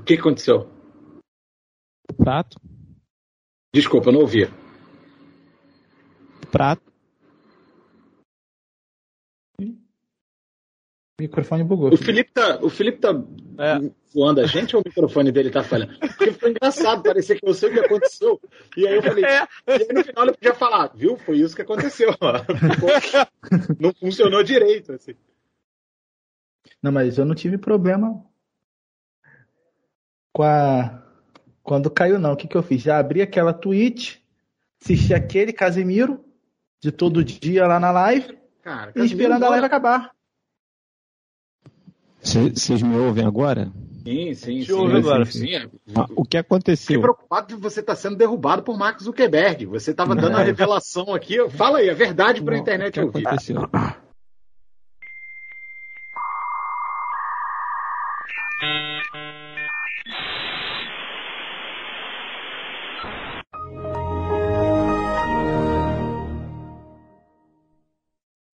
O 0.03 0.05
que 0.05 0.15
aconteceu? 0.15 0.69
Prato, 2.17 2.59
Desculpa, 3.73 4.09
eu 4.09 4.13
não 4.13 4.19
ouvi. 4.19 4.41
prato. 6.51 6.84
O 9.59 11.21
microfone 11.21 11.63
bugou. 11.63 11.93
O 11.93 11.97
Felipe 11.97 12.31
tá, 12.34 12.59
o 12.61 12.69
Felipe 12.69 12.99
tá 12.99 13.11
voando 14.13 14.41
a 14.41 14.45
gente 14.45 14.75
ou 14.75 14.81
o 14.81 14.85
microfone 14.85 15.31
dele 15.31 15.49
tá 15.49 15.63
falhando? 15.63 15.97
Porque 15.99 16.34
ficou 16.34 16.49
engraçado, 16.49 17.01
parecia 17.01 17.39
que 17.39 17.47
eu 17.47 17.53
sei 17.53 17.69
o 17.69 17.73
que 17.73 17.80
aconteceu. 17.80 18.41
E 18.75 18.85
aí 18.85 18.95
eu 18.95 19.01
falei, 19.01 19.23
É. 19.23 19.47
e 19.67 19.71
aí 19.71 19.88
no 19.93 20.03
final 20.03 20.25
ele 20.25 20.34
podia 20.34 20.53
falar, 20.53 20.88
viu? 20.93 21.15
Foi 21.17 21.38
isso 21.38 21.55
que 21.55 21.61
aconteceu. 21.61 22.09
Não 23.80 23.93
funcionou 23.93 24.43
direito, 24.43 24.91
assim. 24.91 25.15
Não, 26.81 26.91
mas 26.91 27.17
eu 27.17 27.23
não 27.25 27.34
tive 27.34 27.57
problema 27.57 28.21
com 30.34 30.43
a. 30.43 31.01
Quando 31.61 31.89
caiu, 31.89 32.19
não. 32.19 32.34
O 32.34 32.35
que, 32.35 32.47
que 32.47 32.57
eu 32.57 32.64
fiz? 32.64 32.81
Já 32.81 32.97
abri 32.97 33.22
aquela 33.22 33.53
Twitch, 33.53 34.18
assisti 34.81 35.14
aquele 35.14 35.53
Casimiro 35.53 36.26
de 36.81 36.91
todo 36.91 37.23
dia 37.23 37.65
lá 37.65 37.80
na 37.80 37.91
live 37.91 38.38
Cara, 38.61 38.91
e 38.95 39.05
esperando 39.05 39.43
a 39.45 39.49
live 39.49 39.65
acabar. 39.65 40.11
Vocês 42.22 42.81
me 42.81 42.97
ouvem 42.97 43.26
agora? 43.26 43.72
Sim, 44.03 44.34
sim, 44.34 44.65
sim. 44.65 44.72
ouve 44.73 44.97
agora. 44.97 45.26
sim, 45.26 45.55
é. 45.55 45.69
Ah, 45.95 46.07
o 46.14 46.26
que 46.26 46.38
aconteceu? 46.38 46.88
Fiquei 46.88 47.01
preocupado 47.01 47.47
de 47.47 47.55
você 47.55 47.80
estar 47.80 47.95
sendo 47.95 48.18
derrubado 48.18 48.61
por 48.61 48.77
Mark 48.77 49.01
Zuckerberg. 49.01 49.65
Você 49.68 49.91
estava 49.91 50.14
dando 50.14 50.35
a 50.35 50.43
revelação 50.43 51.14
aqui. 51.14 51.38
Fala 51.49 51.77
aí, 51.77 51.88
é 51.88 51.93
verdade 51.93 52.41
para 52.41 52.55
a 52.55 52.60
internet 52.60 52.89
o 52.89 52.91
que 52.91 53.18
ouvir. 53.18 53.27
aconteceu? 53.27 53.69